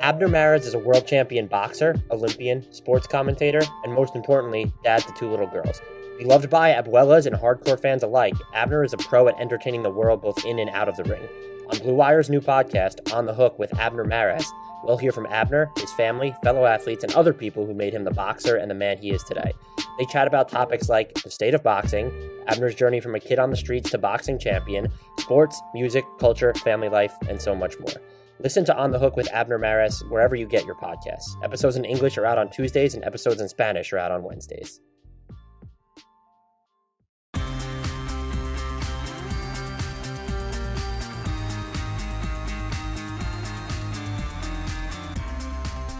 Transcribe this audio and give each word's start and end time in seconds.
Abner 0.00 0.28
Mares 0.28 0.66
is 0.66 0.74
a 0.74 0.78
world 0.78 1.06
champion 1.06 1.46
boxer, 1.46 1.96
Olympian, 2.10 2.72
sports 2.72 3.06
commentator, 3.06 3.62
and 3.82 3.92
most 3.92 4.14
importantly, 4.14 4.72
dad 4.84 5.02
to 5.02 5.12
two 5.14 5.28
little 5.28 5.46
girls. 5.48 5.80
Beloved 6.18 6.48
by 6.48 6.72
abuelas 6.72 7.26
and 7.26 7.34
hardcore 7.34 7.80
fans 7.80 8.02
alike, 8.02 8.34
Abner 8.54 8.84
is 8.84 8.92
a 8.92 8.98
pro 8.98 9.28
at 9.28 9.40
entertaining 9.40 9.82
the 9.82 9.90
world 9.90 10.22
both 10.22 10.44
in 10.44 10.58
and 10.58 10.70
out 10.70 10.88
of 10.88 10.96
the 10.96 11.04
ring. 11.04 11.22
On 11.70 11.78
Blue 11.78 11.94
Wire's 11.94 12.30
new 12.30 12.40
podcast, 12.40 13.12
On 13.12 13.26
the 13.26 13.34
Hook 13.34 13.58
with 13.58 13.76
Abner 13.78 14.04
Mares, 14.04 14.50
we'll 14.84 14.96
hear 14.96 15.12
from 15.12 15.26
Abner, 15.26 15.70
his 15.76 15.92
family, 15.92 16.34
fellow 16.42 16.64
athletes, 16.64 17.02
and 17.02 17.12
other 17.14 17.32
people 17.32 17.66
who 17.66 17.74
made 17.74 17.92
him 17.92 18.04
the 18.04 18.10
boxer 18.12 18.56
and 18.56 18.70
the 18.70 18.74
man 18.74 18.98
he 18.98 19.10
is 19.10 19.24
today. 19.24 19.52
They 19.98 20.06
chat 20.06 20.28
about 20.28 20.48
topics 20.48 20.88
like 20.88 21.14
the 21.14 21.30
state 21.30 21.54
of 21.54 21.64
boxing, 21.64 22.12
Abner's 22.46 22.76
journey 22.76 23.00
from 23.00 23.16
a 23.16 23.20
kid 23.20 23.38
on 23.40 23.50
the 23.50 23.56
streets 23.56 23.90
to 23.90 23.98
boxing 23.98 24.38
champion, 24.38 24.88
sports, 25.18 25.60
music, 25.74 26.04
culture, 26.20 26.54
family 26.54 26.88
life, 26.88 27.14
and 27.28 27.40
so 27.42 27.54
much 27.54 27.78
more. 27.80 28.00
Listen 28.40 28.64
to 28.66 28.76
On 28.76 28.92
the 28.92 29.00
Hook 29.00 29.16
with 29.16 29.28
Abner 29.32 29.58
Mares 29.58 30.00
wherever 30.10 30.36
you 30.36 30.46
get 30.46 30.64
your 30.64 30.76
podcasts. 30.76 31.26
Episodes 31.42 31.74
in 31.74 31.84
English 31.84 32.16
are 32.18 32.24
out 32.24 32.38
on 32.38 32.48
Tuesdays, 32.50 32.94
and 32.94 33.02
episodes 33.04 33.40
in 33.40 33.48
Spanish 33.48 33.92
are 33.92 33.98
out 33.98 34.12
on 34.12 34.22
Wednesdays. 34.22 34.80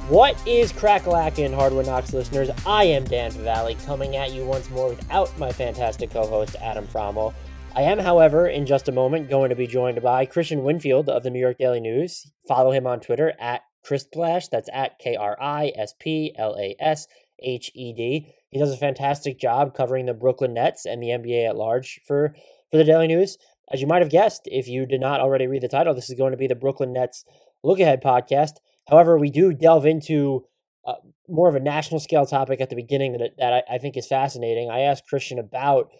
What 0.08 0.40
is 0.46 0.72
Crackalackin' 0.72 1.52
Hardwood 1.52 1.86
Knocks 1.86 2.14
listeners? 2.14 2.50
I 2.64 2.84
am 2.84 3.04
Dan 3.04 3.32
Favale 3.32 3.84
coming 3.84 4.16
at 4.16 4.32
you 4.32 4.44
once 4.44 4.70
more 4.70 4.88
without 4.88 5.36
my 5.38 5.52
fantastic 5.52 6.10
co-host 6.10 6.54
Adam 6.62 6.86
Fromal. 6.86 7.34
I 7.76 7.82
am, 7.82 7.98
however, 7.98 8.48
in 8.48 8.66
just 8.66 8.88
a 8.88 8.92
moment 8.92 9.30
going 9.30 9.50
to 9.50 9.56
be 9.56 9.66
joined 9.66 10.02
by 10.02 10.26
Christian 10.26 10.64
Winfield 10.64 11.08
of 11.08 11.22
the 11.22 11.30
New 11.30 11.38
York 11.38 11.58
Daily 11.58 11.80
News. 11.80 12.30
Follow 12.46 12.72
him 12.72 12.86
on 12.86 13.00
Twitter 13.00 13.34
at 13.38 13.62
Crisplash. 13.86 14.50
That's 14.50 14.68
at 14.72 14.98
K 14.98 15.16
R 15.16 15.36
I 15.40 15.72
S 15.76 15.94
P 15.98 16.34
L 16.36 16.56
A 16.58 16.74
S 16.80 17.06
H 17.40 17.70
E 17.74 17.92
D. 17.92 18.34
He 18.50 18.58
does 18.58 18.72
a 18.72 18.76
fantastic 18.76 19.38
job 19.38 19.74
covering 19.74 20.06
the 20.06 20.14
Brooklyn 20.14 20.54
Nets 20.54 20.86
and 20.86 21.02
the 21.02 21.08
NBA 21.08 21.48
at 21.48 21.56
large 21.56 22.00
for, 22.06 22.34
for 22.70 22.78
the 22.78 22.84
Daily 22.84 23.06
News. 23.06 23.38
As 23.70 23.80
you 23.80 23.86
might 23.86 24.02
have 24.02 24.10
guessed, 24.10 24.42
if 24.46 24.66
you 24.66 24.86
did 24.86 25.00
not 25.00 25.20
already 25.20 25.46
read 25.46 25.62
the 25.62 25.68
title, 25.68 25.94
this 25.94 26.08
is 26.08 26.18
going 26.18 26.32
to 26.32 26.38
be 26.38 26.46
the 26.46 26.54
Brooklyn 26.54 26.92
Nets 26.92 27.24
Look 27.62 27.80
Ahead 27.80 28.02
podcast. 28.02 28.54
However, 28.88 29.18
we 29.18 29.30
do 29.30 29.52
delve 29.52 29.84
into 29.84 30.46
uh, 30.86 30.94
more 31.28 31.48
of 31.48 31.54
a 31.54 31.60
national 31.60 32.00
scale 32.00 32.24
topic 32.24 32.60
at 32.60 32.70
the 32.70 32.76
beginning 32.76 33.12
that, 33.12 33.32
that 33.36 33.52
I, 33.52 33.74
I 33.74 33.78
think 33.78 33.96
is 33.96 34.06
fascinating. 34.06 34.70
I 34.70 34.80
asked 34.80 35.06
Christian 35.06 35.38
about 35.38 35.90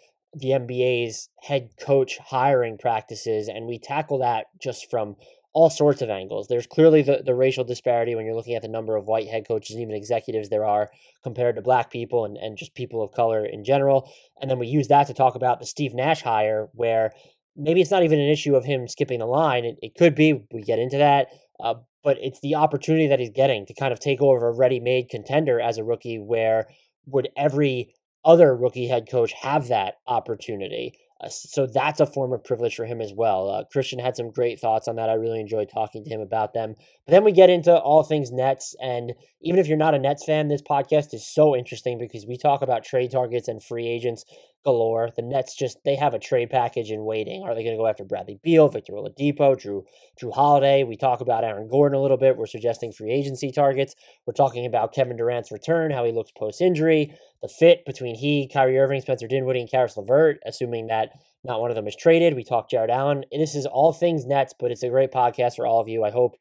the 0.40 0.50
NBA's 0.50 1.28
head 1.42 1.70
coach 1.80 2.18
hiring 2.18 2.78
practices, 2.78 3.48
and 3.48 3.66
we 3.66 3.78
tackle 3.78 4.18
that 4.18 4.46
just 4.60 4.90
from 4.90 5.16
all 5.52 5.70
sorts 5.70 6.02
of 6.02 6.10
angles. 6.10 6.46
There's 6.48 6.66
clearly 6.66 7.02
the, 7.02 7.22
the 7.24 7.34
racial 7.34 7.64
disparity 7.64 8.14
when 8.14 8.24
you're 8.24 8.34
looking 8.34 8.54
at 8.54 8.62
the 8.62 8.68
number 8.68 8.96
of 8.96 9.06
white 9.06 9.28
head 9.28 9.46
coaches 9.46 9.74
and 9.74 9.82
even 9.82 9.94
executives 9.94 10.48
there 10.48 10.64
are 10.64 10.90
compared 11.22 11.56
to 11.56 11.62
black 11.62 11.90
people 11.90 12.24
and, 12.24 12.36
and 12.36 12.56
just 12.56 12.74
people 12.74 13.02
of 13.02 13.12
color 13.12 13.44
in 13.44 13.64
general. 13.64 14.10
And 14.40 14.50
then 14.50 14.58
we 14.58 14.66
use 14.66 14.88
that 14.88 15.06
to 15.08 15.14
talk 15.14 15.34
about 15.34 15.58
the 15.58 15.66
Steve 15.66 15.94
Nash 15.94 16.22
hire, 16.22 16.68
where 16.74 17.12
maybe 17.56 17.80
it's 17.80 17.90
not 17.90 18.04
even 18.04 18.20
an 18.20 18.28
issue 18.28 18.54
of 18.54 18.66
him 18.66 18.86
skipping 18.86 19.18
the 19.18 19.26
line. 19.26 19.64
It, 19.64 19.78
it 19.82 19.94
could 19.96 20.14
be, 20.14 20.44
we 20.52 20.62
get 20.62 20.78
into 20.78 20.98
that. 20.98 21.28
Uh, 21.58 21.74
but 22.04 22.18
it's 22.20 22.40
the 22.40 22.54
opportunity 22.54 23.08
that 23.08 23.18
he's 23.18 23.30
getting 23.30 23.66
to 23.66 23.74
kind 23.74 23.92
of 23.92 23.98
take 23.98 24.20
over 24.22 24.48
a 24.48 24.56
ready 24.56 24.78
made 24.78 25.08
contender 25.08 25.60
as 25.60 25.76
a 25.76 25.84
rookie, 25.84 26.18
where 26.18 26.68
would 27.06 27.28
every 27.36 27.94
other 28.28 28.54
rookie 28.54 28.88
head 28.88 29.08
coach 29.10 29.32
have 29.32 29.68
that 29.68 29.94
opportunity. 30.06 30.92
Uh, 31.20 31.28
so 31.30 31.66
that's 31.66 31.98
a 31.98 32.06
form 32.06 32.32
of 32.32 32.44
privilege 32.44 32.76
for 32.76 32.84
him 32.84 33.00
as 33.00 33.12
well. 33.12 33.50
Uh, 33.50 33.64
Christian 33.64 33.98
had 33.98 34.14
some 34.14 34.30
great 34.30 34.60
thoughts 34.60 34.86
on 34.86 34.96
that. 34.96 35.08
I 35.08 35.14
really 35.14 35.40
enjoyed 35.40 35.70
talking 35.72 36.04
to 36.04 36.10
him 36.10 36.20
about 36.20 36.52
them. 36.52 36.74
But 37.06 37.12
then 37.12 37.24
we 37.24 37.32
get 37.32 37.50
into 37.50 37.74
all 37.74 38.04
things 38.04 38.30
Nets. 38.30 38.76
And 38.80 39.14
even 39.40 39.58
if 39.58 39.66
you're 39.66 39.78
not 39.78 39.94
a 39.94 39.98
Nets 39.98 40.26
fan, 40.26 40.48
this 40.48 40.62
podcast 40.62 41.14
is 41.14 41.26
so 41.26 41.56
interesting 41.56 41.98
because 41.98 42.26
we 42.26 42.36
talk 42.36 42.60
about 42.60 42.84
trade 42.84 43.10
targets 43.10 43.48
and 43.48 43.64
free 43.64 43.88
agents 43.88 44.24
galore. 44.64 45.10
The 45.14 45.22
Nets 45.22 45.54
just 45.56 45.78
they 45.84 45.96
have 45.96 46.14
a 46.14 46.18
trade 46.18 46.50
package 46.50 46.90
in 46.90 47.04
waiting. 47.04 47.42
Are 47.42 47.54
they 47.54 47.62
going 47.62 47.76
to 47.76 47.80
go 47.80 47.86
after 47.86 48.04
Bradley 48.04 48.38
Beal, 48.42 48.68
Victor 48.68 48.92
Oladipo, 48.92 49.56
Jrue 49.56 49.84
Jrue 50.20 50.32
Holiday? 50.32 50.84
We 50.84 50.96
talk 50.96 51.20
about 51.20 51.44
Aaron 51.44 51.68
Gordon 51.68 51.98
a 51.98 52.02
little 52.02 52.16
bit. 52.16 52.36
We're 52.36 52.46
suggesting 52.46 52.92
free 52.92 53.12
agency 53.12 53.50
targets. 53.50 53.94
We're 54.26 54.34
talking 54.34 54.66
about 54.66 54.94
Kevin 54.94 55.16
Durant's 55.16 55.52
return, 55.52 55.90
how 55.90 56.04
he 56.04 56.12
looks 56.12 56.32
post 56.36 56.60
injury, 56.60 57.14
the 57.42 57.48
fit 57.48 57.84
between 57.86 58.14
he, 58.14 58.48
Kyrie 58.52 58.78
Irving, 58.78 59.00
Spencer 59.00 59.28
Dinwiddie, 59.28 59.60
and 59.60 59.70
Caris 59.70 59.96
LeVert, 59.96 60.38
assuming 60.46 60.88
that 60.88 61.10
not 61.44 61.60
one 61.60 61.70
of 61.70 61.76
them 61.76 61.86
is 61.86 61.96
traded. 61.96 62.34
We 62.34 62.44
talk 62.44 62.70
Jarrett 62.70 62.90
Allen. 62.90 63.24
This 63.30 63.54
is 63.54 63.66
all 63.66 63.92
things 63.92 64.26
Nets, 64.26 64.54
but 64.58 64.70
it's 64.70 64.82
a 64.82 64.88
great 64.88 65.12
podcast 65.12 65.56
for 65.56 65.66
all 65.66 65.80
of 65.80 65.88
you. 65.88 66.04
I 66.04 66.10
hope 66.10 66.34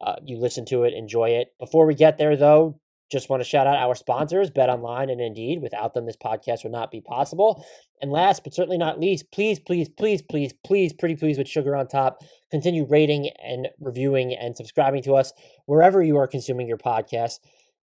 uh, 0.00 0.16
you 0.24 0.38
listen 0.38 0.64
to 0.66 0.84
it, 0.84 0.94
enjoy 0.94 1.30
it. 1.30 1.48
Before 1.58 1.86
we 1.86 1.94
get 1.94 2.18
there, 2.18 2.36
though, 2.36 2.80
just 3.14 3.30
want 3.30 3.40
to 3.40 3.48
shout 3.48 3.66
out 3.66 3.76
our 3.76 3.94
sponsors, 3.94 4.50
Bet 4.50 4.68
Online 4.68 5.08
and 5.08 5.20
Indeed. 5.20 5.62
Without 5.62 5.94
them, 5.94 6.04
this 6.04 6.16
podcast 6.16 6.64
would 6.64 6.72
not 6.72 6.90
be 6.90 7.00
possible. 7.00 7.64
And 8.02 8.10
last 8.10 8.42
but 8.42 8.52
certainly 8.52 8.76
not 8.76 8.98
least, 8.98 9.30
please, 9.30 9.60
please, 9.60 9.88
please, 9.88 10.20
please, 10.20 10.52
please, 10.52 10.92
pretty 10.92 11.14
please 11.14 11.38
with 11.38 11.48
sugar 11.48 11.76
on 11.76 11.86
top, 11.86 12.22
continue 12.50 12.84
rating 12.84 13.30
and 13.42 13.68
reviewing 13.80 14.34
and 14.34 14.56
subscribing 14.56 15.02
to 15.04 15.14
us 15.14 15.32
wherever 15.66 16.02
you 16.02 16.16
are 16.16 16.26
consuming 16.26 16.66
your 16.66 16.76
podcast. 16.76 17.38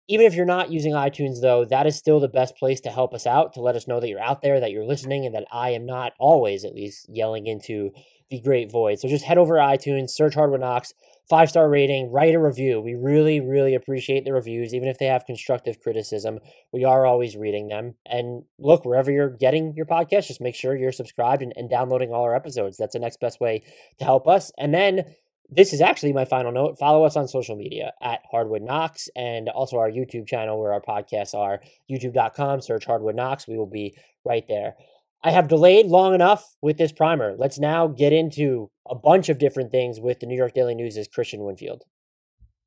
Even 0.09 0.25
if 0.25 0.35
you're 0.35 0.45
not 0.45 0.69
using 0.69 0.91
iTunes, 0.91 1.39
though, 1.41 1.63
that 1.63 1.87
is 1.87 1.95
still 1.95 2.19
the 2.19 2.27
best 2.27 2.57
place 2.57 2.81
to 2.81 2.89
help 2.89 3.13
us 3.13 3.25
out, 3.25 3.53
to 3.53 3.61
let 3.61 3.77
us 3.77 3.87
know 3.87 4.01
that 4.01 4.09
you're 4.09 4.19
out 4.19 4.41
there, 4.41 4.59
that 4.59 4.71
you're 4.71 4.85
listening, 4.85 5.25
and 5.25 5.33
that 5.33 5.47
I 5.51 5.69
am 5.69 5.85
not 5.85 6.11
always, 6.19 6.65
at 6.65 6.75
least, 6.75 7.05
yelling 7.07 7.47
into 7.47 7.91
the 8.29 8.41
great 8.41 8.69
void. 8.69 8.99
So 8.99 9.07
just 9.07 9.23
head 9.23 9.37
over 9.37 9.55
to 9.55 9.61
iTunes, 9.61 10.09
search 10.09 10.33
Hardwood 10.33 10.59
Knocks, 10.59 10.93
five 11.29 11.49
star 11.49 11.69
rating, 11.69 12.11
write 12.11 12.35
a 12.35 12.39
review. 12.39 12.81
We 12.81 12.95
really, 12.95 13.39
really 13.39 13.75
appreciate 13.75 14.25
the 14.25 14.33
reviews, 14.33 14.73
even 14.73 14.89
if 14.89 14.97
they 14.97 15.05
have 15.05 15.25
constructive 15.25 15.79
criticism. 15.81 16.39
We 16.71 16.83
are 16.83 17.05
always 17.05 17.37
reading 17.37 17.67
them. 17.67 17.95
And 18.05 18.43
look, 18.59 18.85
wherever 18.85 19.11
you're 19.11 19.29
getting 19.29 19.73
your 19.75 19.85
podcast, 19.85 20.27
just 20.27 20.41
make 20.41 20.55
sure 20.55 20.75
you're 20.75 20.91
subscribed 20.91 21.41
and, 21.41 21.53
and 21.55 21.69
downloading 21.69 22.11
all 22.11 22.23
our 22.23 22.35
episodes. 22.35 22.77
That's 22.77 22.93
the 22.93 22.99
next 22.99 23.19
best 23.19 23.39
way 23.39 23.63
to 23.99 24.05
help 24.05 24.27
us. 24.27 24.51
And 24.57 24.73
then 24.73 25.15
this 25.53 25.73
is 25.73 25.81
actually 25.81 26.13
my 26.13 26.23
final 26.23 26.51
note. 26.51 26.79
Follow 26.79 27.03
us 27.03 27.17
on 27.17 27.27
social 27.27 27.57
media 27.57 27.91
at 28.01 28.21
Hardwood 28.31 28.61
Knocks 28.61 29.09
and 29.15 29.49
also 29.49 29.77
our 29.77 29.91
YouTube 29.91 30.25
channel 30.25 30.59
where 30.59 30.71
our 30.71 30.81
podcasts 30.81 31.33
are 31.33 31.61
youtube.com, 31.91 32.61
search 32.61 32.85
Hardwood 32.85 33.15
Knocks. 33.15 33.47
We 33.47 33.57
will 33.57 33.69
be 33.69 33.95
right 34.23 34.45
there. 34.47 34.75
I 35.23 35.29
have 35.29 35.47
delayed 35.47 35.85
long 35.85 36.15
enough 36.15 36.55
with 36.63 36.77
this 36.77 36.91
primer. 36.91 37.35
Let's 37.37 37.59
now 37.59 37.85
get 37.85 38.11
into 38.11 38.71
a 38.89 38.95
bunch 38.95 39.29
of 39.29 39.37
different 39.37 39.69
things 39.69 39.99
with 39.99 40.19
the 40.19 40.25
New 40.25 40.35
York 40.35 40.55
Daily 40.55 40.73
News' 40.73 41.07
Christian 41.13 41.43
Winfield. 41.43 41.83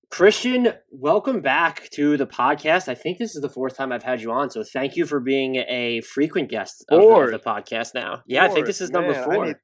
Christian, 0.09 0.75
welcome 0.92 1.41
back 1.41 1.91
to 1.94 2.16
the 2.16 2.28
podcast. 2.28 2.87
I 2.87 2.94
think 2.94 3.19
this 3.19 3.34
is 3.34 3.42
the 3.42 3.48
fourth 3.48 3.76
time 3.76 3.91
I've 3.91 4.04
had 4.04 4.22
you 4.22 4.31
on, 4.31 4.50
so 4.50 4.62
thank 4.62 4.94
you 4.94 5.04
for 5.04 5.19
being 5.19 5.56
a 5.56 6.00
frequent 6.03 6.48
guest 6.48 6.84
of, 6.91 7.00
the, 7.00 7.09
of 7.09 7.31
the 7.32 7.41
podcast 7.41 7.92
now. 7.92 8.22
Yeah, 8.25 8.44
I 8.44 8.48
think 8.48 8.66
this 8.66 8.81
is 8.81 8.91
number 8.91 9.10
man, 9.10 9.25
four. 9.25 9.44
I 9.44 9.47
need, 9.48 9.56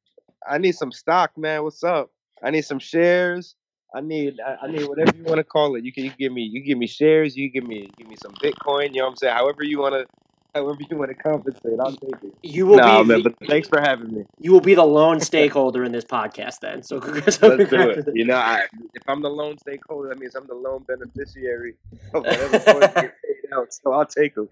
I 0.51 0.59
need 0.59 0.73
some 0.73 0.91
stock, 0.91 1.31
man. 1.37 1.63
What's 1.63 1.85
up? 1.85 2.11
I 2.43 2.51
need 2.51 2.63
some 2.63 2.81
shares. 2.81 3.55
I 3.95 4.01
need 4.01 4.35
I, 4.45 4.67
I 4.67 4.71
need 4.71 4.89
whatever 4.89 5.17
you 5.17 5.23
want 5.23 5.39
to 5.39 5.45
call 5.45 5.77
it. 5.77 5.85
You 5.85 5.93
can 5.93 6.05
you 6.05 6.13
give 6.19 6.33
me 6.33 6.43
you 6.43 6.65
give 6.65 6.79
me 6.79 6.89
shares. 6.89 7.37
You 7.37 7.51
give 7.51 7.65
me 7.65 7.89
give 7.99 8.09
me 8.09 8.17
some 8.21 8.33
Bitcoin. 8.43 8.89
You 8.95 9.01
know 9.01 9.05
what 9.05 9.11
I'm 9.11 9.17
saying? 9.17 9.35
However 9.35 9.63
you 9.63 9.79
want 9.79 9.95
to 9.95 10.07
however 10.55 10.79
you 10.89 10.97
want 10.97 11.11
to 11.11 11.15
compensate, 11.15 11.79
I'll 11.81 11.93
take 11.93 12.23
it. 12.23 12.35
You 12.43 12.67
will 12.67 12.77
Nah, 12.77 13.03
be 13.03 13.09
man, 13.09 13.23
the, 13.23 13.31
but 13.31 13.49
thanks 13.49 13.69
for 13.69 13.81
having 13.81 14.13
me. 14.15 14.25
you 14.39 14.53
will 14.53 14.61
be 14.61 14.75
the 14.75 14.85
lone 14.85 15.21
stakeholder 15.21 15.85
in 15.85 15.93
this 15.93 16.05
podcast 16.05 16.61
then. 16.61 16.83
So, 16.83 17.01
so 17.31 17.49
Let's 17.49 17.71
do 17.71 17.91
it. 17.91 18.07
You 18.15 18.25
know, 18.25 18.37
I, 18.37 18.67
if 18.95 19.03
I'm 19.09 19.23
the 19.23 19.31
lone 19.31 19.59
stakeholder, 19.59 20.09
that 20.09 20.19
means 20.19 20.35
I'm 20.35 20.47
the 20.47 20.55
lone 20.55 20.85
beneficiary 20.89 21.75
of 22.15 22.23
whatever 22.25 22.59
funds 22.61 22.87
get 22.87 22.95
paid 22.95 23.55
out. 23.55 23.73
So 23.73 23.93
I'll 23.93 24.07
take 24.07 24.35
them. 24.35 24.49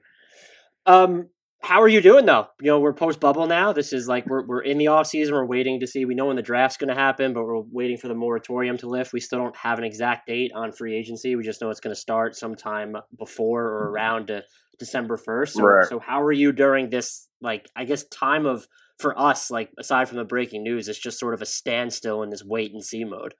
Um, 0.86 1.28
how 1.60 1.82
are 1.82 1.88
you 1.88 2.00
doing 2.00 2.24
though? 2.24 2.46
You 2.60 2.68
know, 2.70 2.78
we're 2.80 2.92
post 2.92 3.18
bubble 3.18 3.46
now. 3.48 3.72
This 3.72 3.92
is 3.92 4.06
like 4.06 4.26
we're 4.26 4.46
we're 4.46 4.60
in 4.62 4.78
the 4.78 4.86
off 4.86 5.08
season. 5.08 5.34
We're 5.34 5.44
waiting 5.44 5.80
to 5.80 5.88
see. 5.88 6.04
We 6.04 6.14
know 6.14 6.26
when 6.26 6.36
the 6.36 6.42
draft's 6.42 6.76
going 6.78 6.88
to 6.88 6.94
happen, 6.94 7.34
but 7.34 7.44
we're 7.44 7.58
waiting 7.58 7.96
for 7.98 8.06
the 8.06 8.14
moratorium 8.14 8.78
to 8.78 8.88
lift. 8.88 9.12
We 9.12 9.18
still 9.20 9.40
don't 9.40 9.56
have 9.56 9.76
an 9.78 9.84
exact 9.84 10.28
date 10.28 10.52
on 10.54 10.70
free 10.70 10.94
agency. 10.96 11.34
We 11.34 11.42
just 11.42 11.60
know 11.60 11.68
it's 11.70 11.80
going 11.80 11.94
to 11.94 12.00
start 12.00 12.36
sometime 12.36 12.96
before 13.18 13.64
or 13.64 13.90
around 13.90 14.30
uh, 14.30 14.42
December 14.78 15.16
first. 15.16 15.54
So, 15.54 15.62
Right. 15.64 15.86
so 15.88 15.98
how 15.98 16.22
are 16.22 16.32
you 16.32 16.52
during 16.52 16.90
this? 16.90 17.28
Like, 17.40 17.68
I 17.76 17.84
guess 17.84 18.04
time 18.04 18.46
of 18.46 18.66
for 18.98 19.18
us, 19.18 19.50
like 19.50 19.70
aside 19.78 20.08
from 20.08 20.18
the 20.18 20.24
breaking 20.24 20.62
news, 20.62 20.88
it's 20.88 20.98
just 20.98 21.18
sort 21.20 21.34
of 21.34 21.42
a 21.42 21.46
standstill 21.46 22.22
in 22.22 22.30
this 22.30 22.44
wait 22.44 22.72
and 22.72 22.84
see 22.84 23.04
mode. 23.04 23.34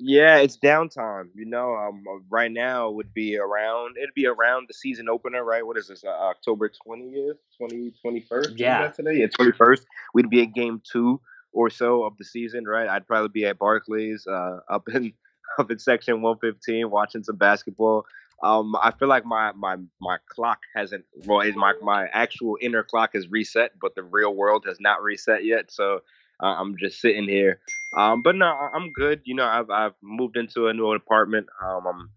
Yeah, 0.00 0.38
it's 0.38 0.58
downtime. 0.58 1.28
You 1.34 1.44
know, 1.46 1.74
um, 1.76 2.02
uh, 2.08 2.18
right 2.28 2.50
now 2.50 2.90
would 2.90 3.14
be 3.14 3.38
around. 3.38 3.96
It'd 3.96 4.14
be 4.14 4.26
around 4.26 4.66
the 4.68 4.74
season 4.74 5.08
opener, 5.08 5.44
right? 5.44 5.64
What 5.64 5.76
is 5.78 5.86
this? 5.86 6.02
Uh, 6.04 6.08
October 6.08 6.68
twentieth, 6.84 7.36
twenty 7.56 7.92
twenty 8.02 8.20
first. 8.28 8.58
Yeah. 8.58 8.88
today. 8.88 9.18
Yeah, 9.20 9.28
twenty 9.28 9.52
first. 9.52 9.86
We'd 10.12 10.28
be 10.30 10.42
at 10.42 10.52
game 10.52 10.82
two 10.90 11.20
or 11.52 11.70
so 11.70 12.02
of 12.02 12.16
the 12.18 12.24
season, 12.24 12.64
right? 12.64 12.88
I'd 12.88 13.06
probably 13.06 13.28
be 13.28 13.44
at 13.46 13.58
Barclays, 13.60 14.26
uh, 14.26 14.58
up 14.68 14.82
in 14.92 15.12
up 15.60 15.70
in 15.70 15.78
section 15.78 16.20
one 16.22 16.38
fifteen, 16.38 16.90
watching 16.90 17.22
some 17.22 17.36
basketball. 17.36 18.04
Um, 18.44 18.76
I 18.82 18.92
feel 18.92 19.08
like 19.08 19.24
my 19.24 19.52
my 19.52 19.76
my 20.00 20.18
clock 20.28 20.60
hasn't. 20.76 21.04
Well, 21.26 21.40
is 21.40 21.56
my 21.56 21.72
my 21.82 22.08
actual 22.12 22.58
inner 22.60 22.84
clock 22.84 23.12
is 23.14 23.28
reset, 23.30 23.72
but 23.80 23.94
the 23.94 24.02
real 24.02 24.34
world 24.34 24.64
has 24.66 24.78
not 24.80 25.02
reset 25.02 25.44
yet. 25.44 25.72
So 25.72 26.00
uh, 26.42 26.46
I'm 26.58 26.76
just 26.78 27.00
sitting 27.00 27.28
here. 27.28 27.60
Um, 27.96 28.22
but 28.22 28.36
no, 28.36 28.46
I'm 28.46 28.92
good. 28.92 29.22
You 29.24 29.34
know, 29.36 29.46
I've 29.46 29.70
I've 29.70 29.94
moved 30.02 30.36
into 30.36 30.68
a 30.68 30.74
new 30.74 30.92
apartment. 30.92 31.46
Um, 31.64 31.86
I'm 31.86 32.10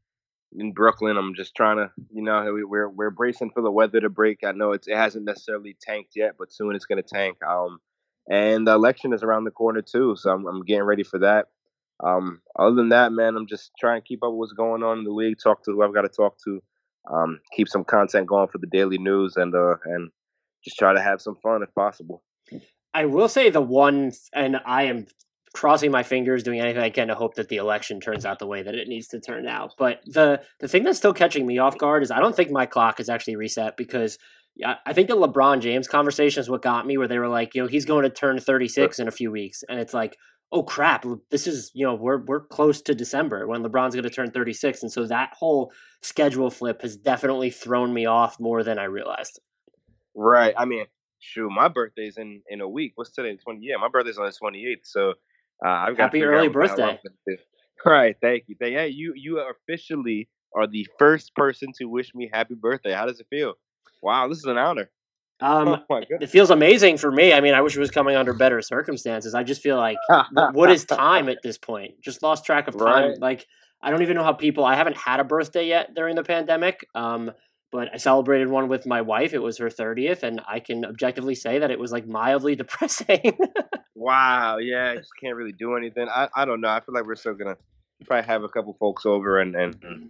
in 0.57 0.73
Brooklyn. 0.73 1.17
I'm 1.17 1.35
just 1.35 1.55
trying 1.55 1.77
to, 1.77 1.91
you 2.11 2.23
know, 2.23 2.53
we- 2.53 2.63
we're 2.63 2.89
we're 2.89 3.09
bracing 3.11 3.51
for 3.51 3.61
the 3.61 3.71
weather 3.71 3.99
to 4.01 4.09
break. 4.09 4.43
I 4.43 4.51
know 4.51 4.71
it's 4.73 4.87
it 4.87 4.97
hasn't 4.97 5.25
necessarily 5.25 5.77
tanked 5.81 6.15
yet, 6.15 6.35
but 6.39 6.51
soon 6.51 6.75
it's 6.75 6.85
going 6.85 7.01
to 7.01 7.07
tank. 7.07 7.37
Um, 7.43 7.79
and 8.29 8.67
the 8.67 8.73
election 8.73 9.13
is 9.13 9.23
around 9.23 9.45
the 9.45 9.51
corner 9.51 9.81
too, 9.81 10.15
so 10.17 10.31
I'm 10.31 10.45
I'm 10.47 10.63
getting 10.63 10.83
ready 10.83 11.03
for 11.03 11.19
that. 11.19 11.47
Um, 12.03 12.41
other 12.57 12.75
than 12.75 12.89
that, 12.89 13.11
man, 13.11 13.35
I'm 13.35 13.47
just 13.47 13.71
trying 13.79 14.01
to 14.01 14.07
keep 14.07 14.23
up 14.23 14.31
with 14.31 14.37
what's 14.37 14.53
going 14.53 14.83
on 14.83 14.99
in 14.99 15.03
the 15.03 15.11
league. 15.11 15.37
Talk 15.41 15.63
to 15.63 15.71
who 15.71 15.83
I've 15.83 15.93
got 15.93 16.01
to 16.01 16.09
talk 16.09 16.37
to. 16.45 16.61
Um, 17.11 17.39
keep 17.55 17.67
some 17.67 17.83
content 17.83 18.27
going 18.27 18.49
for 18.49 18.57
the 18.57 18.67
daily 18.67 18.97
news, 18.97 19.35
and 19.37 19.55
uh, 19.55 19.75
and 19.85 20.11
just 20.63 20.77
try 20.77 20.93
to 20.93 21.01
have 21.01 21.21
some 21.21 21.35
fun 21.35 21.63
if 21.63 21.73
possible. 21.73 22.23
I 22.93 23.05
will 23.05 23.29
say 23.29 23.49
the 23.49 23.61
one, 23.61 24.11
and 24.33 24.57
I 24.65 24.83
am 24.83 25.07
crossing 25.53 25.89
my 25.89 26.03
fingers, 26.03 26.43
doing 26.43 26.59
anything 26.59 26.81
I 26.81 26.89
can 26.89 27.07
to 27.07 27.15
hope 27.15 27.35
that 27.35 27.49
the 27.49 27.57
election 27.57 27.99
turns 27.99 28.25
out 28.25 28.39
the 28.39 28.45
way 28.45 28.61
that 28.61 28.75
it 28.75 28.87
needs 28.87 29.07
to 29.07 29.19
turn 29.19 29.47
out. 29.47 29.73
But 29.77 30.01
the 30.05 30.41
the 30.59 30.67
thing 30.67 30.83
that's 30.83 30.97
still 30.97 31.13
catching 31.13 31.47
me 31.47 31.57
off 31.57 31.77
guard 31.77 32.03
is 32.03 32.11
I 32.11 32.19
don't 32.19 32.35
think 32.35 32.51
my 32.51 32.65
clock 32.65 32.99
is 32.99 33.09
actually 33.09 33.37
reset 33.37 33.77
because 33.77 34.19
yeah, 34.55 34.75
I 34.85 34.93
think 34.93 35.07
the 35.07 35.15
LeBron 35.15 35.61
James 35.61 35.87
conversation 35.87 36.41
is 36.41 36.49
what 36.49 36.63
got 36.63 36.85
me, 36.85 36.97
where 36.97 37.07
they 37.07 37.19
were 37.19 37.27
like, 37.27 37.53
you 37.53 37.61
know, 37.61 37.67
he's 37.67 37.85
going 37.85 38.03
to 38.03 38.09
turn 38.09 38.39
36 38.39 38.97
in 38.99 39.07
a 39.07 39.11
few 39.11 39.31
weeks, 39.31 39.63
and 39.69 39.79
it's 39.79 39.93
like, 39.93 40.17
oh 40.51 40.63
crap, 40.63 41.05
this 41.31 41.47
is 41.47 41.71
you 41.73 41.85
know 41.85 41.95
we're 41.95 42.23
we're 42.25 42.45
close 42.45 42.81
to 42.83 42.95
December 42.95 43.47
when 43.47 43.63
LeBron's 43.63 43.95
going 43.95 44.03
to 44.03 44.09
turn 44.09 44.31
36, 44.31 44.83
and 44.83 44.91
so 44.91 45.05
that 45.07 45.33
whole 45.37 45.71
schedule 46.01 46.49
flip 46.49 46.81
has 46.81 46.97
definitely 46.97 47.49
thrown 47.49 47.93
me 47.93 48.05
off 48.05 48.39
more 48.39 48.63
than 48.63 48.79
I 48.79 48.85
realized. 48.85 49.39
Right. 50.15 50.53
I 50.57 50.65
mean, 50.65 50.85
shoot, 51.19 51.49
my 51.49 51.67
birthday's 51.67 52.17
in 52.17 52.41
in 52.49 52.61
a 52.61 52.67
week. 52.67 52.93
What's 52.95 53.11
today? 53.11 53.37
Twenty. 53.37 53.59
Yeah, 53.63 53.77
my 53.77 53.89
birthday's 53.89 54.17
on 54.17 54.25
the 54.25 54.31
twenty 54.31 54.65
eighth. 54.65 54.85
So 54.85 55.13
uh, 55.65 55.69
I've 55.69 55.97
got 55.97 56.05
Happy 56.05 56.23
early 56.23 56.47
out 56.47 56.55
what 56.55 56.75
the 56.75 56.81
hell 56.81 56.91
I'm 56.91 56.97
birthday. 57.03 57.43
Right. 57.85 58.15
Thank 58.19 58.45
you. 58.47 58.55
Thank, 58.59 58.75
hey, 58.75 58.87
you 58.89 59.13
you 59.15 59.39
officially 59.39 60.27
are 60.55 60.65
the 60.65 60.87
first 60.97 61.35
person 61.35 61.69
to 61.77 61.85
wish 61.85 62.13
me 62.15 62.29
happy 62.33 62.55
birthday. 62.55 62.91
How 62.91 63.05
does 63.05 63.19
it 63.19 63.27
feel? 63.29 63.53
Wow, 64.01 64.27
this 64.27 64.39
is 64.39 64.45
an 64.45 64.57
honor. 64.57 64.89
Um, 65.39 65.83
oh 65.89 66.01
it 66.09 66.29
feels 66.29 66.49
amazing 66.49 66.97
for 66.97 67.11
me. 67.11 67.31
I 67.31 67.41
mean, 67.41 67.53
I 67.53 67.61
wish 67.61 67.75
it 67.75 67.79
was 67.79 67.91
coming 67.91 68.15
under 68.15 68.33
better 68.33 68.61
circumstances. 68.61 69.35
I 69.35 69.43
just 69.43 69.61
feel 69.61 69.77
like 69.77 69.97
what 70.53 70.71
is 70.71 70.85
time 70.85 71.29
at 71.29 71.37
this 71.43 71.57
point? 71.57 72.01
Just 72.01 72.23
lost 72.23 72.45
track 72.45 72.67
of 72.67 72.77
time. 72.77 73.09
Right. 73.09 73.19
Like 73.19 73.45
I 73.81 73.91
don't 73.91 74.01
even 74.01 74.15
know 74.15 74.23
how 74.23 74.33
people. 74.33 74.65
I 74.65 74.75
haven't 74.75 74.97
had 74.97 75.19
a 75.19 75.23
birthday 75.23 75.67
yet 75.67 75.93
during 75.93 76.15
the 76.15 76.23
pandemic. 76.23 76.87
Um, 76.95 77.31
but 77.71 77.89
I 77.93 77.97
celebrated 77.97 78.47
one 78.47 78.69
with 78.69 78.85
my 78.85 79.01
wife. 79.01 79.33
It 79.33 79.39
was 79.39 79.57
her 79.57 79.69
thirtieth, 79.69 80.23
and 80.23 80.41
I 80.47 80.59
can 80.59 80.85
objectively 80.85 81.35
say 81.35 81.59
that 81.59 81.69
it 81.69 81.79
was 81.79 81.91
like 81.91 82.07
mildly 82.07 82.55
depressing. 82.63 83.37
Wow. 83.93 84.57
Yeah, 84.57 84.91
I 84.91 84.95
just 84.97 85.11
can't 85.21 85.35
really 85.35 85.53
do 85.53 85.75
anything. 85.75 86.07
I 86.09 86.29
I 86.35 86.45
don't 86.45 86.61
know. 86.61 86.69
I 86.69 86.79
feel 86.79 86.95
like 86.95 87.05
we're 87.05 87.15
still 87.15 87.35
gonna 87.35 87.57
probably 88.05 88.25
have 88.25 88.43
a 88.43 88.49
couple 88.49 88.75
folks 88.79 89.05
over 89.05 89.39
and 89.39 89.55
and 89.55 89.75
and 89.83 90.09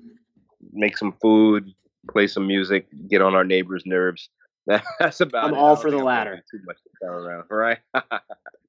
make 0.72 0.98
some 0.98 1.14
food, 1.22 1.74
play 2.10 2.28
some 2.28 2.48
music, 2.48 2.88
get 3.10 3.22
on 3.22 3.36
our 3.36 3.44
neighbors' 3.44 3.84
nerves. 3.86 4.30
That's 5.00 5.22
about. 5.22 5.46
I'm 5.46 5.54
it. 5.54 5.58
all 5.58 5.76
for 5.76 5.92
the 5.92 5.98
latter. 5.98 6.44
Too 6.52 6.60
much 6.66 6.78
to 6.78 6.90
go 7.02 7.12
around, 7.12 7.46
right? 7.50 7.80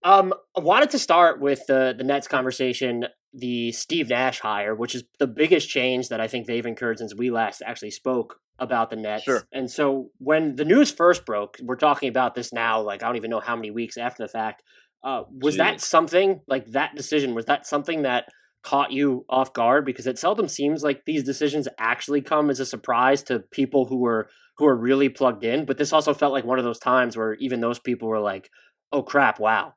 Um, 0.05 0.33
I 0.56 0.61
wanted 0.61 0.91
to 0.91 0.99
start 0.99 1.41
with 1.41 1.67
the 1.67 1.95
the 1.97 2.05
Nets 2.05 2.29
conversation, 2.29 3.06
the 3.33 3.73
Steve 3.73 4.09
Nash 4.09 4.41
hire, 4.41 4.75
which 4.75 4.95
is 4.95 5.05
the 5.19 5.27
biggest 5.27 5.69
change 5.69 6.09
that 6.09 6.21
I 6.21 6.29
think 6.29 6.47
they've 6.47 6.65
incurred 6.65 6.99
since 6.99 7.15
we 7.15 7.31
last 7.31 7.62
actually 7.67 7.91
spoke 7.91 8.41
about 8.59 8.91
the 8.91 8.97
Nets. 8.97 9.25
Sure. 9.25 9.43
And 9.53 9.71
so 9.71 10.11
when 10.19 10.56
the 10.56 10.65
news 10.65 10.91
first 10.91 11.25
broke, 11.25 11.56
we're 11.62 11.77
talking 11.77 12.09
about 12.09 12.35
this 12.35 12.53
now, 12.53 12.81
like 12.81 13.03
I 13.03 13.06
don't 13.06 13.17
even 13.17 13.31
know 13.31 13.41
how 13.41 13.56
many 13.56 13.71
weeks 13.71 13.97
after 13.97 14.23
the 14.23 14.29
fact. 14.29 14.62
Uh, 15.03 15.23
was 15.31 15.56
that 15.59 15.81
something 15.81 16.41
like 16.49 16.67
that 16.73 16.97
decision? 16.97 17.35
Was 17.35 17.44
that 17.47 17.67
something 17.67 18.03
that 18.03 18.27
caught 18.65 18.91
you 18.91 19.25
off 19.29 19.53
guard? 19.53 19.85
Because 19.85 20.09
it 20.09 20.19
seldom 20.19 20.49
seems 20.49 20.83
like 20.83 21.05
these 21.05 21.23
decisions 21.23 21.69
actually 21.79 22.21
come 22.21 22.51
as 22.51 22.59
a 22.59 22.67
surprise 22.67 23.23
to 23.25 23.39
people 23.39 23.87
who 23.87 24.05
are 24.06 24.29
who 24.58 24.66
are 24.66 24.76
really 24.76 25.08
plugged 25.08 25.44
in. 25.44 25.64
But 25.64 25.78
this 25.78 25.93
also 25.93 26.12
felt 26.14 26.32
like 26.32 26.44
one 26.44 26.58
of 26.58 26.64
those 26.64 26.78
times 26.78 27.16
where 27.16 27.34
even 27.34 27.60
those 27.60 27.78
people 27.78 28.08
were 28.08 28.20
like, 28.20 28.50
"Oh 28.93 29.02
crap! 29.02 29.40
Wow." 29.40 29.75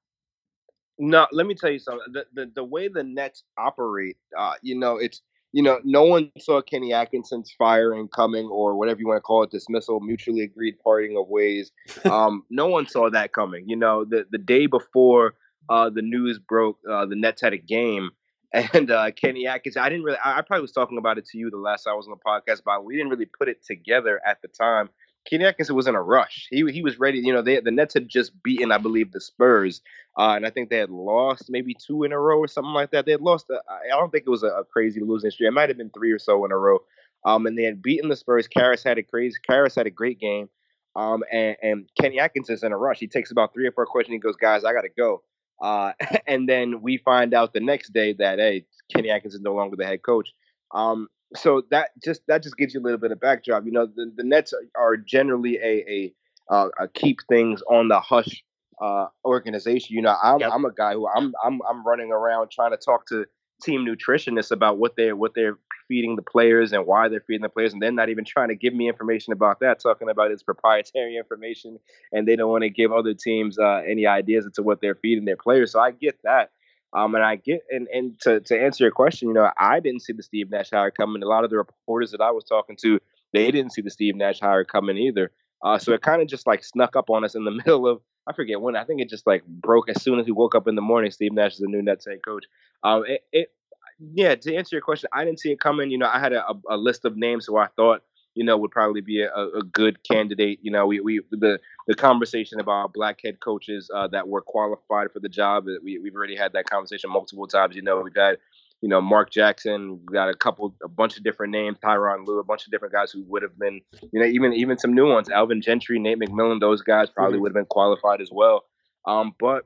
No, 0.99 1.25
let 1.31 1.47
me 1.47 1.55
tell 1.55 1.71
you 1.71 1.79
something. 1.79 2.05
The 2.11 2.25
the, 2.33 2.51
the 2.55 2.63
way 2.63 2.87
the 2.87 3.03
Nets 3.03 3.43
operate, 3.57 4.17
uh, 4.37 4.53
you 4.61 4.77
know, 4.77 4.97
it's 4.97 5.21
you 5.53 5.63
know, 5.63 5.79
no 5.83 6.03
one 6.03 6.31
saw 6.39 6.61
Kenny 6.61 6.93
Atkinson's 6.93 7.53
firing 7.57 8.07
coming 8.07 8.45
or 8.45 8.75
whatever 8.75 8.99
you 8.99 9.07
want 9.07 9.17
to 9.17 9.21
call 9.21 9.43
it, 9.43 9.51
dismissal, 9.51 9.99
mutually 9.99 10.41
agreed 10.41 10.75
parting 10.83 11.17
of 11.17 11.27
ways. 11.27 11.71
Um, 12.05 12.43
no 12.49 12.67
one 12.67 12.87
saw 12.87 13.09
that 13.09 13.31
coming. 13.31 13.69
You 13.69 13.75
know, 13.75 14.05
the 14.05 14.25
the 14.31 14.37
day 14.37 14.65
before 14.65 15.35
uh, 15.69 15.89
the 15.89 16.01
news 16.01 16.39
broke, 16.39 16.77
uh, 16.89 17.05
the 17.05 17.15
Nets 17.15 17.41
had 17.41 17.53
a 17.53 17.57
game, 17.57 18.09
and 18.53 18.91
uh, 18.91 19.11
Kenny 19.11 19.47
Atkinson. 19.47 19.81
I 19.81 19.89
didn't 19.89 20.03
really. 20.03 20.17
I, 20.23 20.39
I 20.39 20.41
probably 20.41 20.61
was 20.61 20.71
talking 20.71 20.97
about 20.97 21.17
it 21.17 21.25
to 21.27 21.37
you 21.37 21.49
the 21.49 21.57
last 21.57 21.83
time 21.83 21.93
I 21.93 21.95
was 21.95 22.07
on 22.07 22.17
the 22.17 22.29
podcast, 22.29 22.61
but 22.65 22.83
we 22.83 22.95
didn't 22.95 23.09
really 23.09 23.25
put 23.25 23.47
it 23.49 23.63
together 23.65 24.21
at 24.25 24.41
the 24.41 24.47
time. 24.47 24.89
Kenny 25.29 25.45
Atkinson 25.45 25.75
was 25.75 25.87
in 25.87 25.95
a 25.95 26.01
rush. 26.01 26.47
He 26.49 26.69
he 26.71 26.81
was 26.81 26.99
ready. 26.99 27.19
You 27.19 27.33
know, 27.33 27.41
they, 27.41 27.59
the 27.59 27.71
Nets 27.71 27.93
had 27.93 28.09
just 28.09 28.41
beaten, 28.43 28.71
I 28.71 28.77
believe, 28.77 29.11
the 29.11 29.21
Spurs, 29.21 29.81
uh, 30.17 30.33
and 30.35 30.45
I 30.45 30.49
think 30.49 30.69
they 30.69 30.77
had 30.77 30.89
lost 30.89 31.45
maybe 31.49 31.75
two 31.75 32.03
in 32.03 32.11
a 32.11 32.19
row 32.19 32.39
or 32.39 32.47
something 32.47 32.73
like 32.73 32.91
that. 32.91 33.05
They 33.05 33.11
had 33.11 33.21
lost. 33.21 33.45
uh, 33.49 33.59
I 33.69 33.95
I 33.95 33.99
don't 33.99 34.11
think 34.11 34.23
it 34.25 34.31
was 34.31 34.43
a, 34.43 34.47
a 34.47 34.65
crazy 34.65 34.99
losing 34.99 35.31
streak. 35.31 35.47
It 35.47 35.51
might 35.51 35.69
have 35.69 35.77
been 35.77 35.91
three 35.91 36.11
or 36.11 36.19
so 36.19 36.43
in 36.45 36.51
a 36.51 36.57
row. 36.57 36.79
Um, 37.23 37.45
and 37.45 37.57
they 37.57 37.63
had 37.63 37.81
beaten 37.83 38.09
the 38.09 38.15
Spurs. 38.15 38.47
Caris 38.47 38.83
had 38.83 38.97
a 38.97 39.03
crazy. 39.03 39.37
Caris 39.45 39.75
had 39.75 39.85
a 39.85 39.91
great 39.91 40.19
game. 40.19 40.49
Um, 40.95 41.23
and, 41.31 41.55
and 41.61 41.89
Kenny 41.99 42.19
Atkinson's 42.19 42.63
in 42.63 42.71
a 42.73 42.77
rush. 42.77 42.99
He 42.99 43.07
takes 43.07 43.31
about 43.31 43.53
three 43.53 43.67
or 43.67 43.71
four 43.71 43.85
questions. 43.85 44.13
He 44.15 44.19
goes, 44.19 44.35
"Guys, 44.35 44.65
I 44.65 44.73
got 44.73 44.81
to 44.81 44.89
go." 44.89 45.23
Uh, 45.61 45.93
and 46.27 46.49
then 46.49 46.81
we 46.81 46.97
find 46.97 47.33
out 47.33 47.53
the 47.53 47.59
next 47.59 47.93
day 47.93 48.13
that 48.13 48.39
hey, 48.39 48.65
Kenny 48.93 49.09
Atkins 49.09 49.35
is 49.35 49.41
no 49.41 49.53
longer 49.53 49.75
the 49.75 49.85
head 49.85 50.03
coach. 50.03 50.33
Um, 50.73 51.07
so 51.35 51.63
that 51.71 51.91
just 52.03 52.21
that 52.27 52.43
just 52.43 52.57
gives 52.57 52.73
you 52.73 52.81
a 52.81 52.83
little 52.83 52.97
bit 52.97 53.11
of 53.11 53.19
backdrop. 53.19 53.65
You 53.65 53.71
know, 53.71 53.85
the, 53.85 54.11
the 54.15 54.23
Nets 54.23 54.53
are 54.77 54.97
generally 54.97 55.57
a 55.57 56.13
a, 56.49 56.53
uh, 56.53 56.69
a 56.79 56.87
keep 56.87 57.19
things 57.29 57.61
on 57.69 57.87
the 57.87 57.99
hush 57.99 58.43
uh, 58.81 59.07
organization. 59.23 59.95
You 59.95 60.01
know, 60.01 60.15
I'm 60.21 60.39
Yep. 60.39 60.51
I'm 60.53 60.65
a 60.65 60.71
guy 60.71 60.93
who 60.93 61.07
I'm 61.07 61.33
I'm 61.43 61.61
I'm 61.69 61.85
running 61.85 62.11
around 62.11 62.51
trying 62.51 62.71
to 62.71 62.77
talk 62.77 63.07
to 63.07 63.25
team 63.61 63.85
nutritionists 63.85 64.51
about 64.51 64.77
what 64.77 64.95
they're 64.95 65.15
what 65.15 65.33
they're 65.33 65.57
feeding 65.87 66.15
the 66.15 66.21
players 66.21 66.71
and 66.71 66.85
why 66.85 67.07
they're 67.09 67.23
feeding 67.27 67.41
the 67.41 67.49
players, 67.49 67.73
and 67.73 67.81
they're 67.81 67.91
not 67.91 68.09
even 68.09 68.25
trying 68.25 68.49
to 68.49 68.55
give 68.55 68.73
me 68.73 68.87
information 68.87 69.33
about 69.33 69.59
that. 69.59 69.79
Talking 69.79 70.09
about 70.09 70.31
it's 70.31 70.43
proprietary 70.43 71.17
information, 71.17 71.79
and 72.11 72.27
they 72.27 72.35
don't 72.35 72.49
want 72.49 72.63
to 72.63 72.69
give 72.69 72.91
other 72.91 73.13
teams 73.13 73.59
uh, 73.59 73.81
any 73.87 74.07
ideas 74.07 74.45
into 74.45 74.63
what 74.63 74.81
they're 74.81 74.95
feeding 74.95 75.25
their 75.25 75.37
players. 75.37 75.71
So 75.71 75.79
I 75.79 75.91
get 75.91 76.17
that. 76.23 76.51
Um, 76.93 77.15
and 77.15 77.23
I 77.23 77.37
get 77.37 77.61
and, 77.69 77.87
and 77.87 78.19
to, 78.21 78.41
to 78.41 78.59
answer 78.59 78.83
your 78.83 78.91
question, 78.91 79.29
you 79.29 79.33
know, 79.33 79.49
I 79.57 79.79
didn't 79.79 80.01
see 80.01 80.13
the 80.13 80.23
Steve 80.23 80.49
Nash 80.49 80.71
hire 80.71 80.91
coming. 80.91 81.23
A 81.23 81.27
lot 81.27 81.45
of 81.45 81.49
the 81.49 81.57
reporters 81.57 82.11
that 82.11 82.21
I 82.21 82.31
was 82.31 82.43
talking 82.43 82.75
to, 82.81 82.99
they 83.31 83.49
didn't 83.49 83.71
see 83.71 83.81
the 83.81 83.89
Steve 83.89 84.15
Nash 84.15 84.41
hire 84.41 84.65
coming 84.65 84.97
either. 84.97 85.31
Uh, 85.63 85.77
so 85.77 85.93
it 85.93 86.01
kind 86.01 86.21
of 86.21 86.27
just 86.27 86.47
like 86.47 86.63
snuck 86.63 86.95
up 86.95 87.09
on 87.09 87.23
us 87.23 87.35
in 87.35 87.43
the 87.43 87.51
middle 87.65 87.87
of 87.87 88.01
I 88.27 88.33
forget 88.33 88.61
when. 88.61 88.75
I 88.75 88.83
think 88.83 89.01
it 89.01 89.09
just 89.09 89.25
like 89.25 89.43
broke 89.45 89.89
as 89.89 90.01
soon 90.01 90.19
as 90.19 90.25
we 90.25 90.31
woke 90.31 90.55
up 90.55 90.67
in 90.67 90.75
the 90.75 90.81
morning. 90.81 91.11
Steve 91.11 91.33
Nash 91.33 91.53
is 91.53 91.59
the 91.59 91.67
new 91.67 91.81
Nets 91.81 92.05
head 92.05 92.19
coach. 92.23 92.45
Um, 92.83 93.03
it, 93.07 93.23
it 93.31 93.51
yeah. 93.99 94.35
To 94.35 94.55
answer 94.55 94.75
your 94.75 94.81
question, 94.81 95.09
I 95.13 95.25
didn't 95.25 95.39
see 95.39 95.51
it 95.51 95.59
coming. 95.59 95.89
You 95.91 95.97
know, 95.97 96.09
I 96.11 96.19
had 96.19 96.33
a, 96.33 96.53
a 96.69 96.77
list 96.77 97.05
of 97.05 97.17
names 97.17 97.45
who 97.45 97.57
I 97.57 97.67
thought 97.75 98.03
you 98.35 98.43
know 98.43 98.57
would 98.57 98.71
probably 98.71 99.01
be 99.01 99.21
a, 99.21 99.29
a 99.31 99.63
good 99.63 100.03
candidate. 100.03 100.59
You 100.61 100.71
know, 100.71 100.85
we 100.85 100.99
we 100.99 101.21
the 101.31 101.59
the 101.87 101.95
conversation 101.95 102.59
about 102.59 102.93
black 102.93 103.19
head 103.23 103.39
coaches 103.39 103.89
uh, 103.93 104.07
that 104.09 104.27
were 104.27 104.41
qualified 104.41 105.11
for 105.11 105.19
the 105.19 105.29
job. 105.29 105.65
We 105.83 105.97
we've 105.99 106.15
already 106.15 106.35
had 106.35 106.53
that 106.53 106.69
conversation 106.69 107.09
multiple 107.09 107.47
times. 107.47 107.75
You 107.75 107.81
know, 107.81 108.01
we've 108.01 108.15
had 108.15 108.37
you 108.81 108.89
know 108.89 109.01
Mark 109.01 109.31
Jackson. 109.31 109.99
Got 110.11 110.29
a 110.29 110.33
couple, 110.35 110.75
a 110.83 110.87
bunch 110.87 111.17
of 111.17 111.23
different 111.23 111.51
names. 111.51 111.77
Tyronn 111.83 112.25
Lue, 112.25 112.39
a 112.39 112.43
bunch 112.43 112.65
of 112.65 112.71
different 112.71 112.93
guys 112.93 113.11
who 113.11 113.23
would 113.27 113.41
have 113.43 113.57
been, 113.57 113.81
you 114.11 114.19
know, 114.19 114.25
even 114.25 114.53
even 114.53 114.77
some 114.77 114.93
new 114.93 115.07
ones. 115.07 115.29
Alvin 115.29 115.61
Gentry, 115.61 115.99
Nate 115.99 116.19
McMillan. 116.19 116.59
Those 116.59 116.81
guys 116.81 117.09
probably 117.09 117.37
Mhm. 117.37 117.41
would 117.41 117.49
have 117.49 117.55
been 117.55 117.65
qualified 117.65 118.21
as 118.21 118.29
well. 118.31 118.65
Um, 119.05 119.33
but 119.39 119.65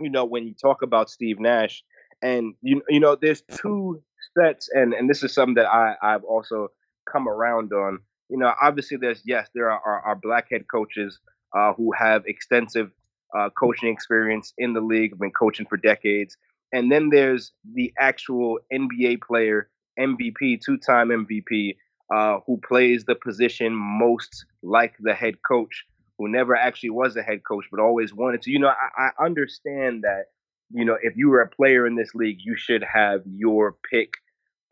you 0.00 0.10
know, 0.10 0.24
when 0.24 0.46
you 0.46 0.54
talk 0.54 0.82
about 0.82 1.10
Steve 1.10 1.38
Nash, 1.40 1.84
and 2.22 2.54
you 2.62 2.82
you 2.88 3.00
know, 3.00 3.16
there's 3.16 3.42
two 3.50 4.02
sets, 4.38 4.68
and 4.72 4.92
and 4.94 5.08
this 5.08 5.22
is 5.22 5.32
something 5.32 5.54
that 5.54 5.66
I 5.66 5.96
I've 6.02 6.24
also 6.24 6.68
come 7.10 7.28
around 7.28 7.72
on. 7.72 8.00
You 8.30 8.38
know, 8.38 8.52
obviously 8.60 8.96
there's 8.96 9.22
yes, 9.24 9.48
there 9.54 9.70
are 9.70 9.80
are, 9.84 10.00
are 10.00 10.14
black 10.16 10.48
head 10.50 10.64
coaches 10.70 11.18
uh, 11.56 11.72
who 11.74 11.92
have 11.92 12.24
extensive 12.26 12.90
uh, 13.36 13.50
coaching 13.50 13.92
experience 13.92 14.52
in 14.58 14.72
the 14.72 14.80
league, 14.80 15.10
have 15.10 15.18
been 15.18 15.30
coaching 15.32 15.66
for 15.66 15.76
decades, 15.76 16.36
and 16.74 16.90
then 16.90 17.08
there's 17.10 17.52
the 17.72 17.92
actual 18.00 18.58
NBA 18.72 19.22
player, 19.22 19.70
MVP, 19.98 20.60
two-time 20.60 21.08
MVP, 21.08 21.76
uh, 22.12 22.40
who 22.46 22.60
plays 22.68 23.04
the 23.04 23.14
position 23.14 23.72
most 23.72 24.44
like 24.62 24.94
the 24.98 25.14
head 25.14 25.36
coach, 25.48 25.84
who 26.18 26.28
never 26.28 26.56
actually 26.56 26.90
was 26.90 27.16
a 27.16 27.22
head 27.22 27.42
coach 27.48 27.64
but 27.70 27.80
always 27.80 28.12
wanted 28.12 28.42
to. 28.42 28.50
You 28.50 28.58
know, 28.58 28.68
I, 28.98 29.10
I 29.18 29.24
understand 29.24 30.02
that. 30.02 30.24
You 30.70 30.84
know, 30.84 30.98
if 31.00 31.16
you 31.16 31.28
were 31.28 31.42
a 31.42 31.48
player 31.48 31.86
in 31.86 31.94
this 31.94 32.14
league, 32.14 32.38
you 32.40 32.56
should 32.56 32.82
have 32.82 33.22
your 33.24 33.76
pick 33.88 34.14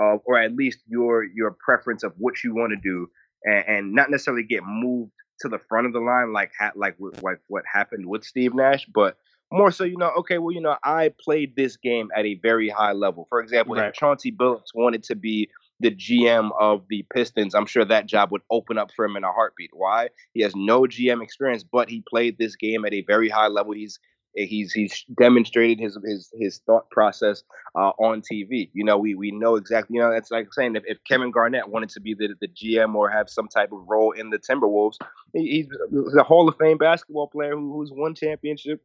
of, 0.01 0.21
or 0.25 0.39
at 0.39 0.57
least 0.57 0.81
your 0.89 1.23
your 1.23 1.57
preference 1.65 2.03
of 2.03 2.15
what 2.19 2.43
you 2.43 2.53
want 2.53 2.71
to 2.71 2.77
do, 2.77 3.09
and, 3.45 3.65
and 3.69 3.93
not 3.93 4.11
necessarily 4.11 4.43
get 4.43 4.65
moved 4.65 5.13
to 5.41 5.49
the 5.49 5.61
front 5.69 5.87
of 5.87 5.93
the 5.93 6.01
line 6.01 6.33
like 6.33 6.51
ha- 6.59 6.73
like 6.75 6.97
like 7.23 7.39
what 7.47 7.63
happened 7.73 8.07
with 8.07 8.25
Steve 8.25 8.55
Nash, 8.55 8.87
but 8.87 9.17
more 9.53 9.71
so, 9.71 9.85
you 9.85 9.97
know, 9.97 10.11
okay, 10.19 10.39
well, 10.39 10.53
you 10.53 10.61
know, 10.61 10.77
I 10.83 11.13
played 11.23 11.55
this 11.57 11.77
game 11.77 12.09
at 12.17 12.25
a 12.25 12.35
very 12.43 12.69
high 12.69 12.93
level. 12.93 13.27
For 13.29 13.41
example, 13.41 13.75
Right. 13.77 13.89
if 13.89 13.95
Chauncey 13.95 14.33
Billups 14.33 14.75
wanted 14.75 15.03
to 15.05 15.15
be 15.15 15.49
the 15.81 15.91
GM 15.91 16.51
of 16.61 16.85
the 16.89 17.05
Pistons, 17.13 17.55
I'm 17.55 17.67
sure 17.67 17.85
that 17.85 18.07
job 18.07 18.31
would 18.33 18.43
open 18.51 18.79
up 18.79 18.91
for 18.95 19.05
him 19.05 19.17
in 19.17 19.25
a 19.25 19.33
heartbeat. 19.33 19.71
Why? 19.73 20.09
He 20.33 20.43
has 20.43 20.55
no 20.55 20.83
GM 20.83 21.23
experience, 21.23 21.65
but 21.65 21.89
he 21.89 22.03
played 22.09 22.39
this 22.39 22.57
game 22.57 22.85
at 22.85 22.93
a 22.93 23.03
very 23.03 23.29
high 23.29 23.49
level. 23.49 23.73
He's 23.73 23.99
he's 24.35 24.73
he's 24.73 25.05
demonstrated 25.21 25.79
his 25.81 25.99
his 26.05 26.31
his 26.39 26.59
thought 26.67 26.89
process 26.91 27.43
uh, 27.75 27.91
on 27.99 28.23
TV. 28.23 28.71
You 28.73 28.85
know, 28.85 28.97
we 28.97 29.15
we 29.15 29.31
know 29.31 29.57
exactly. 29.57 29.97
You 29.97 30.03
know, 30.03 30.11
that's 30.11 30.31
like 30.31 30.53
saying 30.55 30.77
if, 30.77 30.85
if 30.87 30.99
Kevin 31.07 31.31
Garnett 31.31 31.69
wanted 31.69 31.91
to 31.91 32.01
be 32.01 32.15
the 32.15 32.35
the 32.41 32.49
GM 32.49 32.95
or 32.95 33.11
have 33.11 33.29
some 33.29 33.49
type 33.49 33.73
of 33.73 33.85
role 33.87 34.13
in 34.13 34.31
the 34.31 34.39
Timberwolves, 34.39 34.97
he, 35.35 35.67
he's 35.91 36.17
a 36.17 36.23
Hall 36.23 36.49
of 36.49 36.57
Fame 36.57 36.79
basketball 36.79 37.27
player 37.29 37.53
who, 37.57 37.73
who's 37.73 37.91
won 37.93 38.15
championship. 38.15 38.81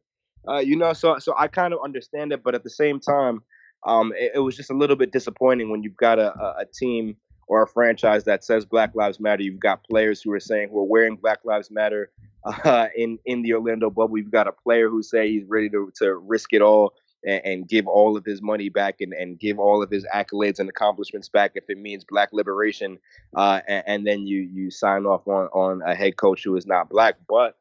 Uh, 0.46 0.58
you 0.58 0.76
know, 0.76 0.92
so 0.92 1.18
so 1.18 1.34
I 1.38 1.48
kind 1.48 1.72
of 1.72 1.80
understand 1.82 2.32
it, 2.32 2.42
but 2.42 2.54
at 2.54 2.64
the 2.64 2.70
same 2.70 3.00
time, 3.00 3.42
um, 3.86 4.12
it, 4.16 4.32
it 4.36 4.38
was 4.40 4.56
just 4.56 4.70
a 4.70 4.74
little 4.74 4.96
bit 4.96 5.12
disappointing 5.12 5.70
when 5.70 5.82
you've 5.82 5.96
got 5.96 6.18
a, 6.18 6.32
a, 6.38 6.60
a 6.60 6.64
team 6.66 7.16
or 7.48 7.62
a 7.62 7.66
franchise 7.66 8.24
that 8.24 8.44
says 8.44 8.64
Black 8.64 8.94
Lives 8.94 9.18
Matter. 9.18 9.42
You've 9.42 9.60
got 9.60 9.84
players 9.84 10.20
who 10.22 10.32
are 10.32 10.40
saying 10.40 10.68
who 10.70 10.78
are 10.78 10.84
wearing 10.84 11.16
Black 11.16 11.40
Lives 11.44 11.70
Matter 11.70 12.10
uh, 12.44 12.88
in 12.96 13.18
in 13.24 13.42
the 13.42 13.54
Orlando 13.54 13.90
bubble. 13.90 14.18
You've 14.18 14.30
got 14.30 14.46
a 14.46 14.52
player 14.52 14.88
who 14.88 15.02
say 15.02 15.30
he's 15.30 15.44
ready 15.46 15.68
to 15.70 15.90
to 15.96 16.14
risk 16.16 16.52
it 16.52 16.62
all 16.62 16.94
and, 17.26 17.68
give 17.68 17.86
all 17.86 18.16
of 18.16 18.24
his 18.24 18.40
money 18.40 18.68
back 18.68 19.00
and, 19.00 19.12
and 19.12 19.38
give 19.38 19.58
all 19.58 19.82
of 19.82 19.90
his 19.90 20.06
accolades 20.14 20.58
and 20.58 20.68
accomplishments 20.68 21.28
back 21.28 21.52
if 21.54 21.64
it 21.68 21.78
means 21.78 22.04
black 22.04 22.28
liberation. 22.32 22.98
Uh, 23.34 23.60
and, 23.66 23.84
and 23.86 24.06
then 24.06 24.26
you 24.26 24.40
you 24.40 24.70
sign 24.70 25.04
off 25.04 25.26
on 25.26 25.46
on 25.48 25.82
a 25.82 25.94
head 25.94 26.16
coach 26.16 26.44
who 26.44 26.56
is 26.56 26.66
not 26.66 26.88
black, 26.88 27.16
but 27.28 27.56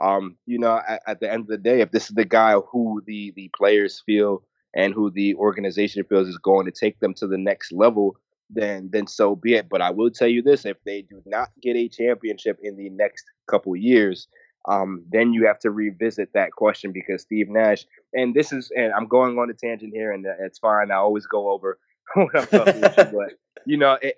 um, 0.00 0.36
you 0.46 0.58
know, 0.58 0.80
at, 0.86 1.02
at 1.06 1.20
the 1.20 1.30
end 1.30 1.42
of 1.42 1.48
the 1.48 1.58
day, 1.58 1.80
if 1.80 1.90
this 1.90 2.04
is 2.04 2.14
the 2.14 2.24
guy 2.24 2.54
who 2.54 3.02
the 3.06 3.32
the 3.36 3.50
players 3.56 4.02
feel 4.04 4.42
and 4.74 4.94
who 4.94 5.10
the 5.10 5.34
organization 5.34 6.04
feels 6.04 6.28
is 6.28 6.38
going 6.38 6.66
to 6.66 6.72
take 6.72 6.98
them 7.00 7.14
to 7.14 7.26
the 7.26 7.38
next 7.38 7.72
level, 7.72 8.16
then 8.48 8.88
then 8.92 9.06
so 9.06 9.36
be 9.36 9.54
it. 9.54 9.68
But 9.68 9.82
I 9.82 9.90
will 9.90 10.10
tell 10.10 10.28
you 10.28 10.42
this: 10.42 10.64
if 10.64 10.76
they 10.84 11.02
do 11.02 11.22
not 11.26 11.50
get 11.62 11.76
a 11.76 11.88
championship 11.88 12.58
in 12.62 12.76
the 12.76 12.90
next 12.90 13.24
couple 13.48 13.76
years, 13.76 14.28
um, 14.68 15.04
then 15.10 15.32
you 15.32 15.46
have 15.46 15.58
to 15.60 15.70
revisit 15.70 16.30
that 16.34 16.52
question 16.52 16.92
because 16.92 17.22
Steve 17.22 17.48
Nash. 17.48 17.84
And 18.14 18.34
this 18.34 18.52
is, 18.52 18.70
and 18.76 18.92
I'm 18.92 19.08
going 19.08 19.38
on 19.38 19.50
a 19.50 19.54
tangent 19.54 19.92
here, 19.94 20.12
and 20.12 20.26
it's 20.40 20.58
fine. 20.58 20.90
I 20.90 20.96
always 20.96 21.26
go 21.26 21.50
over 21.50 21.78
I'm 22.16 22.28
talking 22.46 22.80
but 22.80 23.32
you 23.66 23.76
know, 23.76 23.98
it, 24.00 24.16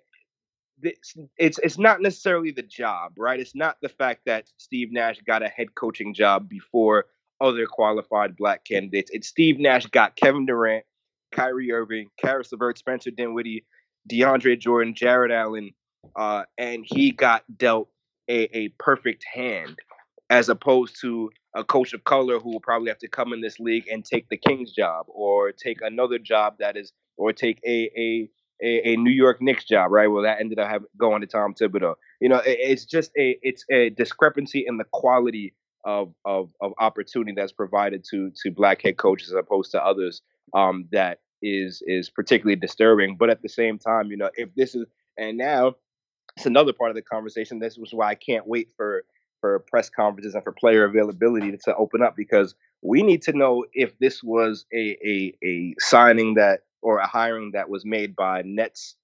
it's 1.36 1.58
it's 1.62 1.78
not 1.78 2.00
necessarily 2.00 2.50
the 2.50 2.62
job, 2.62 3.12
right? 3.16 3.40
It's 3.40 3.54
not 3.54 3.76
the 3.82 3.88
fact 3.88 4.22
that 4.26 4.46
Steve 4.58 4.92
Nash 4.92 5.20
got 5.26 5.42
a 5.42 5.48
head 5.48 5.74
coaching 5.74 6.14
job 6.14 6.48
before 6.48 7.06
other 7.40 7.66
qualified 7.66 8.36
black 8.36 8.64
candidates. 8.64 9.10
It's 9.12 9.28
Steve 9.28 9.58
Nash 9.58 9.86
got 9.86 10.16
Kevin 10.16 10.46
Durant, 10.46 10.84
Kyrie 11.32 11.72
Irving, 11.72 12.08
Caris 12.20 12.52
LeVert, 12.52 12.78
Spencer 12.78 13.10
Dinwiddie, 13.10 13.64
DeAndre 14.10 14.58
Jordan, 14.58 14.94
Jarrett 14.94 15.32
Allen, 15.32 15.72
uh, 16.16 16.44
and 16.58 16.84
he 16.86 17.10
got 17.10 17.44
dealt 17.56 17.88
a, 18.28 18.56
a 18.56 18.68
perfect 18.78 19.24
hand 19.32 19.76
as 20.30 20.48
opposed 20.48 21.00
to 21.00 21.30
a 21.54 21.64
coach 21.64 21.92
of 21.92 22.04
color 22.04 22.38
who 22.38 22.50
will 22.50 22.60
probably 22.60 22.88
have 22.88 22.98
to 22.98 23.08
come 23.08 23.32
in 23.32 23.40
this 23.40 23.60
league 23.60 23.86
and 23.88 24.04
take 24.04 24.28
the 24.28 24.36
Kings 24.36 24.72
job 24.72 25.06
or 25.08 25.52
take 25.52 25.80
another 25.82 26.18
job 26.18 26.56
that 26.58 26.76
is 26.76 26.92
or 27.16 27.32
take 27.32 27.60
a 27.64 27.90
a 27.96 28.28
a, 28.64 28.92
a 28.92 28.96
New 28.96 29.10
York 29.10 29.42
Knicks 29.42 29.64
job, 29.64 29.90
right? 29.90 30.06
Well, 30.06 30.22
that 30.22 30.40
ended 30.40 30.58
up 30.58 30.82
going 30.96 31.20
to 31.20 31.26
Tom 31.26 31.54
Thibodeau. 31.54 31.94
You 32.20 32.28
know, 32.30 32.38
it, 32.38 32.58
it's 32.60 32.84
just 32.84 33.10
a 33.18 33.38
it's 33.42 33.64
a 33.70 33.90
discrepancy 33.90 34.64
in 34.66 34.78
the 34.78 34.84
quality 34.84 35.54
of 35.84 36.14
of 36.24 36.50
of 36.60 36.72
opportunity 36.78 37.32
that's 37.36 37.52
provided 37.52 38.04
to 38.10 38.32
to 38.42 38.50
black 38.50 38.82
head 38.82 38.96
coaches 38.96 39.28
as 39.28 39.34
opposed 39.34 39.70
to 39.72 39.84
others 39.84 40.22
um, 40.54 40.88
that 40.92 41.20
is 41.42 41.82
is 41.86 42.08
particularly 42.10 42.56
disturbing. 42.56 43.16
But 43.16 43.30
at 43.30 43.42
the 43.42 43.48
same 43.48 43.78
time, 43.78 44.10
you 44.10 44.16
know, 44.16 44.30
if 44.34 44.54
this 44.54 44.74
is 44.74 44.86
and 45.18 45.36
now 45.36 45.74
it's 46.36 46.46
another 46.46 46.72
part 46.72 46.90
of 46.90 46.96
the 46.96 47.02
conversation. 47.02 47.58
This 47.58 47.76
was 47.76 47.92
why 47.92 48.08
I 48.08 48.14
can't 48.14 48.46
wait 48.46 48.70
for 48.76 49.04
for 49.40 49.58
press 49.58 49.90
conferences 49.90 50.34
and 50.34 50.42
for 50.42 50.52
player 50.52 50.84
availability 50.84 51.50
to, 51.50 51.58
to 51.58 51.76
open 51.76 52.02
up 52.02 52.16
because 52.16 52.54
we 52.80 53.02
need 53.02 53.20
to 53.22 53.32
know 53.32 53.64
if 53.74 53.98
this 53.98 54.22
was 54.22 54.64
a, 54.72 54.96
a 55.06 55.34
a 55.44 55.74
signing 55.78 56.34
that 56.34 56.60
or 56.84 56.98
a 56.98 57.06
hiring 57.06 57.52
that 57.52 57.70
was 57.70 57.84
made 57.84 58.14
by 58.14 58.42
Nets 58.44 58.94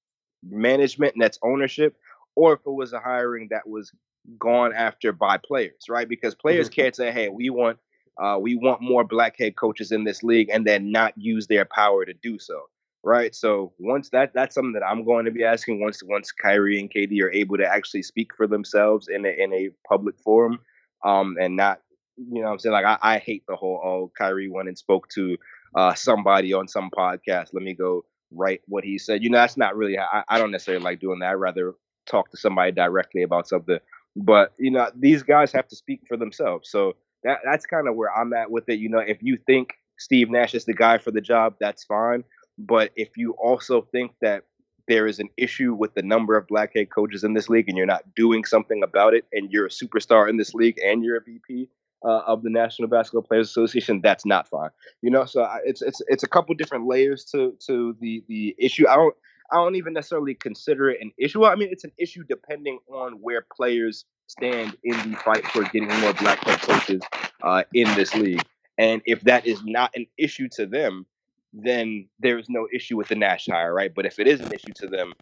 management, 0.43 1.17
Nets 1.17 1.39
ownership, 1.43 1.97
or 2.37 2.53
if 2.53 2.61
it 2.61 2.71
was 2.71 2.93
a 2.93 3.01
hiring 3.01 3.49
that 3.51 3.67
was 3.67 3.91
gone 4.39 4.73
after 4.75 5.13
by 5.13 5.39
players, 5.39 5.87
right? 5.89 6.09
Because 6.09 6.35
players 6.35 6.69
can't 6.69 6.95
say, 6.95 7.11
"Hey, 7.11 7.31
we 7.31 7.49
want 7.49 7.79
uh, 8.23 8.39
we 8.39 8.55
want 8.55 8.83
more 8.83 9.03
black 9.03 9.37
head 9.39 9.57
coaches 9.57 9.93
in 9.93 10.05
this 10.05 10.23
league," 10.23 10.51
and 10.53 10.67
then 10.67 10.93
not 10.93 11.15
use 11.17 11.47
their 11.47 11.65
power 11.65 12.05
to 12.05 12.13
do 12.13 12.39
so, 12.39 12.61
right? 13.03 13.35
So 13.35 13.73
once 13.79 14.11
that 14.11 14.35
that's 14.35 14.55
something 14.55 14.75
that 14.75 14.87
I'm 14.87 15.05
going 15.05 15.25
to 15.25 15.31
be 15.31 15.43
asking 15.43 15.81
once 15.81 16.03
once 16.03 16.33
Kyrie 16.33 16.79
and 16.79 16.93
KD 16.93 17.21
are 17.23 17.33
able 17.33 17.57
to 17.57 17.67
actually 17.67 18.03
speak 18.03 18.35
for 18.37 18.47
themselves 18.47 19.09
in 19.09 19.25
a, 19.25 19.31
in 19.31 19.55
a 19.55 19.71
public 19.89 20.19
forum, 20.19 20.61
um, 21.03 21.37
and 21.41 21.57
not 21.57 21.81
you 22.19 22.43
know 22.43 22.49
what 22.49 22.53
I'm 22.53 22.59
saying 22.59 22.75
like 22.75 22.85
I, 22.85 22.99
I 23.01 23.19
hate 23.19 23.45
the 23.49 23.57
whole 23.57 23.81
oh 23.83 24.13
Kyrie 24.19 24.51
went 24.51 24.69
and 24.69 24.77
spoke 24.77 25.09
to 25.11 25.39
uh, 25.75 25.95
somebody 25.95 26.53
on 26.53 26.69
some 26.69 26.91
podcast. 26.91 27.49
Let 27.53 27.63
me 27.63 27.75
go 27.75 28.05
write 28.33 28.61
what 28.67 28.85
he 28.85 28.99
said. 28.99 29.23
You 29.23 29.31
know 29.31 29.39
that's 29.39 29.57
not 29.57 29.77
really 29.77 29.99
I, 29.99 30.23
I 30.29 30.39
don't 30.39 30.51
necessarily 30.51 30.85
like 30.85 31.01
doing 31.01 31.21
that. 31.21 31.31
I'd 31.31 31.35
rather 31.35 31.75
talk 32.07 32.31
to 32.31 32.37
somebody 32.37 32.73
directly 32.73 33.23
about 33.23 33.49
something. 33.49 33.79
But 34.17 34.53
you 34.59 34.71
know 34.71 34.91
these 34.97 35.23
guys 35.23 35.53
have 35.53 35.69
to 35.69 35.77
speak 35.77 36.03
for 36.09 36.17
themselves. 36.17 36.71
So 36.71 36.95
that 37.25 37.39
that's 37.45 37.67
kind 37.67 37.89
of 37.89 37.97
where 37.97 38.15
I'm 38.17 38.33
at 38.33 38.51
with 38.51 38.69
it. 38.69 38.79
You 38.79 38.89
know 38.89 38.99
if 38.99 39.23
you 39.23 39.39
think 39.47 39.75
Steve 39.99 40.31
Nash 40.31 40.55
is 40.55 40.65
the 40.65 40.75
guy 40.75 40.99
for 40.99 41.11
the 41.11 41.21
job, 41.21 41.55
that's 41.61 41.85
fine. 41.85 42.25
But 42.59 42.91
if 42.97 43.17
you 43.17 43.33
also 43.33 43.83
think 43.93 44.13
that 44.21 44.45
there 44.89 45.07
is 45.07 45.21
an 45.21 45.29
issue 45.37 45.73
with 45.73 45.95
the 45.95 46.03
number 46.03 46.37
of 46.37 46.49
black 46.49 46.73
head 46.75 46.91
coaches 46.91 47.23
in 47.23 47.33
this 47.33 47.49
league 47.49 47.69
and 47.69 47.77
you're 47.77 47.87
not 47.87 48.03
doing 48.17 48.45
something 48.45 48.83
about 48.83 49.15
it 49.15 49.25
and 49.33 49.51
you're 49.53 49.67
a 49.67 49.71
superstar 49.71 50.29
in 50.29 50.37
this 50.37 50.53
league 50.53 50.79
and 50.85 51.05
you're 51.05 51.17
a 51.17 51.23
VP 51.23 51.69
uh, 52.05 52.23
of 52.27 52.43
the 52.43 52.51
National 52.51 52.89
Basketball 52.89 53.23
Players 53.23 53.49
Association, 53.49 54.01
that's 54.03 54.27
not 54.27 54.49
fine. 54.49 54.71
You 55.03 55.11
know, 55.11 55.25
so 55.25 55.43
I- 55.43 55.61
it's 55.65 55.83
it's 55.83 56.01
it's 56.09 56.23
a 56.23 56.29
couple 56.29 56.55
different 56.55 56.87
layers 56.87 57.25
to 57.27 57.55
to 57.67 57.97
the 58.01 58.25
the 58.29 58.55
issue. 58.59 58.89
I 58.89 58.97
don't 58.97 59.15
I 59.53 59.57
don't 59.57 59.77
even 59.77 59.93
necessarily 59.93 60.35
consider 60.35 60.91
it 60.91 61.01
an 61.01 61.13
issue. 61.19 61.41
Well, 61.41 61.51
I 61.51 61.57
mean, 61.57 61.69
it's 61.71 61.85
an 61.85 61.93
issue 61.99 62.25
depending 62.29 62.79
on 62.89 63.15
where 63.15 63.47
players 63.55 64.05
stand 64.27 64.77
in 64.85 64.97
the 65.11 65.17
fight 65.17 65.47
for 65.49 65.63
getting 65.65 65.89
more 66.01 66.13
black 66.15 66.39
head 66.45 66.61
coaches 66.61 67.03
uh, 67.43 67.65
in 67.75 67.93
this 67.95 68.15
league. 68.15 68.43
And 68.79 69.03
if 69.07 69.23
that 69.23 69.47
is 69.47 69.63
not 69.65 69.91
an 69.95 70.07
issue 70.17 70.49
to 70.53 70.67
them, 70.67 71.05
then 71.53 72.09
there's 72.21 72.49
no 72.49 72.69
issue 72.73 72.97
with 72.97 73.09
the 73.09 73.17
Nash 73.17 73.47
hire, 73.51 73.75
right? 73.75 73.93
But 73.95 74.07
if 74.07 74.19
it 74.21 74.29
is 74.29 74.41
an 74.41 74.53
issue 74.53 74.73
to 74.77 74.87
them, 74.87 75.13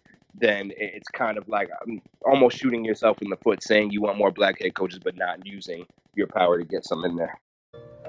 then 0.40 0.72
it's 0.76 1.08
kind 1.08 1.38
of 1.38 1.48
like 1.48 1.68
um, 1.82 2.00
almost 2.24 2.58
shooting 2.58 2.84
yourself 2.84 3.18
in 3.22 3.28
the 3.30 3.36
foot, 3.36 3.62
saying 3.62 3.90
you 3.90 4.02
want 4.02 4.18
more 4.18 4.30
black 4.30 4.60
head 4.60 4.74
coaches, 4.74 5.00
but 5.02 5.16
not 5.16 5.46
using 5.46 5.86
your 6.14 6.26
power 6.26 6.58
to 6.58 6.64
get 6.64 6.84
some 6.84 7.04
in 7.04 7.16
there. 7.16 7.38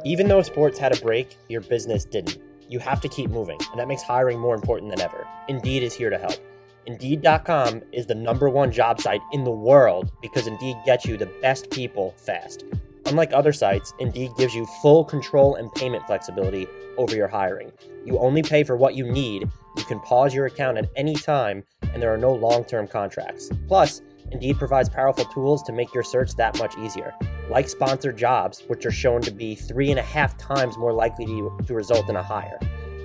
Even 0.05 0.27
though 0.27 0.41
sports 0.41 0.79
had 0.79 0.95
a 0.95 1.01
break, 1.01 1.37
your 1.49 1.61
business 1.61 2.05
didn't. 2.05 2.37
You 2.69 2.79
have 2.79 3.01
to 3.01 3.09
keep 3.09 3.29
moving, 3.29 3.59
and 3.71 3.79
that 3.79 3.87
makes 3.87 4.03
hiring 4.03 4.39
more 4.39 4.55
important 4.55 4.91
than 4.91 5.01
ever. 5.01 5.27
Indeed 5.47 5.83
is 5.83 5.93
here 5.93 6.09
to 6.09 6.17
help. 6.17 6.37
Indeed.com 6.85 7.81
is 7.91 8.07
the 8.07 8.15
number 8.15 8.49
one 8.49 8.71
job 8.71 9.01
site 9.01 9.21
in 9.31 9.43
the 9.43 9.51
world 9.51 10.11
because 10.21 10.47
Indeed 10.47 10.77
gets 10.85 11.05
you 11.05 11.17
the 11.17 11.29
best 11.41 11.69
people 11.69 12.15
fast. 12.17 12.63
Unlike 13.05 13.33
other 13.33 13.53
sites, 13.53 13.93
Indeed 13.99 14.31
gives 14.37 14.53
you 14.53 14.65
full 14.81 15.03
control 15.03 15.55
and 15.55 15.73
payment 15.73 16.05
flexibility 16.05 16.67
over 16.97 17.15
your 17.15 17.27
hiring. 17.27 17.71
You 18.05 18.19
only 18.19 18.43
pay 18.43 18.63
for 18.63 18.77
what 18.77 18.95
you 18.95 19.11
need, 19.11 19.49
you 19.79 19.85
can 19.85 19.99
pause 20.01 20.33
your 20.33 20.45
account 20.45 20.77
at 20.77 20.89
any 20.95 21.15
time, 21.15 21.63
and 21.93 22.01
there 22.01 22.13
are 22.13 22.17
no 22.17 22.33
long 22.33 22.63
term 22.65 22.87
contracts. 22.87 23.49
Plus, 23.67 24.01
Indeed 24.31 24.59
provides 24.59 24.89
powerful 24.89 25.25
tools 25.25 25.63
to 25.63 25.71
make 25.71 25.91
your 25.93 26.03
search 26.03 26.35
that 26.35 26.59
much 26.59 26.77
easier 26.77 27.15
like 27.49 27.67
sponsored 27.67 28.17
jobs, 28.17 28.63
which 28.67 28.85
are 28.85 28.91
shown 28.91 29.21
to 29.21 29.31
be 29.31 29.55
three 29.55 29.89
and 29.89 29.99
a 29.99 30.03
half 30.03 30.37
times 30.37 30.77
more 30.77 30.93
likely 30.93 31.25
to, 31.25 31.57
to 31.65 31.73
result 31.73 32.09
in 32.09 32.15
a 32.15 32.23
hire. 32.23 32.59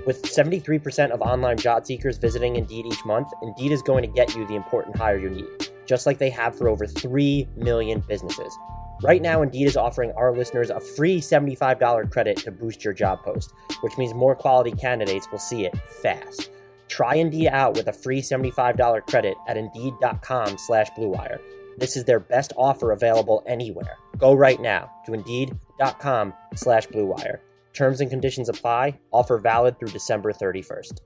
With 0.07 0.23
73% 0.23 1.11
of 1.11 1.23
online 1.23 1.57
job 1.57 1.87
seekers 1.87 2.19
visiting 2.19 2.57
Indeed 2.57 2.87
each 2.87 3.05
month, 3.07 3.29
Indeed 3.43 3.73
is 3.73 3.81
going 3.81 4.03
to 4.03 4.09
get 4.09 4.35
you 4.37 4.47
the 4.47 4.55
important 4.55 4.97
hire 4.97 5.19
you 5.19 5.31
need, 5.31 5.47
just 5.87 6.05
like 6.05 6.19
they 6.19 6.29
have 6.31 6.57
for 6.57 6.69
over 6.69 6.87
3 6.87 7.49
million 7.57 8.01
businesses. 8.07 8.55
Right 9.03 9.23
now, 9.23 9.43
Indeed 9.43 9.67
is 9.67 9.77
offering 9.77 10.13
our 10.13 10.33
listeners 10.33 10.71
a 10.71 10.79
free 10.79 11.21
$75 11.21 12.11
credit 12.11 12.37
to 12.39 12.51
boost 12.51 12.85
your 12.85 12.93
job 12.93 13.23
post, 13.23 13.53
which 13.81 13.97
means 13.97 14.13
more 14.13 14.35
quality 14.35 14.73
candidates 14.73 15.31
will 15.33 15.39
see 15.39 15.65
it 15.65 15.77
fast. 16.03 16.51
Try 16.89 17.17
Indeed 17.17 17.49
out 17.49 17.75
with 17.75 17.89
a 17.89 17.93
free 17.93 18.21
$75 18.21 19.07
credit 19.07 19.37
at 19.49 19.57
Indeed.com 19.57 20.59
slash 20.59 20.91
BlueWire. 20.97 21.39
This 21.79 21.97
is 21.97 22.05
their 22.05 22.21
best 22.21 22.53
offer 22.57 22.93
available 22.93 23.43
anywhere. 23.47 23.97
Go 24.17 24.35
right 24.35 24.61
now 24.61 24.91
to 25.07 25.15
Indeed.com 25.15 26.33
slash 26.55 26.87
BlueWire. 26.89 27.39
Terms 27.73 28.01
and 28.01 28.11
conditions 28.11 28.49
apply. 28.49 28.99
Offer 29.13 29.39
valid 29.39 29.79
through 29.79 29.89
December 29.89 30.33
31st. 30.33 31.01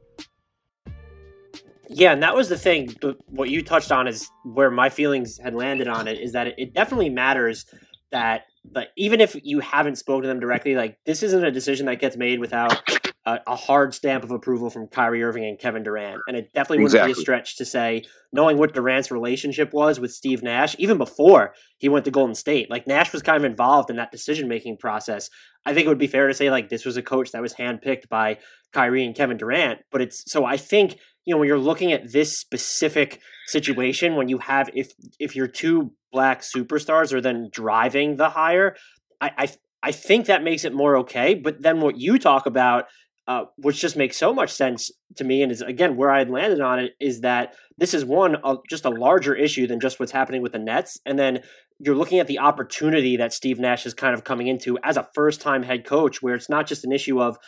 Yeah, 1.91 2.13
and 2.13 2.23
that 2.23 2.37
was 2.37 2.51
the 2.51 2.59
thing. 2.59 2.95
What 3.29 3.49
you 3.49 3.63
touched 3.63 3.91
on 3.91 4.07
is 4.07 4.29
where 4.45 4.71
my 4.71 4.91
feelings 4.91 5.39
had 5.43 5.55
landed 5.55 5.89
on 5.89 6.07
it 6.07 6.21
is 6.21 6.33
that 6.33 6.59
it 6.59 6.75
definitely 6.75 7.09
matters 7.09 7.65
that 8.11 8.43
but 8.73 8.89
even 8.97 9.21
if 9.21 9.37
you 9.43 9.61
haven't 9.61 9.97
spoken 9.97 10.23
to 10.23 10.29
them 10.29 10.41
directly, 10.41 10.75
like 10.75 10.99
this 11.07 11.23
isn't 11.23 11.45
a 11.45 11.51
decision 11.51 11.87
that 11.87 12.01
gets 12.01 12.17
made 12.17 12.41
without 12.41 12.81
a, 13.29 13.41
a 13.49 13.57
hard 13.57 13.93
stamp 13.93 14.25
of 14.25 14.31
approval 14.31 14.71
from 14.71 14.89
Kyrie 14.89 15.23
Irving 15.23 15.45
and 15.45 15.59
Kevin 15.59 15.83
Durant. 15.83 16.23
And 16.27 16.37
it 16.37 16.53
definitely 16.55 16.79
wouldn't 16.79 16.95
exactly. 16.95 17.13
be 17.13 17.19
a 17.19 17.21
stretch 17.21 17.57
to 17.59 17.65
say, 17.67 18.03
knowing 18.33 18.57
what 18.57 18.73
Durant's 18.73 19.11
relationship 19.11 19.73
was 19.75 20.01
with 20.01 20.13
Steve 20.13 20.43
Nash, 20.43 20.75
even 20.79 20.97
before 20.97 21.55
he 21.77 21.89
went 21.89 22.07
to 22.07 22.11
Golden 22.11 22.35
State, 22.35 22.71
like 22.71 22.87
Nash 22.87 23.13
was 23.13 23.23
kind 23.23 23.37
of 23.37 23.45
involved 23.45 23.91
in 23.91 23.97
that 23.97 24.11
decision 24.11 24.49
making 24.49 24.79
process. 24.79 25.29
I 25.67 25.75
think 25.75 25.85
it 25.85 25.89
would 25.89 25.99
be 25.99 26.07
fair 26.07 26.29
to 26.29 26.35
say 26.35 26.51
like 26.51 26.71
this 26.71 26.87
was 26.87 26.97
a 26.97 27.03
coach 27.03 27.33
that 27.33 27.43
was 27.43 27.55
handpicked 27.55 28.09
by 28.09 28.39
Kyrie 28.73 29.05
and 29.05 29.15
Kevin 29.15 29.37
Durant. 29.37 29.81
But 29.93 30.01
it's 30.01 30.31
so 30.31 30.47
I 30.47 30.57
think 30.57 30.99
you 31.27 31.35
know 31.35 31.39
when 31.39 31.49
you're 31.49 31.59
looking 31.59 31.93
at 31.93 32.11
this 32.11 32.39
specific 32.39 33.21
situation 33.47 34.17
when 34.17 34.29
you 34.29 34.39
have 34.39 34.71
if 34.73 34.93
if 35.19 35.37
your 35.37 35.47
two 35.47 35.93
black 36.11 36.41
superstars 36.41 37.13
are 37.13 37.21
then 37.21 37.51
driving 37.53 38.17
the 38.17 38.31
hire 38.31 38.75
i 39.21 39.31
i, 39.37 39.49
I 39.83 39.93
think 39.93 40.25
that 40.27 40.43
makes 40.43 40.65
it 40.65 40.73
more 40.73 40.97
okay 40.99 41.35
but 41.35 41.61
then 41.61 41.81
what 41.81 41.99
you 41.99 42.19
talk 42.19 42.47
about 42.47 42.87
uh, 43.29 43.45
which 43.59 43.81
just 43.81 43.97
makes 43.97 44.17
so 44.17 44.35
much 44.35 44.51
sense 44.51 44.91
to 45.15 45.23
me 45.23 45.43
and 45.43 45.53
is 45.53 45.63
again 45.63 45.97
where 45.97 46.11
i 46.11 46.19
had 46.19 46.31
landed 46.31 46.61
on 46.61 46.79
it 46.79 46.93
is 46.99 47.21
that 47.21 47.55
this 47.77 47.95
is 47.95 48.05
one 48.05 48.37
uh, 48.43 48.57
just 48.69 48.85
a 48.85 48.91
larger 48.91 49.35
issue 49.35 49.67
than 49.67 49.79
just 49.79 50.01
what's 50.01 50.13
happening 50.13 50.43
with 50.43 50.53
the 50.53 50.59
nets 50.59 50.99
and 51.07 51.19
then 51.19 51.41
you're 51.79 51.95
looking 51.95 52.19
at 52.19 52.27
the 52.27 52.39
opportunity 52.39 53.17
that 53.17 53.33
steve 53.33 53.61
nash 53.61 53.87
is 53.87 53.95
kind 53.95 54.15
of 54.15 54.25
coming 54.25 54.49
into 54.49 54.79
as 54.83 54.97
a 54.97 55.09
first 55.15 55.41
time 55.41 55.63
head 55.63 55.85
coach 55.85 56.21
where 56.21 56.35
it's 56.35 56.49
not 56.49 56.67
just 56.67 56.85
an 56.85 56.91
issue 56.91 57.21
of 57.23 57.39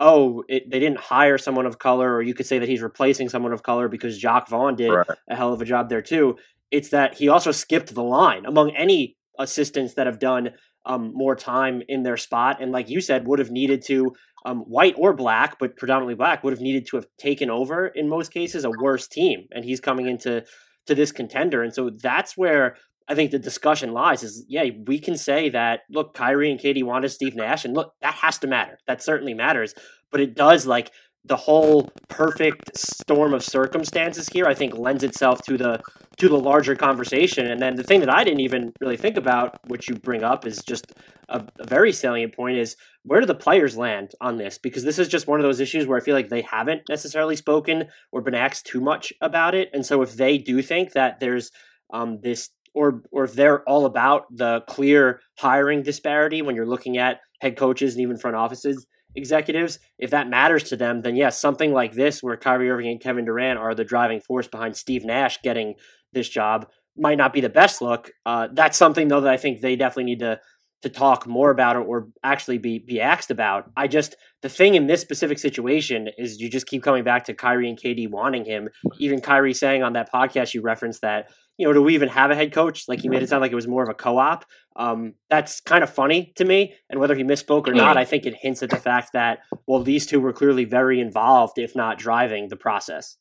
oh, 0.00 0.42
it, 0.48 0.68
they 0.70 0.80
didn't 0.80 0.98
hire 0.98 1.36
someone 1.36 1.66
of 1.66 1.78
color, 1.78 2.14
or 2.14 2.22
you 2.22 2.34
could 2.34 2.46
say 2.46 2.58
that 2.58 2.68
he's 2.68 2.80
replacing 2.80 3.28
someone 3.28 3.52
of 3.52 3.62
color 3.62 3.86
because 3.86 4.18
Jacque 4.18 4.48
Vaughn 4.48 4.74
did 4.74 4.88
right. 4.88 5.06
a 5.28 5.36
hell 5.36 5.52
of 5.52 5.60
a 5.60 5.66
job 5.66 5.90
there 5.90 6.02
too. 6.02 6.36
It's 6.70 6.88
that 6.88 7.18
he 7.18 7.28
also 7.28 7.52
skipped 7.52 7.94
the 7.94 8.02
line 8.02 8.46
among 8.46 8.74
any 8.74 9.16
assistants 9.38 9.94
that 9.94 10.06
have 10.06 10.18
done 10.18 10.50
um, 10.86 11.12
more 11.14 11.36
time 11.36 11.82
in 11.88 12.02
their 12.02 12.16
spot, 12.16 12.62
and 12.62 12.72
like 12.72 12.88
you 12.88 13.00
said, 13.02 13.26
would 13.26 13.38
have 13.38 13.50
needed 13.50 13.84
to 13.86 14.14
um, 14.44 14.60
white 14.60 14.94
or 14.96 15.12
black, 15.14 15.58
but 15.58 15.76
predominantly 15.76 16.14
black, 16.14 16.42
would 16.42 16.52
have 16.52 16.60
needed 16.60 16.86
to 16.86 16.96
have 16.96 17.06
taken 17.18 17.50
over 17.50 17.86
in 17.86 18.08
most 18.08 18.32
cases 18.32 18.64
a 18.64 18.70
worse 18.70 19.06
team, 19.06 19.46
and 19.52 19.64
he's 19.64 19.80
coming 19.80 20.06
into 20.06 20.44
to 20.86 20.94
this 20.94 21.12
contender, 21.12 21.62
and 21.62 21.74
so 21.74 21.90
that's 21.90 22.36
where 22.36 22.76
I 23.10 23.14
think 23.16 23.32
the 23.32 23.40
discussion 23.40 23.92
lies 23.92 24.22
is 24.22 24.44
yeah, 24.48 24.64
we 24.86 25.00
can 25.00 25.16
say 25.16 25.48
that 25.48 25.80
look, 25.90 26.14
Kyrie 26.14 26.50
and 26.50 26.60
KD 26.60 26.84
wanted 26.84 27.08
Steve 27.08 27.34
Nash, 27.34 27.64
and 27.64 27.74
look, 27.74 27.94
that 28.02 28.14
has 28.14 28.38
to 28.38 28.46
matter. 28.46 28.78
That 28.86 29.02
certainly 29.02 29.34
matters. 29.34 29.74
But 30.12 30.20
it 30.20 30.36
does 30.36 30.64
like 30.66 30.92
the 31.24 31.36
whole 31.36 31.90
perfect 32.08 32.76
storm 32.76 33.34
of 33.34 33.44
circumstances 33.44 34.28
here, 34.28 34.46
I 34.46 34.54
think 34.54 34.76
lends 34.76 35.04
itself 35.04 35.42
to 35.42 35.56
the 35.56 35.80
to 36.18 36.28
the 36.28 36.38
larger 36.38 36.74
conversation. 36.74 37.46
And 37.46 37.60
then 37.60 37.76
the 37.76 37.82
thing 37.82 38.00
that 38.00 38.12
I 38.12 38.24
didn't 38.24 38.40
even 38.40 38.72
really 38.80 38.96
think 38.96 39.16
about, 39.16 39.58
which 39.68 39.88
you 39.88 39.94
bring 39.94 40.22
up, 40.22 40.46
is 40.46 40.62
just 40.66 40.92
a, 41.28 41.44
a 41.58 41.66
very 41.66 41.92
salient 41.92 42.34
point: 42.34 42.56
is 42.58 42.76
where 43.04 43.20
do 43.20 43.26
the 43.26 43.34
players 43.34 43.76
land 43.76 44.12
on 44.20 44.36
this? 44.36 44.58
Because 44.58 44.84
this 44.84 44.98
is 44.98 45.08
just 45.08 45.26
one 45.26 45.40
of 45.40 45.44
those 45.44 45.60
issues 45.60 45.86
where 45.86 45.98
I 45.98 46.02
feel 46.02 46.14
like 46.14 46.30
they 46.30 46.42
haven't 46.42 46.82
necessarily 46.88 47.36
spoken 47.36 47.84
or 48.12 48.22
been 48.22 48.34
asked 48.34 48.66
too 48.66 48.80
much 48.80 49.12
about 49.20 49.54
it. 49.54 49.68
And 49.72 49.84
so 49.84 50.02
if 50.02 50.14
they 50.14 50.38
do 50.38 50.62
think 50.62 50.92
that 50.92 51.20
there's 51.20 51.50
um, 51.92 52.20
this 52.22 52.50
or 52.74 53.02
or 53.10 53.24
if 53.24 53.34
they're 53.34 53.62
all 53.68 53.84
about 53.84 54.24
the 54.30 54.62
clear 54.68 55.20
hiring 55.38 55.82
disparity 55.82 56.40
when 56.40 56.56
you're 56.56 56.66
looking 56.66 56.96
at 56.96 57.20
head 57.40 57.56
coaches 57.56 57.94
and 57.94 58.02
even 58.02 58.16
front 58.16 58.36
offices 58.36 58.86
executives, 59.14 59.78
if 59.98 60.10
that 60.10 60.28
matters 60.28 60.64
to 60.64 60.76
them, 60.76 61.02
then 61.02 61.16
yes, 61.16 61.40
something 61.40 61.72
like 61.72 61.92
this 61.92 62.22
where 62.22 62.36
Kyrie 62.36 62.70
Irving 62.70 62.88
and 62.88 63.00
Kevin 63.00 63.24
Durant 63.24 63.58
are 63.58 63.74
the 63.74 63.84
driving 63.84 64.20
force 64.20 64.46
behind 64.46 64.76
Steve 64.76 65.04
Nash 65.04 65.40
getting 65.42 65.74
this 66.12 66.28
job 66.28 66.66
might 66.96 67.18
not 67.18 67.32
be 67.32 67.40
the 67.40 67.48
best 67.48 67.80
look. 67.80 68.10
Uh, 68.26 68.48
that's 68.52 68.76
something 68.76 69.08
though 69.08 69.20
that 69.20 69.32
I 69.32 69.36
think 69.36 69.60
they 69.60 69.76
definitely 69.76 70.04
need 70.04 70.20
to 70.20 70.40
to 70.82 70.88
talk 70.88 71.26
more 71.26 71.50
about 71.50 71.76
it 71.76 71.80
or 71.80 72.08
actually 72.24 72.58
be 72.58 72.78
be 72.78 73.00
asked 73.00 73.30
about. 73.30 73.70
I 73.76 73.86
just 73.86 74.16
the 74.42 74.48
thing 74.48 74.74
in 74.74 74.86
this 74.86 75.00
specific 75.00 75.38
situation 75.38 76.08
is 76.16 76.40
you 76.40 76.48
just 76.48 76.66
keep 76.66 76.82
coming 76.82 77.04
back 77.04 77.24
to 77.24 77.34
Kyrie 77.34 77.68
and 77.68 77.78
KD 77.78 78.10
wanting 78.10 78.44
him. 78.44 78.70
Even 78.98 79.20
Kyrie 79.20 79.54
saying 79.54 79.82
on 79.82 79.92
that 79.92 80.10
podcast 80.12 80.54
you 80.54 80.62
referenced 80.62 81.02
that 81.02 81.30
you 81.60 81.66
know, 81.66 81.74
do 81.74 81.82
we 81.82 81.92
even 81.92 82.08
have 82.08 82.30
a 82.30 82.34
head 82.34 82.54
coach? 82.54 82.88
Like 82.88 83.00
he 83.00 83.10
made 83.10 83.22
it 83.22 83.28
sound 83.28 83.42
like 83.42 83.52
it 83.52 83.54
was 83.54 83.68
more 83.68 83.82
of 83.82 83.90
a 83.90 83.94
co-op. 83.94 84.46
Um, 84.76 85.12
that's 85.28 85.60
kind 85.60 85.84
of 85.84 85.90
funny 85.90 86.32
to 86.36 86.44
me. 86.46 86.74
And 86.88 86.98
whether 86.98 87.14
he 87.14 87.22
misspoke 87.22 87.68
or 87.68 87.74
not, 87.74 87.98
I 87.98 88.06
think 88.06 88.24
it 88.24 88.34
hints 88.34 88.62
at 88.62 88.70
the 88.70 88.78
fact 88.78 89.12
that 89.12 89.40
well, 89.66 89.82
these 89.82 90.06
two 90.06 90.20
were 90.20 90.32
clearly 90.32 90.64
very 90.64 91.00
involved, 91.00 91.58
if 91.58 91.76
not 91.76 91.98
driving 91.98 92.48
the 92.48 92.56
process. 92.56 93.18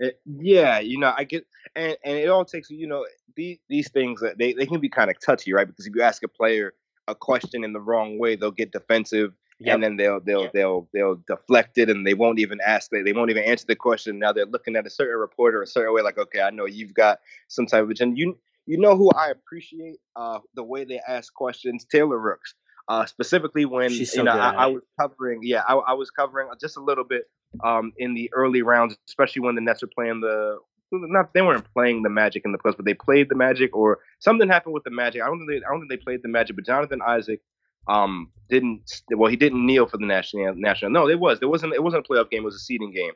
It, 0.00 0.20
yeah, 0.26 0.80
you 0.80 0.98
know, 0.98 1.14
I 1.16 1.22
get, 1.22 1.46
and, 1.76 1.96
and 2.04 2.18
it 2.18 2.28
all 2.28 2.44
takes, 2.44 2.68
you 2.68 2.88
know, 2.88 3.06
these 3.36 3.58
these 3.68 3.88
things 3.92 4.20
they 4.36 4.52
they 4.52 4.66
can 4.66 4.80
be 4.80 4.88
kind 4.88 5.08
of 5.08 5.16
touchy, 5.24 5.52
right? 5.52 5.68
Because 5.68 5.86
if 5.86 5.94
you 5.94 6.02
ask 6.02 6.24
a 6.24 6.28
player 6.28 6.74
a 7.06 7.14
question 7.14 7.62
in 7.62 7.72
the 7.72 7.80
wrong 7.80 8.18
way, 8.18 8.34
they'll 8.34 8.50
get 8.50 8.72
defensive 8.72 9.34
Yep. 9.58 9.74
and 9.74 9.82
then 9.82 9.96
they'll 9.96 10.20
they'll 10.20 10.42
yep. 10.42 10.52
they'll 10.52 10.88
they'll 10.92 11.22
deflect 11.26 11.78
it 11.78 11.88
and 11.88 12.06
they 12.06 12.12
won't 12.12 12.38
even 12.38 12.58
ask 12.64 12.90
they, 12.90 13.00
they 13.00 13.14
won't 13.14 13.30
even 13.30 13.44
answer 13.44 13.64
the 13.66 13.74
question. 13.74 14.18
Now 14.18 14.32
they're 14.32 14.44
looking 14.44 14.76
at 14.76 14.86
a 14.86 14.90
certain 14.90 15.18
reporter 15.18 15.62
a 15.62 15.66
certain 15.66 15.94
way 15.94 16.02
like 16.02 16.18
okay 16.18 16.42
i 16.42 16.50
know 16.50 16.66
you've 16.66 16.92
got 16.92 17.20
some 17.48 17.66
type 17.66 17.82
of 17.82 17.90
agenda. 17.90 18.18
You 18.18 18.38
you 18.66 18.78
know 18.78 18.96
who 18.96 19.10
i 19.12 19.28
appreciate 19.28 19.96
uh 20.14 20.40
the 20.54 20.62
way 20.62 20.84
they 20.84 21.00
ask 21.08 21.32
questions? 21.32 21.86
Taylor 21.90 22.18
rooks 22.18 22.54
uh 22.88 23.06
specifically 23.06 23.64
when 23.64 23.88
so 23.90 24.18
you 24.18 24.24
know 24.24 24.32
I, 24.32 24.50
I, 24.50 24.66
was 24.66 24.82
covering 25.00 25.40
yeah 25.42 25.62
I, 25.66 25.74
I 25.74 25.92
was 25.94 26.10
covering 26.10 26.48
just 26.60 26.76
a 26.76 26.82
little 26.82 27.04
bit 27.04 27.22
um 27.64 27.92
in 27.96 28.12
the 28.12 28.30
early 28.34 28.60
rounds 28.60 28.94
especially 29.08 29.40
when 29.40 29.54
the 29.54 29.62
nets 29.62 29.80
were 29.80 29.88
playing 29.88 30.20
the 30.20 30.58
not 30.92 31.32
they 31.32 31.42
weren't 31.42 31.66
playing 31.72 32.02
the 32.02 32.10
magic 32.10 32.42
in 32.44 32.52
the 32.52 32.58
playoffs 32.58 32.76
but 32.76 32.84
they 32.84 32.94
played 32.94 33.30
the 33.30 33.34
magic 33.34 33.74
or 33.74 34.00
something 34.20 34.48
happened 34.48 34.74
with 34.74 34.84
the 34.84 34.90
magic. 34.90 35.22
I 35.22 35.26
don't 35.26 35.38
think 35.38 35.50
they, 35.50 35.66
i 35.66 35.70
don't 35.70 35.80
think 35.80 35.90
they 35.90 35.96
played 35.96 36.22
the 36.22 36.28
magic 36.28 36.56
but 36.56 36.66
jonathan 36.66 37.00
isaac 37.06 37.40
um 37.88 38.30
didn't 38.48 39.02
well 39.16 39.30
he 39.30 39.36
didn't 39.36 39.64
kneel 39.64 39.86
for 39.86 39.98
the 39.98 40.06
national 40.06 40.54
national 40.54 40.90
no 40.90 41.08
it 41.08 41.18
was 41.18 41.40
there 41.40 41.48
wasn't 41.48 41.72
it 41.72 41.82
wasn't 41.82 42.04
a 42.04 42.08
playoff 42.12 42.30
game 42.30 42.42
it 42.42 42.44
was 42.44 42.54
a 42.54 42.60
seeding 42.60 42.92
game. 42.92 43.12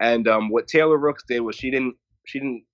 And 0.00 0.28
um 0.28 0.50
what 0.50 0.68
taylor 0.68 0.98
rooks 0.98 1.24
did 1.26 1.40
was 1.40 1.56
she 1.56 1.70
didn't 1.70 1.96
she 2.24 2.38
didn't 2.38 2.64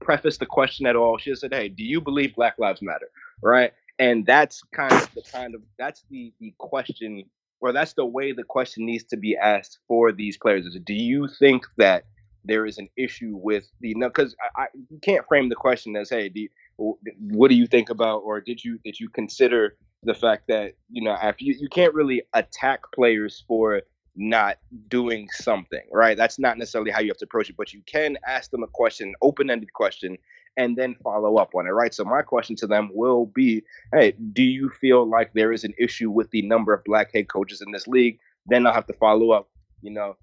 preface 0.00 0.38
the 0.38 0.46
question 0.46 0.86
at 0.86 0.96
all. 0.96 1.18
She 1.18 1.30
just 1.30 1.40
said 1.40 1.54
hey 1.54 1.68
do 1.68 1.84
you 1.84 2.00
believe 2.00 2.34
black 2.34 2.54
lives 2.58 2.82
matter? 2.82 3.08
Right? 3.42 3.72
And 3.98 4.24
that's 4.24 4.62
kind 4.74 4.92
of 4.92 5.12
the 5.14 5.22
kind 5.22 5.54
of 5.54 5.62
that's 5.78 6.04
the 6.10 6.32
the 6.40 6.54
question 6.58 7.24
or 7.60 7.72
that's 7.72 7.94
the 7.94 8.06
way 8.06 8.32
the 8.32 8.44
question 8.44 8.86
needs 8.86 9.04
to 9.04 9.16
be 9.16 9.36
asked 9.36 9.78
for 9.88 10.12
these 10.12 10.36
players 10.36 10.64
is 10.66 10.78
do 10.84 10.94
you 10.94 11.28
think 11.38 11.66
that 11.76 12.04
there 12.44 12.64
is 12.66 12.78
an 12.78 12.88
issue 12.96 13.32
with 13.36 13.68
the 13.80 13.94
because 13.94 14.34
I, 14.56 14.62
I, 14.62 14.66
you 14.90 14.98
can't 15.02 15.26
frame 15.26 15.48
the 15.48 15.56
question 15.56 15.96
as 15.96 16.10
hey 16.10 16.28
do 16.28 16.40
you, 16.40 16.48
what 16.76 17.48
do 17.48 17.54
you 17.54 17.66
think 17.66 17.90
about 17.90 18.18
or 18.18 18.40
did 18.40 18.62
you 18.62 18.78
did 18.84 18.98
you 18.98 19.08
consider 19.08 19.76
the 20.02 20.14
fact 20.14 20.44
that 20.48 20.74
you 20.90 21.02
know 21.02 21.12
after 21.12 21.44
you, 21.44 21.54
you 21.58 21.68
can't 21.68 21.94
really 21.94 22.22
attack 22.34 22.80
players 22.94 23.44
for 23.46 23.82
not 24.16 24.58
doing 24.88 25.28
something 25.30 25.82
right? 25.92 26.16
That's 26.16 26.38
not 26.38 26.58
necessarily 26.58 26.90
how 26.90 27.00
you 27.00 27.08
have 27.08 27.18
to 27.18 27.24
approach 27.24 27.50
it 27.50 27.56
but 27.56 27.72
you 27.72 27.82
can 27.86 28.16
ask 28.26 28.50
them 28.50 28.62
a 28.62 28.68
question 28.68 29.14
open-ended 29.22 29.72
question 29.72 30.18
and 30.56 30.76
then 30.76 30.96
follow 31.04 31.36
up 31.36 31.54
on 31.54 31.66
it 31.66 31.70
right? 31.70 31.94
So 31.94 32.04
my 32.04 32.22
question 32.22 32.56
to 32.56 32.66
them 32.66 32.90
will 32.92 33.26
be 33.26 33.62
hey 33.92 34.14
do 34.32 34.42
you 34.42 34.70
feel 34.70 35.08
like 35.08 35.32
there 35.34 35.52
is 35.52 35.64
an 35.64 35.74
issue 35.78 36.10
with 36.10 36.30
the 36.30 36.42
number 36.42 36.72
of 36.72 36.84
black 36.84 37.12
head 37.12 37.28
coaches 37.28 37.60
in 37.64 37.72
this 37.72 37.86
league? 37.86 38.18
Then 38.46 38.66
i'll 38.66 38.74
have 38.74 38.86
to 38.86 38.94
follow 38.94 39.30
up 39.30 39.48
you 39.82 39.92
know 39.92 40.16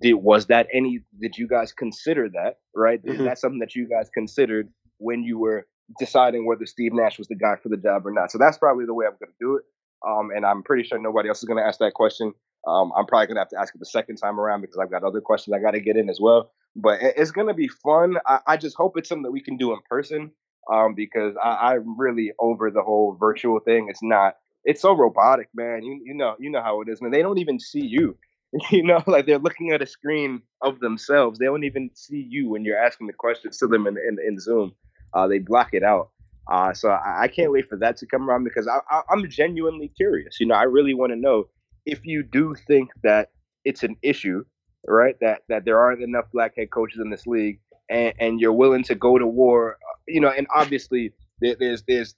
did 0.00 0.14
was 0.14 0.46
that 0.46 0.68
any 0.72 1.00
did 1.20 1.36
you 1.38 1.48
guys 1.48 1.72
consider 1.72 2.28
that? 2.30 2.58
Right? 2.74 3.02
Mm-hmm. 3.02 3.20
is 3.20 3.24
that 3.24 3.38
something 3.38 3.60
that 3.60 3.74
you 3.74 3.88
guys 3.88 4.10
considered 4.12 4.68
when 4.98 5.22
you 5.22 5.38
were 5.38 5.66
deciding 5.98 6.46
whether 6.46 6.66
Steve 6.66 6.92
Nash 6.92 7.18
was 7.18 7.28
the 7.28 7.34
guy 7.34 7.56
for 7.62 7.68
the 7.68 7.76
job 7.76 8.06
or 8.06 8.10
not. 8.10 8.30
So 8.30 8.38
that's 8.38 8.58
probably 8.58 8.84
the 8.84 8.94
way 8.94 9.06
I'm 9.06 9.12
going 9.12 9.32
to 9.32 9.38
do 9.40 9.56
it. 9.56 9.64
Um, 10.06 10.30
and 10.34 10.44
I'm 10.46 10.62
pretty 10.62 10.84
sure 10.84 10.98
nobody 10.98 11.28
else 11.28 11.38
is 11.38 11.44
going 11.44 11.58
to 11.58 11.66
ask 11.66 11.78
that 11.80 11.94
question. 11.94 12.32
Um, 12.66 12.92
I'm 12.96 13.06
probably 13.06 13.26
going 13.26 13.36
to 13.36 13.40
have 13.40 13.48
to 13.50 13.58
ask 13.60 13.74
it 13.74 13.78
the 13.78 13.86
second 13.86 14.16
time 14.16 14.38
around 14.38 14.60
because 14.60 14.78
I've 14.78 14.90
got 14.90 15.04
other 15.04 15.20
questions 15.20 15.54
I 15.54 15.60
got 15.60 15.72
to 15.72 15.80
get 15.80 15.96
in 15.96 16.10
as 16.10 16.18
well. 16.20 16.50
But 16.76 16.98
it's 17.00 17.30
going 17.30 17.46
to 17.48 17.54
be 17.54 17.68
fun. 17.68 18.16
I, 18.26 18.40
I, 18.46 18.56
just 18.56 18.76
hope 18.76 18.96
it's 18.96 19.08
something 19.08 19.22
that 19.22 19.32
we 19.32 19.40
can 19.40 19.56
do 19.56 19.72
in 19.72 19.78
person 19.88 20.30
um, 20.72 20.94
because 20.94 21.34
I, 21.42 21.74
I'm 21.74 21.98
really 21.98 22.32
over 22.38 22.70
the 22.70 22.82
whole 22.82 23.16
virtual 23.18 23.58
thing. 23.60 23.88
It's 23.88 24.02
not. 24.02 24.36
It's 24.64 24.82
so 24.82 24.92
robotic, 24.92 25.48
man. 25.54 25.82
You 25.82 26.00
you 26.04 26.14
know 26.14 26.34
you 26.38 26.50
know 26.50 26.62
how 26.62 26.82
it 26.82 26.88
is, 26.88 27.00
man. 27.00 27.10
They 27.10 27.22
don't 27.22 27.38
even 27.38 27.58
see 27.58 27.84
you. 27.84 28.16
You 28.70 28.82
know, 28.82 29.02
like 29.06 29.26
they're 29.26 29.38
looking 29.38 29.72
at 29.72 29.82
a 29.82 29.86
screen 29.86 30.40
of 30.62 30.80
themselves. 30.80 31.38
They 31.38 31.44
don't 31.44 31.64
even 31.64 31.90
see 31.92 32.26
you 32.26 32.48
when 32.48 32.64
you're 32.64 32.78
asking 32.78 33.06
the 33.06 33.12
questions 33.12 33.58
to 33.58 33.66
them 33.66 33.86
in 33.86 33.98
in, 33.98 34.16
in 34.26 34.40
Zoom. 34.40 34.72
Uh, 35.14 35.26
they 35.26 35.38
block 35.38 35.70
it 35.72 35.82
out. 35.82 36.10
Uh, 36.50 36.72
so 36.72 36.90
I, 36.90 37.24
I 37.24 37.28
can't 37.28 37.52
wait 37.52 37.68
for 37.68 37.76
that 37.76 37.96
to 37.98 38.06
come 38.06 38.28
around 38.28 38.44
because 38.44 38.66
I, 38.66 38.78
I, 38.90 39.02
I'm 39.10 39.28
genuinely 39.28 39.88
curious. 39.88 40.40
You 40.40 40.46
know, 40.46 40.54
I 40.54 40.64
really 40.64 40.94
want 40.94 41.12
to 41.12 41.16
know 41.16 41.48
if 41.86 42.04
you 42.04 42.22
do 42.22 42.54
think 42.66 42.90
that 43.02 43.30
it's 43.64 43.82
an 43.82 43.96
issue, 44.02 44.44
right? 44.86 45.16
That 45.20 45.42
that 45.48 45.64
there 45.64 45.78
aren't 45.78 46.02
enough 46.02 46.26
black 46.32 46.54
head 46.56 46.70
coaches 46.70 47.00
in 47.00 47.10
this 47.10 47.26
league, 47.26 47.60
and, 47.90 48.14
and 48.18 48.40
you're 48.40 48.52
willing 48.52 48.82
to 48.84 48.94
go 48.94 49.18
to 49.18 49.26
war. 49.26 49.72
uh, 49.74 49.96
You 50.06 50.20
know, 50.20 50.30
and 50.30 50.46
obviously 50.54 51.12
there, 51.40 51.56
there's 51.58 51.82
there's 51.86 52.14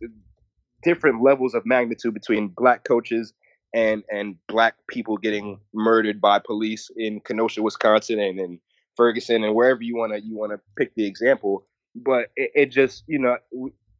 different 0.82 1.22
levels 1.22 1.54
of 1.54 1.64
magnitude 1.66 2.14
between 2.14 2.48
black 2.48 2.84
coaches 2.84 3.32
and 3.74 4.02
and 4.10 4.36
black 4.48 4.74
people 4.88 5.16
getting 5.16 5.58
murdered 5.74 6.20
by 6.20 6.38
police 6.38 6.90
in 6.96 7.20
Kenosha, 7.20 7.62
Wisconsin, 7.62 8.18
and 8.20 8.38
in 8.40 8.60
Ferguson, 8.96 9.44
and 9.44 9.54
wherever 9.54 9.82
you 9.82 9.96
wanna 9.96 10.18
you 10.18 10.36
wanna 10.36 10.60
pick 10.76 10.94
the 10.94 11.06
example. 11.06 11.66
But 11.94 12.30
it, 12.36 12.50
it 12.54 12.66
just 12.66 13.04
you 13.06 13.18
know 13.18 13.36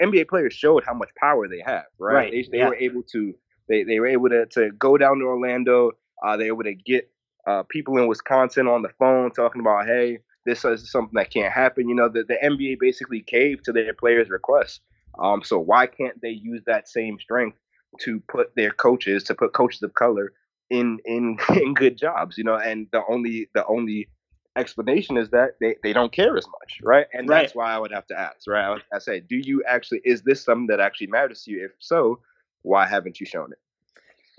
NBA 0.03 0.29
players 0.29 0.55
showed 0.55 0.85
how 0.85 0.95
much 0.95 1.11
power 1.17 1.49
they 1.49 1.63
have, 1.65 1.85
right? 1.99 2.15
Right, 2.15 2.33
They, 2.33 2.49
they 2.51 2.59
yeah. 2.59 2.69
were 2.69 2.77
able 2.77 3.03
to 3.13 3.35
they, 3.69 3.85
they 3.85 4.01
were 4.01 4.07
able 4.07 4.29
to, 4.31 4.47
to 4.47 4.71
go 4.73 4.99
down 4.99 5.21
to 5.21 5.25
Orlando. 5.27 5.93
Uh, 6.25 6.37
they 6.37 6.51
were 6.51 6.65
able 6.67 6.77
to 6.77 6.83
get 6.83 7.11
uh, 7.47 7.63
people 7.69 7.97
in 7.99 8.09
Wisconsin 8.09 8.67
on 8.67 8.83
the 8.83 8.91
phone 8.99 9.31
talking 9.31 9.61
about, 9.61 9.87
hey, 9.87 10.19
this 10.45 10.65
is 10.65 10.91
something 10.91 11.15
that 11.15 11.31
can't 11.31 11.53
happen. 11.53 11.89
You 11.89 11.95
know, 11.95 12.09
the, 12.09 12.25
the 12.25 12.37
NBA 12.43 12.79
basically 12.81 13.21
caved 13.21 13.65
to 13.67 13.73
their 13.73 13.95
players' 13.95 14.29
requests. 14.29 14.81
Um, 15.19 15.43
so 15.43 15.59
why 15.59 15.87
can't 15.87 16.21
they 16.21 16.31
use 16.31 16.63
that 16.67 16.89
same 16.89 17.19
strength 17.21 17.59
to 18.01 18.21
put 18.29 18.55
their 18.57 18.71
coaches, 18.71 19.23
to 19.25 19.35
put 19.35 19.53
coaches 19.53 19.83
of 19.83 19.95
color 19.95 20.33
in 20.71 20.99
in 21.05 21.39
in 21.57 21.75
good 21.75 21.97
jobs? 21.97 22.39
You 22.39 22.45
know, 22.45 22.57
and 22.57 22.87
the 22.93 23.03
only 23.09 23.49
the 23.55 23.65
only 23.67 24.09
explanation 24.57 25.17
is 25.17 25.31
that 25.31 25.57
they, 25.61 25.77
they 25.83 25.93
don't 25.93 26.13
care 26.13 26.37
as 26.37 26.47
much, 26.47 26.81
right? 26.83 27.07
And 27.13 27.29
Right. 27.29 27.43
that's 27.43 27.55
why 27.55 27.73
I 27.73 27.79
would 27.79 27.93
have 27.93 28.07
to 28.09 28.19
ask, 28.19 28.47
right? 28.49 28.65
I, 28.65 28.71
would, 28.71 28.83
I 28.93 28.99
say, 28.99 29.21
do 29.21 29.37
you 29.37 29.63
actually 29.67 30.01
is 30.05 30.23
this 30.23 30.43
something 30.43 30.67
that 30.69 30.81
actually 30.81 31.07
matters 31.09 31.45
to 31.45 31.53
you? 31.53 31.67
If 31.67 31.73
so, 31.79 32.21
why 32.63 32.87
haven't 32.87 33.21
you 33.21 33.27
shown 33.27 33.53
it? 33.53 33.59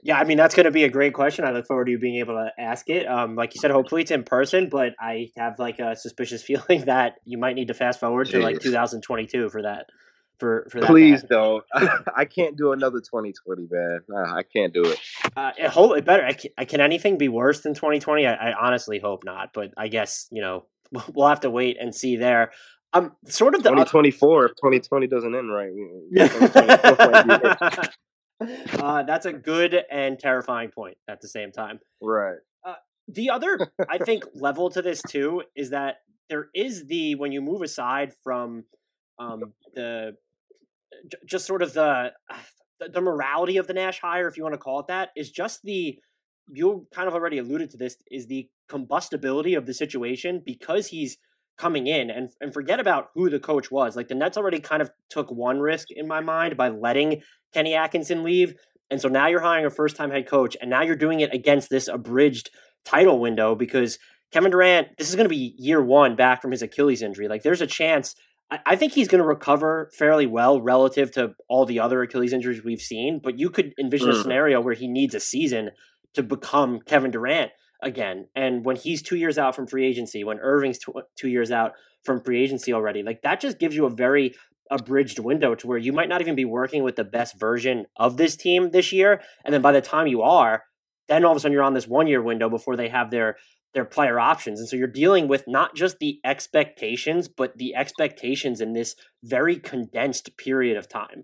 Yeah, 0.04 0.18
I 0.18 0.24
mean 0.24 0.38
that's 0.38 0.56
going 0.56 0.66
to 0.66 0.72
be 0.72 0.84
a 0.84 0.90
great 0.90 1.14
question. 1.14 1.46
I 1.46 1.52
look 1.52 1.68
forward 1.68 1.86
to 1.86 1.92
you 1.92 2.00
being 2.00 2.16
able 2.16 2.34
to 2.34 2.52
ask 2.60 2.90
it. 2.90 3.08
Um, 3.08 3.36
like 3.36 3.54
you 3.54 3.60
said, 3.62 3.70
hopefully 3.70 4.02
it's 4.02 4.10
in 4.10 4.24
person, 4.24 4.68
but 4.68 4.94
I 5.00 5.30
have 5.38 5.60
like 5.60 5.80
a 5.80 5.96
suspicious 5.96 6.42
feeling 6.50 6.86
that 6.86 7.16
you 7.24 7.38
might 7.38 7.56
need 7.56 7.68
to 7.68 7.74
fast 7.74 8.00
forward 8.00 8.28
to 8.30 8.40
like 8.40 8.60
2022 8.60 9.50
for 9.50 9.62
that. 9.62 9.86
For 10.42 10.68
for 10.72 10.80
that. 10.80 10.88
Please. 10.88 11.24
I 12.16 12.26
can't 12.26 12.58
do 12.58 12.72
another 12.72 13.00
2020, 13.00 13.68
man. 13.70 14.00
Nah, 14.10 14.36
I 14.36 14.42
can't 14.42 14.74
do 14.74 14.82
it. 14.84 15.00
Uh, 15.38 15.52
it, 15.56 15.70
hope, 15.70 15.96
it 15.96 16.04
better. 16.04 16.26
I 16.26 16.34
can, 16.34 16.50
can 16.66 16.82
anything 16.82 17.20
be 17.20 17.30
worse 17.30 17.62
than 17.62 17.76
2020? 17.76 18.26
I, 18.26 18.34
I 18.34 18.54
honestly 18.60 18.98
hope 18.98 19.24
not, 19.24 19.54
but 19.54 19.70
I 19.78 19.88
guess 19.88 20.28
you 20.32 20.42
know 20.42 20.66
we'll 21.14 21.28
have 21.28 21.42
to 21.42 21.52
wait 21.52 21.78
and 21.80 21.94
see 21.94 22.16
there. 22.16 22.54
Um, 22.92 23.16
sort 23.28 23.54
of 23.54 23.62
the 23.62 23.70
2024, 23.70 24.46
if 24.46 24.52
2020 24.54 25.06
doesn't 25.08 25.36
end 25.36 25.54
right. 25.54 25.70
we- 25.72 26.18
2024 26.18 27.12
might 27.12 27.28
be 27.28 28.48
worse. 28.50 28.80
uh, 28.82 29.04
that's 29.04 29.28
a 29.28 29.32
good 29.32 29.80
and 29.92 30.18
terrifying 30.18 30.72
point 30.72 30.98
at 31.08 31.22
the 31.22 31.28
same 31.28 31.52
time. 31.52 31.80
right. 32.02 32.40
The 33.08 33.30
other, 33.30 33.60
I 33.90 33.98
think, 33.98 34.24
level 34.34 34.70
to 34.70 34.82
this 34.82 35.02
too 35.02 35.44
is 35.56 35.72
that 35.72 35.98
there 36.30 36.48
is 36.56 36.88
the 36.88 37.16
when 37.16 37.32
you 37.32 37.42
move 37.42 37.62
aside 37.62 38.14
from 38.24 38.64
um, 39.20 39.54
the 39.76 40.16
just 41.26 41.46
sort 41.46 41.62
of 41.62 41.74
the 41.74 42.14
the- 42.80 43.02
morality 43.02 43.58
of 43.58 43.68
the 43.68 43.74
Nash 43.74 44.00
hire, 44.00 44.28
if 44.28 44.38
you 44.38 44.44
want 44.44 44.54
to 44.54 44.60
call 44.60 44.80
it 44.80 44.88
that, 44.88 45.10
is 45.16 45.30
just 45.32 45.62
the 45.64 46.00
you 46.54 46.88
kind 46.94 47.08
of 47.08 47.14
already 47.14 47.38
alluded 47.38 47.70
to 47.70 47.78
this 47.78 47.98
is 48.10 48.28
the 48.28 48.50
combustibility 48.68 49.54
of 49.54 49.66
the 49.66 49.74
situation 49.74 50.42
because 50.44 50.88
he's 50.88 51.18
coming 51.58 51.88
in 51.88 52.10
and 52.10 52.30
and 52.42 52.54
forget 52.54 52.80
about 52.80 53.10
who 53.14 53.30
the 53.30 53.40
coach 53.40 53.70
was. 53.72 53.96
Like 53.96 54.08
the 54.08 54.16
Nets 54.16 54.38
already 54.38 54.60
kind 54.60 54.82
of 54.82 54.92
took 55.10 55.32
one 55.32 55.60
risk 55.60 55.92
in 55.92 56.08
my 56.08 56.20
mind 56.20 56.58
by 56.58 56.70
letting 56.70 57.22
Kenny 57.54 57.76
Atkinson 57.76 58.24
leave. 58.24 58.56
And 58.90 59.00
so 59.00 59.08
now 59.08 59.28
you're 59.28 59.42
hiring 59.42 59.66
a 59.66 59.70
first 59.70 59.96
time 59.96 60.12
head 60.12 60.28
coach 60.28 60.58
and 60.60 60.70
now 60.70 60.82
you're 60.82 60.96
doing 60.96 61.20
it 61.20 61.34
against 61.34 61.70
this 61.70 61.88
abridged 61.88 62.50
title 62.84 63.20
window 63.20 63.56
because 63.56 64.00
Kevin 64.32 64.52
Durant, 64.52 64.98
this 64.98 65.10
is 65.10 65.16
going 65.16 65.26
to 65.26 65.30
be 65.30 65.56
year 65.58 65.82
one 65.82 66.16
back 66.16 66.42
from 66.42 66.52
his 66.52 66.62
Achilles 66.62 67.02
injury. 67.02 67.28
Like 67.28 67.44
there's 67.44 67.62
a 67.62 67.68
chance. 67.68 68.16
I, 68.66 68.76
think 68.76 68.94
he's 68.94 69.08
going 69.08 69.22
to 69.22 69.28
recover 69.28 69.90
fairly 69.98 70.26
well 70.28 70.62
relative 70.62 71.12
to 71.12 71.36
all 71.48 71.66
the 71.66 71.80
other 71.80 72.02
Achilles 72.02 72.34
injuries 72.34 72.64
we've 72.64 72.82
seen, 72.82 73.20
but 73.24 73.40
you 73.40 73.50
could 73.50 73.74
envision 73.80 74.10
a 74.10 74.14
Mhm. 74.14 74.22
scenario 74.22 74.62
where 74.62 74.74
he 74.74 74.88
needs 74.88 75.16
a 75.16 75.20
season 75.20 75.72
to 76.14 76.24
become 76.24 76.82
Kevin 76.82 77.12
Durant 77.12 77.52
again. 77.82 78.28
And 78.36 78.66
when 78.66 78.76
he's 78.76 79.02
two 79.02 79.16
years 79.16 79.38
out 79.38 79.56
from 79.56 79.68
free 79.68 79.86
agency, 79.88 80.24
when 80.24 80.40
Irving's 80.40 80.80
tw- 80.80 81.08
two 81.16 81.30
years 81.30 81.52
out 81.52 81.74
from 82.04 82.22
free 82.22 82.44
agency 82.44 82.74
already, 82.74 83.04
like 83.04 83.22
that 83.22 83.40
just 83.40 83.58
gives 83.58 83.76
you 83.76 83.86
a 83.86 83.90
very 83.90 84.34
abridged 84.70 85.20
window 85.20 85.56
to 85.56 85.68
where 85.68 85.78
you 85.78 85.94
might 85.94 86.10
not 86.10 86.22
even 86.22 86.36
be 86.36 86.46
working 86.46 86.84
with 86.84 86.96
the 86.96 87.04
best 87.04 87.40
version 87.40 87.86
of 87.98 88.18
this 88.18 88.36
team 88.36 88.72
this 88.72 88.92
year. 88.92 89.22
And 89.46 89.54
then 89.54 89.62
by 89.62 89.72
the 89.72 89.82
time 89.82 90.08
you 90.08 90.22
are, 90.22 90.64
then 91.08 91.26
all 91.26 91.32
of 91.32 91.38
a 91.38 91.40
sudden 91.40 91.54
you're 91.54 91.64
on 91.64 91.74
this 91.74 91.88
one 91.88 92.08
year 92.08 92.22
window 92.22 92.50
before 92.50 92.76
they 92.76 92.88
have 92.90 93.12
their 93.12 93.38
their 93.74 93.86
player 93.86 94.20
options. 94.20 94.60
And 94.60 94.68
so 94.68 94.76
you're 94.76 94.88
dealing 94.88 95.28
with 95.28 95.48
not 95.48 95.76
just 95.76 96.00
the 96.00 96.20
expectations, 96.26 97.28
but 97.28 97.58
the 97.58 97.76
expectations 97.76 98.62
in 98.62 98.74
this 98.74 98.96
very 99.24 99.58
condensed 99.58 100.38
period 100.38 100.78
of 100.78 100.90
time. 100.90 101.24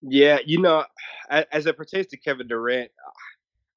Yeah, 0.00 0.38
you 0.44 0.60
know, 0.60 0.84
as 1.28 1.66
it 1.66 1.76
pertains 1.76 2.06
to 2.08 2.16
Kevin 2.16 2.46
Durant, 2.46 2.90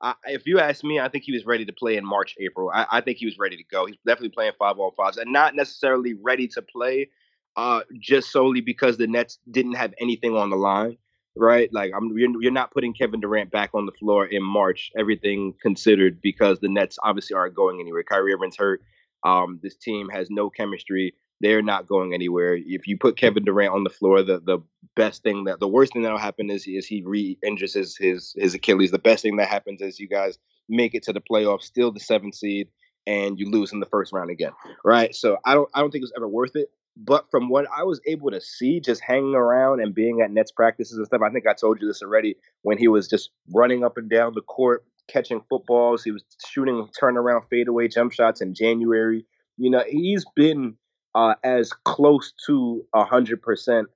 I, 0.01 0.13
if 0.25 0.45
you 0.45 0.59
ask 0.59 0.83
me, 0.83 0.99
I 0.99 1.09
think 1.09 1.23
he 1.23 1.31
was 1.31 1.45
ready 1.45 1.65
to 1.65 1.73
play 1.73 1.97
in 1.97 2.05
March, 2.05 2.35
April. 2.39 2.71
I, 2.73 2.85
I 2.91 3.01
think 3.01 3.17
he 3.17 3.25
was 3.25 3.37
ready 3.37 3.57
to 3.57 3.63
go. 3.63 3.85
He's 3.85 3.97
definitely 4.05 4.29
playing 4.29 4.53
five 4.57 4.79
on 4.79 4.91
fives, 4.95 5.17
and 5.17 5.31
not 5.31 5.55
necessarily 5.55 6.13
ready 6.13 6.47
to 6.49 6.61
play, 6.61 7.09
uh, 7.55 7.81
just 7.99 8.31
solely 8.31 8.61
because 8.61 8.97
the 8.97 9.07
Nets 9.07 9.39
didn't 9.49 9.73
have 9.73 9.93
anything 9.99 10.35
on 10.35 10.49
the 10.49 10.55
line, 10.55 10.97
right? 11.35 11.69
Like, 11.71 11.91
I'm 11.95 12.11
you're, 12.15 12.41
you're 12.41 12.51
not 12.51 12.71
putting 12.71 12.93
Kevin 12.93 13.19
Durant 13.19 13.51
back 13.51 13.71
on 13.73 13.85
the 13.85 13.91
floor 13.93 14.25
in 14.25 14.43
March, 14.43 14.91
everything 14.97 15.53
considered, 15.61 16.21
because 16.21 16.59
the 16.59 16.69
Nets 16.69 16.97
obviously 17.03 17.35
aren't 17.35 17.55
going 17.55 17.79
anywhere. 17.79 18.03
Kyrie 18.03 18.33
Irving's 18.33 18.57
hurt. 18.57 18.81
Um, 19.23 19.59
this 19.61 19.75
team 19.75 20.09
has 20.09 20.29
no 20.29 20.49
chemistry. 20.49 21.13
They're 21.41 21.61
not 21.63 21.87
going 21.87 22.13
anywhere. 22.13 22.55
If 22.55 22.87
you 22.87 22.97
put 22.97 23.17
Kevin 23.17 23.45
Durant 23.45 23.73
on 23.73 23.83
the 23.83 23.89
floor, 23.89 24.21
the 24.21 24.39
the 24.39 24.59
best 24.95 25.23
thing 25.23 25.45
that 25.45 25.59
the 25.59 25.67
worst 25.67 25.93
thing 25.93 26.03
that'll 26.03 26.17
happen 26.17 26.49
is 26.51 26.67
is 26.67 26.85
he 26.85 27.01
re-injures 27.03 27.73
his 27.73 27.97
his 27.97 28.35
his 28.37 28.53
Achilles. 28.53 28.91
The 28.91 28.99
best 28.99 29.23
thing 29.23 29.37
that 29.37 29.49
happens 29.49 29.81
is 29.81 29.99
you 29.99 30.07
guys 30.07 30.37
make 30.69 30.93
it 30.93 31.03
to 31.03 31.13
the 31.13 31.21
playoffs, 31.21 31.63
still 31.63 31.91
the 31.91 31.99
seventh 31.99 32.35
seed, 32.35 32.67
and 33.07 33.39
you 33.39 33.49
lose 33.49 33.73
in 33.73 33.79
the 33.79 33.87
first 33.87 34.13
round 34.13 34.29
again. 34.29 34.51
Right. 34.85 35.15
So 35.15 35.37
I 35.43 35.55
don't 35.55 35.69
I 35.73 35.81
don't 35.81 35.91
think 35.91 36.03
it's 36.03 36.13
ever 36.15 36.27
worth 36.27 36.55
it. 36.55 36.69
But 36.97 37.25
from 37.31 37.49
what 37.49 37.65
I 37.75 37.83
was 37.83 38.01
able 38.05 38.31
to 38.31 38.41
see, 38.41 38.79
just 38.79 39.01
hanging 39.01 39.35
around 39.35 39.81
and 39.81 39.95
being 39.95 40.21
at 40.21 40.31
Nets 40.31 40.51
practices 40.51 40.97
and 40.97 41.07
stuff, 41.07 41.21
I 41.25 41.29
think 41.31 41.47
I 41.47 41.53
told 41.53 41.81
you 41.81 41.87
this 41.87 42.01
already. 42.01 42.35
When 42.63 42.77
he 42.77 42.87
was 42.87 43.07
just 43.07 43.31
running 43.53 43.83
up 43.83 43.97
and 43.97 44.09
down 44.09 44.33
the 44.35 44.41
court, 44.41 44.83
catching 45.07 45.41
footballs, 45.49 46.03
he 46.03 46.11
was 46.11 46.23
shooting 46.45 46.87
turnaround 47.01 47.43
fadeaway 47.49 47.87
jump 47.87 48.11
shots 48.11 48.41
in 48.41 48.53
January. 48.53 49.25
You 49.57 49.69
know, 49.69 49.83
he's 49.87 50.25
been 50.35 50.75
uh, 51.15 51.35
as 51.43 51.71
close 51.71 52.33
to 52.47 52.85
a 52.93 53.05
hundred 53.05 53.41
percent 53.41 53.87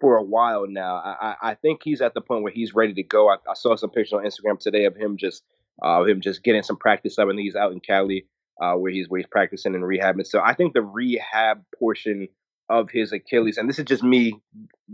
for 0.00 0.16
a 0.16 0.22
while 0.22 0.66
now. 0.68 0.96
I, 0.96 1.16
I 1.20 1.50
I 1.50 1.54
think 1.54 1.80
he's 1.84 2.00
at 2.00 2.14
the 2.14 2.20
point 2.20 2.42
where 2.42 2.52
he's 2.52 2.74
ready 2.74 2.94
to 2.94 3.02
go. 3.02 3.30
I, 3.30 3.36
I 3.48 3.54
saw 3.54 3.76
some 3.76 3.90
pictures 3.90 4.12
on 4.12 4.24
Instagram 4.24 4.58
today 4.58 4.84
of 4.84 4.96
him 4.96 5.16
just 5.16 5.44
uh, 5.82 6.04
him 6.04 6.20
just 6.20 6.42
getting 6.42 6.62
some 6.62 6.76
practice 6.76 7.18
up, 7.18 7.28
and 7.28 7.38
he's 7.38 7.56
out 7.56 7.72
in 7.72 7.80
Cali 7.80 8.26
uh, 8.62 8.74
where 8.74 8.92
he's 8.92 9.08
where 9.08 9.18
he's 9.18 9.26
practicing 9.26 9.74
and 9.74 9.82
rehabbing. 9.82 10.26
So 10.26 10.40
I 10.40 10.54
think 10.54 10.72
the 10.72 10.82
rehab 10.82 11.64
portion 11.76 12.28
of 12.68 12.90
his 12.90 13.12
Achilles, 13.12 13.58
and 13.58 13.68
this 13.68 13.78
is 13.78 13.84
just 13.84 14.04
me, 14.04 14.40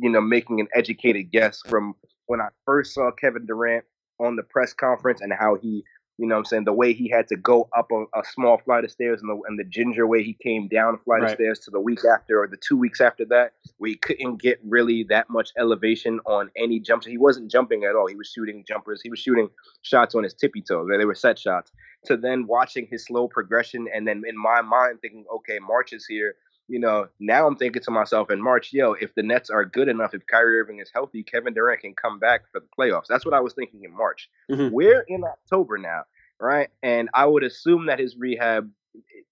you 0.00 0.10
know, 0.10 0.22
making 0.22 0.60
an 0.60 0.68
educated 0.74 1.30
guess 1.30 1.60
from 1.68 1.94
when 2.26 2.40
I 2.40 2.48
first 2.64 2.94
saw 2.94 3.10
Kevin 3.12 3.44
Durant 3.44 3.84
on 4.18 4.36
the 4.36 4.42
press 4.42 4.72
conference 4.72 5.20
and 5.20 5.32
how 5.38 5.56
he 5.56 5.84
you 6.18 6.26
know 6.26 6.34
what 6.34 6.40
I'm 6.40 6.44
saying? 6.46 6.64
The 6.64 6.72
way 6.72 6.92
he 6.92 7.08
had 7.08 7.28
to 7.28 7.36
go 7.36 7.68
up 7.76 7.90
a, 7.92 8.02
a 8.18 8.22
small 8.34 8.58
flight 8.58 8.84
of 8.84 8.90
stairs 8.90 9.20
and 9.22 9.30
the, 9.30 9.40
and 9.48 9.58
the 9.58 9.64
ginger 9.64 10.06
way 10.06 10.22
he 10.24 10.34
came 10.34 10.66
down 10.68 10.94
a 10.96 10.98
flight 10.98 11.22
Right. 11.22 11.30
of 11.30 11.36
stairs 11.36 11.58
to 11.60 11.70
the 11.70 11.80
week 11.80 12.00
after 12.04 12.42
or 12.42 12.48
the 12.48 12.56
two 12.56 12.76
weeks 12.76 13.00
after 13.00 13.24
that, 13.26 13.52
where 13.78 13.90
he 13.90 13.94
couldn't 13.96 14.42
get 14.42 14.58
really 14.66 15.04
that 15.04 15.30
much 15.30 15.50
elevation 15.56 16.18
on 16.26 16.50
any 16.56 16.80
jumps. 16.80 17.06
He 17.06 17.18
wasn't 17.18 17.50
jumping 17.50 17.84
at 17.84 17.94
all. 17.94 18.08
He 18.08 18.16
was 18.16 18.28
shooting 18.28 18.64
jumpers. 18.66 19.00
He 19.00 19.10
was 19.10 19.20
shooting 19.20 19.48
shots 19.82 20.14
on 20.16 20.24
his 20.24 20.34
tippy 20.34 20.60
toes. 20.60 20.88
They 20.90 21.04
were 21.04 21.14
set 21.14 21.38
shots. 21.38 21.70
To 22.06 22.16
then 22.16 22.46
watching 22.46 22.86
his 22.90 23.04
slow 23.04 23.28
progression 23.28 23.86
and 23.94 24.06
then 24.06 24.22
in 24.28 24.36
my 24.36 24.60
mind 24.60 25.00
thinking, 25.00 25.24
okay, 25.36 25.58
March 25.60 25.92
is 25.92 26.04
here. 26.06 26.34
You 26.68 26.78
know, 26.78 27.08
now 27.18 27.46
I'm 27.46 27.56
thinking 27.56 27.82
to 27.82 27.90
myself 27.90 28.30
in 28.30 28.42
March, 28.42 28.72
yo, 28.72 28.92
if 28.92 29.14
the 29.14 29.22
Nets 29.22 29.48
are 29.48 29.64
good 29.64 29.88
enough, 29.88 30.12
if 30.12 30.26
Kyrie 30.26 30.60
Irving 30.60 30.80
is 30.80 30.90
healthy, 30.92 31.22
Kevin 31.22 31.54
Durant 31.54 31.80
can 31.80 31.94
come 31.94 32.18
back 32.18 32.42
for 32.52 32.60
the 32.60 32.66
playoffs. 32.78 33.06
That's 33.08 33.24
what 33.24 33.34
I 33.34 33.40
was 33.40 33.54
thinking 33.54 33.84
in 33.84 33.96
March. 33.96 34.28
Mhm. 34.50 34.70
We're 34.70 35.04
in 35.08 35.24
October 35.24 35.78
now, 35.78 36.04
right? 36.38 36.68
And 36.82 37.08
I 37.14 37.24
would 37.24 37.42
assume 37.42 37.86
that 37.86 37.98
his 37.98 38.16
rehab, 38.16 38.70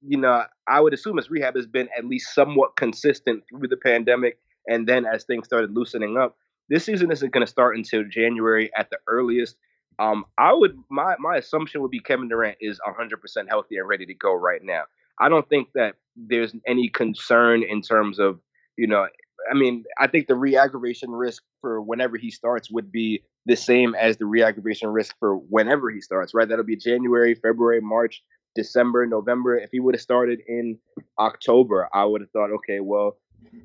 you 0.00 0.18
know, 0.18 0.44
I 0.66 0.80
would 0.80 0.94
assume 0.94 1.18
his 1.18 1.30
rehab 1.30 1.56
has 1.56 1.66
been 1.66 1.88
at 1.96 2.06
least 2.06 2.34
somewhat 2.34 2.76
consistent 2.76 3.44
through 3.48 3.68
the 3.68 3.76
pandemic. 3.76 4.38
And 4.66 4.86
then 4.86 5.04
as 5.04 5.24
things 5.24 5.46
started 5.46 5.72
loosening 5.74 6.16
up, 6.16 6.36
this 6.68 6.84
season 6.84 7.10
isn't 7.10 7.32
going 7.32 7.44
to 7.44 7.50
start 7.50 7.76
until 7.76 8.02
January 8.04 8.70
at 8.74 8.90
the 8.90 8.98
earliest. 9.06 9.56
Um, 9.98 10.24
I 10.36 10.52
would 10.52 10.76
my 10.90 11.16
my 11.18 11.36
assumption 11.36 11.80
would 11.82 11.90
be 11.90 12.00
Kevin 12.00 12.28
Durant 12.28 12.58
is 12.60 12.80
100% 12.86 13.48
healthy 13.48 13.76
and 13.76 13.88
ready 13.88 14.04
to 14.06 14.14
go 14.14 14.34
right 14.34 14.62
now. 14.62 14.84
I 15.20 15.28
don't 15.28 15.48
think 15.48 15.68
that 15.74 15.94
there's 16.16 16.54
any 16.66 16.88
concern 16.88 17.62
in 17.62 17.82
terms 17.82 18.18
of 18.18 18.40
you 18.76 18.86
know 18.86 19.06
I 19.50 19.54
mean, 19.54 19.84
I 19.98 20.06
think 20.06 20.26
the 20.26 20.34
re-aggravation 20.34 21.10
risk 21.10 21.42
for 21.60 21.80
whenever 21.80 22.16
he 22.16 22.30
starts 22.30 22.70
would 22.70 22.90
be 22.90 23.22
the 23.44 23.56
same 23.56 23.94
as 23.94 24.16
the 24.16 24.26
re-aggravation 24.26 24.88
risk 24.88 25.14
for 25.18 25.36
whenever 25.36 25.90
he 25.90 26.00
starts, 26.00 26.34
right? 26.34 26.48
That'll 26.48 26.64
be 26.64 26.76
January, 26.76 27.34
February, 27.34 27.80
March, 27.80 28.22
December, 28.54 29.06
November. 29.06 29.56
If 29.56 29.70
he 29.70 29.80
would 29.80 29.94
have 29.94 30.00
started 30.00 30.40
in 30.48 30.78
October, 31.18 31.88
I 31.92 32.04
would 32.04 32.22
have 32.22 32.30
thought, 32.30 32.50
okay, 32.50 32.80
well, 32.80 33.18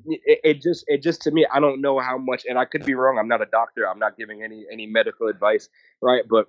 it, 0.06 0.40
it, 0.44 0.62
just 0.62 0.84
it 0.86 1.02
just 1.02 1.22
to 1.22 1.30
me, 1.30 1.46
I 1.52 1.58
don't 1.58 1.80
know 1.80 1.98
how 1.98 2.16
much, 2.16 2.44
and 2.48 2.58
I 2.58 2.64
could 2.64 2.84
be 2.84 2.94
wrong. 2.94 3.18
I'm 3.18 3.28
not 3.28 3.42
a 3.42 3.46
doctor. 3.46 3.88
I'm 3.88 3.98
not 3.98 4.16
giving 4.16 4.42
any 4.42 4.64
any 4.70 4.86
medical 4.86 5.26
advice, 5.26 5.68
right? 6.00 6.22
But 6.28 6.46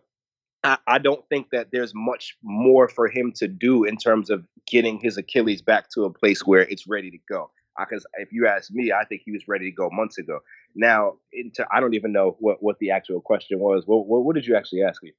I, 0.64 0.78
I 0.88 0.98
don't 0.98 1.28
think 1.30 1.50
that 1.52 1.70
there's 1.72 1.94
much 1.94 2.38
more 2.44 2.88
for 2.88 3.08
him 3.08 3.32
to 3.38 3.48
do 3.48 3.84
in 3.84 3.98
terms 3.98 4.30
of 4.30 4.46
getting 4.68 5.00
his 5.00 5.18
Achilles 5.18 5.62
back 5.62 5.90
to 5.92 6.04
a 6.04 6.10
place 6.10 6.46
where 6.46 6.62
it's 6.62 6.88
ready 6.88 7.12
to 7.12 7.18
go. 7.30 7.52
Because 7.78 8.06
if 8.20 8.32
you 8.32 8.48
ask 8.48 8.72
me, 8.72 8.92
I 8.92 9.04
think 9.06 9.24
he 9.26 9.32
was 9.32 9.48
ready 9.48 9.72
to 9.72 9.76
go 9.76 9.90
months 9.92 10.18
ago. 10.20 10.40
Now, 10.76 11.14
into, 11.32 11.66
I 11.72 11.80
don't 11.80 11.96
even 11.96 12.12
know 12.12 12.38
what, 12.40 12.62
what 12.62 12.78
the 12.80 12.92
actual 12.92 13.20
question 13.20 13.60
was. 13.60 13.84
What, 13.86 14.06
what, 14.06 14.24
what 14.24 14.36
did 14.36 14.46
you 14.46 14.56
actually 14.56 14.84
ask 14.84 15.02
me? 15.02 15.14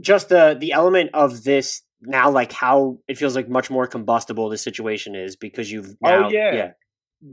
Just 0.00 0.28
the 0.28 0.54
the 0.58 0.72
element 0.72 1.10
of 1.14 1.42
this 1.44 1.82
now, 2.02 2.30
like 2.30 2.52
how 2.52 2.98
it 3.08 3.16
feels 3.16 3.34
like 3.34 3.48
much 3.48 3.70
more 3.70 3.86
combustible 3.86 4.50
the 4.50 4.58
situation 4.58 5.14
is 5.14 5.36
because 5.36 5.72
you've 5.72 5.96
oh, 6.04 6.08
now, 6.08 6.26
oh 6.26 6.30
yeah. 6.30 6.54
yeah 6.54 6.70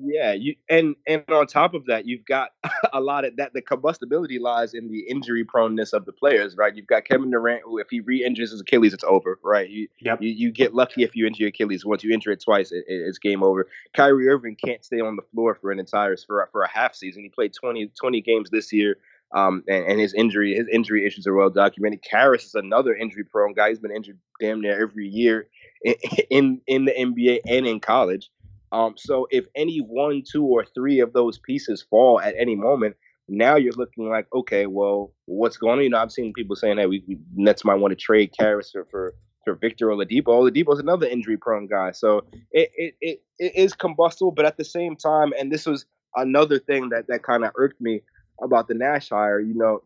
yeah, 0.01 0.34
you 0.34 0.56
and 0.69 0.95
and 1.08 1.23
on 1.29 1.47
top 1.47 1.73
of 1.73 1.86
that, 1.86 2.06
you've 2.06 2.25
got 2.25 2.49
a 2.93 2.99
lot 2.99 3.25
of 3.25 3.36
that. 3.38 3.53
The 3.53 3.62
combustibility 3.62 4.39
lies 4.39 4.73
in 4.73 4.89
the 4.89 4.99
injury 5.01 5.43
proneness 5.43 5.93
of 5.93 6.06
the 6.06 6.12
players, 6.12 6.56
right? 6.58 6.75
You've 6.75 6.88
got 6.88 7.06
Kevin 7.06 7.32
Durant, 7.32 7.63
who 7.65 7.79
if 7.79 7.88
he 7.89 7.99
re-injures 7.99 8.51
his 8.51 8.62
Achilles, 8.62 8.93
it's 8.93 9.03
over, 9.03 9.39
right? 9.43 9.69
You, 9.69 9.88
yep. 9.99 10.21
you, 10.21 10.29
you 10.29 10.51
get 10.51 10.73
lucky 10.73 11.03
if 11.03 11.15
you 11.15 11.27
injure 11.27 11.47
Achilles. 11.47 11.86
Once 11.86 12.03
you 12.03 12.13
injure 12.13 12.32
it 12.32 12.41
twice, 12.41 12.71
it, 12.71 12.86
it's 12.88 13.17
game 13.17 13.43
over. 13.43 13.67
Kyrie 13.95 14.27
Irving 14.29 14.56
can't 14.56 14.84
stay 14.84 14.99
on 14.99 15.15
the 15.15 15.23
floor 15.34 15.56
for 15.56 15.71
an 15.71 15.79
entire 15.79 16.15
for 16.17 16.47
for 16.51 16.63
a 16.63 16.69
half 16.69 16.95
season. 16.95 17.23
He 17.23 17.29
played 17.29 17.53
20, 17.53 17.91
20 17.99 18.21
games 18.21 18.49
this 18.49 18.71
year. 18.73 18.97
Um, 19.36 19.63
and, 19.67 19.86
and, 19.86 19.99
his 19.99 20.13
injury, 20.13 20.53
his 20.53 20.67
injury 20.71 21.08
issues 21.08 21.25
are 21.25 21.34
well 21.34 21.49
documented. 21.49 22.03
Caris 22.03 22.45
is 22.45 22.53
another 22.53 22.93
injury 22.93 23.23
prone 23.23 23.53
guy. 23.53 23.69
He's 23.69 23.79
been 23.79 23.89
injured 23.89 24.19
damn 24.39 24.62
near 24.62 24.79
every 24.79 25.08
year 25.08 25.47
in 26.29 26.62
in 26.67 26.86
the 26.86 26.91
NBA 26.91 27.39
and 27.47 27.65
in 27.65 27.79
college. 27.79 28.29
Um, 28.73 28.95
so 28.97 29.27
if 29.29 29.45
any 29.55 29.77
one, 29.77 30.23
two, 30.29 30.43
or 30.43 30.65
three 30.65 30.99
of 30.99 31.13
those 31.13 31.38
pieces 31.38 31.86
fall 31.88 32.19
at 32.19 32.33
any 32.38 32.55
moment, 32.55 32.95
now 33.29 33.55
you're 33.55 33.73
looking 33.73 34.09
like, 34.09 34.27
okay, 34.33 34.65
well, 34.65 35.13
what's 35.25 35.57
going 35.57 35.77
on? 35.77 35.83
You 35.83 35.91
know, 35.91 35.99
I've 35.99 36.12
seen 36.12 36.33
people 36.33 36.55
saying 36.55 36.77
that 36.77 36.89
we, 36.89 37.03
we 37.07 37.19
Nets 37.36 37.63
might 37.63 37.75
want 37.75 37.91
to 37.91 37.95
trade 37.95 38.33
Caris 38.38 38.71
for, 38.71 38.86
for 38.89 39.13
for 39.45 39.55
Victor 39.55 39.88
Oladipo. 39.88 40.27
Oladipo's 40.27 40.79
another 40.79 41.05
injury 41.05 41.38
prone 41.38 41.67
guy, 41.67 41.91
so 41.91 42.25
it, 42.51 42.71
it 42.75 42.95
it 42.99 43.23
it 43.39 43.55
is 43.55 43.73
combustible, 43.73 44.31
but 44.31 44.45
at 44.45 44.57
the 44.57 44.65
same 44.65 44.95
time, 44.95 45.33
and 45.39 45.51
this 45.51 45.65
was 45.65 45.86
another 46.15 46.59
thing 46.59 46.89
that 46.89 47.07
that 47.07 47.23
kind 47.23 47.45
of 47.45 47.51
irked 47.55 47.79
me 47.79 48.01
about 48.41 48.67
the 48.67 48.73
Nash 48.73 49.09
hire. 49.09 49.39
You 49.39 49.53
know, 49.53 49.83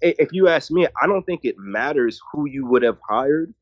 if 0.00 0.32
you 0.32 0.48
ask 0.48 0.70
me, 0.70 0.86
I 1.00 1.06
don't 1.06 1.24
think 1.24 1.44
it 1.44 1.56
matters 1.58 2.20
who 2.32 2.48
you 2.48 2.66
would 2.66 2.82
have 2.82 2.98
hired 3.08 3.52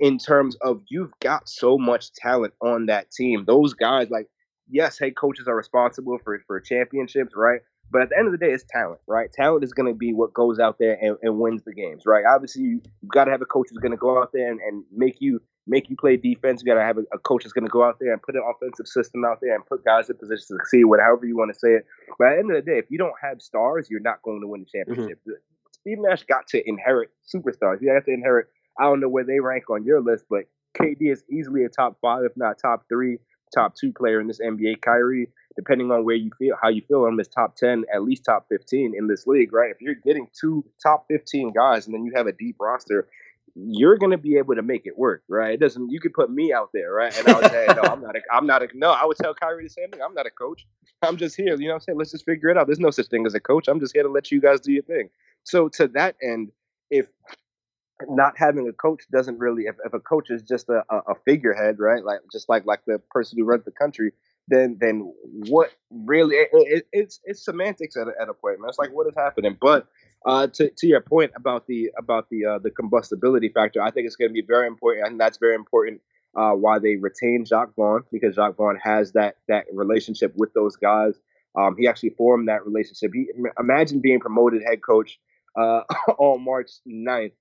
in 0.00 0.18
terms 0.18 0.56
of 0.62 0.82
you've 0.88 1.12
got 1.20 1.48
so 1.48 1.78
much 1.78 2.12
talent 2.12 2.54
on 2.60 2.86
that 2.86 3.10
team. 3.10 3.44
Those 3.44 3.74
guys, 3.74 4.08
like, 4.10 4.28
yes, 4.68 4.98
head 4.98 5.16
coaches 5.16 5.48
are 5.48 5.56
responsible 5.56 6.18
for 6.22 6.42
for 6.46 6.60
championships, 6.60 7.32
right? 7.36 7.60
But 7.90 8.02
at 8.02 8.08
the 8.08 8.18
end 8.18 8.26
of 8.26 8.32
the 8.32 8.38
day, 8.38 8.52
it's 8.52 8.64
talent, 8.68 9.00
right? 9.06 9.30
Talent 9.32 9.62
is 9.62 9.72
going 9.72 9.92
to 9.92 9.96
be 9.96 10.12
what 10.12 10.32
goes 10.32 10.58
out 10.58 10.78
there 10.78 10.98
and, 11.00 11.16
and 11.22 11.38
wins 11.38 11.62
the 11.64 11.74
games, 11.74 12.04
right? 12.06 12.24
Obviously, 12.28 12.62
you, 12.62 12.80
have 13.02 13.10
got 13.10 13.24
to 13.26 13.30
have 13.30 13.42
a 13.42 13.46
coach 13.46 13.68
who's 13.70 13.78
going 13.78 13.92
to 13.92 13.98
go 13.98 14.20
out 14.20 14.30
there 14.32 14.50
and, 14.50 14.58
and 14.60 14.84
make 14.90 15.16
you 15.20 15.40
make 15.66 15.88
you 15.88 15.96
play 15.96 16.16
defense. 16.16 16.62
You 16.62 16.72
got 16.72 16.78
to 16.78 16.84
have 16.84 16.98
a, 16.98 17.02
a 17.12 17.18
coach 17.18 17.44
that's 17.44 17.52
going 17.52 17.66
to 17.66 17.70
go 17.70 17.84
out 17.84 17.98
there 18.00 18.12
and 18.12 18.22
put 18.22 18.34
an 18.34 18.42
offensive 18.48 18.86
system 18.86 19.24
out 19.24 19.38
there 19.40 19.54
and 19.54 19.64
put 19.64 19.84
guys 19.84 20.10
in 20.10 20.16
position 20.16 20.38
to 20.38 20.58
succeed, 20.58 20.84
whatever 20.84 21.24
you 21.24 21.36
want 21.36 21.52
to 21.52 21.58
say 21.58 21.68
it. 21.68 21.86
But 22.18 22.28
at 22.28 22.30
the 22.32 22.38
end 22.40 22.50
of 22.50 22.64
the 22.64 22.70
day, 22.70 22.78
if 22.78 22.86
you 22.90 22.98
don't 22.98 23.14
have 23.22 23.40
stars, 23.40 23.88
you're 23.90 24.00
not 24.00 24.22
going 24.22 24.40
to 24.40 24.46
win 24.46 24.60
the 24.60 24.66
mm-hmm. 24.66 24.92
championship. 24.92 25.20
Mm-hmm. 25.20 25.38
Steve 25.72 25.98
Nash 26.00 26.24
got 26.24 26.46
to 26.48 26.66
inherit 26.66 27.10
superstars. 27.22 27.80
He 27.80 27.86
got 27.86 28.04
to 28.04 28.12
inherit 28.12 28.48
I 28.78 28.84
don't 28.84 29.00
know 29.00 29.08
where 29.08 29.24
they 29.24 29.40
rank 29.40 29.70
on 29.70 29.84
your 29.84 30.00
list, 30.00 30.24
but 30.28 30.44
KD 30.78 31.12
is 31.12 31.24
easily 31.30 31.64
a 31.64 31.68
top 31.68 31.98
five, 32.00 32.24
if 32.24 32.36
not 32.36 32.58
top 32.58 32.84
three, 32.88 33.18
top 33.54 33.74
two 33.74 33.92
player 33.92 34.20
in 34.20 34.26
this 34.26 34.40
NBA. 34.40 34.80
Kyrie, 34.80 35.28
depending 35.56 35.90
on 35.90 36.04
where 36.04 36.16
you 36.16 36.30
feel, 36.38 36.56
how 36.60 36.68
you 36.68 36.82
feel 36.86 37.04
on 37.04 37.16
this 37.16 37.28
top 37.28 37.56
10, 37.56 37.84
at 37.94 38.02
least 38.02 38.24
top 38.24 38.46
15 38.48 38.94
in 38.96 39.06
this 39.06 39.26
league, 39.26 39.52
right? 39.52 39.70
If 39.70 39.80
you're 39.80 39.94
getting 39.94 40.26
two 40.38 40.64
top 40.82 41.06
15 41.08 41.52
guys 41.52 41.86
and 41.86 41.94
then 41.94 42.04
you 42.04 42.12
have 42.16 42.26
a 42.26 42.32
deep 42.32 42.56
roster, 42.60 43.08
you're 43.54 43.96
gonna 43.96 44.18
be 44.18 44.36
able 44.36 44.56
to 44.56 44.62
make 44.62 44.84
it 44.84 44.98
work, 44.98 45.22
right? 45.28 45.54
It 45.54 45.60
doesn't. 45.60 45.90
You 45.90 46.00
could 46.00 46.12
put 46.12 46.28
me 46.28 46.52
out 46.52 46.70
there, 46.74 46.92
right? 46.92 47.16
And 47.16 47.28
I 47.28 47.38
would 47.38 47.50
say, 47.50 47.66
no, 47.68 47.82
I'm 47.82 48.00
not. 48.00 48.16
A, 48.16 48.20
I'm 48.32 48.46
not 48.46 48.62
a. 48.64 48.68
No, 48.74 48.90
I 48.90 49.04
would 49.04 49.16
tell 49.16 49.32
Kyrie 49.32 49.62
the 49.62 49.70
same 49.70 49.90
thing. 49.90 50.00
I'm 50.02 50.14
not 50.14 50.26
a 50.26 50.30
coach. 50.30 50.66
I'm 51.02 51.16
just 51.16 51.36
here. 51.36 51.54
You 51.54 51.68
know, 51.68 51.74
what 51.74 51.74
I'm 51.74 51.80
saying, 51.80 51.98
let's 51.98 52.10
just 52.10 52.24
figure 52.24 52.48
it 52.48 52.56
out. 52.56 52.66
There's 52.66 52.80
no 52.80 52.90
such 52.90 53.06
thing 53.06 53.26
as 53.26 53.34
a 53.34 53.40
coach. 53.40 53.68
I'm 53.68 53.78
just 53.78 53.94
here 53.94 54.02
to 54.02 54.08
let 54.08 54.32
you 54.32 54.40
guys 54.40 54.60
do 54.60 54.72
your 54.72 54.82
thing. 54.82 55.08
So 55.44 55.68
to 55.68 55.86
that 55.88 56.16
end, 56.20 56.50
if 56.90 57.06
not 58.08 58.34
having 58.36 58.68
a 58.68 58.72
coach 58.72 59.02
doesn't 59.12 59.38
really 59.38 59.64
if, 59.64 59.76
if 59.84 59.92
a 59.92 60.00
coach 60.00 60.30
is 60.30 60.42
just 60.42 60.68
a, 60.68 60.82
a 60.90 61.14
figurehead 61.24 61.76
right 61.78 62.04
like 62.04 62.20
just 62.32 62.48
like 62.48 62.64
like 62.66 62.80
the 62.86 62.98
person 63.10 63.38
who 63.38 63.44
runs 63.44 63.64
the 63.64 63.70
country 63.70 64.12
then 64.48 64.76
then 64.80 65.12
what 65.48 65.70
really 65.90 66.36
it, 66.36 66.48
it, 66.52 66.86
it's 66.92 67.20
it's 67.24 67.44
semantics 67.44 67.96
at 67.96 68.08
a, 68.08 68.12
at 68.20 68.28
a 68.28 68.34
point 68.34 68.60
man. 68.60 68.68
It's 68.68 68.78
like 68.78 68.92
what 68.92 69.06
is 69.06 69.14
happening? 69.16 69.56
But 69.60 69.86
uh, 70.26 70.46
to, 70.48 70.70
to 70.70 70.86
your 70.86 71.00
point 71.00 71.32
about 71.36 71.66
the 71.66 71.90
about 71.98 72.28
the 72.30 72.44
uh, 72.46 72.58
the 72.58 72.70
combustibility 72.70 73.50
factor 73.50 73.82
i 73.82 73.90
think 73.90 74.06
it's 74.06 74.16
going 74.16 74.30
to 74.30 74.32
be 74.32 74.40
very 74.46 74.66
important 74.66 75.06
and 75.06 75.20
that's 75.20 75.36
very 75.36 75.54
important 75.54 76.00
uh, 76.36 76.50
why 76.50 76.78
they 76.78 76.96
retain 76.96 77.44
Jacque 77.44 77.74
Vaughn 77.76 78.02
because 78.10 78.34
Jacque 78.34 78.56
Vaughn 78.56 78.78
has 78.82 79.12
that 79.12 79.36
that 79.48 79.66
relationship 79.72 80.32
with 80.36 80.52
those 80.54 80.76
guys. 80.76 81.14
Um, 81.56 81.76
he 81.78 81.86
actually 81.86 82.10
formed 82.10 82.48
that 82.48 82.66
relationship. 82.66 83.12
He 83.14 83.28
imagine 83.58 84.00
being 84.00 84.18
promoted 84.18 84.62
head 84.66 84.82
coach 84.82 85.20
uh, 85.56 85.82
on 86.18 86.44
March 86.44 86.70
9th 86.88 87.32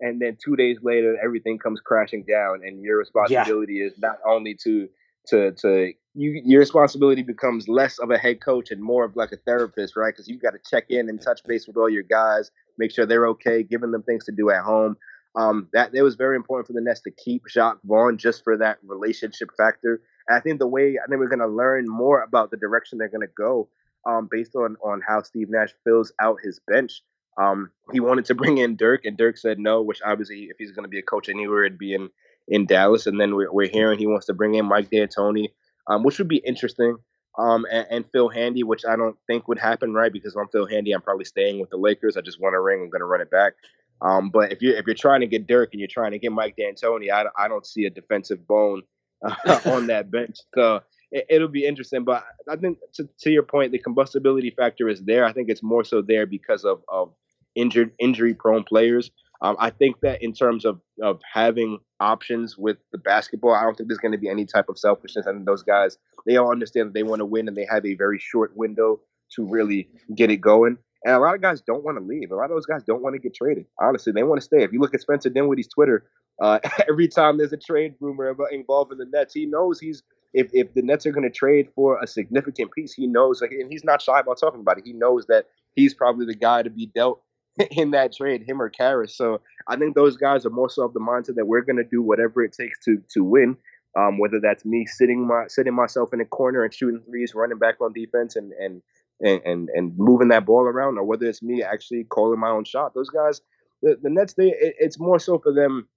and 0.00 0.20
then 0.20 0.36
two 0.42 0.56
days 0.56 0.78
later 0.82 1.16
everything 1.22 1.58
comes 1.58 1.80
crashing 1.80 2.24
down 2.24 2.60
and 2.64 2.82
your 2.82 2.98
responsibility 2.98 3.74
yeah. 3.74 3.86
is 3.86 3.92
not 3.98 4.18
only 4.26 4.54
to 4.54 4.88
to 5.26 5.52
to 5.52 5.92
you 6.14 6.40
your 6.44 6.60
responsibility 6.60 7.22
becomes 7.22 7.68
less 7.68 7.98
of 7.98 8.10
a 8.10 8.18
head 8.18 8.40
coach 8.40 8.70
and 8.70 8.82
more 8.82 9.04
of 9.04 9.16
like 9.16 9.32
a 9.32 9.36
therapist 9.38 9.96
right 9.96 10.12
because 10.14 10.28
you've 10.28 10.42
got 10.42 10.52
to 10.52 10.60
check 10.68 10.84
in 10.90 11.08
and 11.08 11.20
touch 11.20 11.40
base 11.46 11.66
with 11.66 11.76
all 11.76 11.88
your 11.88 12.02
guys 12.02 12.50
make 12.78 12.90
sure 12.90 13.06
they're 13.06 13.28
okay 13.28 13.62
giving 13.62 13.90
them 13.90 14.02
things 14.02 14.24
to 14.24 14.32
do 14.32 14.50
at 14.50 14.62
home 14.62 14.96
um, 15.36 15.68
that 15.74 15.94
it 15.94 16.02
was 16.02 16.16
very 16.16 16.34
important 16.34 16.66
for 16.66 16.72
the 16.72 16.80
Nets 16.80 17.02
to 17.02 17.10
keep 17.10 17.42
Jacque 17.46 17.78
Vaughn 17.84 18.16
just 18.16 18.42
for 18.42 18.56
that 18.56 18.78
relationship 18.82 19.50
factor. 19.56 20.00
And 20.26 20.36
I 20.36 20.40
think 20.40 20.58
the 20.58 20.66
way 20.66 20.96
I 20.98 21.06
think 21.06 21.20
we're 21.20 21.28
going 21.28 21.40
to 21.40 21.46
learn 21.46 21.84
more 21.86 22.22
about 22.22 22.50
the 22.50 22.56
direction 22.56 22.98
they're 22.98 23.10
going 23.10 23.20
to 23.20 23.32
go 23.36 23.68
um, 24.06 24.28
based 24.30 24.56
on 24.56 24.76
on 24.82 25.02
how 25.06 25.22
Steve 25.22 25.50
Nash 25.50 25.74
fills 25.84 26.12
out 26.20 26.38
his 26.42 26.58
bench. 26.66 27.02
Um, 27.38 27.70
he 27.92 28.00
wanted 28.00 28.24
to 28.26 28.34
bring 28.40 28.58
in 28.58 28.76
Dirk, 28.76 29.04
and 29.04 29.16
Dirk 29.16 29.38
said 29.38 29.58
no. 29.58 29.82
Which 29.82 30.00
obviously, 30.04 30.44
if 30.44 30.56
he's 30.58 30.72
going 30.72 30.84
to 30.84 30.88
be 30.88 30.98
a 30.98 31.02
coach 31.02 31.28
anywhere, 31.28 31.64
it'd 31.64 31.78
be 31.78 31.94
in 31.94 32.10
in 32.48 32.66
Dallas. 32.66 33.06
And 33.06 33.20
then 33.20 33.34
we're, 33.34 33.52
we're 33.52 33.68
hearing 33.68 33.98
he 33.98 34.06
wants 34.06 34.26
to 34.26 34.34
bring 34.34 34.54
in 34.54 34.66
Mike 34.66 34.90
D'Antoni, 34.90 35.48
um, 35.88 36.02
which 36.02 36.18
would 36.18 36.28
be 36.28 36.36
interesting. 36.38 36.96
Um, 37.38 37.66
and, 37.70 37.86
and, 37.90 38.04
Phil 38.12 38.30
Handy, 38.30 38.62
which 38.62 38.86
I 38.86 38.96
don't 38.96 39.16
think 39.26 39.46
would 39.46 39.58
happen, 39.58 39.92
right? 39.92 40.10
Because 40.10 40.34
I'm 40.36 40.48
Phil 40.48 40.66
Handy, 40.66 40.92
I'm 40.92 41.02
probably 41.02 41.26
staying 41.26 41.60
with 41.60 41.68
the 41.68 41.76
Lakers. 41.76 42.16
I 42.16 42.22
just 42.22 42.40
want 42.40 42.56
a 42.56 42.60
ring. 42.60 42.80
I'm 42.80 42.88
going 42.88 43.00
to 43.00 43.06
run 43.06 43.20
it 43.20 43.30
back. 43.30 43.52
Um, 44.00 44.30
but 44.30 44.52
if 44.52 44.62
you're 44.62 44.76
if 44.76 44.86
you're 44.86 44.94
trying 44.94 45.20
to 45.20 45.26
get 45.26 45.46
Dirk 45.46 45.70
and 45.72 45.80
you're 45.80 45.88
trying 45.88 46.12
to 46.12 46.18
get 46.18 46.32
Mike 46.32 46.56
D'Antoni, 46.56 47.10
I, 47.10 47.24
I 47.36 47.48
don't 47.48 47.66
see 47.66 47.84
a 47.84 47.90
defensive 47.90 48.46
bone 48.46 48.82
uh, 49.24 49.60
on 49.66 49.86
that 49.88 50.10
bench. 50.10 50.38
So 50.54 50.80
it, 51.10 51.40
will 51.40 51.48
be 51.48 51.66
interesting. 51.66 52.04
But 52.04 52.24
I 52.48 52.56
think 52.56 52.78
to, 52.94 53.08
to 53.20 53.30
your 53.30 53.42
point, 53.42 53.72
the 53.72 53.78
combustibility 53.78 54.50
factor 54.50 54.88
is 54.88 55.02
there. 55.02 55.24
I 55.24 55.32
think 55.32 55.48
it's 55.48 55.62
more 55.62 55.84
so 55.84 56.02
there 56.02 56.26
because 56.26 56.64
of 56.64 56.82
of 56.88 57.12
injured, 57.56 57.92
injury 57.98 58.34
prone 58.34 58.64
players. 58.64 59.10
Um, 59.42 59.56
I 59.58 59.70
think 59.70 60.00
that 60.00 60.22
in 60.22 60.32
terms 60.32 60.64
of, 60.64 60.80
of 61.02 61.20
having 61.30 61.78
options 62.00 62.56
with 62.56 62.78
the 62.92 62.98
basketball, 62.98 63.54
I 63.54 63.62
don't 63.62 63.76
think 63.76 63.88
there's 63.88 63.98
going 63.98 64.12
to 64.12 64.18
be 64.18 64.28
any 64.28 64.46
type 64.46 64.68
of 64.68 64.78
selfishness. 64.78 65.26
I 65.26 65.32
think 65.32 65.44
those 65.44 65.62
guys, 65.62 65.98
they 66.26 66.36
all 66.36 66.50
understand 66.50 66.88
that 66.88 66.94
they 66.94 67.02
want 67.02 67.20
to 67.20 67.26
win 67.26 67.48
and 67.48 67.56
they 67.56 67.66
have 67.70 67.84
a 67.84 67.94
very 67.94 68.18
short 68.18 68.56
window 68.56 69.00
to 69.34 69.44
really 69.44 69.88
get 70.14 70.30
it 70.30 70.38
going. 70.38 70.78
And 71.04 71.14
a 71.14 71.18
lot 71.18 71.34
of 71.34 71.42
guys 71.42 71.60
don't 71.60 71.84
want 71.84 71.98
to 71.98 72.04
leave. 72.04 72.30
A 72.30 72.34
lot 72.34 72.44
of 72.44 72.56
those 72.56 72.66
guys 72.66 72.82
don't 72.82 73.02
want 73.02 73.14
to 73.14 73.20
get 73.20 73.34
traded. 73.34 73.66
Honestly, 73.80 74.12
they 74.12 74.22
want 74.22 74.40
to 74.40 74.44
stay. 74.44 74.62
If 74.62 74.72
you 74.72 74.80
look 74.80 74.94
at 74.94 75.02
Spencer 75.02 75.28
Dinwiddie's 75.28 75.68
Twitter, 75.68 76.08
uh, 76.40 76.58
every 76.88 77.08
time 77.08 77.38
there's 77.38 77.52
a 77.52 77.58
trade 77.58 77.94
rumor 78.00 78.34
involving 78.50 78.98
the 78.98 79.06
Nets, 79.06 79.34
he 79.34 79.46
knows 79.46 79.80
he's 79.80 80.02
if, 80.36 80.50
if 80.52 80.74
the 80.74 80.82
Nets 80.82 81.06
are 81.06 81.12
going 81.12 81.24
to 81.24 81.30
trade 81.30 81.68
for 81.74 81.98
a 82.02 82.06
significant 82.06 82.70
piece, 82.72 82.92
he 82.92 83.06
knows, 83.06 83.40
like, 83.40 83.52
and 83.52 83.70
he's 83.70 83.84
not 83.84 84.02
shy 84.02 84.20
about 84.20 84.38
talking 84.38 84.60
about 84.60 84.76
it. 84.76 84.84
He 84.84 84.92
knows 84.92 85.26
that 85.26 85.46
he's 85.74 85.94
probably 85.94 86.26
the 86.26 86.34
guy 86.34 86.62
to 86.62 86.68
be 86.68 86.86
dealt 86.86 87.22
in 87.70 87.90
that 87.92 88.14
trade, 88.14 88.44
him 88.46 88.60
or 88.60 88.68
Caris. 88.68 89.16
So 89.16 89.40
I 89.68 89.76
think 89.76 89.94
those 89.94 90.16
guys 90.16 90.44
are 90.46 90.50
more 90.50 90.70
so 90.70 90.84
of 90.84 90.92
the 90.92 91.00
mindset 91.00 91.36
that 91.36 91.46
we're 91.46 91.62
going 91.62 91.76
to 91.76 91.84
do 91.84 92.02
whatever 92.02 92.42
it 92.42 92.52
takes 92.52 92.78
to 92.84 93.02
to 93.14 93.24
win. 93.24 93.56
Um, 93.98 94.18
whether 94.18 94.40
that's 94.40 94.66
me 94.66 94.84
sitting 94.84 95.26
my 95.26 95.44
sitting 95.48 95.74
myself 95.74 96.12
in 96.12 96.20
a 96.20 96.26
corner 96.26 96.64
and 96.64 96.74
shooting 96.74 97.00
threes, 97.08 97.34
running 97.34 97.58
back 97.58 97.76
on 97.80 97.94
defense, 97.94 98.36
and 98.36 98.52
and 98.52 98.82
and 99.20 99.70
and, 99.70 99.92
moving 99.96 100.28
that 100.28 100.44
ball 100.44 100.64
around, 100.64 100.98
or 100.98 101.04
whether 101.04 101.24
it's 101.24 101.42
me 101.42 101.62
actually 101.62 102.04
calling 102.04 102.38
my 102.38 102.50
own 102.50 102.64
shot. 102.64 102.92
Those 102.92 103.08
guys, 103.08 103.40
the, 103.80 103.98
the 104.02 104.10
Nets, 104.10 104.34
they 104.34 104.48
it, 104.48 104.74
it's 104.78 105.00
more 105.00 105.18
so 105.18 105.38
for 105.38 105.52
them 105.52 105.88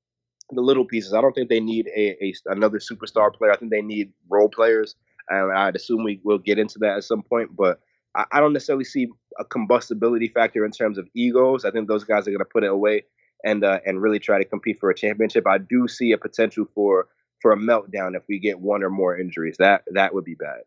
the 0.52 0.62
little 0.62 0.86
pieces. 0.86 1.14
I 1.14 1.20
don't 1.20 1.34
think 1.34 1.50
they 1.50 1.60
need 1.60 1.88
a, 1.94 2.16
a 2.24 2.34
another 2.46 2.80
superstar 2.80 3.34
player. 3.34 3.52
I 3.52 3.58
think 3.58 3.72
they 3.72 3.82
need 3.82 4.14
role 4.30 4.50
players. 4.50 4.96
and 5.28 5.52
I'd 5.52 5.76
assume 5.76 6.06
we 6.06 6.22
will 6.24 6.40
get 6.40 6.58
into 6.58 6.80
that 6.80 6.96
at 6.96 7.04
some 7.04 7.22
point. 7.22 7.56
But 7.56 7.82
I, 8.20 8.26
I 8.38 8.40
don't 8.40 8.54
necessarily 8.54 8.86
see 8.86 9.08
a 9.40 9.46
combustibility 9.46 10.28
factor 10.28 10.66
in 10.66 10.72
terms 10.72 10.98
of 10.98 11.08
egos. 11.14 11.66
I 11.66 11.72
think 11.72 11.88
those 11.88 12.04
guys 12.04 12.28
are 12.28 12.32
going 12.32 12.40
to 12.40 12.46
put 12.46 12.64
it 12.64 12.70
away 12.70 13.06
and 13.44 13.64
uh, 13.64 13.80
and 13.86 14.02
really 14.02 14.20
try 14.20 14.38
to 14.38 14.46
compete 14.46 14.80
for 14.80 14.90
a 14.90 14.96
championship. 14.96 15.48
I 15.48 15.58
do 15.58 15.88
see 15.88 16.12
a 16.12 16.18
potential 16.18 16.66
for 16.76 17.08
for 17.42 17.54
a 17.54 17.58
meltdown 17.58 18.16
if 18.16 18.24
we 18.28 18.40
get 18.40 18.60
one 18.60 18.84
or 18.84 18.90
more 18.90 19.18
injuries. 19.18 19.56
That 19.60 19.84
that 19.94 20.14
would 20.14 20.26
be 20.26 20.36
bad. 20.36 20.62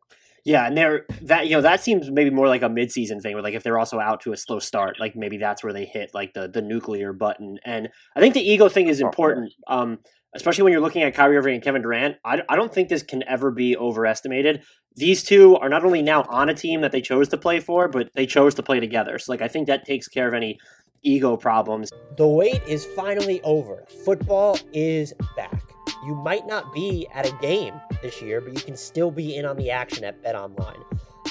Yeah, 0.44 0.66
and 0.66 0.76
they're 0.76 1.06
that 1.22 1.46
you 1.46 1.52
know 1.52 1.60
that 1.60 1.82
seems 1.82 2.10
maybe 2.10 2.30
more 2.30 2.48
like 2.48 2.62
a 2.62 2.68
midseason 2.68 3.20
thing, 3.20 3.34
where 3.34 3.42
like 3.42 3.54
if 3.54 3.62
they're 3.62 3.78
also 3.78 4.00
out 4.00 4.22
to 4.22 4.32
a 4.32 4.36
slow 4.36 4.58
start, 4.58 4.98
like 4.98 5.14
maybe 5.14 5.36
that's 5.36 5.62
where 5.62 5.72
they 5.72 5.84
hit 5.84 6.14
like 6.14 6.32
the 6.34 6.48
the 6.48 6.62
nuclear 6.62 7.12
button. 7.12 7.58
And 7.64 7.90
I 8.16 8.20
think 8.20 8.34
the 8.34 8.40
ego 8.40 8.68
thing 8.68 8.88
is 8.88 9.00
important, 9.00 9.52
um, 9.68 9.98
especially 10.34 10.64
when 10.64 10.72
you're 10.72 10.82
looking 10.82 11.02
at 11.02 11.14
Kyrie 11.14 11.36
Irving 11.36 11.54
and 11.54 11.62
Kevin 11.62 11.82
Durant. 11.82 12.16
I, 12.24 12.42
I 12.48 12.56
don't 12.56 12.72
think 12.72 12.88
this 12.88 13.02
can 13.02 13.22
ever 13.28 13.50
be 13.50 13.76
overestimated. 13.76 14.62
These 14.94 15.22
two 15.22 15.56
are 15.56 15.68
not 15.68 15.84
only 15.84 16.02
now 16.02 16.22
on 16.28 16.48
a 16.48 16.54
team 16.54 16.80
that 16.82 16.92
they 16.92 17.00
chose 17.00 17.28
to 17.28 17.36
play 17.36 17.60
for, 17.60 17.88
but 17.88 18.10
they 18.14 18.26
chose 18.26 18.54
to 18.56 18.62
play 18.62 18.80
together. 18.80 19.18
So 19.18 19.32
like 19.32 19.42
I 19.42 19.48
think 19.48 19.66
that 19.66 19.84
takes 19.84 20.08
care 20.08 20.28
of 20.28 20.34
any 20.34 20.58
ego 21.02 21.36
problems. 21.36 21.90
The 22.16 22.26
wait 22.26 22.62
is 22.66 22.84
finally 22.84 23.40
over. 23.42 23.84
Football 24.04 24.58
is 24.72 25.12
back. 25.36 25.62
You 26.04 26.14
might 26.14 26.46
not 26.46 26.72
be 26.74 27.06
at 27.14 27.28
a 27.28 27.32
game 27.40 27.74
this 28.02 28.20
year, 28.20 28.40
but 28.40 28.52
you 28.52 28.60
can 28.60 28.76
still 28.76 29.10
be 29.10 29.36
in 29.36 29.44
on 29.44 29.56
the 29.56 29.70
action 29.70 30.04
at 30.04 30.22
Bet 30.22 30.34
Online. 30.34 30.82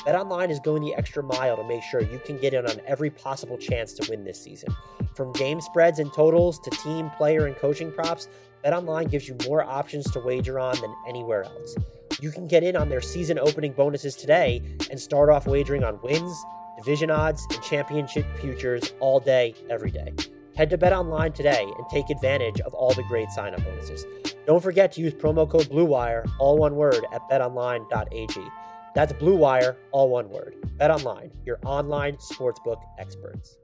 Bet 0.05 0.15
Online 0.15 0.49
is 0.49 0.59
going 0.59 0.81
the 0.81 0.95
extra 0.95 1.21
mile 1.21 1.55
to 1.57 1.63
make 1.63 1.83
sure 1.83 2.01
you 2.01 2.19
can 2.25 2.37
get 2.37 2.53
in 2.53 2.65
on 2.65 2.81
every 2.87 3.09
possible 3.09 3.57
chance 3.57 3.93
to 3.93 4.09
win 4.09 4.23
this 4.23 4.41
season. 4.41 4.73
From 5.13 5.31
game 5.33 5.61
spreads 5.61 5.99
and 5.99 6.11
totals 6.13 6.57
to 6.59 6.69
team, 6.71 7.09
player, 7.11 7.45
and 7.45 7.55
coaching 7.55 7.91
props, 7.91 8.27
Bet 8.63 8.73
Online 8.73 9.07
gives 9.07 9.27
you 9.27 9.35
more 9.47 9.63
options 9.63 10.09
to 10.11 10.19
wager 10.19 10.59
on 10.59 10.79
than 10.81 10.93
anywhere 11.07 11.43
else. 11.43 11.75
You 12.19 12.31
can 12.31 12.47
get 12.47 12.63
in 12.63 12.75
on 12.75 12.89
their 12.89 13.01
season 13.01 13.39
opening 13.39 13.73
bonuses 13.73 14.15
today 14.15 14.61
and 14.91 14.99
start 14.99 15.29
off 15.29 15.47
wagering 15.47 15.83
on 15.83 15.99
wins, 16.03 16.45
division 16.77 17.09
odds, 17.09 17.45
and 17.51 17.61
championship 17.63 18.25
futures 18.37 18.93
all 18.99 19.19
day, 19.19 19.55
every 19.69 19.89
day. 19.89 20.13
Head 20.55 20.69
to 20.69 20.77
Bet 20.77 20.93
Online 20.93 21.31
today 21.31 21.63
and 21.63 21.89
take 21.89 22.09
advantage 22.11 22.59
of 22.61 22.73
all 22.75 22.93
the 22.93 23.03
great 23.03 23.31
sign 23.31 23.55
up 23.55 23.63
bonuses. 23.63 24.05
Don't 24.45 24.61
forget 24.61 24.91
to 24.93 25.01
use 25.01 25.13
promo 25.13 25.49
code 25.49 25.67
BLUEWIRE, 25.69 26.29
all 26.39 26.57
one 26.57 26.75
word, 26.75 27.03
at 27.13 27.21
betonline.ag. 27.29 28.41
That's 28.93 29.13
BLUEWIRE, 29.13 29.75
all 29.91 30.09
one 30.09 30.29
word. 30.29 30.55
BetOnline, 30.77 31.31
your 31.45 31.59
online 31.65 32.17
sportsbook 32.17 32.81
experts. 32.99 33.57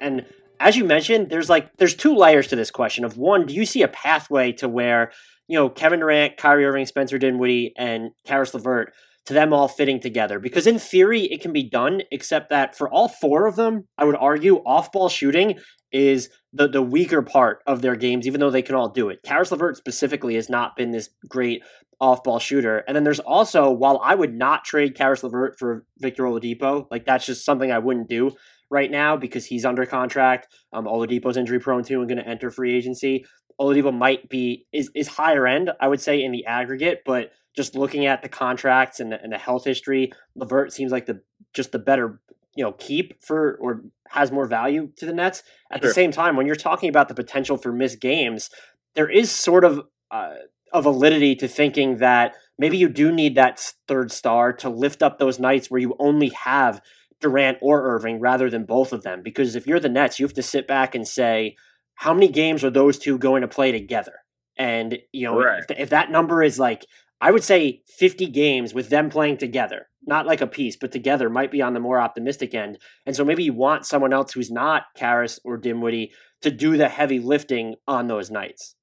And 0.00 0.24
as 0.62 0.76
you 0.76 0.84
mentioned, 0.84 1.28
there's 1.28 1.50
like 1.50 1.76
there's 1.76 1.94
two 1.94 2.14
layers 2.14 2.46
to 2.48 2.56
this 2.56 2.70
question. 2.70 3.04
Of 3.04 3.18
one, 3.18 3.46
do 3.46 3.54
you 3.54 3.66
see 3.66 3.82
a 3.82 3.88
pathway 3.88 4.52
to 4.52 4.68
where 4.68 5.10
you 5.48 5.58
know 5.58 5.68
Kevin 5.68 6.00
Durant, 6.00 6.36
Kyrie 6.36 6.64
Irving, 6.64 6.86
Spencer 6.86 7.18
Dinwiddie, 7.18 7.72
and 7.76 8.10
Caris 8.24 8.54
LeVert 8.54 8.92
to 9.26 9.34
them 9.34 9.52
all 9.52 9.66
fitting 9.66 10.00
together? 10.00 10.38
Because 10.38 10.66
in 10.66 10.78
theory, 10.78 11.22
it 11.22 11.42
can 11.42 11.52
be 11.52 11.68
done, 11.68 12.02
except 12.12 12.48
that 12.50 12.76
for 12.76 12.88
all 12.88 13.08
four 13.08 13.46
of 13.46 13.56
them, 13.56 13.88
I 13.98 14.04
would 14.04 14.16
argue 14.16 14.56
off-ball 14.58 15.08
shooting 15.08 15.58
is 15.90 16.30
the 16.52 16.68
the 16.68 16.80
weaker 16.80 17.22
part 17.22 17.58
of 17.66 17.82
their 17.82 17.96
games, 17.96 18.26
even 18.26 18.40
though 18.40 18.50
they 18.50 18.62
can 18.62 18.76
all 18.76 18.88
do 18.88 19.08
it. 19.08 19.18
Caris 19.24 19.50
LeVert 19.50 19.76
specifically 19.76 20.36
has 20.36 20.48
not 20.48 20.76
been 20.76 20.92
this 20.92 21.10
great 21.28 21.62
off 22.00 22.22
ball 22.22 22.38
shooter. 22.38 22.78
And 22.78 22.96
then 22.96 23.04
there's 23.04 23.20
also, 23.20 23.70
while 23.70 24.00
I 24.02 24.16
would 24.16 24.34
not 24.34 24.64
trade 24.64 24.96
Caris 24.96 25.22
LeVert 25.22 25.56
for 25.56 25.84
Victor 25.98 26.24
Oladipo, 26.24 26.86
like 26.90 27.04
that's 27.04 27.26
just 27.26 27.44
something 27.44 27.70
I 27.70 27.78
wouldn't 27.78 28.08
do 28.08 28.32
right 28.72 28.90
now 28.90 29.16
because 29.16 29.44
he's 29.44 29.66
under 29.66 29.84
contract. 29.84 30.48
Um, 30.72 30.86
Oladipo's 30.86 31.36
injury 31.36 31.60
prone 31.60 31.84
too 31.84 32.00
and 32.00 32.08
going 32.08 32.18
to 32.18 32.26
enter 32.26 32.50
free 32.50 32.74
agency. 32.74 33.26
Oladipo 33.60 33.96
might 33.96 34.28
be 34.28 34.66
is 34.72 34.90
is 34.94 35.06
higher 35.06 35.46
end, 35.46 35.70
I 35.78 35.88
would 35.88 36.00
say, 36.00 36.22
in 36.24 36.32
the 36.32 36.46
aggregate, 36.46 37.02
but 37.04 37.30
just 37.54 37.76
looking 37.76 38.06
at 38.06 38.22
the 38.22 38.30
contracts 38.30 38.98
and 38.98 39.12
the, 39.12 39.22
and 39.22 39.30
the 39.30 39.38
health 39.38 39.64
history, 39.64 40.10
LeVert 40.34 40.72
seems 40.72 40.90
like 40.90 41.04
the 41.04 41.20
just 41.52 41.70
the 41.70 41.78
better 41.78 42.20
you 42.56 42.64
know 42.64 42.72
keep 42.72 43.22
for 43.22 43.58
or 43.60 43.82
has 44.08 44.32
more 44.32 44.46
value 44.46 44.90
to 44.96 45.04
the 45.04 45.12
Nets. 45.12 45.42
At 45.70 45.82
sure. 45.82 45.90
the 45.90 45.94
same 45.94 46.10
time, 46.10 46.34
when 46.34 46.46
you're 46.46 46.56
talking 46.56 46.88
about 46.88 47.08
the 47.08 47.14
potential 47.14 47.58
for 47.58 47.72
missed 47.72 48.00
games, 48.00 48.48
there 48.94 49.08
is 49.08 49.30
sort 49.30 49.66
of 49.66 49.82
uh, 50.10 50.34
a 50.72 50.80
validity 50.80 51.34
to 51.36 51.46
thinking 51.46 51.98
that 51.98 52.34
maybe 52.58 52.78
you 52.78 52.88
do 52.88 53.12
need 53.12 53.34
that 53.34 53.60
third 53.86 54.10
star 54.10 54.52
to 54.54 54.70
lift 54.70 55.02
up 55.02 55.18
those 55.18 55.38
nights 55.38 55.70
where 55.70 55.80
you 55.80 55.94
only 55.98 56.30
have 56.30 56.80
Durant 57.22 57.58
or 57.62 57.94
Irving 57.94 58.20
rather 58.20 58.50
than 58.50 58.64
both 58.64 58.92
of 58.92 59.02
them. 59.02 59.22
Because 59.22 59.56
if 59.56 59.66
you're 59.66 59.80
the 59.80 59.88
Nets, 59.88 60.18
you 60.18 60.26
have 60.26 60.34
to 60.34 60.42
sit 60.42 60.66
back 60.66 60.94
and 60.94 61.08
say, 61.08 61.56
how 61.94 62.12
many 62.12 62.28
games 62.28 62.62
are 62.64 62.70
those 62.70 62.98
two 62.98 63.18
going 63.18 63.42
to 63.42 63.48
play 63.48 63.72
together? 63.72 64.12
And 64.56 64.98
you 65.12 65.26
know, 65.26 65.38
right. 65.38 65.64
if, 65.68 65.78
if 65.78 65.90
that 65.90 66.10
number 66.10 66.42
is 66.42 66.58
like 66.58 66.84
I 67.22 67.30
would 67.30 67.44
say 67.44 67.82
50 67.86 68.26
games 68.26 68.74
with 68.74 68.88
them 68.88 69.08
playing 69.08 69.36
together, 69.36 69.88
not 70.04 70.26
like 70.26 70.40
a 70.40 70.46
piece, 70.46 70.76
but 70.76 70.90
together 70.90 71.30
might 71.30 71.52
be 71.52 71.62
on 71.62 71.72
the 71.72 71.80
more 71.80 72.00
optimistic 72.00 72.52
end. 72.52 72.78
And 73.06 73.14
so 73.14 73.24
maybe 73.24 73.44
you 73.44 73.52
want 73.52 73.86
someone 73.86 74.12
else 74.12 74.32
who's 74.32 74.50
not 74.50 74.86
Caris 74.96 75.38
or 75.44 75.56
Dinwiddie 75.56 76.10
to 76.42 76.50
do 76.50 76.76
the 76.76 76.88
heavy 76.88 77.20
lifting 77.20 77.76
on 77.86 78.08
those 78.08 78.28
nights. 78.28 78.74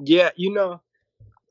Yeah, 0.00 0.30
you 0.36 0.52
know, 0.52 0.82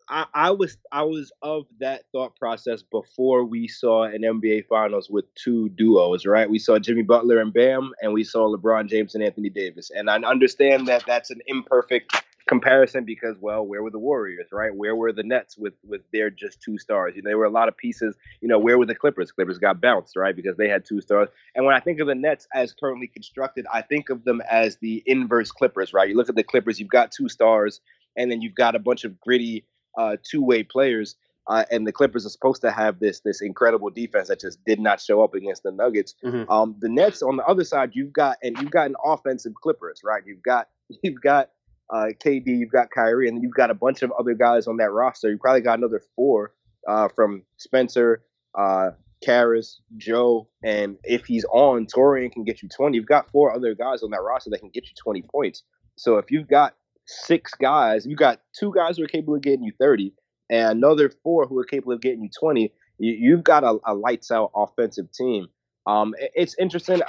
I, 0.10 0.26
I 0.34 0.52
was 0.52 0.78
I 0.92 1.04
was 1.04 1.32
of 1.42 1.66
that 1.80 2.04
thought 2.12 2.36
process 2.38 2.82
before 2.82 3.44
we 3.44 3.68
saw 3.68 4.04
an 4.04 4.22
NBA 4.22 4.68
Finals 4.68 5.10
with 5.10 5.26
two 5.36 5.70
duos, 5.70 6.26
right? 6.26 6.50
We 6.50 6.60
saw 6.60 6.80
Jimmy 6.80 7.02
Butler 7.02 7.40
and 7.40 7.54
Bam, 7.54 7.92
and 8.02 8.14
we 8.14 8.24
saw 8.24 8.48
LeBron 8.48 8.88
James 8.88 9.16
and 9.16 9.24
Anthony 9.24 9.50
Davis. 9.50 9.92
And 9.94 10.10
I 10.10 10.16
understand 10.18 10.88
that 10.88 11.04
that's 11.06 11.30
an 11.30 11.42
imperfect 11.48 12.24
comparison 12.48 13.04
because 13.04 13.36
well 13.42 13.66
where 13.66 13.84
were 13.84 13.92
the 13.92 14.00
warriors 14.00 14.48
right? 14.54 14.74
Where 14.74 14.96
were 14.96 15.12
the 15.12 15.24
nets 15.24 15.58
with 15.58 15.74
with 15.86 16.02
their 16.14 16.30
just 16.30 16.62
two 16.62 16.78
stars? 16.78 17.14
You 17.18 17.22
know 17.22 17.30
there 17.30 17.38
were 17.38 17.44
a 17.44 17.50
lot 17.50 17.68
of 17.68 17.76
pieces. 17.76 18.16
You 18.40 18.48
know 18.48 18.60
where 18.60 18.78
were 18.78 18.86
the 18.86 18.96
clippers? 18.96 19.34
Clippers 19.34 19.58
got 19.58 19.82
bounced 19.82 20.16
right? 20.16 20.36
Because 20.36 20.56
they 20.56 20.70
had 20.70 20.86
two 20.86 21.02
stars. 21.02 21.28
And 21.56 21.66
when 21.66 21.76
i 21.76 21.82
think 21.82 22.00
of 22.00 22.08
the 22.08 22.16
nets 22.16 22.48
as 22.54 22.72
currently 22.72 23.08
constructed 23.08 23.66
i 23.74 23.82
think 23.82 24.10
of 24.10 24.24
them 24.24 24.42
as 24.50 24.78
the 24.78 25.04
inverse 25.06 25.52
clippers 25.52 25.94
right? 25.94 26.08
You 26.08 26.16
look 26.16 26.30
at 26.30 26.36
the 26.36 26.44
clippers 26.44 26.80
you've 26.80 26.88
got 26.88 27.12
two 27.12 27.28
stars 27.28 27.82
and 28.16 28.32
then 28.32 28.42
you've 28.42 28.56
got 28.56 28.76
a 28.76 28.80
bunch 28.80 29.04
of 29.04 29.20
gritty 29.20 29.66
uh, 29.98 30.16
two-way 30.24 30.64
players 30.64 31.16
uh, 31.48 31.64
and 31.72 31.88
the 31.88 31.92
Clippers 31.92 32.26
are 32.26 32.30
supposed 32.30 32.62
to 32.62 32.72
have 32.72 33.00
this 33.00 33.22
this 33.22 33.42
incredible 33.42 33.90
defense 33.90 34.28
that 34.28 34.42
just 34.42 34.64
did 34.66 34.80
not 34.80 35.00
show 35.00 35.24
up 35.24 35.34
against 35.34 35.64
the 35.64 35.72
Nuggets. 35.72 36.16
Mm-hmm. 36.24 36.50
Um, 36.52 36.76
the 36.80 36.90
Nets 36.90 37.22
on 37.22 37.38
the 37.38 37.46
other 37.46 37.64
side, 37.64 37.92
you've 37.94 38.14
got 38.14 38.38
and 38.44 38.58
you've 38.60 38.72
got 38.72 38.88
an 38.88 38.96
offensive 39.04 39.54
Clippers, 39.56 40.02
right? 40.04 40.24
You've 40.26 40.44
got 40.44 40.68
you've 41.04 41.22
got 41.22 41.50
uh, 41.90 42.08
KD, 42.24 42.48
you've 42.48 42.72
got 42.72 42.92
Kyrie, 42.92 43.28
and 43.30 43.38
then 43.38 43.44
you've 43.44 43.54
got 43.54 43.72
a 43.72 43.76
bunch 43.76 44.02
of 44.04 44.12
other 44.20 44.34
guys 44.34 44.68
on 44.68 44.78
that 44.78 44.92
roster. 44.92 45.30
You 45.30 45.38
probably 45.38 45.62
got 45.62 45.78
another 45.78 46.02
four 46.16 46.54
uh, 46.86 47.08
from 47.08 47.44
Spencer, 47.56 48.24
uh, 48.58 48.92
Caris, 49.24 49.80
Joe, 49.96 50.50
and 50.64 50.98
if 51.06 51.26
he's 51.26 51.46
on, 51.46 51.86
Taurean 51.86 52.32
can 52.32 52.44
get 52.44 52.62
you 52.62 52.68
20. 52.68 52.96
You've 52.98 53.06
got 53.06 53.32
four 53.32 53.56
other 53.56 53.74
guys 53.74 54.04
on 54.04 54.12
that 54.12 54.22
roster 54.22 54.50
that 54.50 54.60
can 54.60 54.70
get 54.70 54.84
you 54.84 54.96
20 55.02 55.24
points. 55.32 55.64
So 55.96 56.18
if 56.18 56.30
you've 56.30 56.48
got 56.48 56.76
six 57.08 57.54
guys, 57.56 58.06
you 58.06 58.16
got 58.16 58.42
two 58.58 58.72
guys 58.74 58.98
who 58.98 59.04
are 59.04 59.08
capable 59.08 59.36
of 59.36 59.42
getting 59.42 59.64
you 59.64 59.74
30, 59.80 60.14
and 60.50 60.78
another 60.78 61.12
four 61.24 61.48
who 61.48 61.58
are 61.60 61.66
capable 61.66 61.94
of 61.94 62.02
getting 62.02 62.22
you 62.24 62.30
20. 62.38 62.72
You, 63.00 63.36
have 63.36 63.44
got 63.44 63.64
a, 63.64 63.78
a 63.86 63.94
lights 63.94 64.32
out 64.32 64.52
offensive 64.56 65.12
team. 65.12 65.48
Um, 65.86 66.16
it's 66.20 66.56
interesting. 66.60 67.02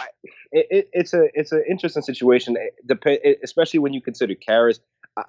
It, 0.52 0.66
it, 0.70 0.88
it's 0.92 1.12
a 1.12 1.28
it's 1.34 1.50
an 1.50 1.64
interesting 1.68 2.02
situation, 2.02 2.56
especially 3.42 3.80
when 3.80 3.92
you 3.92 4.00
consider 4.00 4.34
Caris. 4.34 4.80
I, 5.16 5.24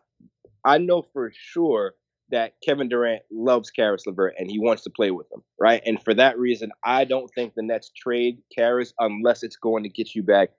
I, 0.63 0.77
know 0.77 1.08
for 1.13 1.32
sure 1.34 1.95
that 2.29 2.53
Kevin 2.63 2.89
Durant 2.89 3.23
loves 3.32 3.71
Caris 3.71 4.05
LeVert 4.05 4.36
and 4.38 4.51
he 4.51 4.60
wants 4.60 4.84
to 4.84 4.91
play 4.91 5.10
with 5.10 5.32
him, 5.32 5.41
right? 5.60 5.82
And 5.84 6.01
for 6.03 6.13
that 6.13 6.38
reason, 6.38 6.71
I 6.84 7.05
don't 7.05 7.29
think 7.34 7.55
the 7.55 7.63
Nets 7.63 7.91
trade 7.95 8.39
Caris 8.55 8.93
unless 8.99 9.41
it's 9.41 9.55
going 9.55 9.82
to 9.84 9.89
get 9.89 10.13
you 10.13 10.21
back 10.21 10.49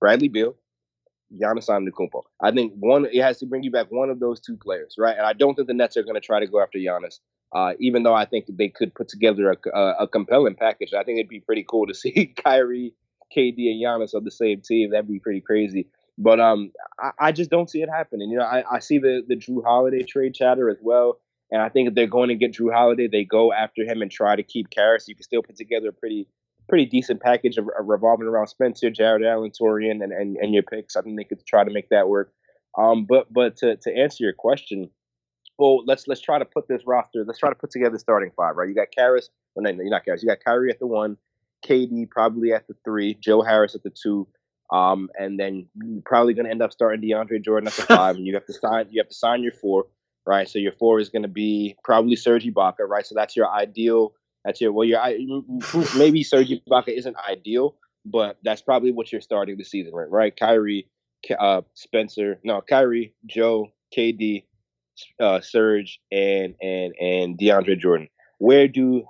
Bradley 0.00 0.28
Beal, 0.28 0.56
Giannis 1.38 1.68
Antetokounmpo. 1.68 2.22
I 2.40 2.50
think 2.50 2.72
one 2.76 3.06
it 3.06 3.22
has 3.22 3.38
to 3.38 3.46
bring 3.46 3.62
you 3.62 3.70
back 3.70 3.86
one 3.90 4.10
of 4.10 4.20
those 4.20 4.40
two 4.40 4.56
players, 4.56 4.96
right? 4.98 5.16
And 5.16 5.26
I 5.26 5.32
don't 5.32 5.54
think 5.54 5.68
the 5.68 5.74
Nets 5.74 5.96
are 5.96 6.02
going 6.02 6.14
to 6.14 6.20
try 6.20 6.40
to 6.40 6.46
go 6.46 6.60
after 6.60 6.78
Giannis. 6.78 7.20
Uh, 7.52 7.72
even 7.80 8.04
though 8.04 8.14
I 8.14 8.26
think 8.26 8.46
they 8.48 8.68
could 8.68 8.94
put 8.94 9.08
together 9.08 9.50
a, 9.50 9.76
a, 9.76 9.94
a, 10.04 10.08
compelling 10.08 10.54
package, 10.54 10.94
I 10.94 11.02
think 11.02 11.18
it'd 11.18 11.28
be 11.28 11.40
pretty 11.40 11.64
cool 11.68 11.86
to 11.86 11.94
see 11.94 12.32
Kyrie, 12.44 12.94
KD, 13.36 13.72
and 13.72 13.82
Giannis 13.82 14.14
on 14.14 14.22
the 14.22 14.30
same 14.30 14.60
team. 14.60 14.90
That'd 14.90 15.08
be 15.08 15.18
pretty 15.18 15.40
crazy. 15.40 15.88
But 16.16 16.38
um, 16.38 16.70
I, 16.98 17.10
I 17.18 17.32
just 17.32 17.50
don't 17.50 17.68
see 17.68 17.82
it 17.82 17.88
happening. 17.88 18.30
You 18.30 18.38
know, 18.38 18.44
I, 18.44 18.62
I 18.70 18.78
see 18.78 18.98
the 18.98 19.22
the 19.26 19.36
Jrue 19.36 19.64
Holiday 19.64 20.02
trade 20.04 20.34
chatter 20.34 20.70
as 20.70 20.78
well, 20.80 21.18
and 21.50 21.60
I 21.60 21.68
think 21.68 21.88
if 21.88 21.94
they're 21.94 22.06
going 22.06 22.28
to 22.28 22.34
get 22.34 22.52
Jrue 22.52 22.72
Holiday, 22.72 23.08
they 23.08 23.24
go 23.24 23.52
after 23.52 23.82
him 23.82 24.02
and 24.02 24.10
try 24.10 24.36
to 24.36 24.42
keep 24.42 24.70
Caris. 24.70 25.08
You 25.08 25.14
can 25.14 25.24
still 25.24 25.42
put 25.42 25.56
together 25.56 25.88
a 25.88 25.92
pretty 25.92 26.28
pretty 26.70 26.86
decent 26.86 27.20
package 27.20 27.58
of, 27.58 27.66
of 27.78 27.86
revolving 27.86 28.28
around 28.28 28.46
Spencer, 28.46 28.90
Jarrett 28.90 29.24
Allen, 29.26 29.50
Taurean, 29.50 30.02
and, 30.02 30.12
and 30.12 30.36
and 30.36 30.54
your 30.54 30.62
picks. 30.62 30.96
I 30.96 31.02
think 31.02 31.18
they 31.18 31.24
could 31.24 31.44
try 31.44 31.64
to 31.64 31.70
make 31.70 31.90
that 31.90 32.08
work. 32.08 32.32
Um, 32.78 33.04
but 33.04 33.30
but 33.30 33.56
to 33.58 33.76
to 33.76 33.94
answer 33.94 34.24
your 34.24 34.32
question, 34.32 34.88
well, 35.58 35.84
let's 35.84 36.06
let's 36.08 36.20
try 36.20 36.38
to 36.38 36.44
put 36.44 36.68
this 36.68 36.82
roster. 36.86 37.24
Let's 37.26 37.40
try 37.40 37.50
to 37.50 37.54
put 37.56 37.70
together 37.70 37.90
the 37.90 37.98
starting 37.98 38.30
five, 38.36 38.56
right? 38.56 38.68
You 38.68 38.74
got 38.74 38.88
Caris. 38.96 39.28
Well, 39.54 39.64
no, 39.64 39.70
you're 39.82 39.90
not 39.90 40.04
Caris. 40.04 40.22
You 40.22 40.28
got 40.28 40.38
Kyrie 40.44 40.70
at 40.70 40.78
the 40.78 40.86
one, 40.86 41.16
KD 41.66 42.08
probably 42.08 42.52
at 42.52 42.68
the 42.68 42.74
three, 42.84 43.14
Joe 43.14 43.42
Harris 43.42 43.74
at 43.74 43.82
the 43.82 43.90
two, 43.90 44.28
um, 44.72 45.10
and 45.18 45.38
then 45.38 45.66
you're 45.74 46.02
probably 46.04 46.34
going 46.34 46.46
to 46.46 46.50
end 46.50 46.62
up 46.62 46.72
starting 46.72 47.02
DeAndre 47.02 47.44
Jordan 47.44 47.66
at 47.66 47.74
the 47.74 47.82
five, 47.94 48.16
and 48.16 48.26
you 48.26 48.34
have 48.34 48.46
to 48.46 48.52
sign. 48.52 48.86
You 48.90 49.00
have 49.00 49.08
to 49.08 49.14
sign 49.14 49.42
your 49.42 49.52
four, 49.52 49.86
right? 50.24 50.48
So 50.48 50.60
your 50.60 50.72
four 50.72 51.00
is 51.00 51.08
going 51.08 51.22
to 51.22 51.28
be 51.28 51.76
probably 51.82 52.14
Serge 52.14 52.44
Ibaka, 52.44 52.88
right? 52.88 53.04
So 53.04 53.14
that's 53.16 53.36
your 53.36 53.50
ideal 53.50 54.14
That's 54.44 54.60
your 54.60 54.72
well, 54.72 54.86
you're 54.86 55.00
I- 55.00 55.18
maybe 55.96 56.22
Serge 56.22 56.48
Ibaka 56.50 56.88
isn't 56.88 57.16
ideal, 57.28 57.76
but 58.04 58.38
that's 58.42 58.62
probably 58.62 58.92
what 58.92 59.12
you're 59.12 59.20
starting 59.20 59.56
the 59.58 59.64
season 59.64 59.92
with, 59.94 60.08
right? 60.10 60.34
Kyrie, 60.36 60.88
uh, 61.38 61.62
Spencer, 61.74 62.38
no, 62.44 62.60
Kyrie, 62.62 63.14
Joe, 63.26 63.68
KD, 63.96 64.44
uh, 65.20 65.40
Serge, 65.40 66.00
and 66.10 66.54
and 66.62 66.94
and 66.98 67.38
DeAndre 67.38 67.78
Jordan. 67.78 68.08
Where 68.38 68.68
do 68.68 69.04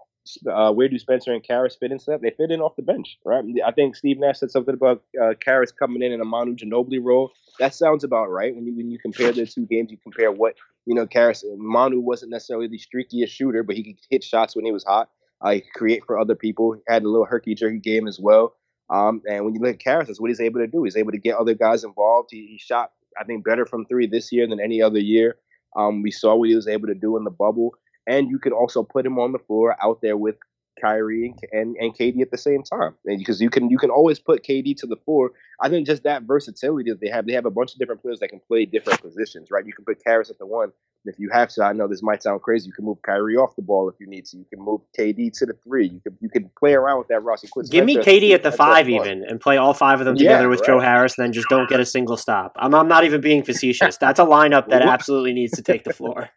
uh, 0.51 0.73
where 0.73 0.89
do 0.89 0.99
Spencer 0.99 1.33
and 1.33 1.43
Caris 1.43 1.77
fit 1.79 1.93
into 1.93 2.07
that? 2.09 2.23
They 2.23 2.31
fit 2.31 2.51
in 2.51 2.61
off 2.61 2.77
the 2.77 2.83
bench, 2.83 3.19
right? 3.25 3.45
I 3.65 3.73
think 3.73 3.97
Steve 3.97 4.19
Nash 4.19 4.39
said 4.39 4.51
something 4.51 4.75
about 4.75 5.03
uh, 5.21 5.35
Caris 5.43 5.73
coming 5.73 6.03
in 6.03 6.13
in 6.13 6.21
a 6.21 6.25
Manu 6.25 6.55
Ginobili 6.57 7.01
role. 7.03 7.33
That 7.59 7.75
sounds 7.75 8.05
about 8.05 8.27
right. 8.31 8.55
When 8.55 8.67
you 8.67 8.75
when 8.77 8.91
you 8.91 8.99
compare 8.99 9.33
the 9.33 9.47
two 9.47 9.67
games, 9.67 9.91
you 9.91 9.99
compare 10.03 10.33
what 10.33 10.55
you 10.87 10.95
know. 10.95 11.07
Caris 11.07 11.45
Manu 11.57 12.01
wasn't 12.01 12.33
necessarily 12.33 12.69
the 12.69 12.79
streakiest 12.79 13.29
shooter, 13.29 13.63
but 13.63 13.77
he 13.77 13.85
could 13.85 13.97
hit 14.11 14.25
shots 14.25 14.57
when 14.57 14.65
he 14.65 14.73
was 14.73 14.85
hot. 14.85 15.11
Could 15.43 15.63
create 15.75 16.03
for 16.07 16.19
other 16.19 16.35
people. 16.35 16.73
He 16.75 16.81
had 16.89 17.03
a 17.03 17.09
little 17.09 17.27
herky 17.27 17.55
jerky 17.55 17.79
game 17.79 18.07
as 18.07 18.19
well. 18.21 18.55
Um, 18.91 19.23
and 19.29 19.45
when 19.45 19.55
you 19.55 19.61
look 19.61 19.75
at 19.75 19.81
Caris, 19.81 20.09
that's 20.09 20.21
what 20.21 20.31
he's 20.31 20.41
able 20.41 20.61
to 20.61 20.67
do. 20.67 20.83
He's 20.83 20.97
able 20.97 21.13
to 21.13 21.19
get 21.19 21.37
other 21.37 21.55
guys 21.55 21.85
involved. 21.85 22.31
He, 22.33 22.47
he 22.47 22.59
shot, 22.59 22.91
I 23.19 23.25
think, 23.25 23.45
better 23.45 23.65
from 23.65 23.87
three 23.87 24.07
this 24.07 24.33
year 24.33 24.47
than 24.49 24.61
any 24.61 24.83
other 24.83 24.99
year. 24.99 25.37
Um, 25.77 26.03
we 26.03 26.11
saw 26.11 26.35
what 26.35 26.49
he 26.49 26.57
was 26.57 26.67
able 26.67 26.89
to 26.89 26.95
do 26.95 27.17
in 27.17 27.23
the 27.23 27.31
bubble, 27.31 27.75
and 28.07 28.29
you 28.29 28.41
could 28.41 28.53
also 28.53 28.83
put 28.83 29.07
him 29.07 29.19
on 29.19 29.31
the 29.31 29.39
floor 29.39 29.77
out 29.83 30.01
there 30.03 30.17
with 30.17 30.37
Kyrie 30.81 31.35
and, 31.53 31.77
and 31.77 31.97
KD 31.97 32.21
at 32.21 32.31
the 32.31 32.39
same 32.39 32.63
time, 32.63 32.95
and 33.07 33.19
because 33.19 33.41
you 33.41 33.51
can 33.51 33.71
you 33.71 33.79
can 33.79 33.91
always 33.91 34.19
put 34.19 34.45
KD 34.45 34.77
to 34.79 34.87
the 34.87 34.97
floor. 34.97 35.33
I 35.61 35.69
think 35.69 35.87
just 35.87 36.05
that 36.05 36.23
versatility 36.23 36.91
that 36.91 37.01
they 37.01 37.09
have, 37.09 37.27
they 37.27 37.35
have 37.35 37.47
a 37.47 37.51
bunch 37.51 37.73
of 37.73 37.79
different 37.79 38.03
players 38.03 38.21
that 38.21 38.29
can 38.29 38.41
play 38.41 38.65
different 38.65 39.01
positions, 39.03 39.51
right? 39.51 39.67
You 39.67 39.73
can 39.73 39.85
put 39.85 40.03
Caris 40.03 40.31
at 40.31 40.39
the 40.39 40.47
one, 40.47 40.73
and 41.05 41.15
if 41.15 41.19
you 41.19 41.31
have 41.33 41.49
to, 41.51 41.65
I 41.65 41.73
know 41.73 41.89
this 41.89 42.03
might 42.03 42.23
sound 42.23 42.43
crazy, 42.43 42.67
you 42.67 42.73
can 42.73 42.85
move 42.85 43.01
Kyrie 43.03 43.37
off 43.37 43.57
the 43.57 43.63
ball 43.63 43.89
if 43.89 43.95
you 43.99 44.07
need 44.07 44.27
to. 44.27 44.37
You 44.37 44.45
can 44.53 44.63
move 44.63 44.83
KD 44.99 45.37
to 45.39 45.47
the 45.47 45.55
three. 45.65 45.89
You 45.89 46.01
can 46.01 46.17
you 46.21 46.29
can 46.29 46.51
play 46.59 46.75
around 46.75 46.99
with 46.99 47.09
that 47.09 47.23
roster. 47.23 47.49
Put 47.53 47.71
Give 47.71 47.85
me 47.85 47.97
KD 47.97 48.33
at 48.35 48.43
the 48.43 48.53
five 48.53 48.89
even 48.89 49.25
and 49.25 49.41
play 49.41 49.57
all 49.57 49.75
five 49.75 50.01
of 50.01 50.07
them 50.07 50.17
Yeah, 50.17 50.33
together 50.33 50.49
with 50.49 50.65
Joe. 50.65 50.81
Harris, 50.81 51.17
and 51.17 51.25
then 51.27 51.33
just 51.33 51.49
don't 51.49 51.69
get 51.69 51.81
a 51.81 51.87
single 51.87 52.17
stop. 52.17 52.57
I'm, 52.59 52.75
I'm 52.75 52.89
not 52.89 53.05
even 53.05 53.21
being 53.21 53.43
facetious. 53.43 53.97
That's 53.97 54.21
a 54.21 54.25
lineup 54.25 54.69
that 54.69 54.83
absolutely 54.83 55.33
needs 55.33 55.53
to 55.53 55.63
take 55.63 55.85
the 55.85 55.93
floor. 55.93 56.31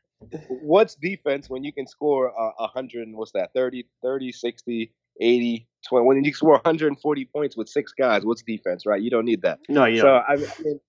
What's 0.61 0.95
defense 0.95 1.49
when 1.49 1.63
you 1.63 1.73
can 1.73 1.87
score 1.87 2.27
a 2.27 2.47
uh, 2.63 2.67
100 2.73 3.07
and 3.07 3.17
what's 3.17 3.31
that 3.31 3.51
30 3.53 3.85
30 4.01 4.31
60 4.31 4.93
80 5.19 5.67
20 5.87 6.05
when 6.05 6.23
you 6.23 6.33
score 6.33 6.53
140 6.53 7.25
points 7.25 7.55
with 7.55 7.69
six 7.69 7.91
guys 7.91 8.25
what's 8.25 8.41
defense 8.41 8.85
right 8.85 9.01
you 9.01 9.11
don't 9.11 9.25
need 9.25 9.41
that 9.43 9.59
No, 9.69 9.85
you 9.85 9.99
so 9.99 10.05
don't. 10.07 10.23
I, 10.27 10.33
I 10.33 10.63
mean, 10.63 10.79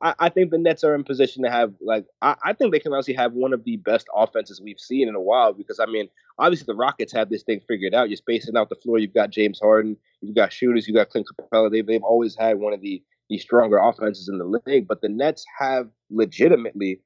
I, 0.00 0.14
I 0.18 0.28
think 0.28 0.50
the 0.50 0.58
Nets 0.58 0.82
are 0.84 0.94
in 0.94 1.04
position 1.04 1.42
to 1.42 1.50
have 1.50 1.72
like 1.80 2.06
I, 2.22 2.36
I 2.44 2.52
think 2.52 2.72
they 2.72 2.78
can 2.78 2.92
honestly 2.92 3.14
have 3.14 3.32
one 3.32 3.52
of 3.52 3.64
the 3.64 3.76
best 3.76 4.06
offenses 4.14 4.60
we've 4.60 4.80
seen 4.80 5.08
in 5.08 5.14
a 5.14 5.20
while 5.20 5.52
because 5.52 5.78
I 5.80 5.86
mean 5.86 6.08
obviously 6.38 6.66
the 6.66 6.74
Rockets 6.74 7.12
have 7.12 7.30
this 7.30 7.42
thing 7.42 7.60
figured 7.66 7.94
out. 7.94 8.08
You're 8.08 8.16
spacing 8.16 8.56
out 8.56 8.68
the 8.68 8.76
floor. 8.76 8.98
You've 8.98 9.14
got 9.14 9.30
James 9.30 9.60
Harden. 9.60 9.96
You've 10.20 10.36
got 10.36 10.52
shooters. 10.52 10.86
You've 10.86 10.96
got 10.96 11.10
Clint 11.10 11.26
Capela. 11.28 11.70
They've 11.70 11.86
they've 11.86 12.02
always 12.02 12.36
had 12.36 12.58
one 12.58 12.72
of 12.72 12.80
the 12.80 13.02
the 13.30 13.38
stronger 13.38 13.78
offenses 13.78 14.28
in 14.28 14.38
the 14.38 14.60
league. 14.66 14.86
But 14.88 15.00
the 15.00 15.08
Nets 15.08 15.44
have 15.58 15.88
legitimately 16.10 17.00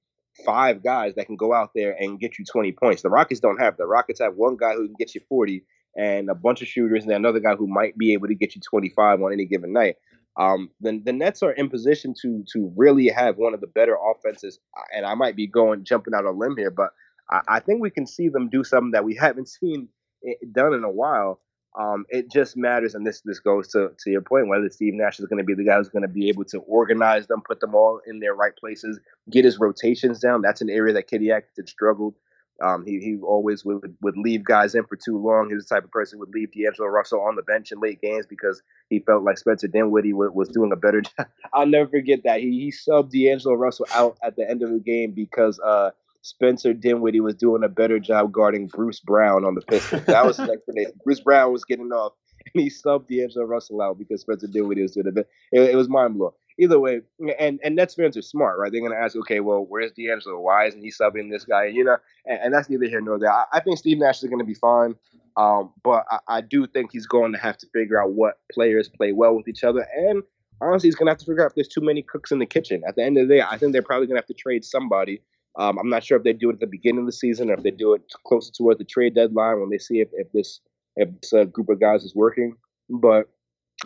five 0.45 0.83
guys 0.83 1.15
that 1.15 1.27
can 1.27 1.37
go 1.37 1.53
out 1.53 1.71
there 1.75 1.97
and 1.99 2.21
get 2.21 2.39
you 2.39 2.45
20 2.45 2.73
points. 2.73 3.03
The 3.03 3.11
Rockets 3.11 3.41
don't 3.41 3.61
have. 3.61 3.77
The 3.77 3.87
Rockets 3.87 4.21
have 4.21 4.35
one 4.37 4.57
guy 4.57 4.75
who 4.75 4.87
can 4.87 4.97
get 4.99 5.15
you 5.15 5.21
40 5.29 5.63
and 5.97 6.31
a 6.31 6.35
bunch 6.35 6.63
of 6.63 6.69
shooters 6.69 7.05
and 7.05 7.13
another 7.13 7.41
guy 7.41 7.55
who 7.55 7.67
might 7.67 7.97
be 7.99 8.13
able 8.13 8.29
to 8.29 8.35
get 8.35 8.55
you 8.55 8.61
25 8.61 9.23
on 9.23 9.33
any 9.33 9.47
given 9.47 9.73
night. 9.73 9.97
Um, 10.39 10.71
the, 10.81 11.01
the 11.05 11.13
Nets 11.13 11.43
are 11.43 11.51
in 11.51 11.69
position 11.69 12.15
to 12.23 12.45
to 12.53 12.73
really 12.77 13.09
have 13.09 13.39
one 13.39 13.55
of 13.55 13.61
the 13.61 13.67
better 13.67 13.97
offenses, 13.97 14.61
and 14.95 15.05
I 15.05 15.15
might 15.15 15.35
be 15.35 15.49
going 15.49 15.83
jumping 15.85 16.15
out 16.15 16.25
a 16.25 16.31
limb 16.31 16.57
here, 16.57 16.71
but 16.71 16.91
I, 17.29 17.41
I 17.49 17.61
think 17.61 17.83
we 17.83 17.91
can 17.91 18.07
see 18.07 18.29
them 18.29 18.49
do 18.49 18.63
something 18.63 18.93
that 18.93 19.05
we 19.05 19.17
haven't 19.17 19.49
seen 19.49 19.89
it 20.23 20.53
done 20.53 20.75
in 20.75 20.85
a 20.85 20.91
while. 20.91 21.41
Um, 21.79 22.07
it 22.09 22.31
just 22.31 22.57
matters, 22.57 22.95
and 22.95 23.07
this 23.07 23.21
this 23.25 23.41
goes 23.41 23.69
to 23.69 23.91
to 23.99 24.11
your 24.11 24.23
point 24.23 24.49
whether 24.49 24.69
Steve 24.71 24.95
Nash 24.95 25.21
is 25.21 25.27
going 25.27 25.39
to 25.39 25.45
be 25.45 25.55
the 25.55 25.65
guy 25.65 25.77
who's 25.77 25.89
going 25.89 26.03
to 26.03 26.09
be 26.09 26.29
able 26.29 26.45
to 26.47 26.59
organize 26.61 27.27
them, 27.27 27.43
put 27.47 27.61
them 27.61 27.75
all 27.75 28.01
in 28.07 28.21
their 28.21 28.35
right 28.35 28.57
places, 28.57 28.99
get 29.31 29.45
his 29.45 29.59
rotations 29.59 30.19
down. 30.19 30.43
That's 30.43 30.61
an 30.61 30.71
area 30.71 30.95
that 30.95 31.09
Kenny 31.09 31.31
Atkinson 31.31 31.67
struggled. 31.67 32.15
Um, 32.61 32.85
he 32.85 32.99
he 32.99 33.19
always 33.23 33.65
would 33.65 33.95
would 34.01 34.17
leave 34.17 34.43
guys 34.43 34.75
in 34.75 34.85
for 34.85 34.97
too 34.97 35.17
long. 35.17 35.49
He 35.49 35.55
was 35.55 35.67
the 35.67 35.77
type 35.77 35.85
of 35.85 35.93
person 35.93 36.17
who 36.17 36.21
would 36.21 36.35
leave 36.35 36.51
D'Angelo 36.53 36.89
Russell 36.89 37.21
on 37.21 37.37
the 37.37 37.43
bench 37.43 37.71
in 37.71 37.79
late 37.79 38.01
games 38.01 38.27
because 38.27 38.63
he 38.91 38.99
felt 38.99 39.23
like 39.23 39.39
Spencer 39.39 39.69
Dinwiddie 39.69 40.13
was, 40.13 40.31
was 40.35 40.49
doing 40.49 40.73
a 40.73 40.77
better 40.77 41.01
job. 41.19 41.29
I'll 41.53 41.67
never 41.67 41.89
forget 41.89 42.23
that 42.25 42.41
he 42.41 42.51
he 42.59 42.73
subbed 42.73 43.13
D'Angelo 43.13 43.55
Russell 43.55 43.87
out 43.95 44.19
at 44.25 44.35
the 44.35 44.49
end 44.49 44.65
of 44.65 44.71
the 44.71 44.81
game 44.81 45.13
because 45.13 45.61
uh, 45.61 45.91
Spencer 46.29 46.75
Dinwiddie 46.75 47.21
was 47.21 47.35
doing 47.35 47.65
a 47.65 47.69
better 47.69 47.99
job 47.99 48.33
guarding 48.33 48.67
Bruce 48.67 49.01
Brown 49.01 49.45
on 49.45 49.55
the 49.55 49.63
Pistons. 49.63 50.05
That 50.07 50.27
was 50.27 50.37
his 50.37 50.49
explanation. 50.51 50.93
Bruce 51.05 51.21
Brown 51.21 51.53
was 51.53 51.65
getting 51.65 51.91
off, 51.91 52.13
and 52.55 52.63
he 52.63 52.71
subbed 52.71 53.09
D'Angelo 53.09 53.47
Russell 53.47 53.81
out 53.81 53.99
because 53.99 54.21
Spencer 54.21 54.47
Dinwiddie 54.47 54.83
was 54.83 54.93
doing 54.93 55.09
a 55.09 55.13
bit. 55.13 55.29
It, 55.53 55.71
it 55.71 55.77
was 55.77 55.89
mind 55.89 56.15
blowing. 56.15 56.35
Either 56.61 56.79
way, 56.79 57.01
and 57.39 57.61
and 57.63 57.77
Nets 57.77 57.95
fans 57.95 58.17
are 58.17 58.23
smart, 58.23 58.59
right? 58.59 58.71
They're 58.71 58.83
gonna 58.83 59.01
ask, 59.01 59.17
okay, 59.17 59.41
well, 59.41 59.65
where's 59.69 59.93
D'Angelo? 59.93 60.41
Why 60.41 60.67
isn't 60.67 60.83
he 60.83 60.91
subbing 60.91 61.31
this 61.31 61.45
guy? 61.45 61.67
You 61.67 61.85
know, 61.85 61.97
and, 62.27 62.39
and 62.43 62.55
that's 62.55 62.69
neither 62.69 62.87
here 62.87 63.01
nor 63.01 63.19
there. 63.19 63.33
I, 63.33 63.45
I 63.53 63.61
think 63.61 63.79
Steve 63.79 63.99
Nash 63.99 64.23
is 64.23 64.29
gonna 64.29 64.45
be 64.45 64.55
fine. 64.55 64.97
Um, 65.39 65.73
but 65.85 66.05
I, 66.11 66.19
I 66.27 66.41
do 66.41 66.67
think 66.67 66.91
he's 66.93 67.07
going 67.07 67.33
to 67.33 67.39
have 67.39 67.57
to 67.59 67.67
figure 67.73 68.03
out 68.03 68.11
what 68.11 68.41
players 68.53 68.89
play 68.89 69.13
well 69.13 69.37
with 69.37 69.47
each 69.47 69.63
other. 69.63 69.87
And 69.97 70.25
honestly, 70.61 70.89
he's 70.89 70.97
going 70.97 71.07
to 71.07 71.13
have 71.13 71.19
to 71.19 71.25
figure 71.25 71.45
out 71.45 71.53
if 71.53 71.55
there's 71.55 71.69
too 71.69 71.81
many 71.81 72.03
cooks 72.03 72.33
in 72.33 72.41
the 72.41 72.47
kitchen. 72.47 72.83
At 72.87 72.97
the 72.97 73.05
end 73.05 73.17
of 73.19 73.29
the 73.29 73.37
day, 73.37 73.43
I 73.49 73.57
think 73.57 73.73
they're 73.73 73.83
probably 73.83 74.09
going 74.09 74.17
to 74.17 74.21
have 74.21 74.27
to 74.27 74.35
trade 74.35 74.65
somebody. 74.65 75.23
Um, 75.59 75.77
I'm 75.79 75.89
not 75.89 76.05
sure 76.05 76.17
if 76.17 76.23
they 76.23 76.33
do 76.33 76.51
it 76.51 76.55
at 76.55 76.61
the 76.61 76.67
beginning 76.67 77.01
of 77.01 77.07
the 77.07 77.13
season 77.13 77.51
or 77.51 77.55
if 77.55 77.65
they 77.65 77.73
do 77.73 77.93
it 77.93 78.03
closer 78.25 78.53
towards 78.53 78.79
the 78.79 78.85
trade 78.85 79.15
deadline 79.17 79.61
when 79.61 79.71
they 79.71 79.79
see 79.79 80.01
if, 80.01 80.09
if 80.13 80.31
this 80.33 80.61
if 80.97 81.09
this 81.21 81.33
uh, 81.33 81.45
group 81.45 81.69
of 81.69 81.81
guys 81.81 82.05
is 82.05 82.15
working. 82.15 82.55
But 82.89 83.29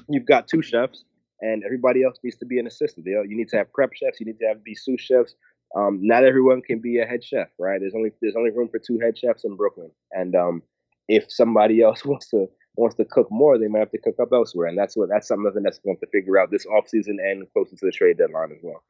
you've 0.08 0.26
got 0.26 0.48
two 0.48 0.62
chefs, 0.62 1.04
and 1.40 1.64
everybody 1.64 2.04
else 2.04 2.18
needs 2.22 2.36
to 2.38 2.46
be 2.46 2.58
an 2.58 2.66
assistant. 2.66 3.06
You, 3.06 3.16
know, 3.16 3.22
you 3.22 3.36
need 3.36 3.48
to 3.48 3.56
have 3.56 3.72
prep 3.72 3.92
chefs. 3.94 4.20
You 4.20 4.26
need 4.26 4.38
to 4.40 4.46
have 4.46 4.62
be 4.62 4.74
sous 4.74 5.00
chefs. 5.00 5.34
Um, 5.74 5.98
not 6.02 6.24
everyone 6.24 6.60
can 6.60 6.80
be 6.80 6.98
a 6.98 7.06
head 7.06 7.24
chef, 7.24 7.48
right? 7.58 7.80
There's 7.80 7.94
only 7.94 8.12
there's 8.20 8.36
only 8.36 8.50
room 8.50 8.68
for 8.68 8.78
two 8.78 8.98
head 9.00 9.16
chefs 9.16 9.44
in 9.44 9.56
Brooklyn, 9.56 9.90
and 10.12 10.34
um, 10.36 10.62
if 11.08 11.32
somebody 11.32 11.80
else 11.86 12.04
wants 12.04 12.28
to 12.28 12.48
wants 12.76 12.96
to 12.96 13.04
cook 13.06 13.28
more, 13.30 13.58
they 13.58 13.68
might 13.68 13.80
have 13.80 13.90
to 13.92 13.98
cook 13.98 14.16
up 14.20 14.28
elsewhere, 14.32 14.66
and 14.66 14.76
that's 14.76 14.94
what 14.96 15.08
that's 15.08 15.28
something 15.28 15.62
that's 15.62 15.78
going 15.78 15.96
to 15.98 16.06
figure 16.08 16.38
out 16.38 16.50
this 16.50 16.66
offseason 16.66 17.16
and 17.18 17.50
closer 17.54 17.76
to 17.76 17.86
the 17.86 17.92
trade 17.92 18.18
deadline 18.18 18.52
as 18.52 18.58
well. 18.62 18.82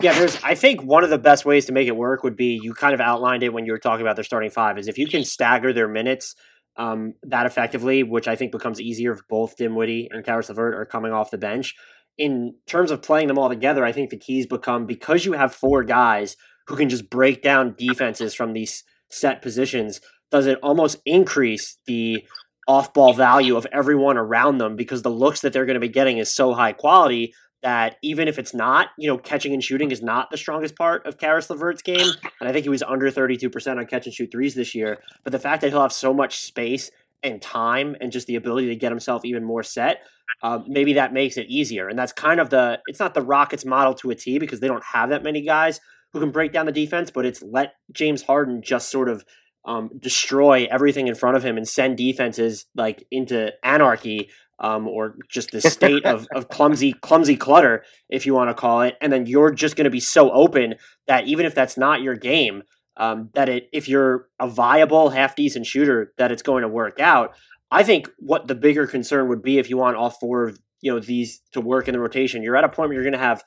Yeah, 0.00 0.18
there's. 0.18 0.38
I 0.42 0.54
think 0.54 0.82
one 0.82 1.04
of 1.04 1.10
the 1.10 1.18
best 1.18 1.44
ways 1.46 1.66
to 1.66 1.72
make 1.72 1.88
it 1.88 1.96
work 1.96 2.22
would 2.22 2.36
be 2.36 2.60
you 2.62 2.74
kind 2.74 2.92
of 2.92 3.00
outlined 3.00 3.42
it 3.42 3.52
when 3.52 3.64
you 3.64 3.72
were 3.72 3.78
talking 3.78 4.02
about 4.02 4.16
their 4.16 4.24
starting 4.24 4.50
five. 4.50 4.78
Is 4.78 4.88
if 4.88 4.98
you 4.98 5.06
can 5.06 5.24
stagger 5.24 5.72
their 5.72 5.88
minutes 5.88 6.34
um, 6.76 7.14
that 7.22 7.46
effectively, 7.46 8.02
which 8.02 8.28
I 8.28 8.36
think 8.36 8.52
becomes 8.52 8.80
easier 8.80 9.12
if 9.12 9.20
both 9.28 9.56
Dinwiddie 9.56 10.08
and 10.10 10.24
Caris 10.24 10.48
LeVert 10.48 10.74
are 10.74 10.84
coming 10.84 11.12
off 11.12 11.30
the 11.30 11.38
bench. 11.38 11.74
In 12.18 12.54
terms 12.66 12.90
of 12.90 13.02
playing 13.02 13.28
them 13.28 13.38
all 13.38 13.48
together, 13.48 13.84
I 13.84 13.92
think 13.92 14.10
the 14.10 14.18
keys 14.18 14.46
become 14.46 14.86
because 14.86 15.24
you 15.24 15.32
have 15.32 15.54
four 15.54 15.84
guys 15.84 16.36
who 16.66 16.76
can 16.76 16.88
just 16.88 17.10
break 17.10 17.42
down 17.42 17.74
defenses 17.78 18.34
from 18.34 18.52
these 18.52 18.84
set 19.10 19.42
positions. 19.42 20.00
Does 20.30 20.46
it 20.46 20.58
almost 20.62 20.98
increase 21.04 21.78
the 21.86 22.24
off-ball 22.68 23.12
value 23.12 23.56
of 23.56 23.66
everyone 23.70 24.16
around 24.16 24.58
them 24.58 24.76
because 24.76 25.02
the 25.02 25.10
looks 25.10 25.40
that 25.40 25.52
they're 25.52 25.66
going 25.66 25.74
to 25.74 25.80
be 25.80 25.88
getting 25.88 26.18
is 26.18 26.34
so 26.34 26.52
high 26.52 26.72
quality 26.72 27.32
that 27.66 27.96
even 28.00 28.28
if 28.28 28.38
it's 28.38 28.54
not, 28.54 28.90
you 28.96 29.08
know, 29.08 29.18
catching 29.18 29.52
and 29.52 29.62
shooting 29.62 29.90
is 29.90 30.00
not 30.00 30.30
the 30.30 30.36
strongest 30.36 30.76
part 30.76 31.04
of 31.04 31.18
Caris 31.18 31.50
LeVert's 31.50 31.82
game. 31.82 32.12
And 32.38 32.48
I 32.48 32.52
think 32.52 32.62
he 32.62 32.68
was 32.68 32.80
under 32.80 33.10
32% 33.10 33.76
on 33.76 33.86
catch 33.86 34.06
and 34.06 34.14
shoot 34.14 34.30
threes 34.30 34.54
this 34.54 34.72
year. 34.72 35.00
But 35.24 35.32
the 35.32 35.40
fact 35.40 35.62
that 35.62 35.70
he'll 35.70 35.82
have 35.82 35.92
so 35.92 36.14
much 36.14 36.38
space 36.38 36.92
and 37.24 37.42
time 37.42 37.96
and 38.00 38.12
just 38.12 38.28
the 38.28 38.36
ability 38.36 38.68
to 38.68 38.76
get 38.76 38.92
himself 38.92 39.24
even 39.24 39.42
more 39.42 39.64
set, 39.64 40.02
uh, 40.44 40.60
maybe 40.68 40.92
that 40.92 41.12
makes 41.12 41.36
it 41.36 41.48
easier. 41.48 41.88
And 41.88 41.98
that's 41.98 42.12
kind 42.12 42.38
of 42.38 42.50
the, 42.50 42.78
it's 42.86 43.00
not 43.00 43.14
the 43.14 43.22
Rockets 43.22 43.64
model 43.64 43.94
to 43.94 44.10
a 44.10 44.14
T 44.14 44.38
because 44.38 44.60
they 44.60 44.68
don't 44.68 44.84
have 44.84 45.08
that 45.08 45.24
many 45.24 45.40
guys 45.40 45.80
who 46.12 46.20
can 46.20 46.30
break 46.30 46.52
down 46.52 46.66
the 46.66 46.72
defense, 46.72 47.10
but 47.10 47.26
it's 47.26 47.42
let 47.42 47.74
James 47.90 48.22
Harden 48.22 48.62
just 48.62 48.92
sort 48.92 49.08
of 49.08 49.24
um, 49.64 49.90
destroy 49.98 50.68
everything 50.70 51.08
in 51.08 51.16
front 51.16 51.36
of 51.36 51.42
him 51.42 51.56
and 51.56 51.66
send 51.66 51.96
defenses 51.96 52.66
like 52.76 53.04
into 53.10 53.52
anarchy 53.64 54.30
um, 54.58 54.88
or 54.88 55.16
just 55.28 55.50
the 55.50 55.60
state 55.60 56.04
of, 56.04 56.26
of 56.34 56.48
clumsy 56.48 56.92
clumsy 56.92 57.36
clutter, 57.36 57.84
if 58.08 58.26
you 58.26 58.34
want 58.34 58.50
to 58.50 58.54
call 58.54 58.82
it. 58.82 58.96
And 59.00 59.12
then 59.12 59.26
you're 59.26 59.52
just 59.52 59.76
going 59.76 59.84
to 59.84 59.90
be 59.90 60.00
so 60.00 60.30
open 60.32 60.74
that 61.06 61.26
even 61.26 61.46
if 61.46 61.54
that's 61.54 61.76
not 61.76 62.02
your 62.02 62.16
game, 62.16 62.62
um, 62.96 63.30
that 63.34 63.48
it 63.48 63.68
if 63.72 63.88
you're 63.88 64.28
a 64.40 64.48
viable 64.48 65.10
half 65.10 65.36
decent 65.36 65.66
shooter, 65.66 66.12
that 66.18 66.32
it's 66.32 66.42
going 66.42 66.62
to 66.62 66.68
work 66.68 67.00
out. 67.00 67.34
I 67.70 67.82
think 67.82 68.08
what 68.18 68.46
the 68.46 68.54
bigger 68.54 68.86
concern 68.86 69.28
would 69.28 69.42
be 69.42 69.58
if 69.58 69.68
you 69.68 69.76
want 69.76 69.96
all 69.96 70.10
four 70.10 70.48
of 70.48 70.58
you 70.80 70.92
know 70.92 71.00
these 71.00 71.42
to 71.52 71.60
work 71.60 71.88
in 71.88 71.92
the 71.92 72.00
rotation, 72.00 72.42
you're 72.42 72.56
at 72.56 72.64
a 72.64 72.68
point 72.68 72.88
where 72.88 72.94
you're 72.94 73.04
going 73.04 73.12
to 73.12 73.18
have 73.18 73.44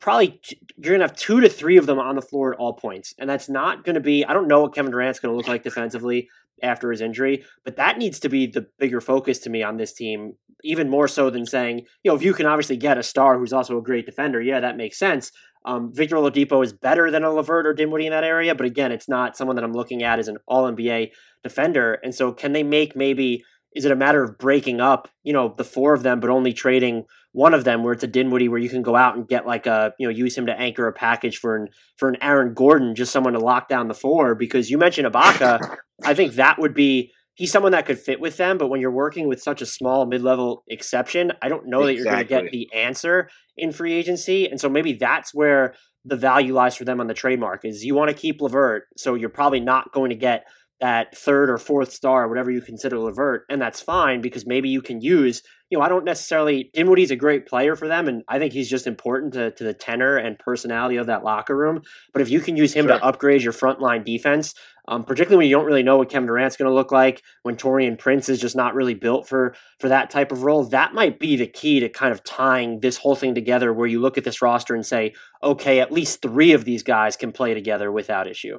probably 0.00 0.38
you're 0.76 0.92
going 0.92 1.00
to 1.00 1.06
have 1.06 1.16
two 1.16 1.40
to 1.40 1.48
three 1.48 1.78
of 1.78 1.86
them 1.86 1.98
on 1.98 2.14
the 2.14 2.22
floor 2.22 2.52
at 2.52 2.58
all 2.58 2.74
points, 2.74 3.14
and 3.18 3.30
that's 3.30 3.48
not 3.48 3.84
going 3.84 3.94
to 3.94 4.00
be. 4.00 4.24
I 4.24 4.34
don't 4.34 4.48
know 4.48 4.60
what 4.62 4.74
Kevin 4.74 4.90
Durant's 4.90 5.20
going 5.20 5.32
to 5.32 5.36
look 5.36 5.48
like 5.48 5.62
defensively 5.62 6.28
after 6.62 6.90
his 6.90 7.00
injury, 7.00 7.44
but 7.64 7.76
that 7.76 7.98
needs 7.98 8.18
to 8.20 8.28
be 8.28 8.46
the 8.46 8.66
bigger 8.78 9.00
focus 9.00 9.38
to 9.40 9.50
me 9.50 9.62
on 9.62 9.76
this 9.76 9.92
team 9.92 10.34
even 10.62 10.88
more 10.88 11.06
so 11.06 11.28
than 11.30 11.44
saying, 11.44 11.80
you 12.02 12.10
know, 12.10 12.16
if 12.16 12.22
you 12.22 12.32
can 12.32 12.46
obviously 12.46 12.76
get 12.76 12.98
a 12.98 13.02
star 13.02 13.38
who's 13.38 13.52
also 13.52 13.76
a 13.76 13.82
great 13.82 14.06
defender, 14.06 14.40
yeah, 14.40 14.60
that 14.60 14.76
makes 14.76 14.98
sense. 14.98 15.30
Um, 15.66 15.92
Victor 15.94 16.16
Oladipo 16.16 16.62
is 16.64 16.72
better 16.72 17.10
than 17.10 17.24
a 17.24 17.30
LeVert 17.30 17.66
or 17.66 17.74
Dinwiddie 17.74 18.06
in 18.06 18.12
that 18.12 18.24
area, 18.24 18.54
but 18.54 18.66
again, 18.66 18.92
it's 18.92 19.08
not 19.08 19.36
someone 19.36 19.56
that 19.56 19.64
I'm 19.64 19.72
looking 19.72 20.02
at 20.02 20.18
as 20.18 20.28
an 20.28 20.38
All 20.46 20.70
NBA 20.70 21.10
defender. 21.42 21.94
And 22.02 22.14
so, 22.14 22.32
can 22.32 22.52
they 22.52 22.62
make 22.62 22.96
maybe? 22.96 23.44
Is 23.74 23.84
it 23.84 23.90
a 23.90 23.96
matter 23.96 24.22
of 24.22 24.38
breaking 24.38 24.80
up, 24.80 25.08
you 25.24 25.32
know, 25.32 25.54
the 25.56 25.64
four 25.64 25.94
of 25.94 26.04
them, 26.04 26.20
but 26.20 26.30
only 26.30 26.52
trading 26.52 27.06
one 27.34 27.52
of 27.52 27.64
them, 27.64 27.82
where 27.82 27.92
it's 27.92 28.04
a 28.04 28.06
Dinwiddie, 28.06 28.48
where 28.48 28.60
you 28.60 28.68
can 28.68 28.82
go 28.82 28.94
out 28.94 29.16
and 29.16 29.26
get 29.26 29.44
like 29.44 29.66
a, 29.66 29.92
you 29.98 30.06
know, 30.06 30.14
use 30.14 30.38
him 30.38 30.46
to 30.46 30.56
anchor 30.56 30.86
a 30.86 30.92
package 30.92 31.38
for 31.38 31.56
an 31.56 31.68
for 31.96 32.08
an 32.08 32.16
Aaron 32.22 32.54
Gordon, 32.54 32.94
just 32.94 33.12
someone 33.12 33.32
to 33.32 33.40
lock 33.40 33.68
down 33.68 33.88
the 33.88 33.94
four? 33.94 34.36
Because 34.36 34.70
you 34.70 34.78
mentioned 34.78 35.12
Ibaka, 35.12 35.78
I 36.04 36.14
think 36.14 36.34
that 36.34 36.60
would 36.60 36.74
be 36.74 37.12
he's 37.34 37.50
someone 37.50 37.72
that 37.72 37.86
could 37.86 37.98
fit 37.98 38.20
with 38.20 38.36
them, 38.36 38.56
but 38.56 38.68
when 38.68 38.80
you're 38.80 38.92
working 38.92 39.26
with 39.26 39.42
such 39.42 39.60
a 39.60 39.66
small 39.66 40.06
mid-level 40.06 40.62
exception, 40.68 41.32
I 41.42 41.48
don't 41.48 41.66
know 41.66 41.84
that 41.84 41.94
you're 41.94 42.04
going 42.04 42.18
to 42.18 42.24
get 42.24 42.52
the 42.52 42.72
answer 42.72 43.28
in 43.56 43.72
free 43.72 43.94
agency, 43.94 44.46
and 44.46 44.60
so 44.60 44.68
maybe 44.68 44.92
that's 44.92 45.34
where 45.34 45.74
the 46.04 46.16
value 46.16 46.54
lies 46.54 46.76
for 46.76 46.84
them 46.84 47.00
on 47.00 47.08
the 47.08 47.14
trademark 47.14 47.64
is 47.64 47.84
you 47.84 47.96
want 47.96 48.10
to 48.10 48.16
keep 48.16 48.40
LeVert, 48.40 48.84
so 48.96 49.14
you're 49.14 49.28
probably 49.28 49.58
not 49.58 49.92
going 49.92 50.10
to 50.10 50.16
get 50.16 50.44
that 50.80 51.16
third 51.16 51.48
or 51.50 51.58
fourth 51.58 51.92
star, 51.92 52.28
whatever 52.28 52.50
you 52.50 52.60
consider 52.60 52.98
LeVert, 52.98 53.44
and 53.48 53.60
that's 53.62 53.80
fine 53.80 54.20
because 54.20 54.46
maybe 54.46 54.68
you 54.68 54.82
can 54.82 55.00
use, 55.00 55.42
you 55.70 55.78
know, 55.78 55.84
I 55.84 55.88
don't 55.88 56.04
necessarily 56.04 56.70
Dinwiddie's 56.74 57.10
a 57.10 57.16
great 57.16 57.46
player 57.46 57.76
for 57.76 57.88
them, 57.88 58.08
and 58.08 58.22
I 58.28 58.38
think 58.38 58.52
he's 58.52 58.68
just 58.68 58.86
important 58.86 59.32
to, 59.34 59.52
to 59.52 59.64
the 59.64 59.72
tenor 59.72 60.16
and 60.16 60.38
personality 60.38 60.96
of 60.96 61.06
that 61.06 61.24
locker 61.24 61.56
room. 61.56 61.82
But 62.12 62.22
if 62.22 62.28
you 62.28 62.40
can 62.40 62.56
use 62.56 62.74
him 62.74 62.86
sure. 62.86 62.98
to 62.98 63.04
upgrade 63.04 63.42
your 63.42 63.52
frontline 63.52 64.04
defense, 64.04 64.52
um, 64.86 65.04
particularly 65.04 65.38
when 65.38 65.48
you 65.48 65.56
don't 65.56 65.64
really 65.64 65.82
know 65.82 65.96
what 65.96 66.10
Kevin 66.10 66.26
Durant's 66.26 66.56
going 66.56 66.68
to 66.68 66.74
look 66.74 66.92
like, 66.92 67.22
when 67.44 67.56
Taurean 67.56 67.98
Prince 67.98 68.28
is 68.28 68.40
just 68.40 68.56
not 68.56 68.74
really 68.74 68.94
built 68.94 69.28
for 69.28 69.54
for 69.78 69.88
that 69.88 70.10
type 70.10 70.32
of 70.32 70.42
role. 70.42 70.64
That 70.64 70.92
might 70.92 71.18
be 71.18 71.36
the 71.36 71.46
key 71.46 71.80
to 71.80 71.88
kind 71.88 72.12
of 72.12 72.22
tying 72.24 72.80
this 72.80 72.98
whole 72.98 73.14
thing 73.14 73.34
together, 73.34 73.72
where 73.72 73.86
you 73.86 74.00
look 74.00 74.18
at 74.18 74.24
this 74.24 74.42
roster 74.42 74.74
and 74.74 74.84
say, 74.84 75.14
okay, 75.42 75.80
at 75.80 75.92
least 75.92 76.20
three 76.20 76.52
of 76.52 76.64
these 76.64 76.82
guys 76.82 77.16
can 77.16 77.32
play 77.32 77.54
together 77.54 77.90
without 77.90 78.26
issue. 78.26 78.58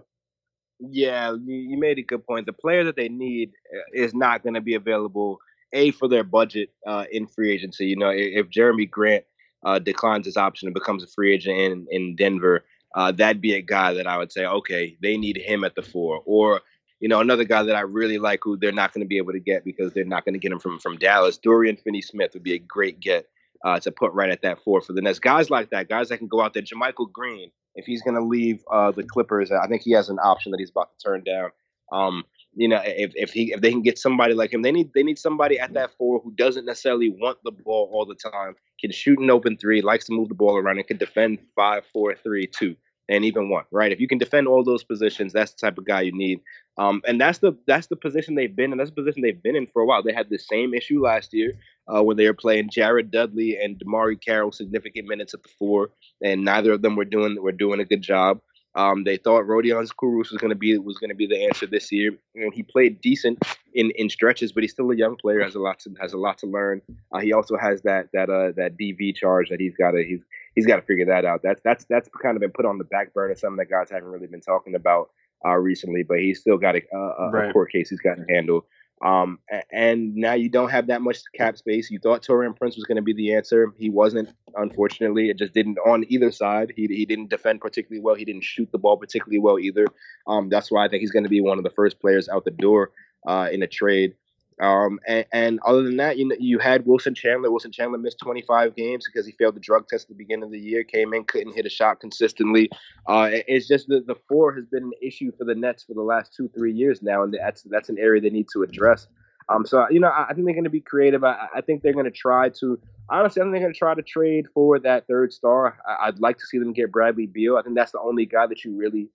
Yeah, 0.80 1.36
you 1.46 1.78
made 1.78 2.00
a 2.00 2.04
good 2.04 2.26
point. 2.26 2.46
The 2.46 2.54
player 2.54 2.84
that 2.84 2.96
they 2.96 3.08
need 3.08 3.52
uh, 3.74 3.80
is 3.94 4.14
not 4.14 4.44
going 4.44 4.56
to 4.56 4.62
be 4.62 4.76
available. 4.76 5.40
A 5.74 5.92
for 5.92 6.08
their 6.08 6.24
budget 6.24 6.70
uh, 6.88 7.06
in 7.12 7.28
free 7.28 7.52
agency. 7.52 7.88
You 7.88 7.98
know, 7.98 8.10
if 8.10 8.50
Jerami 8.50 8.90
Grant 8.90 9.26
uh, 9.66 9.80
declines 9.80 10.26
his 10.26 10.38
option 10.38 10.68
and 10.68 10.74
becomes 10.74 11.04
a 11.04 11.08
free 11.08 11.34
agent 11.34 11.58
in 11.58 11.88
in 11.90 12.16
Denver, 12.16 12.64
uh, 12.96 13.12
that'd 13.12 13.42
be 13.42 13.54
a 13.54 13.62
guy 13.62 13.94
that 13.94 14.08
I 14.08 14.18
would 14.18 14.32
say, 14.32 14.46
okay, 14.46 14.98
they 15.02 15.18
need 15.18 15.38
him 15.38 15.64
at 15.64 15.76
the 15.76 15.82
four. 15.82 16.22
Or, 16.26 16.62
you 17.02 17.10
know, 17.10 17.20
another 17.20 17.44
guy 17.44 17.64
that 17.64 17.76
I 17.76 17.82
really 17.82 18.18
like 18.18 18.40
who 18.44 18.56
they're 18.56 18.72
not 18.72 18.94
going 18.94 19.04
to 19.04 19.08
be 19.08 19.18
able 19.18 19.34
to 19.34 19.40
get 19.40 19.66
because 19.66 19.94
they're 19.94 20.06
not 20.06 20.24
going 20.24 20.34
to 20.34 20.40
get 20.40 20.52
him 20.52 20.60
from, 20.60 20.80
from 20.80 20.98
Dallas, 20.98 21.38
Dorian 21.38 21.76
Finney 21.76 22.02
Smith 22.02 22.32
would 22.34 22.44
be 22.44 22.54
a 22.54 22.60
great 22.60 23.00
get 23.02 23.28
uh, 23.66 23.80
to 23.80 23.92
put 23.92 24.14
right 24.14 24.30
at 24.30 24.44
that 24.44 24.60
four 24.64 24.80
for 24.80 24.94
the 24.94 25.02
Nets. 25.02 25.20
Guys 25.20 25.50
like 25.50 25.72
that, 25.72 25.90
guys 25.90 26.10
that 26.10 26.20
can 26.20 26.28
go 26.28 26.42
out 26.42 26.54
there. 26.54 26.62
JaMychal 26.62 27.12
Green, 27.12 27.52
if 27.74 27.86
he's 27.86 28.02
going 28.04 28.16
to 28.16 28.24
leave 28.24 28.64
uh, 28.72 28.92
the 28.92 29.04
Clippers, 29.04 29.52
I 29.52 29.68
think 29.68 29.82
he 29.82 29.92
has 29.92 30.08
an 30.08 30.20
option 30.20 30.52
that 30.52 30.60
he's 30.60 30.70
about 30.70 30.92
to 30.98 31.04
turn 31.04 31.24
down. 31.24 31.50
Um, 31.92 32.24
you 32.54 32.68
know, 32.68 32.82
if 32.86 33.12
if 33.16 33.32
he 33.32 33.52
if 33.52 33.62
they 33.62 33.72
can 33.72 33.82
get 33.82 33.98
somebody 33.98 34.34
like 34.34 34.54
him, 34.54 34.62
they 34.62 34.72
need 34.72 34.92
they 34.94 35.04
need 35.04 35.20
somebody 35.20 35.60
at 35.60 35.74
that 35.74 35.92
four 35.98 36.22
who 36.24 36.32
doesn't 36.36 36.66
necessarily 36.66 37.10
want 37.10 37.38
the 37.44 37.52
ball 37.52 37.90
all 37.92 38.06
the 38.06 38.16
time, 38.16 38.56
can 38.80 38.92
shoot 38.92 39.20
an 39.20 39.30
open 39.30 39.58
three, 39.58 39.82
likes 39.82 40.06
to 40.06 40.14
move 40.14 40.30
the 40.30 40.36
ball 40.36 40.56
around, 40.56 40.78
and 40.78 40.88
can 40.88 40.98
defend 40.98 41.40
five, 41.56 41.84
four, 41.92 42.16
three, 42.16 42.48
two 42.48 42.76
and 43.10 43.24
even 43.26 43.50
one, 43.50 43.66
right? 43.72 43.92
If 43.92 44.00
you 44.00 44.08
can 44.08 44.18
defend 44.18 44.48
all 44.48 44.64
those 44.64 44.84
positions, 44.84 45.34
that's 45.34 45.52
the 45.52 45.66
type 45.66 45.78
of 45.78 45.86
guy 45.86 46.02
you 46.02 46.12
need. 46.12 46.42
Um, 46.78 47.02
and 47.08 47.20
that's 47.20 47.40
the 47.40 47.54
that's 47.68 47.88
the 47.88 47.96
position 47.96 48.36
they've 48.36 48.56
been 48.56 48.72
in. 48.72 48.78
That's 48.78 48.90
the 48.90 48.96
position 48.96 49.22
they've 49.22 49.42
been 49.42 49.56
in 49.56 49.68
for 49.68 49.82
a 49.82 49.86
while. 49.86 50.04
They 50.04 50.14
had 50.14 50.30
the 50.30 50.40
same 50.40 50.74
issue 50.74 51.02
last 51.02 51.34
year 51.34 51.54
uh, 51.88 52.04
when 52.04 52.18
they 52.18 52.26
were 52.26 52.34
playing 52.34 52.70
Jared 52.72 53.12
Dudley 53.12 53.58
and 53.62 53.80
DeMarre 53.80 54.20
Carroll 54.22 54.52
significant 54.52 55.08
minutes 55.08 55.34
at 55.34 55.44
the 55.44 55.50
four, 55.58 55.92
and 56.22 56.44
neither 56.44 56.74
of 56.74 56.82
them 56.82 56.96
were 56.96 57.06
doing 57.06 57.42
were 57.42 57.52
doing 57.52 57.80
a 57.80 57.86
good 57.86 58.02
job. 58.02 58.42
Um, 58.76 59.06
they 59.06 59.16
thought 59.16 59.46
Rodions 59.46 59.92
Kurucs 59.94 60.32
was 60.32 60.42
going 60.42 60.50
to 60.50 60.56
be 60.56 60.78
was 60.78 60.98
going 60.98 61.10
to 61.10 61.16
be 61.16 61.28
the 61.28 61.46
answer 61.46 61.66
this 61.66 61.92
year, 61.92 62.12
and 62.36 62.54
he 62.54 62.64
played 62.64 63.00
decent 63.02 63.42
in, 63.76 63.92
in 63.96 64.10
stretches, 64.10 64.54
but 64.54 64.64
he's 64.64 64.72
still 64.72 64.90
a 64.90 64.96
young 64.96 65.18
player, 65.18 65.44
has 65.44 65.56
a 65.56 65.60
lot 65.60 65.80
to 65.80 65.94
has 66.02 66.14
a 66.14 66.18
lot 66.18 66.38
to 66.40 66.48
learn. 66.48 66.82
Uh, 67.12 67.20
he 67.20 67.34
also 67.34 67.58
has 67.58 67.82
that 67.84 68.08
that 68.14 68.30
uh, 68.30 68.52
that 68.56 68.78
DV 68.80 69.16
charge 69.16 69.50
that 69.50 69.60
he's 69.60 69.76
got 69.76 69.92
to 69.92 70.04
he's 70.04 70.22
he's 70.56 70.66
got 70.66 70.78
to 70.78 70.82
figure 70.82 71.06
that 71.06 71.26
out. 71.26 71.42
That's 71.44 71.62
that's 71.64 71.86
that's 71.86 72.10
kind 72.22 72.36
of 72.38 72.42
been 72.42 72.52
put 72.52 72.66
on 72.66 72.78
the 72.78 72.86
back 72.86 73.14
burner. 73.14 73.36
Some 73.36 73.54
of 73.54 73.60
the 73.60 73.66
guys 73.66 73.92
haven't 73.92 74.10
really 74.10 74.28
been 74.28 74.42
talking 74.42 74.76
about 74.76 75.10
uh, 75.46 75.56
recently, 75.56 76.04
but 76.04 76.20
he's 76.20 76.40
still 76.40 76.58
got 76.58 76.76
a, 76.76 76.82
a, 76.96 77.30
right. 77.30 77.50
a 77.50 77.54
court 77.54 77.72
case 77.72 77.90
he's 77.90 78.00
got 78.00 78.16
to 78.16 78.26
handle. 78.30 78.66
Um, 79.04 79.40
and 79.72 80.16
now 80.16 80.34
you 80.34 80.48
don't 80.48 80.70
have 80.70 80.88
that 80.88 81.02
much 81.02 81.20
cap 81.36 81.58
space. 81.58 81.92
You 81.92 82.00
thought 82.00 82.24
Taurean 82.24 82.56
Prince 82.56 82.78
was 82.78 82.86
going 82.86 82.96
to 82.96 83.02
be 83.02 83.14
the 83.14 83.36
answer. 83.36 83.74
He 83.78 83.90
wasn't, 83.90 84.30
unfortunately. 84.56 85.30
It 85.30 85.38
just 85.38 85.54
didn't 85.54 85.78
on 85.86 86.06
either 86.08 86.32
side. 86.32 86.72
He, 86.76 86.88
he 86.88 87.06
didn't 87.06 87.30
defend 87.30 87.60
particularly 87.60 88.02
well. 88.02 88.16
He 88.16 88.24
didn't 88.24 88.46
shoot 88.46 88.72
the 88.72 88.78
ball 88.78 88.96
particularly 88.96 89.40
well 89.40 89.60
either. 89.60 89.86
Um, 90.28 90.48
that's 90.48 90.72
why 90.72 90.86
I 90.86 90.88
think 90.88 91.02
he's 91.02 91.12
going 91.12 91.24
to 91.24 91.30
be 91.30 91.42
one 91.42 91.58
of 91.58 91.66
the 91.66 91.70
first 91.72 92.00
players 92.00 92.30
out 92.30 92.46
the 92.46 92.52
door 92.52 92.92
uh, 93.26 93.50
in 93.52 93.64
a 93.64 93.68
trade. 93.68 94.16
Um, 94.60 95.00
and, 95.06 95.26
and, 95.34 95.60
other 95.66 95.84
than 95.84 95.98
that, 95.98 96.18
you 96.18 96.30
know, 96.30 96.36
you 96.40 96.60
had 96.60 96.86
Wilson 96.86 97.14
Chandler. 97.14 97.52
Wilson 97.52 97.74
Chandler 97.74 97.98
missed 97.98 98.20
25 98.20 98.74
games 98.74 99.06
because 99.06 99.26
he 99.26 99.34
failed 99.34 99.56
the 99.56 99.60
drug 99.60 99.86
test 99.90 100.06
at 100.06 100.10
the 100.10 100.16
beginning 100.16 100.44
of 100.44 100.52
the 100.52 100.60
year. 100.60 100.86
Came 100.86 101.14
in, 101.14 101.26
couldn't 101.26 101.54
hit 101.54 101.66
a 101.66 101.70
shot 101.70 102.00
consistently. 102.00 102.70
Uh, 103.06 103.30
it's 103.32 103.68
just 103.68 103.90
the 103.90 104.02
the 104.08 104.16
four 104.30 104.54
has 104.54 104.66
been 104.66 104.84
an 104.84 104.92
issue 105.02 105.34
for 105.38 105.44
the 105.44 105.56
Nets 105.56 105.84
for 105.84 105.94
the 105.94 106.02
last 106.02 106.34
two 106.34 106.50
three 106.56 106.72
years 106.72 107.02
now, 107.02 107.24
and 107.24 107.34
that's 107.34 107.64
that's 107.64 107.90
an 107.90 107.98
area 108.00 108.22
they 108.22 108.30
need 108.30 108.48
to 108.54 108.64
address. 108.64 109.08
Um, 109.50 109.66
so 109.66 109.86
you 109.90 110.00
know, 110.00 110.08
I, 110.08 110.28
I 110.30 110.34
think 110.34 110.46
they're 110.46 110.56
going 110.56 110.64
to 110.64 110.70
be 110.70 110.82
creative. 110.82 111.24
I, 111.24 111.48
I 111.54 111.62
think 111.62 111.84
they're 111.84 111.94
going 111.94 112.06
to 112.06 112.12
try 112.12 112.50
to 112.50 112.80
honestly. 113.10 113.42
I 113.42 113.46
think 113.46 113.56
they're 113.56 113.62
going 113.62 113.74
to 113.74 113.78
try 113.78 113.94
to 113.94 114.02
trade 114.02 114.46
for 114.54 114.80
that 114.80 115.06
third 115.08 115.34
star. 115.34 115.78
I, 115.88 116.10
would 116.10 116.22
like 116.22 116.38
to 116.38 116.46
see 116.46 116.58
them 116.58 116.74
get 116.74 116.92
Bradley 116.92 117.28
Beal. 117.28 117.58
I 117.58 117.62
think 117.62 117.76
that's 117.76 117.92
the 117.92 118.00
only 118.00 118.26
guy 118.26 118.48
that 118.48 118.64
you 118.64 118.76
really, 118.76 119.10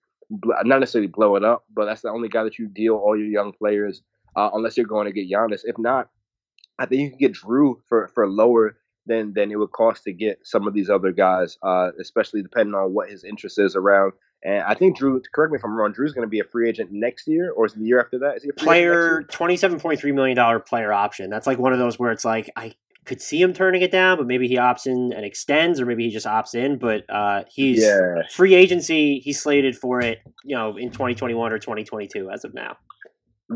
not 0.63 0.79
necessarily 0.79 1.07
blow 1.07 1.35
it 1.35 1.43
up, 1.43 1.65
but 1.73 1.85
that's 1.85 2.01
the 2.01 2.09
only 2.09 2.29
guy 2.29 2.43
that 2.43 2.57
you 2.57 2.67
deal 2.67 2.95
all 2.95 3.17
your 3.17 3.27
young 3.27 3.51
players 3.51 4.01
uh, 4.35 4.49
unless 4.53 4.77
you're 4.77 4.85
going 4.85 5.05
to 5.05 5.13
get 5.13 5.29
Giannis. 5.29 5.61
If 5.63 5.77
not, 5.77 6.09
I 6.79 6.85
think 6.85 7.01
you 7.01 7.09
can 7.09 7.19
get 7.19 7.33
Jrue 7.33 7.75
for 7.87 8.09
for 8.13 8.27
lower 8.27 8.77
than 9.05 9.33
than 9.33 9.51
it 9.51 9.57
would 9.57 9.71
cost 9.71 10.03
to 10.05 10.13
get 10.13 10.39
some 10.43 10.67
of 10.67 10.73
these 10.73 10.89
other 10.89 11.11
guys, 11.11 11.57
uh, 11.63 11.91
especially 11.99 12.41
depending 12.41 12.75
on 12.75 12.93
what 12.93 13.09
his 13.09 13.23
interest 13.23 13.59
is 13.59 13.75
around. 13.75 14.13
And 14.43 14.63
I 14.63 14.73
think 14.73 14.97
Jrue, 14.97 15.21
correct 15.33 15.51
me 15.51 15.57
if 15.57 15.63
I'm 15.63 15.75
wrong, 15.75 15.93
Jrue's 15.93 16.13
going 16.13 16.25
to 16.25 16.29
be 16.29 16.39
a 16.39 16.43
free 16.43 16.67
agent 16.67 16.89
next 16.91 17.27
year, 17.27 17.51
or 17.51 17.65
is 17.65 17.73
it 17.73 17.79
the 17.79 17.85
year 17.85 17.99
after 17.99 18.19
that? 18.19 18.37
Is 18.37 18.43
he 18.43 18.49
a 18.49 18.53
player 18.53 19.23
twenty 19.23 19.57
seven 19.57 19.79
point 19.79 19.99
three 19.99 20.11
million 20.11 20.35
dollar 20.35 20.59
player 20.59 20.91
option? 20.91 21.29
That's 21.29 21.45
like 21.45 21.59
one 21.59 21.73
of 21.73 21.79
those 21.79 21.99
where 21.99 22.11
it's 22.11 22.25
like 22.25 22.49
I 22.55 22.73
could 23.05 23.21
see 23.21 23.41
him 23.41 23.53
turning 23.53 23.81
it 23.81 23.91
down, 23.91 24.17
but 24.17 24.27
maybe 24.27 24.47
he 24.47 24.57
opts 24.57 24.85
in 24.85 25.11
and 25.13 25.25
extends, 25.25 25.79
or 25.79 25.85
maybe 25.85 26.03
he 26.03 26.11
just 26.11 26.25
opts 26.25 26.53
in. 26.53 26.77
But 26.77 27.03
uh, 27.09 27.43
he's 27.49 27.83
yeah. 27.83 28.23
free 28.31 28.53
agency. 28.53 29.19
He's 29.19 29.41
slated 29.41 29.75
for 29.75 30.01
it, 30.01 30.19
you 30.43 30.55
know, 30.55 30.77
in 30.77 30.91
twenty 30.91 31.15
twenty 31.15 31.33
one 31.33 31.51
or 31.51 31.59
twenty 31.59 31.83
twenty 31.83 32.07
two 32.07 32.29
as 32.29 32.43
of 32.43 32.53
now. 32.53 32.77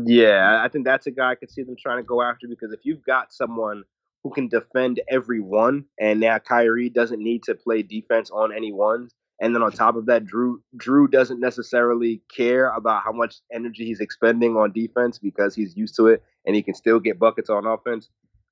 Yeah, 0.04 0.60
I 0.62 0.68
think 0.68 0.84
that's 0.84 1.06
a 1.06 1.10
guy 1.10 1.30
I 1.30 1.34
could 1.36 1.50
see 1.50 1.62
them 1.62 1.76
trying 1.80 1.98
to 1.98 2.02
go 2.02 2.22
after 2.22 2.46
because 2.48 2.72
if 2.72 2.80
you've 2.82 3.04
got 3.04 3.32
someone 3.32 3.84
who 4.22 4.30
can 4.30 4.48
defend 4.48 5.00
every 5.08 5.40
one, 5.40 5.84
and 6.00 6.20
now 6.20 6.38
Kyrie 6.38 6.90
doesn't 6.90 7.22
need 7.22 7.44
to 7.44 7.54
play 7.54 7.82
defense 7.82 8.30
on 8.30 8.52
any 8.52 8.72
ones, 8.72 9.14
and 9.40 9.54
then 9.54 9.62
on 9.62 9.70
top 9.70 9.96
of 9.96 10.06
that, 10.06 10.24
Jrue 10.24 10.56
Jrue 10.76 11.10
doesn't 11.10 11.40
necessarily 11.40 12.22
care 12.34 12.70
about 12.70 13.04
how 13.04 13.12
much 13.12 13.36
energy 13.52 13.84
he's 13.86 14.00
expending 14.00 14.56
on 14.56 14.72
defense 14.72 15.18
because 15.18 15.54
he's 15.54 15.76
used 15.76 15.94
to 15.96 16.08
it, 16.08 16.22
and 16.44 16.56
he 16.56 16.62
can 16.62 16.74
still 16.74 16.98
get 16.98 17.18
buckets 17.18 17.48
on 17.48 17.66
offense. 17.66 18.10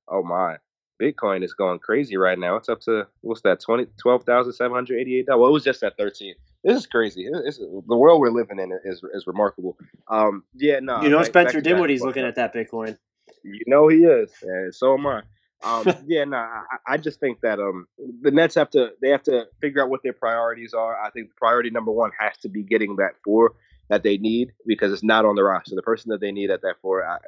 Oh 0.08 0.22
my, 0.22 0.58
Bitcoin 1.00 1.44
is 1.44 1.54
going 1.54 1.78
crazy 1.78 2.16
right 2.16 2.38
now. 2.38 2.56
It's 2.56 2.68
up 2.68 2.80
to 2.82 3.06
what's 3.22 3.42
that? 3.42 3.60
Twenty 3.60 3.86
twelve 4.00 4.24
thousand 4.24 4.52
seven 4.52 4.74
hundred 4.74 5.00
eighty 5.00 5.18
eight 5.18 5.26
dollars. 5.26 5.40
Well, 5.40 5.50
it 5.50 5.52
was 5.52 5.64
just 5.64 5.82
at 5.82 5.96
thirteen. 5.96 6.34
This 6.62 6.78
is 6.78 6.86
crazy. 6.86 7.26
It's, 7.44 7.58
the 7.58 7.96
world 7.96 8.20
we're 8.20 8.30
living 8.30 8.58
in 8.58 8.72
is 8.84 9.02
is 9.12 9.26
remarkable. 9.26 9.76
Um, 10.08 10.44
yeah, 10.54 10.80
no. 10.80 11.02
You 11.02 11.08
know, 11.08 11.22
Spencer 11.22 11.60
Dinwiddie's 11.60 12.02
looking 12.02 12.24
at 12.24 12.36
that 12.36 12.54
Bitcoin. 12.54 12.96
You 13.42 13.64
know 13.66 13.88
he 13.88 13.98
is, 13.98 14.30
and 14.42 14.74
so 14.74 14.94
am 14.94 15.06
I. 15.06 15.22
Um, 15.64 15.84
yeah, 16.06 16.24
no, 16.24 16.36
I, 16.36 16.60
I, 16.86 16.96
just 16.98 17.20
think 17.20 17.40
that 17.40 17.58
um, 17.58 17.86
the 18.20 18.30
Nets 18.30 18.54
have 18.54 18.70
to 18.70 18.90
they 19.00 19.08
have 19.08 19.22
to 19.24 19.46
figure 19.60 19.82
out 19.82 19.90
what 19.90 20.02
their 20.02 20.12
priorities 20.12 20.74
are. 20.74 20.98
I 21.00 21.10
think 21.10 21.34
priority 21.36 21.70
number 21.70 21.90
one 21.90 22.10
has 22.18 22.36
to 22.38 22.48
be 22.48 22.62
getting 22.62 22.96
that 22.96 23.12
four 23.24 23.54
that 23.88 24.02
they 24.02 24.16
need 24.16 24.52
because 24.66 24.92
it's 24.92 25.02
not 25.02 25.24
on 25.24 25.34
the 25.34 25.42
roster. 25.42 25.74
The 25.74 25.82
person 25.82 26.10
that 26.10 26.20
they 26.20 26.32
need 26.32 26.50
at 26.50 26.62
that 26.62 26.76
four, 26.80 27.04
I, 27.04 27.18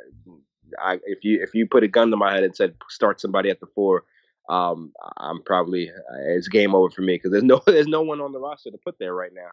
I, 0.78 0.98
if 1.04 1.24
you 1.24 1.42
if 1.42 1.54
you 1.54 1.66
put 1.66 1.84
a 1.84 1.88
gun 1.88 2.10
to 2.10 2.16
my 2.16 2.32
head 2.32 2.44
and 2.44 2.54
said 2.54 2.74
start 2.88 3.20
somebody 3.20 3.50
at 3.50 3.60
the 3.60 3.66
four, 3.74 4.04
um, 4.48 4.92
I'm 5.16 5.42
probably 5.42 5.90
it's 6.26 6.48
game 6.48 6.74
over 6.74 6.90
for 6.90 7.02
me 7.02 7.14
because 7.14 7.32
there's 7.32 7.44
no 7.44 7.60
there's 7.66 7.88
no 7.88 8.02
one 8.02 8.20
on 8.20 8.32
the 8.32 8.40
roster 8.40 8.70
to 8.70 8.78
put 8.78 8.98
there 8.98 9.14
right 9.14 9.32
now. 9.34 9.50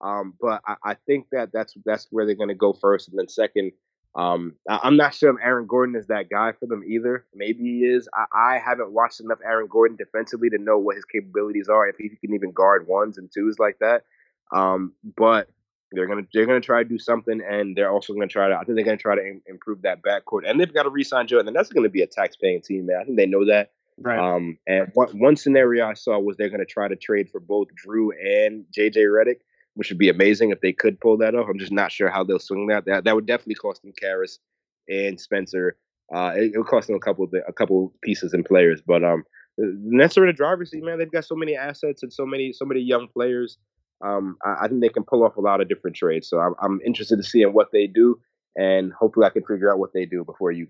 Um, 0.00 0.34
but 0.40 0.60
I, 0.66 0.76
I, 0.84 0.94
think 1.06 1.28
that 1.32 1.52
that's 1.52 1.74
that's 1.86 2.06
where 2.10 2.26
they're 2.26 2.34
going 2.34 2.50
to 2.50 2.54
go 2.54 2.72
first, 2.72 3.08
and 3.08 3.18
then 3.18 3.28
second. 3.28 3.72
Um, 4.14 4.54
I, 4.68 4.86
am 4.86 4.96
not 4.96 5.14
sure 5.14 5.30
if 5.30 5.36
Aaron 5.42 5.66
Gordon 5.66 5.94
is 5.94 6.06
that 6.06 6.30
guy 6.30 6.52
for 6.52 6.66
them 6.66 6.82
either. 6.86 7.26
Maybe 7.34 7.64
he 7.64 7.84
is. 7.84 8.08
I, 8.14 8.54
I, 8.54 8.58
haven't 8.58 8.92
watched 8.92 9.20
enough 9.20 9.38
Aaron 9.44 9.68
Gordon 9.70 9.96
defensively 9.96 10.48
to 10.50 10.58
know 10.58 10.78
what 10.78 10.96
his 10.96 11.04
capabilities 11.04 11.68
are. 11.68 11.86
If 11.86 11.96
he 11.96 12.08
can 12.08 12.34
even 12.34 12.52
guard 12.52 12.86
ones 12.86 13.18
and 13.18 13.30
twos 13.32 13.58
like 13.58 13.78
that. 13.80 14.04
Um, 14.52 14.94
but 15.16 15.48
They're 15.92 16.06
gonna 16.06 16.26
they're 16.32 16.46
gonna 16.46 16.60
try 16.60 16.82
to 16.82 16.88
do 16.88 16.98
something, 16.98 17.40
and 17.48 17.76
they're 17.76 17.90
also 17.90 18.12
gonna 18.12 18.26
try 18.26 18.48
to. 18.48 18.54
I 18.56 18.64
think 18.64 18.76
they're 18.76 18.84
gonna 18.84 18.96
try 18.96 19.14
to 19.14 19.26
im- 19.26 19.42
improve 19.46 19.82
that 19.82 20.02
backcourt, 20.02 20.42
and 20.44 20.60
they've 20.60 20.72
got 20.72 20.82
to 20.82 20.90
re-sign 20.90 21.26
Jordan. 21.28 21.48
And 21.48 21.56
that's 21.56 21.68
gonna 21.68 21.88
be 21.88 22.02
a 22.02 22.06
tax-paying 22.06 22.62
team, 22.62 22.86
man. 22.86 22.98
I 23.00 23.04
think 23.04 23.16
they 23.16 23.26
know 23.26 23.44
that. 23.46 23.72
Right. 23.98 24.18
Um, 24.18 24.58
and 24.66 24.90
one, 24.94 25.18
one 25.18 25.36
scenario 25.36 25.86
I 25.86 25.94
saw 25.94 26.18
was 26.18 26.36
they're 26.36 26.50
gonna 26.50 26.64
try 26.64 26.88
to 26.88 26.96
trade 26.96 27.30
for 27.30 27.40
both 27.40 27.68
Jrue 27.74 28.10
and 28.20 28.64
JJ 28.76 28.96
Redick, 28.96 29.40
which 29.74 29.88
would 29.88 29.98
be 29.98 30.08
amazing 30.08 30.50
if 30.50 30.60
they 30.60 30.72
could 30.72 31.00
pull 31.00 31.16
that 31.18 31.34
off. 31.34 31.46
I'm 31.48 31.58
just 31.58 31.72
not 31.72 31.92
sure 31.92 32.10
how 32.10 32.24
they'll 32.24 32.40
swing 32.40 32.66
that. 32.66 32.84
That 32.86 33.04
that 33.04 33.14
would 33.14 33.26
definitely 33.26 33.54
cost 33.54 33.82
them 33.82 33.92
Caris 33.98 34.40
and 34.88 35.20
Spencer. 35.20 35.76
Uh, 36.12 36.32
it, 36.36 36.52
it 36.54 36.58
would 36.58 36.66
cost 36.66 36.88
them 36.88 36.96
a 36.96 37.00
couple 37.00 37.24
of 37.24 37.30
the, 37.30 37.44
a 37.46 37.52
couple 37.52 37.92
pieces 38.02 38.32
and 38.32 38.44
players, 38.44 38.80
but 38.84 39.04
um, 39.04 39.24
the 39.56 39.72
Nets 39.82 40.18
are 40.18 40.24
in 40.24 40.28
the 40.28 40.32
driver's 40.32 40.70
seat, 40.70 40.84
man. 40.84 40.98
They've 40.98 41.10
got 41.10 41.24
so 41.24 41.34
many 41.34 41.56
assets 41.56 42.02
and 42.02 42.12
so 42.12 42.26
many 42.26 42.52
so 42.52 42.64
many 42.64 42.80
young 42.80 43.08
players 43.08 43.58
um, 44.04 44.36
I, 44.44 44.64
I, 44.64 44.68
think 44.68 44.80
they 44.80 44.88
can 44.88 45.04
pull 45.04 45.24
off 45.24 45.36
a 45.36 45.40
lot 45.40 45.60
of 45.60 45.68
different 45.68 45.96
trades. 45.96 46.28
So 46.28 46.38
I'm, 46.38 46.54
I'm 46.60 46.80
interested 46.84 47.16
to 47.16 47.22
see 47.22 47.42
in 47.42 47.52
what 47.52 47.68
they 47.72 47.86
do, 47.86 48.20
and 48.56 48.92
hopefully 48.92 49.26
I 49.26 49.30
can 49.30 49.44
figure 49.44 49.72
out 49.72 49.78
what 49.78 49.92
they 49.92 50.04
do 50.04 50.24
before 50.24 50.52
you. 50.52 50.68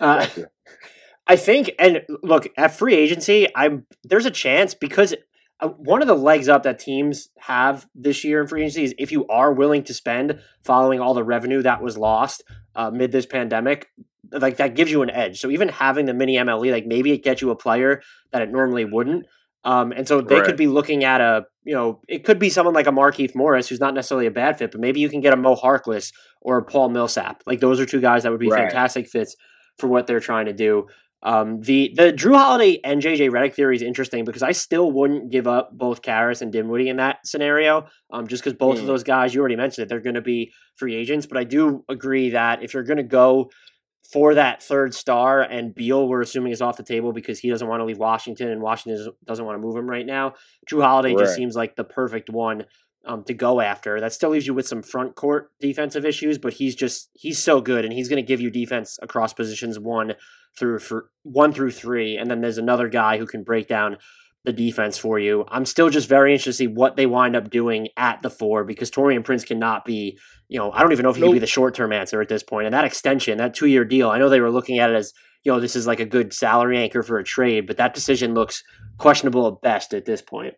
Uh, 0.00 0.26
I 1.26 1.36
think, 1.36 1.72
and 1.78 2.02
look 2.22 2.48
at 2.56 2.76
free 2.76 2.94
agency, 2.94 3.46
I'm 3.54 3.86
there's 4.02 4.26
a 4.26 4.30
chance 4.30 4.74
because 4.74 5.14
uh, 5.60 5.68
one 5.68 6.02
of 6.02 6.08
the 6.08 6.16
legs 6.16 6.48
up 6.48 6.64
that 6.64 6.78
teams 6.78 7.30
have 7.38 7.88
this 7.94 8.24
year 8.24 8.42
in 8.42 8.46
free 8.46 8.62
agency 8.62 8.84
is 8.84 8.94
if 8.98 9.10
you 9.10 9.26
are 9.28 9.52
willing 9.52 9.82
to 9.84 9.94
spend 9.94 10.40
following 10.62 11.00
all 11.00 11.14
the 11.14 11.24
revenue 11.24 11.62
that 11.62 11.82
was 11.82 11.96
lost 11.96 12.42
uh, 12.74 12.90
mid 12.90 13.10
this 13.10 13.24
pandemic, 13.24 13.88
like 14.30 14.58
that 14.58 14.74
gives 14.74 14.90
you 14.90 15.02
an 15.02 15.10
edge. 15.10 15.40
So 15.40 15.50
even 15.50 15.68
having 15.68 16.06
the 16.06 16.14
mini 16.14 16.36
MLE, 16.36 16.72
like 16.72 16.86
maybe 16.86 17.12
it 17.12 17.22
gets 17.22 17.40
you 17.40 17.50
a 17.50 17.56
player 17.56 18.02
that 18.32 18.42
it 18.42 18.50
normally 18.50 18.84
wouldn't. 18.84 19.26
Um, 19.64 19.92
and 19.92 20.06
so 20.06 20.20
they 20.20 20.36
right. 20.36 20.44
could 20.44 20.56
be 20.56 20.66
looking 20.66 21.04
at 21.04 21.20
a, 21.20 21.44
you 21.64 21.74
know, 21.74 22.00
it 22.06 22.24
could 22.24 22.38
be 22.38 22.50
someone 22.50 22.74
like 22.74 22.86
a 22.86 22.90
Markieff 22.92 23.34
Morris, 23.34 23.68
who's 23.68 23.80
not 23.80 23.94
necessarily 23.94 24.26
a 24.26 24.30
bad 24.30 24.58
fit, 24.58 24.70
but 24.70 24.80
maybe 24.80 25.00
you 25.00 25.08
can 25.08 25.20
get 25.20 25.32
a 25.32 25.36
Mo 25.36 25.56
Harkless 25.56 26.12
or 26.42 26.58
a 26.58 26.64
Paul 26.64 26.90
Millsap. 26.90 27.42
Like 27.46 27.60
those 27.60 27.80
are 27.80 27.86
two 27.86 28.00
guys 28.00 28.22
that 28.22 28.30
would 28.30 28.40
be 28.40 28.50
right. 28.50 28.64
fantastic 28.64 29.08
fits 29.08 29.34
for 29.78 29.88
what 29.88 30.06
they're 30.06 30.20
trying 30.20 30.46
to 30.46 30.52
do. 30.52 30.86
Um, 31.24 31.62
the 31.62 31.90
the 31.96 32.12
Jrue 32.12 32.36
Holiday 32.36 32.80
and 32.84 33.00
JJ 33.00 33.30
Redick 33.30 33.54
theory 33.54 33.74
is 33.74 33.80
interesting 33.80 34.26
because 34.26 34.42
I 34.42 34.52
still 34.52 34.92
wouldn't 34.92 35.30
give 35.30 35.46
up 35.46 35.70
both 35.72 36.02
Caris 36.02 36.42
and 36.42 36.52
Dinwiddie 36.52 36.90
in 36.90 36.98
that 36.98 37.26
scenario. 37.26 37.86
Um, 38.12 38.26
just 38.26 38.44
because 38.44 38.58
both 38.58 38.76
mm. 38.76 38.80
of 38.82 38.86
those 38.86 39.02
guys, 39.02 39.34
you 39.34 39.40
already 39.40 39.56
mentioned 39.56 39.84
it, 39.84 39.88
they're 39.88 40.00
going 40.00 40.16
to 40.16 40.20
be 40.20 40.52
free 40.76 40.94
agents. 40.94 41.24
But 41.24 41.38
I 41.38 41.44
do 41.44 41.82
agree 41.88 42.30
that 42.30 42.62
if 42.62 42.74
you're 42.74 42.82
going 42.82 42.98
to 42.98 43.02
go 43.02 43.50
for 44.10 44.34
that 44.34 44.62
third 44.62 44.94
star, 44.94 45.42
and 45.42 45.74
Beal, 45.74 46.06
we're 46.06 46.20
assuming, 46.20 46.52
is 46.52 46.62
off 46.62 46.76
the 46.76 46.82
table 46.82 47.12
because 47.12 47.38
he 47.38 47.50
doesn't 47.50 47.66
want 47.66 47.80
to 47.80 47.84
leave 47.84 47.98
Washington, 47.98 48.50
and 48.50 48.60
Washington 48.60 49.12
doesn't 49.24 49.44
want 49.44 49.56
to 49.56 49.66
move 49.66 49.76
him 49.76 49.88
right 49.88 50.06
now. 50.06 50.34
Jrue 50.70 50.82
Holiday 50.82 51.14
right. 51.14 51.24
just 51.24 51.34
seems 51.34 51.56
like 51.56 51.76
the 51.76 51.84
perfect 51.84 52.28
one 52.30 52.64
um, 53.06 53.24
to 53.24 53.34
go 53.34 53.60
after. 53.60 54.00
That 54.00 54.12
still 54.12 54.30
leaves 54.30 54.46
you 54.46 54.54
with 54.54 54.68
some 54.68 54.82
front 54.82 55.14
court 55.14 55.50
defensive 55.60 56.04
issues, 56.04 56.38
but 56.38 56.54
he's 56.54 56.74
just 56.74 57.10
he's 57.14 57.42
so 57.42 57.60
good, 57.60 57.84
and 57.84 57.92
he's 57.92 58.08
going 58.08 58.22
to 58.22 58.26
give 58.26 58.40
you 58.40 58.50
defense 58.50 58.98
across 59.02 59.32
positions 59.32 59.78
one 59.78 60.14
through 60.58 60.78
for 60.78 61.10
one 61.22 61.52
through 61.52 61.72
three, 61.72 62.16
and 62.16 62.30
then 62.30 62.40
there's 62.40 62.58
another 62.58 62.88
guy 62.88 63.18
who 63.18 63.26
can 63.26 63.42
break 63.42 63.68
down 63.68 63.96
the 64.44 64.52
defense 64.52 64.98
for 64.98 65.18
you. 65.18 65.44
I'm 65.48 65.64
still 65.64 65.88
just 65.88 66.08
very 66.08 66.32
interested 66.32 66.50
to 66.50 66.56
see 66.56 66.66
what 66.66 66.96
they 66.96 67.06
wind 67.06 67.34
up 67.34 67.50
doing 67.50 67.88
at 67.96 68.22
the 68.22 68.30
four 68.30 68.64
because 68.64 68.90
Taurean 68.90 69.24
Prince 69.24 69.44
cannot 69.44 69.84
be, 69.84 70.18
you 70.48 70.58
know, 70.58 70.70
I 70.70 70.82
don't 70.82 70.92
even 70.92 71.02
know 71.02 71.10
if 71.10 71.16
he 71.16 71.22
nope. 71.22 71.30
could 71.30 71.36
be 71.36 71.40
the 71.40 71.46
short 71.46 71.74
term 71.74 71.92
answer 71.92 72.20
at 72.20 72.28
this 72.28 72.42
point. 72.42 72.66
And 72.66 72.74
that 72.74 72.84
extension, 72.84 73.38
that 73.38 73.54
two 73.54 73.66
year 73.66 73.84
deal, 73.84 74.10
I 74.10 74.18
know 74.18 74.28
they 74.28 74.40
were 74.40 74.50
looking 74.50 74.78
at 74.78 74.90
it 74.90 74.96
as, 74.96 75.12
you 75.44 75.52
know, 75.52 75.60
this 75.60 75.76
is 75.76 75.86
like 75.86 76.00
a 76.00 76.04
good 76.04 76.32
salary 76.32 76.78
anchor 76.78 77.02
for 77.02 77.18
a 77.18 77.24
trade, 77.24 77.66
but 77.66 77.78
that 77.78 77.94
decision 77.94 78.34
looks 78.34 78.62
questionable 78.98 79.46
at 79.48 79.62
best 79.62 79.94
at 79.94 80.04
this 80.04 80.20
point. 80.20 80.54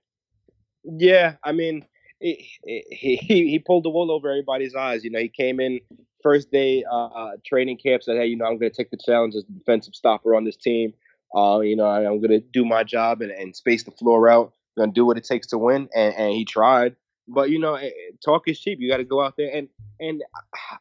Yeah, 0.84 1.34
I 1.44 1.52
mean, 1.52 1.84
he 2.20 2.48
he 2.64 3.16
he 3.16 3.58
pulled 3.66 3.84
the 3.84 3.90
wool 3.90 4.10
over 4.10 4.30
everybody's 4.30 4.74
eyes. 4.74 5.04
You 5.04 5.10
know, 5.10 5.18
he 5.18 5.28
came 5.28 5.60
in 5.60 5.80
first 6.22 6.50
day 6.50 6.84
uh, 6.90 7.06
uh 7.06 7.30
training 7.44 7.78
camp 7.78 8.02
said, 8.02 8.16
"Hey, 8.16 8.26
you 8.26 8.36
know, 8.36 8.46
I'm 8.46 8.58
going 8.58 8.70
to 8.70 8.76
take 8.76 8.90
the 8.90 8.98
challenge 9.04 9.34
as 9.34 9.44
the 9.44 9.52
defensive 9.52 9.94
stopper 9.94 10.34
on 10.34 10.44
this 10.44 10.56
team." 10.56 10.92
Uh, 11.36 11.60
you 11.60 11.76
know, 11.76 11.86
I, 11.86 12.02
am 12.02 12.20
going 12.20 12.30
to 12.30 12.40
do 12.40 12.64
my 12.64 12.82
job 12.82 13.20
and, 13.20 13.30
and 13.30 13.54
space 13.54 13.82
the 13.82 13.90
floor 13.90 14.28
out. 14.28 14.52
I'm 14.76 14.82
going 14.82 14.90
to 14.90 14.94
do 14.94 15.04
what 15.04 15.18
it 15.18 15.24
takes 15.24 15.48
to 15.48 15.58
win. 15.58 15.88
And, 15.94 16.14
and 16.14 16.32
he 16.32 16.44
tried. 16.46 16.96
But, 17.28 17.50
you 17.50 17.58
know, 17.58 17.78
talk 18.24 18.46
is 18.46 18.58
cheap. 18.58 18.78
You 18.80 18.88
got 18.88 18.98
to 18.98 19.04
go 19.04 19.20
out 19.20 19.34
there. 19.36 19.50
And 19.52 19.68
and 19.98 20.22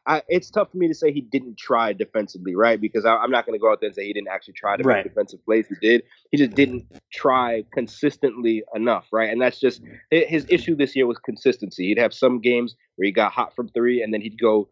I, 0.06 0.22
it's 0.28 0.50
tough 0.50 0.70
for 0.70 0.76
me 0.76 0.88
to 0.88 0.94
say 0.94 1.10
he 1.10 1.20
didn't 1.20 1.58
try 1.58 1.92
defensively, 1.92 2.54
right? 2.54 2.80
Because 2.80 3.04
I, 3.04 3.22
am 3.22 3.30
not 3.30 3.46
going 3.46 3.58
to 3.58 3.62
go 3.62 3.70
out 3.70 3.80
there 3.80 3.88
and 3.88 3.94
say 3.94 4.06
he 4.06 4.12
didn't 4.12 4.28
actually 4.28 4.54
try 4.54 4.76
to 4.76 4.82
right. 4.82 4.98
make 4.98 5.04
defensive 5.04 5.44
plays. 5.44 5.66
He 5.68 5.74
did. 5.80 6.02
He 6.30 6.36
just 6.36 6.54
didn't 6.54 6.86
try 7.12 7.64
consistently 7.72 8.62
enough, 8.74 9.06
right? 9.12 9.30
And 9.30 9.40
that's 9.40 9.58
just 9.58 9.82
his 10.10 10.46
issue 10.48 10.76
this 10.76 10.94
year 10.94 11.06
was 11.06 11.18
consistency. 11.18 11.88
He'd 11.88 11.98
have 11.98 12.14
some 12.14 12.40
games 12.40 12.76
where 12.96 13.06
he 13.06 13.12
got 13.12 13.32
hot 13.32 13.56
from 13.56 13.68
three 13.70 14.02
and 14.02 14.12
then 14.12 14.20
he'd 14.20 14.40
go 14.40 14.68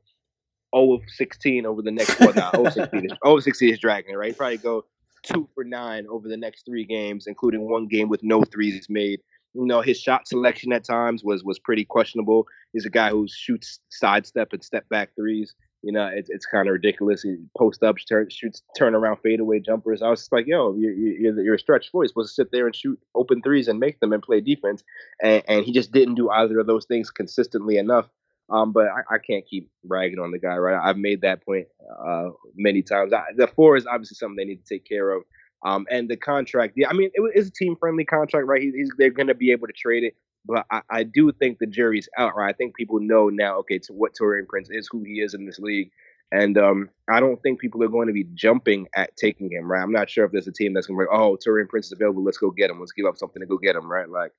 0 0.77 0.95
of 0.95 1.03
16 1.09 1.67
over 1.67 1.83
the 1.83 1.91
next 1.91 2.21
one. 2.21 2.35
Well, 2.35 2.71
0 2.71 2.71
16 2.71 3.05
is, 3.07 3.13
0 3.25 3.41
16 3.41 3.73
is 3.73 3.79
dragging, 3.79 4.15
right? 4.15 4.29
He'd 4.29 4.37
probably 4.37 4.59
go 4.59 4.85
two 5.25 5.49
for 5.55 5.65
nine 5.65 6.07
over 6.09 6.29
the 6.29 6.37
next 6.37 6.65
three 6.65 6.85
games, 6.85 7.27
including 7.27 7.69
one 7.69 7.89
game 7.89 8.09
with 8.09 8.23
no 8.23 8.43
threes 8.43 8.87
made. 8.89 9.21
You 9.55 9.67
know, 9.67 9.81
his 9.81 10.01
shot 10.01 10.27
selection 10.27 10.73
at 10.73 10.85
times 10.85 11.23
was 11.25 11.45
was 11.45 11.59
pretty 11.59 11.85
questionable. 11.85 12.47
He's 12.73 12.87
a 12.87 12.91
guy 12.91 13.11
who 13.11 13.27
shoots 13.29 13.81
sidestep 13.89 14.53
and 14.53 14.65
step 14.65 14.89
back 14.89 15.11
threes. 15.15 15.55
You 15.83 15.93
know, 15.93 16.11
it's 16.13 16.31
it's 16.31 16.47
kind 16.47 16.67
of 16.67 16.73
ridiculous. 16.73 17.23
He 17.23 17.37
post 17.57 17.83
up, 17.83 17.97
turn, 18.09 18.29
shoots 18.31 18.63
turn 18.77 18.95
around 18.95 19.19
fadeaway 19.19 19.61
jumpers. 19.61 20.03
I 20.03 20.09
was 20.09 20.21
just 20.21 20.33
like, 20.33 20.47
yo, 20.47 20.75
you're, 20.77 20.93
you're, 20.93 21.41
you're 21.41 21.55
a 21.55 21.59
stretch 21.59 21.91
four. 21.91 22.03
You're 22.03 22.09
supposed 22.09 22.31
to 22.31 22.35
sit 22.35 22.51
there 22.53 22.67
and 22.67 22.75
shoot 22.75 22.99
open 23.15 23.43
threes 23.43 23.69
and 23.69 23.79
make 23.79 24.01
them 24.01 24.13
and 24.13 24.23
play 24.23 24.41
defense. 24.41 24.83
And, 25.23 25.43
and 25.47 25.65
he 25.65 25.73
just 25.73 25.93
didn't 25.93 26.15
do 26.15 26.31
either 26.31 26.59
of 26.59 26.67
those 26.67 26.87
things 26.87 27.11
consistently 27.11 27.77
enough. 27.77 28.09
Um, 28.51 28.73
but 28.73 28.87
I, 28.89 29.15
I, 29.15 29.19
can't 29.19 29.47
keep 29.47 29.71
bragging 29.85 30.19
on 30.19 30.31
the 30.31 30.39
guy, 30.39 30.57
right? 30.57 30.79
I've 30.79 30.99
made 30.99 31.23
that 31.23 31.43
point 31.45 31.67
uh, 32.07 32.29
many 32.55 32.83
times. 32.83 33.13
I, 33.15 33.23
the 33.37 33.47
four 33.47 33.77
is 33.77 33.87
obviously 33.87 34.17
something 34.17 34.37
they 34.37 34.45
need 34.45 34.65
to 34.65 34.75
take 34.75 34.85
care 34.87 35.11
of. 35.11 35.23
Um, 35.65 35.87
and 35.91 36.11
the 36.11 36.17
contract, 36.17 36.75
yeah, 36.77 36.89
I 36.91 36.93
mean, 36.93 37.11
it 37.15 37.23
is 37.35 37.49
a 37.49 37.53
team 37.53 37.75
friendly 37.81 38.05
contract, 38.05 38.47
right? 38.47 38.61
He's, 38.61 38.91
they're 38.99 39.09
going 39.11 39.29
to 39.29 39.35
be 39.35 39.51
able 39.51 39.67
to 39.67 39.73
trade 39.73 40.05
it. 40.05 40.15
But 40.47 40.67
I, 40.71 40.83
I, 40.91 41.03
do 41.05 41.33
think 41.33 41.59
the 41.59 41.67
jury's 41.67 42.07
out, 42.19 42.37
right? 42.37 42.51
I 42.51 42.53
think 42.53 42.77
people 42.77 43.01
know 43.01 43.31
now, 43.31 43.57
okay, 43.61 43.79
to 43.79 43.95
what 43.95 44.13
Taurean 44.15 44.47
Prince 44.47 44.69
is, 44.71 44.87
who 44.91 45.03
he 45.03 45.23
is 45.23 45.33
in 45.33 45.47
this 45.47 45.59
league. 45.59 45.91
And 46.33 46.59
um, 46.59 46.91
I 47.09 47.21
don't 47.21 47.41
think 47.43 47.61
people 47.61 47.83
are 47.83 47.89
going 47.89 48.09
to 48.09 48.13
be 48.13 48.27
jumping 48.35 48.89
at 48.95 49.17
taking 49.17 49.51
him, 49.51 49.71
right? 49.71 49.83
I'm 49.83 49.93
not 49.93 50.11
sure 50.11 50.27
if 50.27 50.33
there's 50.33 50.47
a 50.47 50.53
team 50.53 50.75
that's 50.75 50.87
going 50.87 50.99
to 50.99 51.07
be, 51.07 51.11
like, 51.11 51.19
oh, 51.19 51.39
Taurean 51.39 51.69
Prince 51.69 51.87
is 51.87 51.93
available, 51.93 52.23
let's 52.23 52.37
go 52.37 52.51
get 52.51 52.71
him. 52.71 52.79
Let's 52.79 52.93
give 52.93 53.07
up 53.07 53.17
something 53.17 53.41
to 53.41 53.47
go 53.47 53.57
get 53.57 53.77
him, 53.77 53.91
right? 53.91 54.09
Like, 54.09 54.33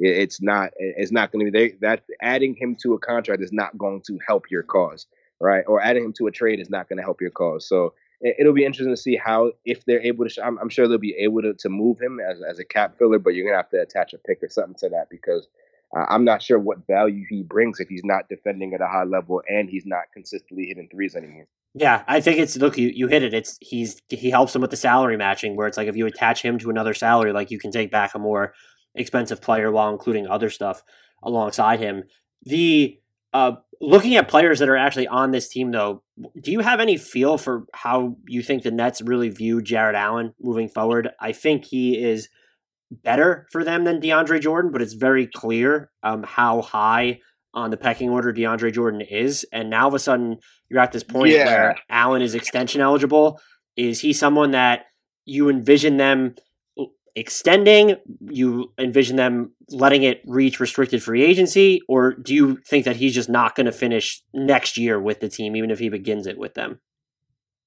it's 0.00 0.40
not 0.40 0.70
it's 0.76 1.12
not 1.12 1.30
going 1.30 1.44
to 1.44 1.50
be 1.50 1.58
they, 1.58 1.74
that 1.80 2.02
adding 2.22 2.54
him 2.54 2.76
to 2.82 2.94
a 2.94 2.98
contract 2.98 3.42
is 3.42 3.52
not 3.52 3.76
going 3.76 4.02
to 4.06 4.18
help 4.26 4.50
your 4.50 4.62
cause, 4.62 5.06
right? 5.40 5.64
Or 5.66 5.80
adding 5.80 6.04
him 6.04 6.12
to 6.14 6.26
a 6.26 6.30
trade 6.30 6.60
is 6.60 6.70
not 6.70 6.88
going 6.88 6.96
to 6.96 7.02
help 7.02 7.20
your 7.20 7.30
cause. 7.30 7.68
So 7.68 7.94
it, 8.20 8.44
will 8.44 8.52
be 8.52 8.64
interesting 8.64 8.94
to 8.94 9.00
see 9.00 9.16
how 9.16 9.52
if 9.64 9.84
they're 9.84 10.02
able 10.02 10.28
to. 10.28 10.44
I'm, 10.44 10.58
I'm, 10.58 10.68
sure 10.68 10.88
they'll 10.88 10.98
be 10.98 11.16
able 11.18 11.42
to, 11.42 11.54
to 11.54 11.68
move 11.68 12.00
him 12.00 12.18
as 12.20 12.40
as 12.48 12.58
a 12.58 12.64
cap 12.64 12.98
filler, 12.98 13.18
but 13.18 13.34
you're 13.34 13.46
gonna 13.46 13.56
have 13.56 13.70
to 13.70 13.80
attach 13.80 14.12
a 14.14 14.18
pick 14.18 14.42
or 14.42 14.48
something 14.48 14.76
to 14.80 14.88
that 14.90 15.08
because. 15.10 15.46
Uh, 15.92 16.06
I'm 16.08 16.24
not 16.24 16.40
sure 16.40 16.56
what 16.56 16.86
value 16.86 17.24
he 17.28 17.42
brings 17.42 17.80
if 17.80 17.88
he's 17.88 18.04
not 18.04 18.28
defending 18.28 18.74
at 18.74 18.80
a 18.80 18.86
high 18.86 19.02
level 19.02 19.42
and 19.48 19.68
he's 19.68 19.84
not 19.84 20.04
consistently 20.14 20.66
hitting 20.66 20.88
threes 20.88 21.16
anymore. 21.16 21.48
Yeah, 21.74 22.04
I 22.06 22.20
think 22.20 22.38
it's 22.38 22.56
look 22.56 22.78
you 22.78 22.92
you 22.94 23.08
hit 23.08 23.24
it. 23.24 23.34
It's 23.34 23.58
he's 23.60 24.00
he 24.08 24.30
helps 24.30 24.54
him 24.54 24.62
with 24.62 24.70
the 24.70 24.76
salary 24.76 25.16
matching 25.16 25.56
where 25.56 25.66
it's 25.66 25.76
like 25.76 25.88
if 25.88 25.96
you 25.96 26.06
attach 26.06 26.42
him 26.42 26.58
to 26.58 26.70
another 26.70 26.94
salary, 26.94 27.32
like 27.32 27.50
you 27.50 27.58
can 27.58 27.72
take 27.72 27.90
back 27.90 28.14
a 28.14 28.20
more 28.20 28.54
expensive 28.94 29.40
player 29.40 29.70
while 29.70 29.92
including 29.92 30.26
other 30.26 30.50
stuff 30.50 30.82
alongside 31.22 31.80
him. 31.80 32.04
The 32.42 32.98
uh, 33.32 33.52
looking 33.80 34.16
at 34.16 34.28
players 34.28 34.58
that 34.58 34.68
are 34.68 34.76
actually 34.76 35.06
on 35.06 35.30
this 35.30 35.48
team, 35.48 35.70
though, 35.70 36.02
do 36.40 36.50
you 36.50 36.60
have 36.60 36.80
any 36.80 36.96
feel 36.96 37.38
for 37.38 37.64
how 37.72 38.16
you 38.26 38.42
think 38.42 38.62
the 38.62 38.70
Nets 38.70 39.00
really 39.00 39.28
view 39.28 39.62
Jarrett 39.62 39.94
Allen 39.94 40.34
moving 40.40 40.68
forward? 40.68 41.10
I 41.20 41.32
think 41.32 41.64
he 41.64 42.02
is 42.02 42.28
better 42.90 43.46
for 43.52 43.62
them 43.62 43.84
than 43.84 44.00
DeAndre 44.00 44.40
Jordan, 44.40 44.72
but 44.72 44.82
it's 44.82 44.94
very 44.94 45.26
clear 45.26 45.90
um, 46.02 46.24
how 46.24 46.62
high 46.62 47.20
on 47.54 47.70
the 47.70 47.76
pecking 47.76 48.10
order 48.10 48.32
DeAndre 48.32 48.72
Jordan 48.72 49.00
is. 49.00 49.46
And 49.52 49.70
now 49.70 49.82
all 49.82 49.88
of 49.88 49.94
a 49.94 49.98
sudden, 49.98 50.38
you're 50.68 50.80
at 50.80 50.92
this 50.92 51.04
point 51.04 51.32
yeah. 51.32 51.46
where 51.46 51.76
Allen 51.88 52.22
is 52.22 52.34
extension 52.34 52.80
eligible. 52.80 53.40
Is 53.76 54.00
he 54.00 54.12
someone 54.12 54.52
that 54.52 54.86
you 55.24 55.48
envision 55.48 55.96
them 55.96 56.34
extending? 57.14 57.96
You 58.20 58.72
envision 58.78 59.16
them 59.16 59.52
letting 59.70 60.02
it 60.02 60.22
reach 60.26 60.60
restricted 60.60 61.02
free 61.02 61.22
agency, 61.22 61.80
or 61.88 62.12
do 62.14 62.34
you 62.34 62.58
think 62.66 62.84
that 62.84 62.96
he's 62.96 63.14
just 63.14 63.28
not 63.28 63.54
going 63.54 63.66
to 63.66 63.72
finish 63.72 64.22
next 64.32 64.76
year 64.76 65.00
with 65.00 65.20
the 65.20 65.28
team, 65.28 65.56
even 65.56 65.70
if 65.70 65.78
he 65.78 65.88
begins 65.88 66.26
it 66.26 66.38
with 66.38 66.54
them? 66.54 66.80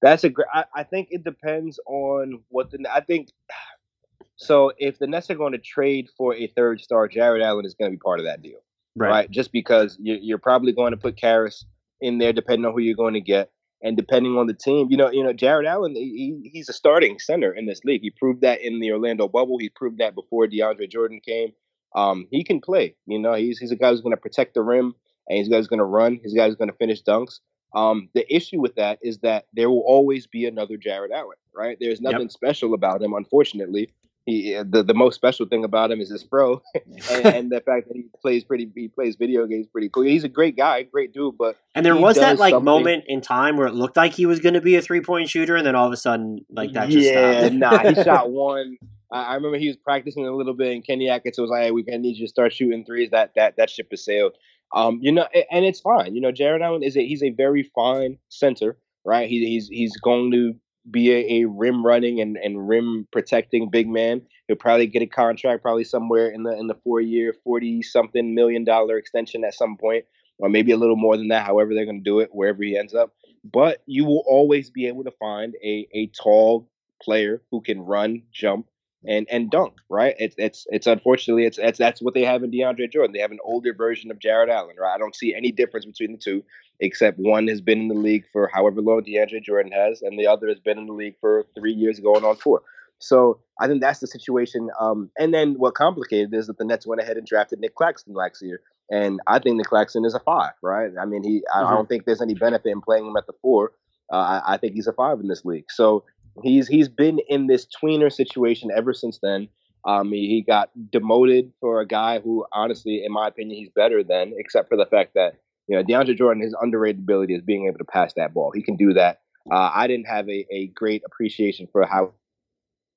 That's 0.02 0.24
a 0.24 0.28
great. 0.28 0.48
I, 0.52 0.64
I 0.74 0.82
think 0.82 1.08
it 1.10 1.24
depends 1.24 1.78
on 1.86 2.42
what 2.48 2.70
the. 2.70 2.84
I 2.92 3.00
think 3.00 3.28
so. 4.36 4.72
If 4.78 4.98
the 4.98 5.06
Nets 5.06 5.30
are 5.30 5.34
going 5.34 5.52
to 5.52 5.58
trade 5.58 6.08
for 6.16 6.34
a 6.34 6.46
third 6.48 6.80
star, 6.80 7.08
Jarrett 7.08 7.42
Allen 7.42 7.64
is 7.64 7.74
going 7.74 7.90
to 7.90 7.96
be 7.96 8.00
part 8.00 8.20
of 8.20 8.26
that 8.26 8.42
deal, 8.42 8.58
right? 8.96 9.08
right? 9.08 9.30
Just 9.30 9.52
because 9.52 9.96
you're, 10.00 10.18
you're 10.18 10.38
probably 10.38 10.72
going 10.72 10.90
to 10.90 10.98
put 10.98 11.16
Caris 11.16 11.64
in 12.00 12.18
there, 12.18 12.32
depending 12.32 12.66
on 12.66 12.72
who 12.72 12.80
you're 12.80 12.94
going 12.94 13.14
to 13.14 13.20
get 13.20 13.50
and 13.84 13.96
depending 13.96 14.36
on 14.38 14.46
the 14.48 14.54
team, 14.54 14.88
you 14.90 14.96
know, 14.96 15.10
you 15.10 15.22
know, 15.22 15.32
Jarrett 15.34 15.66
Allen, 15.66 15.94
he, 15.94 16.50
he's 16.52 16.68
a 16.70 16.72
starting 16.72 17.18
center 17.18 17.52
in 17.52 17.66
this 17.66 17.84
league. 17.84 18.00
He 18.00 18.10
proved 18.10 18.40
that 18.40 18.62
in 18.62 18.80
the 18.80 18.90
Orlando 18.90 19.28
bubble. 19.28 19.58
He 19.58 19.68
proved 19.68 19.98
that 19.98 20.14
before 20.16 20.46
DeAndre 20.48 20.90
Jordan 20.90 21.20
came. 21.24 21.52
Um, 21.94 22.26
he 22.30 22.42
can 22.42 22.60
play. 22.60 22.96
You 23.06 23.20
know, 23.20 23.34
he's 23.34 23.58
he's 23.58 23.70
a 23.70 23.76
guy 23.76 23.90
who's 23.90 24.00
going 24.00 24.16
to 24.16 24.20
protect 24.20 24.54
the 24.54 24.62
rim 24.62 24.94
and 25.28 25.38
he's 25.38 25.48
guys 25.50 25.68
going 25.68 25.78
to 25.78 25.84
run. 25.84 26.18
His 26.24 26.34
guys 26.34 26.56
going 26.56 26.70
to 26.70 26.76
finish 26.76 27.02
dunks. 27.02 27.40
Um, 27.74 28.08
the 28.14 28.24
issue 28.34 28.60
with 28.60 28.76
that 28.76 28.98
is 29.02 29.18
that 29.18 29.46
there 29.52 29.68
will 29.68 29.84
always 29.86 30.26
be 30.26 30.46
another 30.46 30.76
Jarrett 30.76 31.12
Allen, 31.12 31.36
right? 31.54 31.76
There's 31.78 32.00
nothing 32.00 32.20
Yep. 32.22 32.30
special 32.30 32.72
about 32.74 33.02
him, 33.02 33.12
unfortunately. 33.14 33.90
He 34.26 34.54
the, 34.54 34.82
the 34.82 34.94
most 34.94 35.16
special 35.16 35.44
thing 35.46 35.64
about 35.64 35.90
him 35.90 36.00
is 36.00 36.08
his 36.10 36.24
pro, 36.24 36.62
and, 37.10 37.26
and 37.26 37.52
the 37.52 37.60
fact 37.60 37.88
that 37.88 37.94
he 37.96 38.04
plays 38.22 38.42
pretty 38.42 38.70
he 38.74 38.88
plays 38.88 39.16
video 39.16 39.46
games 39.46 39.66
pretty 39.66 39.90
cool. 39.90 40.04
He's 40.04 40.24
a 40.24 40.28
great 40.30 40.56
guy, 40.56 40.82
great 40.82 41.12
dude, 41.12 41.36
but 41.36 41.56
And 41.74 41.84
there 41.84 41.94
was 41.94 42.16
that 42.16 42.38
like 42.38 42.52
something- 42.52 42.64
moment 42.64 43.04
in 43.06 43.20
time 43.20 43.58
where 43.58 43.66
it 43.66 43.74
looked 43.74 43.98
like 43.98 44.14
he 44.14 44.24
was 44.24 44.40
going 44.40 44.54
to 44.54 44.62
be 44.62 44.76
a 44.76 44.82
three 44.82 45.02
point 45.02 45.28
shooter, 45.28 45.56
and 45.56 45.66
then 45.66 45.74
all 45.74 45.86
of 45.86 45.92
a 45.92 45.96
sudden, 45.98 46.44
like 46.48 46.72
that 46.72 46.88
just 46.88 47.06
yeah, 47.06 47.48
nah, 47.52 47.78
he 47.78 47.94
shot 48.02 48.30
one. 48.30 48.78
I, 49.12 49.34
remember 49.34 49.58
he 49.58 49.68
was 49.68 49.76
practicing 49.76 50.26
a 50.26 50.34
little 50.34 50.54
bit, 50.54 50.72
and 50.72 50.84
Kenny 50.84 51.08
Atkins 51.08 51.38
was 51.38 51.50
like, 51.50 51.64
hey, 51.64 51.70
"We're 51.70 51.84
gonna 51.84 51.98
need 51.98 52.16
you 52.16 52.26
to 52.26 52.28
start 52.28 52.52
shooting 52.52 52.84
threes. 52.84 53.10
That 53.10 53.32
that 53.36 53.56
that 53.58 53.70
ship 53.70 53.88
has 53.90 54.04
sailed." 54.04 54.32
Um, 54.72 54.98
you 55.02 55.12
know, 55.12 55.28
and 55.50 55.64
it's 55.64 55.80
fine. 55.80 56.14
You 56.14 56.20
know, 56.20 56.32
Jarrett 56.32 56.62
Allen 56.62 56.82
is 56.82 56.96
a 56.96 57.06
he's 57.06 57.22
a 57.22 57.30
very 57.30 57.62
fine 57.74 58.18
center, 58.30 58.76
right? 59.04 59.28
He, 59.28 59.46
he's 59.46 59.68
he's 59.68 59.96
going 59.98 60.32
to 60.32 60.54
be 60.90 61.10
a, 61.12 61.42
a 61.42 61.48
rim 61.48 61.84
running 61.84 62.20
and, 62.20 62.36
and 62.36 62.68
rim 62.68 63.06
protecting 63.12 63.70
big 63.70 63.88
man. 63.88 64.22
He'll 64.48 64.56
probably 64.56 64.86
get 64.86 65.02
a 65.02 65.06
contract, 65.06 65.62
probably 65.62 65.84
somewhere 65.84 66.28
in 66.28 66.42
the 66.42 66.52
in 66.58 66.66
the 66.66 66.76
four 66.84 67.00
year, 67.00 67.34
forty 67.44 67.82
something 67.82 68.34
million 68.34 68.64
dollar 68.64 68.98
extension 68.98 69.44
at 69.44 69.54
some 69.54 69.76
point, 69.76 70.04
or 70.38 70.48
maybe 70.48 70.72
a 70.72 70.76
little 70.76 70.96
more 70.96 71.16
than 71.16 71.28
that. 71.28 71.46
However, 71.46 71.74
they're 71.74 71.86
going 71.86 72.04
to 72.04 72.10
do 72.10 72.20
it, 72.20 72.30
wherever 72.32 72.62
he 72.62 72.76
ends 72.76 72.94
up. 72.94 73.14
But 73.44 73.82
you 73.86 74.04
will 74.04 74.24
always 74.26 74.70
be 74.70 74.86
able 74.86 75.04
to 75.04 75.12
find 75.12 75.54
a 75.64 75.88
a 75.94 76.08
tall 76.08 76.68
player 77.02 77.42
who 77.50 77.60
can 77.60 77.80
run, 77.80 78.22
jump, 78.32 78.66
and 79.06 79.26
and 79.30 79.50
dunk. 79.50 79.74
Right? 79.88 80.14
It's 80.18 80.34
it's 80.38 80.66
it's 80.70 80.86
unfortunately 80.86 81.46
it's, 81.46 81.58
it's 81.58 81.78
that's 81.78 82.02
what 82.02 82.14
they 82.14 82.24
have 82.24 82.42
in 82.42 82.50
DeAndre 82.50 82.90
Jordan. 82.90 83.12
They 83.12 83.20
have 83.20 83.32
an 83.32 83.38
older 83.44 83.74
version 83.74 84.10
of 84.10 84.18
Jarrett 84.18 84.50
Allen. 84.50 84.76
Right? 84.78 84.94
I 84.94 84.98
don't 84.98 85.16
see 85.16 85.34
any 85.34 85.52
difference 85.52 85.86
between 85.86 86.12
the 86.12 86.18
two, 86.18 86.44
except 86.80 87.18
one 87.18 87.48
has 87.48 87.60
been 87.60 87.80
in 87.80 87.88
the 87.88 87.94
league 87.94 88.24
for 88.32 88.50
however 88.52 88.80
long 88.80 89.02
DeAndre 89.02 89.42
Jordan 89.42 89.72
has, 89.72 90.02
and 90.02 90.18
the 90.18 90.26
other 90.26 90.48
has 90.48 90.60
been 90.60 90.78
in 90.78 90.86
the 90.86 90.92
league 90.92 91.16
for 91.20 91.46
three 91.54 91.72
years, 91.72 92.00
going 92.00 92.24
on 92.24 92.36
four. 92.36 92.62
So 92.98 93.40
I 93.60 93.66
think 93.66 93.80
that's 93.80 94.00
the 94.00 94.06
situation. 94.06 94.70
Um, 94.80 95.10
and 95.18 95.34
then 95.34 95.54
what 95.54 95.74
complicated 95.74 96.32
is 96.32 96.46
that 96.46 96.58
the 96.58 96.64
Nets 96.64 96.86
went 96.86 97.02
ahead 97.02 97.16
and 97.16 97.26
drafted 97.26 97.60
Nic 97.60 97.74
Claxton 97.74 98.14
last 98.14 98.40
year, 98.42 98.60
and 98.90 99.20
I 99.26 99.38
think 99.38 99.56
Nic 99.56 99.66
Claxton 99.66 100.04
is 100.04 100.14
a 100.14 100.20
five. 100.20 100.52
Right? 100.62 100.90
I 101.00 101.04
mean, 101.04 101.22
he 101.22 101.42
I, 101.54 101.64
I 101.64 101.70
don't 101.70 101.88
think 101.88 102.04
there's 102.04 102.22
any 102.22 102.34
benefit 102.34 102.70
in 102.70 102.80
playing 102.80 103.06
him 103.06 103.16
at 103.16 103.26
the 103.26 103.34
four. 103.42 103.72
Uh, 104.12 104.16
I, 104.16 104.54
I 104.54 104.56
think 104.58 104.74
he's 104.74 104.86
a 104.86 104.92
five 104.92 105.20
in 105.20 105.28
this 105.28 105.44
league. 105.44 105.66
So 105.70 106.04
he's 106.42 106.66
he's 106.68 106.88
been 106.88 107.20
in 107.28 107.46
this 107.46 107.66
tweener 107.66 108.12
situation 108.12 108.70
ever 108.74 108.92
since 108.92 109.18
then. 109.22 109.48
Um, 109.86 110.10
he, 110.12 110.28
he 110.28 110.42
got 110.42 110.70
demoted 110.90 111.52
for 111.60 111.80
a 111.80 111.86
guy 111.86 112.18
who, 112.20 112.46
honestly, 112.52 113.04
in 113.04 113.12
my 113.12 113.28
opinion, 113.28 113.58
he's 113.58 113.68
better 113.68 114.02
than, 114.02 114.32
except 114.38 114.68
for 114.70 114.76
the 114.78 114.86
fact 114.86 115.12
that 115.14 115.34
you 115.68 115.76
know 115.76 115.82
DeAndre 115.84 116.16
Jordan, 116.16 116.42
his 116.42 116.56
underrated 116.60 117.00
ability 117.02 117.34
is 117.34 117.42
being 117.42 117.66
able 117.66 117.78
to 117.78 117.84
pass 117.84 118.14
that 118.14 118.32
ball. 118.32 118.50
He 118.54 118.62
can 118.62 118.76
do 118.76 118.94
that. 118.94 119.20
Uh, 119.50 119.70
I 119.74 119.86
didn't 119.86 120.06
have 120.06 120.26
a, 120.28 120.46
a 120.50 120.68
great 120.68 121.02
appreciation 121.04 121.68
for 121.70 121.84
how 121.84 122.14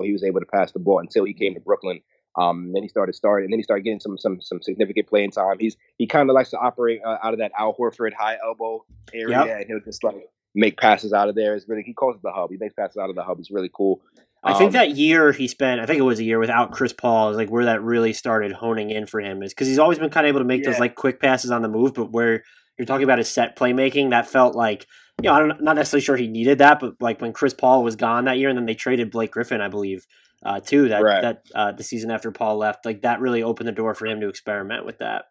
he 0.01 0.13
was 0.13 0.23
able 0.23 0.39
to 0.39 0.45
pass 0.45 0.71
the 0.71 0.79
ball 0.79 0.99
until 0.99 1.25
he 1.25 1.33
came 1.33 1.53
to 1.55 1.59
Brooklyn. 1.59 1.99
Um, 2.37 2.71
then 2.71 2.83
he 2.83 2.87
started 2.87 3.15
starting, 3.15 3.45
and 3.45 3.51
then 3.53 3.59
he 3.59 3.63
started 3.63 3.83
getting 3.83 3.99
some 3.99 4.17
some 4.17 4.39
some 4.39 4.61
significant 4.61 5.07
playing 5.07 5.31
time. 5.31 5.57
He's 5.59 5.75
he 5.97 6.05
kind 6.07 6.29
of 6.29 6.35
likes 6.35 6.51
to 6.51 6.57
operate 6.57 7.01
uh, 7.05 7.17
out 7.23 7.33
of 7.33 7.39
that 7.39 7.51
Al 7.57 7.73
Horford 7.75 8.13
high 8.13 8.37
elbow 8.45 8.85
area, 9.13 9.45
Yep. 9.45 9.57
and 9.59 9.65
he'll 9.67 9.79
just 9.81 10.03
like 10.03 10.29
make 10.55 10.77
passes 10.77 11.13
out 11.13 11.29
of 11.29 11.35
there. 11.35 11.55
It's 11.55 11.67
really 11.67 11.83
he 11.83 11.93
calls 11.93 12.15
it 12.15 12.21
the 12.23 12.31
hub. 12.31 12.49
He 12.51 12.57
makes 12.57 12.73
passes 12.73 12.97
out 12.97 13.09
of 13.09 13.15
the 13.15 13.23
hub. 13.23 13.39
It's 13.39 13.51
really 13.51 13.69
cool. 13.73 14.01
I 14.43 14.53
think 14.53 14.69
Um, 14.69 14.73
that 14.73 14.91
year 14.95 15.31
he 15.31 15.47
spent, 15.47 15.81
I 15.81 15.85
think 15.85 15.99
it 15.99 16.03
was 16.03 16.19
a 16.19 16.23
year 16.23 16.39
without 16.39 16.71
Chris 16.71 16.93
Paul, 16.93 17.31
is 17.31 17.37
like 17.37 17.49
where 17.49 17.65
that 17.65 17.81
really 17.81 18.13
started 18.13 18.51
honing 18.51 18.91
in 18.91 19.05
for 19.05 19.19
him. 19.19 19.41
Is 19.43 19.53
because 19.53 19.67
he's 19.67 19.79
always 19.79 19.99
been 19.99 20.09
kind 20.09 20.25
of 20.25 20.29
able 20.29 20.39
to 20.39 20.45
make 20.45 20.63
those 20.63 20.79
like 20.79 20.95
quick 20.95 21.19
passes 21.19 21.51
on 21.51 21.61
the 21.63 21.67
move, 21.67 21.93
but 21.95 22.11
where 22.11 22.43
you're 22.77 22.85
talking 22.85 23.03
about 23.03 23.17
his 23.17 23.27
set 23.29 23.57
playmaking, 23.57 24.11
that 24.11 24.27
felt 24.27 24.55
like 24.55 24.85
you 25.21 25.29
know 25.29 25.33
I'm 25.35 25.47
not 25.63 25.75
necessarily 25.75 26.03
sure 26.03 26.15
he 26.17 26.27
needed 26.27 26.59
that, 26.59 26.79
but 26.79 26.93
like 26.99 27.19
when 27.21 27.33
Chris 27.33 27.53
Paul 27.53 27.83
was 27.83 27.95
gone 27.95 28.25
that 28.25 28.37
year, 28.37 28.49
and 28.49 28.57
then 28.57 28.65
they 28.67 28.75
traded 28.75 29.09
Blake 29.11 29.31
Griffin, 29.31 29.59
I 29.61 29.67
believe, 29.67 30.05
uh, 30.43 30.59
too. 30.59 30.87
That 30.89 31.01
Right. 31.03 31.21
that 31.23 31.41
uh, 31.55 31.71
the 31.71 31.83
season 31.83 32.11
after 32.11 32.31
Paul 32.31 32.57
left, 32.57 32.85
like 32.85 33.01
that 33.01 33.19
really 33.19 33.41
opened 33.41 33.67
the 33.67 33.71
door 33.73 33.95
for 33.95 34.05
him 34.05 34.21
to 34.21 34.29
experiment 34.29 34.85
with 34.85 34.99
that. 34.99 35.25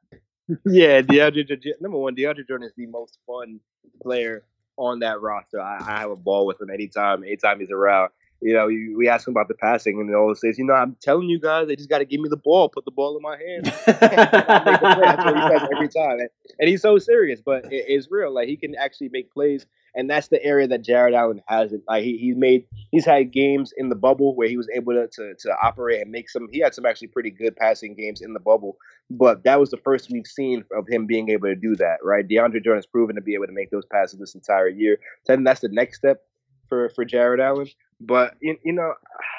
Yeah, 0.64 1.02
DeAndre 1.02 1.48
number 1.80 1.98
one, 1.98 2.14
DeAndre 2.14 2.46
Jordan 2.46 2.66
is 2.68 2.72
the 2.76 2.86
most 2.86 3.18
fun 3.26 3.58
player 4.02 4.44
on 4.76 5.00
that 5.00 5.20
roster. 5.20 5.60
I, 5.60 5.78
I 5.86 6.00
have 6.00 6.10
a 6.10 6.16
ball 6.16 6.46
with 6.46 6.60
him 6.60 6.70
anytime, 6.70 7.24
anytime 7.24 7.60
he's 7.60 7.70
around. 7.70 8.10
You 8.42 8.52
know, 8.52 8.68
you, 8.68 8.94
we 8.96 9.08
ask 9.08 9.26
him 9.26 9.32
about 9.32 9.48
the 9.48 9.54
passing, 9.54 9.98
and 9.98 10.08
he 10.08 10.14
always 10.14 10.40
says, 10.40 10.58
"You 10.58 10.64
know, 10.64 10.74
I'm 10.74 10.96
telling 11.00 11.28
you 11.28 11.40
guys, 11.40 11.68
they 11.68 11.76
just 11.76 11.88
got 11.88 11.98
to 11.98 12.04
give 12.04 12.20
me 12.20 12.28
the 12.28 12.36
ball, 12.36 12.68
put 12.68 12.84
the 12.84 12.90
ball 12.90 13.16
in 13.16 13.22
my 13.22 13.36
hand." 13.36 13.72
I'll 13.86 14.62
make 14.64 14.74
a 14.74 14.78
play. 14.78 15.00
That's 15.00 15.24
what 15.24 15.36
he 15.36 15.58
says 15.58 15.68
every 15.74 15.88
time, 15.88 16.18
and, 16.58 16.68
he's 16.68 16.82
so 16.82 16.98
serious, 16.98 17.40
but 17.40 17.64
it, 17.72 17.86
it's 17.88 18.08
real. 18.10 18.32
Like 18.34 18.48
he 18.48 18.56
can 18.56 18.74
actually 18.74 19.08
make 19.08 19.32
plays, 19.32 19.64
and 19.94 20.10
that's 20.10 20.28
the 20.28 20.42
area 20.44 20.68
that 20.68 20.82
Jarrett 20.82 21.14
Allen 21.14 21.40
hasn't. 21.46 21.84
Like 21.88 22.04
he, 22.04 22.18
he's 22.18 22.36
made, 22.36 22.66
he's 22.90 23.06
had 23.06 23.32
games 23.32 23.72
in 23.74 23.88
the 23.88 23.94
bubble 23.94 24.36
where 24.36 24.48
he 24.48 24.58
was 24.58 24.68
able 24.74 24.92
to, 24.92 25.08
to 25.08 25.34
to 25.34 25.56
operate 25.62 26.02
and 26.02 26.10
make 26.10 26.28
some. 26.28 26.48
He 26.52 26.60
had 26.60 26.74
some 26.74 26.84
actually 26.84 27.08
pretty 27.08 27.30
good 27.30 27.56
passing 27.56 27.94
games 27.94 28.20
in 28.20 28.34
the 28.34 28.40
bubble, 28.40 28.76
but 29.10 29.44
that 29.44 29.58
was 29.58 29.70
the 29.70 29.78
first 29.78 30.10
we've 30.10 30.26
seen 30.26 30.62
of 30.76 30.86
him 30.88 31.06
being 31.06 31.30
able 31.30 31.48
to 31.48 31.56
do 31.56 31.74
that. 31.76 31.96
Right, 32.02 32.28
DeAndre 32.28 32.62
Jordan's 32.62 32.86
proven 32.86 33.16
to 33.16 33.22
be 33.22 33.34
able 33.34 33.46
to 33.46 33.52
make 33.52 33.70
those 33.70 33.86
passes 33.86 34.20
this 34.20 34.34
entire 34.34 34.68
year. 34.68 34.98
Then 35.26 35.42
that's 35.42 35.60
the 35.60 35.68
next 35.68 35.96
step 35.96 36.22
for 36.68 36.90
for 36.90 37.04
Jarrett 37.06 37.40
Allen. 37.40 37.68
But 38.00 38.34
you, 38.40 38.56
you 38.64 38.72
know, 38.72 38.94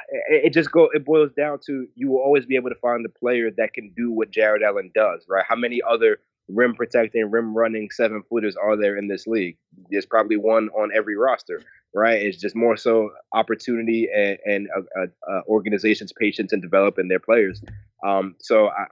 it, 0.09 0.45
it 0.45 0.53
just 0.53 0.71
go 0.71 0.89
it 0.93 1.05
boils 1.05 1.31
down 1.37 1.59
to 1.67 1.87
you 1.95 2.09
will 2.09 2.21
always 2.21 2.45
be 2.45 2.55
able 2.55 2.69
to 2.69 2.75
find 2.75 3.05
the 3.05 3.09
player 3.09 3.51
that 3.57 3.73
can 3.73 3.93
do 3.95 4.11
what 4.11 4.31
Jarrett 4.31 4.63
Allen 4.63 4.91
does, 4.95 5.25
right? 5.27 5.45
How 5.47 5.55
many 5.55 5.81
other 5.87 6.19
rim 6.49 6.73
protecting, 6.73 7.29
rim 7.29 7.55
running 7.55 7.89
seven 7.91 8.23
footers 8.29 8.55
are 8.55 8.77
there 8.77 8.97
in 8.97 9.07
this 9.07 9.27
league? 9.27 9.57
There's 9.89 10.05
probably 10.05 10.37
one 10.37 10.69
on 10.69 10.89
every 10.95 11.17
roster, 11.17 11.61
right? 11.93 12.21
It's 12.21 12.37
just 12.37 12.55
more 12.55 12.77
so 12.77 13.11
opportunity 13.33 14.07
and, 14.13 14.37
and 14.45 14.67
uh, 14.75 15.01
uh, 15.01 15.31
uh, 15.31 15.41
organizations' 15.47 16.13
patience 16.13 16.53
in 16.53 16.61
developing 16.61 17.09
their 17.09 17.19
players. 17.19 17.61
Um, 18.05 18.35
so 18.39 18.67
I, 18.67 18.85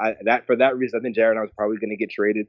I, 0.00 0.08
I, 0.08 0.14
that 0.24 0.46
for 0.46 0.56
that 0.56 0.76
reason, 0.76 0.98
I 0.98 1.02
think 1.02 1.14
Jarrett 1.14 1.36
Allen's 1.36 1.52
probably 1.56 1.76
going 1.76 1.90
to 1.90 1.96
get 1.96 2.10
traded. 2.10 2.46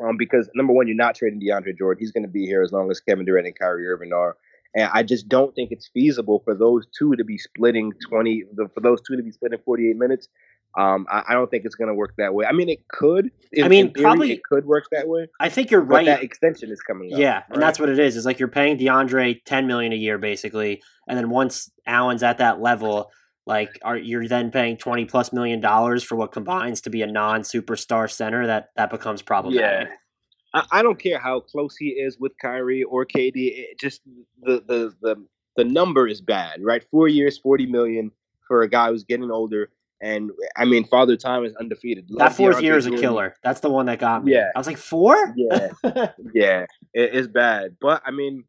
Um, 0.00 0.16
because 0.16 0.48
number 0.54 0.72
one, 0.72 0.86
you're 0.86 0.96
not 0.96 1.16
trading 1.16 1.40
DeAndre 1.40 1.76
Jordan. 1.76 1.98
He's 1.98 2.12
going 2.12 2.22
to 2.22 2.28
be 2.28 2.46
here 2.46 2.62
as 2.62 2.70
long 2.70 2.88
as 2.88 3.00
Kevin 3.00 3.24
Durant 3.24 3.48
and 3.48 3.58
Kyrie 3.58 3.88
Irving 3.88 4.12
are. 4.12 4.36
And 4.74 4.90
I 4.92 5.02
just 5.02 5.28
don't 5.28 5.54
think 5.54 5.70
it's 5.72 5.88
feasible 5.92 6.42
for 6.44 6.54
those 6.54 6.86
two 6.96 7.14
to 7.16 7.24
be 7.24 7.38
splitting 7.38 7.92
20, 8.08 8.44
for 8.74 8.80
those 8.80 9.00
two 9.06 9.16
to 9.16 9.22
be 9.22 9.30
splitting 9.32 9.58
48 9.64 9.96
minutes. 9.96 10.28
Um, 10.76 11.06
I, 11.10 11.22
I 11.30 11.32
don't 11.32 11.50
think 11.50 11.64
it's 11.64 11.74
going 11.74 11.88
to 11.88 11.94
work 11.94 12.14
that 12.18 12.34
way. 12.34 12.44
I 12.44 12.52
mean, 12.52 12.68
it 12.68 12.86
could. 12.88 13.30
In, 13.52 13.64
I 13.64 13.68
mean, 13.68 13.86
in 13.86 13.92
theory, 13.94 14.04
probably- 14.04 14.32
it 14.32 14.44
could 14.44 14.66
work 14.66 14.84
that 14.92 15.08
way. 15.08 15.26
I 15.40 15.48
think 15.48 15.70
you're 15.70 15.80
But 15.80 15.94
right. 15.96 16.06
that 16.06 16.22
extension 16.22 16.70
is 16.70 16.80
coming 16.82 17.12
up. 17.12 17.18
Yeah, 17.18 17.36
right? 17.36 17.44
and 17.50 17.62
that's 17.62 17.80
what 17.80 17.88
it 17.88 17.98
is. 17.98 18.16
It's 18.16 18.26
like 18.26 18.38
you're 18.38 18.48
paying 18.48 18.78
DeAndre 18.78 19.42
ten 19.44 19.66
million 19.66 19.92
a 19.92 19.96
year 19.96 20.18
basically, 20.18 20.82
and 21.08 21.16
then 21.18 21.30
once 21.30 21.70
Allen's 21.86 22.22
at 22.22 22.38
that 22.38 22.60
level, 22.60 23.10
like 23.46 23.78
are 23.82 23.96
you're 23.96 24.28
then 24.28 24.50
paying 24.50 24.76
twenty 24.76 25.06
plus 25.06 25.32
million 25.32 25.60
dollars 25.60 26.04
for 26.04 26.16
what 26.16 26.32
combines 26.32 26.82
to 26.82 26.90
be 26.90 27.00
a 27.00 27.06
non 27.06 27.40
superstar 27.40 28.08
center 28.08 28.46
that 28.46 28.68
that 28.76 28.90
becomes 28.90 29.22
problematic. 29.22 29.88
I, 30.54 30.66
I 30.70 30.82
don't 30.82 30.98
care 30.98 31.18
how 31.18 31.40
close 31.40 31.76
he 31.76 31.88
is 31.88 32.18
with 32.18 32.32
Kyrie 32.40 32.82
or 32.84 33.04
KD. 33.04 33.32
It 33.34 33.80
just 33.80 34.02
the 34.42 34.62
the 34.66 34.94
the 35.00 35.26
the 35.56 35.64
number 35.64 36.06
is 36.06 36.20
bad, 36.20 36.62
right? 36.62 36.84
Four 36.90 37.08
years, 37.08 37.38
forty 37.38 37.66
million 37.66 38.10
for 38.46 38.62
a 38.62 38.68
guy 38.68 38.88
who's 38.88 39.04
getting 39.04 39.30
older, 39.30 39.70
and 40.00 40.30
I 40.56 40.64
mean, 40.64 40.84
Father 40.84 41.16
Time 41.16 41.44
is 41.44 41.54
undefeated. 41.56 42.08
That 42.16 42.34
fourth 42.34 42.58
DeAndre 42.58 42.62
year 42.62 42.78
is 42.78 42.86
a 42.86 42.90
killer. 42.90 43.34
That's 43.42 43.60
the 43.60 43.70
one 43.70 43.86
that 43.86 43.98
got 43.98 44.24
me. 44.24 44.32
Yeah. 44.32 44.50
I 44.54 44.58
was 44.58 44.66
like 44.66 44.78
four. 44.78 45.34
Yeah, 45.36 45.68
yeah, 46.34 46.66
it, 46.94 47.14
it's 47.14 47.28
bad. 47.28 47.76
But 47.80 48.02
I 48.06 48.10
mean, 48.10 48.44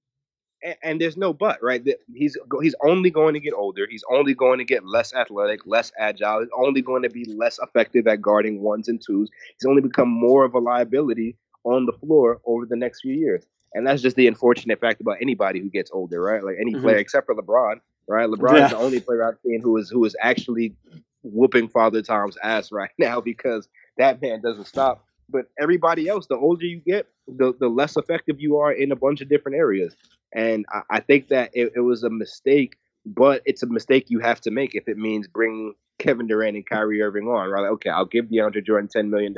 and, 0.63 0.75
and 0.83 1.01
there's 1.01 1.17
no 1.17 1.33
but, 1.33 1.61
right? 1.61 1.85
He's 2.13 2.37
he's 2.61 2.75
only 2.83 3.09
going 3.09 3.33
to 3.33 3.39
get 3.39 3.53
older. 3.53 3.87
He's 3.89 4.03
only 4.11 4.33
going 4.33 4.59
to 4.59 4.65
get 4.65 4.85
less 4.85 5.13
athletic, 5.13 5.61
less 5.65 5.91
agile. 5.97 6.41
He's 6.41 6.49
only 6.57 6.81
going 6.81 7.03
to 7.03 7.09
be 7.09 7.25
less 7.25 7.59
effective 7.59 8.07
at 8.07 8.21
guarding 8.21 8.61
ones 8.61 8.87
and 8.87 9.01
twos. 9.05 9.29
He's 9.59 9.67
only 9.67 9.81
become 9.81 10.09
more 10.09 10.45
of 10.45 10.53
a 10.53 10.59
liability 10.59 11.35
on 11.63 11.85
the 11.85 11.93
floor 11.93 12.39
over 12.45 12.65
the 12.65 12.75
next 12.75 13.01
few 13.01 13.13
years. 13.13 13.45
And 13.73 13.85
that's 13.85 14.01
just 14.01 14.15
the 14.15 14.27
unfortunate 14.27 14.79
fact 14.79 15.01
about 15.01 15.17
anybody 15.21 15.59
who 15.59 15.69
gets 15.69 15.91
older, 15.91 16.21
right? 16.21 16.43
Like 16.43 16.55
any 16.59 16.73
Mhm. 16.75 16.81
player 16.81 16.97
except 16.97 17.27
for 17.27 17.35
LeBron, 17.35 17.79
right? 18.07 18.27
LeBron 18.29 18.57
Yeah. 18.57 18.65
is 18.65 18.71
the 18.71 18.77
only 18.77 18.99
player 18.99 19.23
I've 19.23 19.37
seen 19.45 19.61
who 19.61 19.77
is 19.77 19.89
who 19.89 20.03
is 20.05 20.15
actually 20.21 20.75
whooping 21.23 21.67
Father 21.67 22.01
Tom's 22.01 22.37
ass 22.43 22.71
right 22.71 22.91
now 22.97 23.21
because 23.21 23.67
that 23.97 24.21
man 24.21 24.41
doesn't 24.41 24.65
stop. 24.65 25.05
But 25.31 25.45
everybody 25.59 26.07
else, 26.07 26.25
the 26.25 26.37
older 26.37 26.65
you 26.65 26.77
get, 26.79 27.07
the, 27.27 27.53
the 27.59 27.67
less 27.67 27.95
effective 27.97 28.39
you 28.41 28.57
are 28.57 28.71
in 28.71 28.91
a 28.91 28.95
bunch 28.95 29.21
of 29.21 29.29
different 29.29 29.57
areas. 29.57 29.95
And 30.33 30.65
I, 30.71 30.81
I 30.89 30.99
think 31.01 31.27
that 31.27 31.51
it, 31.53 31.73
it 31.75 31.81
was 31.81 32.03
a 32.03 32.09
mistake, 32.09 32.77
but 33.05 33.43
it's 33.45 33.61
a 33.61 33.67
mistake 33.67 34.09
you 34.09 34.19
have 34.19 34.41
to 34.41 34.51
make 34.51 34.73
if 34.73 34.87
it 34.87 34.97
means 34.97 35.27
bringing 35.27 35.75
Kevin 35.99 36.25
Durant 36.25 36.55
and 36.55 36.65
Kyrie 36.65 37.01
Irving 37.03 37.27
on. 37.27 37.49
Right? 37.49 37.61
Like, 37.61 37.71
okay, 37.73 37.89
I'll 37.91 38.05
give 38.05 38.25
DeAndre 38.25 38.65
Jordan 38.65 38.87
$10 38.87 39.09
million. 39.09 39.35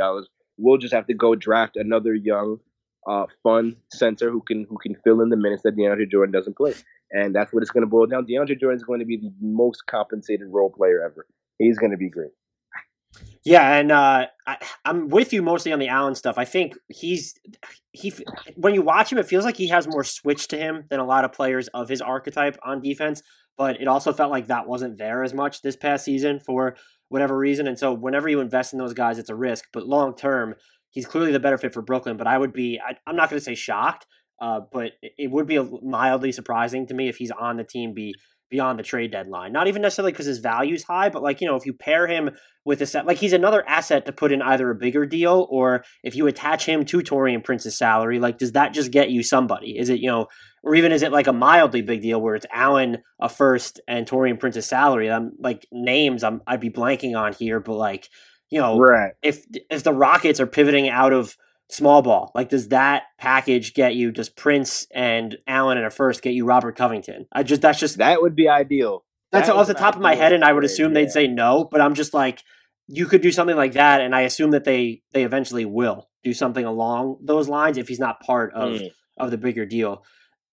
We'll 0.58 0.78
just 0.78 0.94
have 0.94 1.08
to 1.08 1.14
go 1.14 1.36
draft 1.36 1.76
another 1.76 2.14
young, 2.14 2.60
uh, 3.08 3.26
fun 3.44 3.78
center 3.92 4.30
who 4.30 4.42
can 4.42 4.66
who 4.70 4.78
can 4.78 4.96
fill 5.04 5.22
in 5.22 5.30
the 5.30 5.38
minutes 5.38 5.64
that 5.64 5.76
DeAndre 5.76 6.10
Jordan 6.10 6.32
doesn't 6.32 6.58
play. 6.58 6.74
And 7.12 7.36
that's 7.36 7.52
what 7.52 7.62
it's 7.62 7.72
going 7.72 7.82
to 7.82 7.90
boil 7.90 8.06
down. 8.06 8.26
DeAndre 8.26 8.60
Jordan 8.60 8.78
is 8.78 8.84
going 8.84 9.00
to 9.00 9.06
be 9.06 9.18
the 9.18 9.32
most 9.42 9.86
compensated 9.88 10.48
role 10.50 10.70
player 10.70 11.04
ever. 11.04 11.26
He's 11.58 11.78
going 11.78 11.92
to 11.92 11.98
be 11.98 12.10
great. 12.10 12.32
Yeah, 13.44 13.76
and 13.76 13.92
uh, 13.92 14.28
I, 14.46 14.58
I'm 14.86 15.10
with 15.10 15.34
you 15.34 15.42
mostly 15.42 15.74
on 15.74 15.80
the 15.80 15.88
Allen 15.88 16.16
stuff. 16.16 16.38
I 16.38 16.46
think 16.46 16.76
he's 16.90 17.34
he 17.92 18.14
when 18.56 18.74
you 18.74 18.84
watch 18.84 19.12
him, 19.12 19.18
it 19.18 19.26
feels 19.26 19.46
like 19.46 19.58
he 19.58 19.68
has 19.70 19.88
more 19.88 20.04
switch 20.04 20.48
to 20.50 20.58
him 20.58 20.86
than 20.90 21.00
a 21.00 21.06
lot 21.06 21.26
of 21.26 21.34
players 21.34 21.68
of 21.70 21.90
his 21.90 22.02
archetype 22.02 22.58
on 22.64 22.82
defense. 22.82 23.24
But 23.58 23.82
it 23.82 23.88
also 23.88 24.14
felt 24.14 24.32
like 24.32 24.48
that 24.48 24.68
wasn't 24.68 24.98
there 24.98 25.24
as 25.24 25.34
much 25.34 25.62
this 25.62 25.76
past 25.76 26.06
season 26.06 26.40
for 26.40 26.76
whatever 27.12 27.38
reason. 27.38 27.68
And 27.68 27.78
so 27.78 27.92
whenever 27.92 28.30
you 28.30 28.40
invest 28.40 28.72
in 28.72 28.80
those 28.80 28.94
guys, 28.94 29.20
it's 29.20 29.30
a 29.30 29.36
risk. 29.36 29.66
But 29.74 29.86
long 29.86 30.16
term, 30.16 30.56
he's 30.92 31.06
clearly 31.06 31.34
the 31.34 31.42
better 31.42 31.58
fit 31.58 31.74
for 31.74 31.82
Brooklyn. 31.82 32.16
But 32.16 32.26
I 32.26 32.38
would 32.38 32.54
be 32.54 32.80
I, 32.80 32.96
am 33.06 33.18
not 33.18 33.30
going 33.30 33.38
to 33.38 33.44
say 33.44 33.54
shocked, 33.54 34.08
uh, 34.40 34.62
but 34.72 34.94
it 35.02 35.30
would 35.30 35.46
be 35.46 35.60
mildly 35.84 36.32
surprising 36.32 36.88
to 36.88 36.94
me 36.94 37.10
if 37.10 37.18
he's 37.18 37.30
on 37.30 37.58
the 37.58 37.66
team 37.66 37.94
be 37.94 38.16
beyond 38.52 38.78
the 38.78 38.84
trade 38.84 39.12
deadline. 39.12 39.52
Not 39.52 39.68
even 39.68 39.82
necessarily 39.82 40.12
because 40.12 40.28
his 40.28 40.38
value's 40.38 40.84
high, 40.84 41.10
but 41.10 41.24
like, 41.24 41.42
you 41.42 41.48
know, 41.48 41.56
if 41.56 41.66
you 41.66 41.74
pair 41.74 42.06
him 42.06 42.30
with 42.64 42.82
a 42.82 42.86
set, 42.86 43.08
like 43.08 43.18
he's 43.18 43.34
another 43.34 43.68
asset 43.68 44.06
to 44.06 44.12
put 44.12 44.32
in 44.32 44.42
either 44.44 44.70
a 44.70 44.76
bigger 44.76 45.08
deal 45.08 45.48
or 45.50 45.84
if 46.04 46.16
you 46.16 46.28
attach 46.28 46.68
him 46.68 46.86
to 46.86 47.00
Taurean 47.00 47.44
Prince's 47.44 47.76
salary, 47.76 48.20
like, 48.20 48.38
does 48.38 48.52
that 48.52 48.74
just 48.74 48.92
get 48.92 49.10
you 49.10 49.24
somebody? 49.24 49.80
Is 49.80 49.90
it, 49.90 50.00
you 50.00 50.10
know, 50.10 50.28
or 50.62 50.76
even 50.76 50.92
is 50.92 51.02
it 51.02 51.12
like 51.12 51.28
a 51.28 51.34
mildly 51.34 51.82
big 51.82 52.02
deal 52.02 52.22
where 52.22 52.36
it's 52.36 52.46
Allen 52.54 53.00
a 53.20 53.30
first 53.30 53.80
and 53.88 54.08
Taurean 54.08 54.40
Prince's 54.40 54.68
salary? 54.68 55.10
I'm 55.10 55.32
like 55.40 55.66
names 55.72 56.24
I'm 56.24 56.42
I'd 56.46 56.60
be 56.60 56.70
blanking 56.70 57.18
on 57.18 57.34
here, 57.34 57.60
but 57.60 57.76
like, 57.76 58.10
you 58.50 58.60
know, 58.60 58.78
right. 58.78 59.14
if 59.24 59.46
if 59.72 59.84
the 59.84 59.94
Rockets 59.94 60.40
are 60.40 60.46
pivoting 60.46 60.90
out 60.90 61.14
of 61.14 61.36
small 61.72 62.02
ball. 62.02 62.32
Like, 62.36 62.50
does 62.50 62.68
that 62.68 63.04
package 63.18 63.74
get 63.74 63.96
you? 63.96 64.12
Does 64.12 64.30
Prince 64.30 64.86
and 64.94 65.38
Allen 65.48 65.78
in 65.78 65.86
a 65.86 65.90
first 65.90 66.22
get 66.22 66.34
you 66.34 66.46
Robert 66.46 66.76
Covington? 66.76 67.28
I 67.32 67.44
just 67.44 67.62
that's 67.62 67.80
just 67.80 67.98
that 67.98 68.22
would 68.22 68.36
be 68.36 68.48
ideal. 68.48 69.06
That's 69.32 69.48
that 69.48 69.56
off 69.56 69.68
the 69.68 69.74
top 69.74 69.96
of 69.96 70.02
my 70.02 70.16
head, 70.16 70.34
and 70.34 70.44
I 70.44 70.52
would 70.54 70.66
assume 70.66 70.92
yeah. 70.92 71.02
they'd 71.02 71.12
say 71.12 71.28
no. 71.28 71.64
But 71.64 71.82
I'm 71.82 71.96
just 71.96 72.14
like, 72.14 72.44
you 72.88 73.06
could 73.06 73.22
do 73.22 73.32
something 73.32 73.56
like 73.56 73.74
that, 73.74 74.02
and 74.02 74.14
I 74.14 74.22
assume 74.22 74.52
that 74.52 74.66
they 74.66 75.02
they 75.14 75.24
eventually 75.24 75.66
will 75.66 76.10
do 76.24 76.34
something 76.34 76.66
along 76.66 77.18
those 77.24 77.48
lines 77.48 77.78
if 77.78 77.88
he's 77.88 78.00
not 78.00 78.22
part 78.22 78.54
of 78.54 78.74
mm. 78.74 78.90
of 79.18 79.32
the 79.32 79.38
bigger 79.38 79.66
deal. 79.66 80.04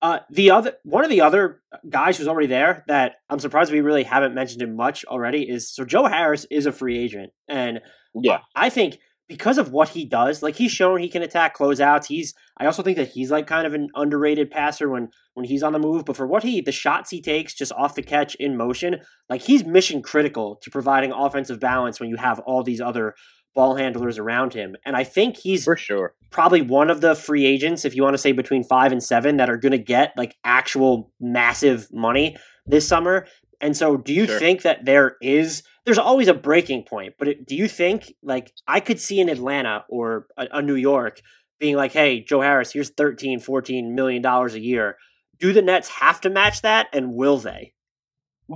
Uh, 0.00 0.20
the 0.30 0.52
other 0.52 0.74
one 0.84 1.02
of 1.02 1.10
the 1.10 1.22
other 1.22 1.60
guys 1.88 2.16
who's 2.16 2.28
already 2.28 2.46
there 2.46 2.84
that 2.86 3.16
I'm 3.28 3.40
surprised 3.40 3.72
we 3.72 3.80
really 3.80 4.04
haven't 4.04 4.32
mentioned 4.32 4.62
him 4.62 4.76
much 4.76 5.04
already 5.04 5.42
is 5.42 5.68
so 5.68 5.84
Joe 5.84 6.06
Harris 6.06 6.46
is 6.52 6.66
a 6.66 6.72
free 6.72 6.96
agent, 6.96 7.32
and 7.48 7.80
yeah, 8.14 8.38
I 8.54 8.70
think 8.70 8.98
because 9.28 9.58
of 9.58 9.70
what 9.70 9.90
he 9.90 10.04
does, 10.04 10.42
like 10.42 10.56
he's 10.56 10.72
shown 10.72 11.00
he 11.00 11.08
can 11.08 11.22
attack 11.22 11.56
closeouts. 11.56 12.06
He's 12.06 12.34
I 12.58 12.66
also 12.66 12.82
think 12.82 12.96
that 12.96 13.10
he's 13.10 13.30
like 13.30 13.46
kind 13.46 13.66
of 13.66 13.74
an 13.74 13.88
underrated 13.94 14.50
passer 14.50 14.88
when 14.88 15.10
when 15.34 15.46
he's 15.46 15.62
on 15.62 15.72
the 15.72 15.78
move. 15.78 16.04
But 16.04 16.16
for 16.16 16.26
what 16.26 16.42
he 16.42 16.60
the 16.60 16.72
shots 16.72 17.10
he 17.10 17.20
takes 17.20 17.54
just 17.54 17.72
off 17.72 17.94
the 17.94 18.02
catch 18.02 18.34
in 18.36 18.56
motion, 18.56 19.00
like 19.28 19.42
he's 19.42 19.64
mission 19.64 20.02
critical 20.02 20.56
to 20.62 20.70
providing 20.70 21.12
offensive 21.12 21.60
balance 21.60 22.00
when 22.00 22.08
you 22.08 22.16
have 22.16 22.38
all 22.40 22.62
these 22.62 22.80
other 22.80 23.14
ball 23.54 23.76
handlers 23.76 24.18
around 24.18 24.54
him. 24.54 24.76
And 24.84 24.96
I 24.96 25.04
think 25.04 25.36
he's 25.36 25.64
for 25.64 25.76
sure 25.76 26.14
probably 26.30 26.62
one 26.62 26.90
of 26.90 27.00
the 27.00 27.14
free 27.14 27.44
agents, 27.44 27.84
if 27.84 27.94
you 27.94 28.02
want 28.02 28.14
to 28.14 28.18
say 28.18 28.32
between 28.32 28.62
five 28.62 28.92
and 28.92 29.02
seven, 29.02 29.36
that 29.38 29.50
are 29.50 29.56
going 29.56 29.72
to 29.72 29.78
get 29.78 30.12
like 30.16 30.36
actual 30.44 31.12
massive 31.20 31.88
money 31.92 32.36
this 32.66 32.86
summer. 32.86 33.26
And 33.60 33.76
so, 33.76 33.96
do 33.96 34.12
you 34.12 34.26
sure. 34.26 34.38
think 34.38 34.62
that 34.62 34.84
there 34.84 35.16
is 35.20 35.62
there's 35.84 35.98
always 35.98 36.28
a 36.28 36.34
breaking 36.34 36.84
point, 36.84 37.14
but 37.18 37.28
it, 37.28 37.46
do 37.46 37.56
you 37.56 37.66
think 37.66 38.14
like 38.22 38.52
I 38.66 38.80
could 38.80 39.00
see 39.00 39.20
in 39.20 39.28
Atlanta 39.28 39.84
or 39.88 40.26
a, 40.36 40.46
a, 40.52 40.62
New 40.62 40.74
York 40.74 41.20
being 41.58 41.76
like, 41.76 41.92
"Hey, 41.92 42.20
Joe 42.20 42.40
Harris, 42.40 42.72
here's 42.72 42.90
13, 42.90 43.40
14 43.40 43.94
million 43.94 44.22
dollars 44.22 44.54
a 44.54 44.60
year." 44.60 44.96
Do 45.38 45.52
the 45.52 45.62
Nets 45.62 45.88
have 45.88 46.20
to 46.22 46.30
match 46.30 46.62
that 46.62 46.88
and 46.92 47.14
will 47.14 47.38
they? 47.38 47.74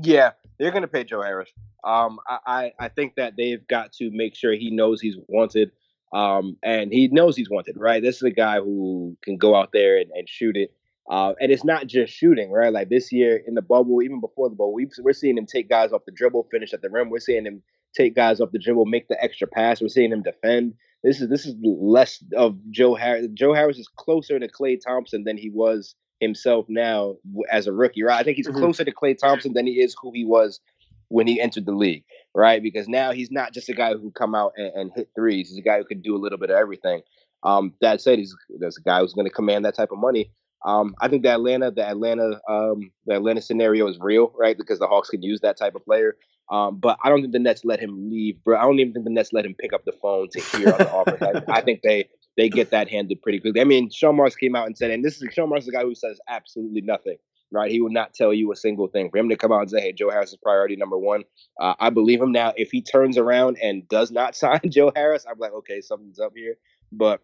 Yeah, 0.03 0.33
they're 0.59 0.71
going 0.71 0.83
to 0.83 0.89
pay 0.89 1.05
Joe 1.05 1.23
Harris. 1.23 1.51
Um, 1.85 2.19
I, 2.29 2.73
I 2.79 2.89
think 2.89 3.17
that 3.17 3.35
they've 3.37 3.67
got 3.67 3.93
to 3.95 4.11
make 4.11 4.35
sure 4.35 4.53
he 4.53 4.71
knows 4.71 5.01
he's 5.01 5.17
wanted. 5.29 5.73
Um, 6.13 6.57
and 6.63 6.93
he 6.93 7.09
knows 7.09 7.37
he's 7.37 7.51
wanted, 7.51 7.77
right? 7.79 8.03
This 8.03 8.17
is 8.17 8.23
a 8.23 8.31
guy 8.31 8.61
who 8.61 9.17
can 9.23 9.37
go 9.37 9.57
out 9.57 9.71
there 9.73 9.99
and, 9.99 10.11
and 10.11 10.29
shoot 10.29 10.57
it. 10.57 10.73
Uh, 11.11 11.35
and 11.41 11.51
it's 11.51 11.65
not 11.65 11.87
just 11.87 12.13
shooting, 12.13 12.51
right? 12.51 12.73
Like 12.73 12.89
this 12.89 13.11
year 13.13 13.41
in 13.47 13.55
the 13.55 13.63
bubble, 13.63 14.03
even 14.03 14.21
before 14.21 14.49
the 14.49 14.55
bubble, 14.55 14.73
we 14.73 14.87
are 14.87 15.13
seeing 15.13 15.37
him 15.37 15.47
take 15.47 15.69
guys 15.69 15.93
off 15.93 16.05
the 16.07 16.13
dribble, 16.13 16.49
finish 16.51 16.73
at 16.73 16.81
the 16.81 16.91
rim. 16.91 17.11
We're 17.11 17.19
seeing 17.19 17.45
him 17.45 17.63
take 17.95 18.15
guys 18.15 18.41
off 18.41 18.53
the 18.53 18.59
dribble, 18.59 18.87
make 18.87 19.09
the 19.09 19.23
extra 19.23 19.49
pass. 19.49 19.81
We're 19.81 19.89
seeing 19.89 20.13
him 20.13 20.23
defend. 20.23 20.75
This 21.03 21.21
is 21.21 21.29
this 21.29 21.47
is 21.47 21.57
less 21.63 22.23
of 22.37 22.57
Joe 22.71 22.95
Harris. 22.95 23.27
Joe 23.35 23.53
Harris 23.53 23.79
is 23.79 23.89
closer 23.89 24.39
to 24.39 24.49
Klay 24.49 24.79
Thompson 24.81 25.25
than 25.25 25.37
he 25.37 25.51
was 25.51 25.97
himself 26.21 26.67
now 26.69 27.17
as 27.51 27.67
a 27.67 27.73
rookie, 27.73 28.05
right? 28.05 28.21
I 28.21 28.23
think 28.23 28.37
he's 28.37 28.47
mm-hmm. 28.47 28.59
closer 28.59 28.85
to 28.85 28.93
Klay 28.93 29.19
Thompson 29.19 29.55
than 29.55 29.67
he 29.67 29.81
is 29.81 29.97
who 30.01 30.13
he 30.15 30.25
was 30.25 30.61
when 31.09 31.27
he 31.27 31.41
entered 31.41 31.67
the 31.67 31.73
league, 31.73 32.05
right? 32.35 32.63
Because 32.63 32.89
now 32.89 33.11
he's 33.11 33.33
not 33.33 33.53
just 33.53 33.69
a 33.69 33.75
guy 33.75 33.95
who 33.95 34.13
come 34.13 34.37
out 34.37 34.53
and, 34.57 34.73
and 34.75 34.93
hit 34.95 35.11
threes. 35.17 35.49
He's 35.49 35.59
a 35.59 35.63
guy 35.63 35.79
who 35.79 35.85
can 35.85 36.01
do 36.01 36.17
a 36.17 36.23
little 36.23 36.39
bit 36.39 36.51
of 36.51 36.57
everything. 36.57 37.03
Um, 37.43 37.75
that 37.81 38.01
said, 38.01 38.21
he's 38.21 38.35
there's 38.61 38.79
a 38.79 38.83
guy 38.83 39.01
who's 39.01 39.13
going 39.13 39.27
to 39.27 39.35
command 39.35 39.65
that 39.65 39.75
type 39.75 39.91
of 39.91 39.99
money. 39.99 40.31
Um, 40.65 40.95
I 41.01 41.09
think 41.09 41.23
the 41.23 41.31
Atlanta, 41.31 41.71
the 41.71 41.87
Atlanta, 41.87 42.41
um, 42.49 42.91
the 43.07 43.17
Atlanta 43.17 43.43
scenario 43.43 43.89
is 43.89 43.99
real, 44.01 44.33
right? 44.39 44.57
Because 44.57 44.79
the 44.79 44.87
Hawks 44.87 45.11
can 45.11 45.23
use 45.23 45.41
that 45.41 45.57
type 45.57 45.75
of 45.75 45.85
player. 45.85 46.17
Um, 46.51 46.79
but 46.79 46.99
I 47.03 47.09
don't 47.09 47.21
think 47.21 47.33
the 47.33 47.39
Nets 47.39 47.65
let 47.65 47.81
him 47.81 48.11
leave, 48.11 48.43
bro. 48.45 48.59
I 48.59 48.63
don't 48.63 48.79
even 48.79 48.93
think 48.93 49.05
the 49.05 49.13
Nets 49.13 49.33
let 49.33 49.47
him 49.47 49.55
pick 49.55 49.73
up 49.73 49.85
the 49.85 49.93
phone 49.93 50.29
to 50.31 50.41
hear 50.41 50.73
on 50.73 50.79
the 50.79 50.93
offer. 50.93 51.45
I, 51.49 51.59
I, 51.59 51.61
think 51.63 51.81
they 51.83 52.09
they 52.37 52.49
get 52.49 52.71
that 52.71 52.89
handed 52.89 53.23
pretty 53.23 53.41
quickly. 53.41 53.61
I 53.61 53.65
mean, 53.65 53.91
Sean 53.91 54.17
Marks 54.17 54.37
came 54.37 54.55
out 54.55 54.67
and 54.67 54.77
said, 54.77 54.91
and 54.91 55.05
this 55.05 55.23
is 55.23 55.33
Sean 55.33 55.49
Marks, 55.49 55.67
the 55.67 55.73
guy 55.73 55.83
who 55.83 55.95
says 55.95 56.21
absolutely 56.29 56.83
nothing, 56.83 57.17
right? 57.51 57.71
He 57.71 57.81
will 57.81 57.91
not 57.91 58.13
tell 58.13 58.35
you 58.35 58.53
a 58.53 58.57
single 58.57 58.89
thing. 58.89 59.11
For 59.11 59.19
him 59.19 59.31
to 59.31 59.37
come 59.37 59.53
out 59.53 59.61
and 59.61 59.71
say, 59.71 59.81
"Hey, 59.81 59.93
Joe 59.93 60.11
Harris 60.11 60.33
is 60.33 60.39
priority 60.43 60.77
number 60.77 60.99
one," 60.99 61.25
uh, 61.61 61.75
I 61.81 61.91
believe 61.91 62.21
him. 62.21 62.33
Now, 62.33 62.53
if 62.57 62.71
he 62.71 62.83
turns 62.83 63.17
around 63.17 63.57
and 63.63 63.89
does 63.89 64.11
not 64.11 64.37
sign 64.37 64.61
Joe 64.69 64.93
Harris, 64.95 65.25
I'm 65.29 65.39
like, 65.39 65.53
okay, 65.53 65.81
something's 65.81 66.19
up 66.19 66.33
here. 66.37 66.57
But 66.91 67.23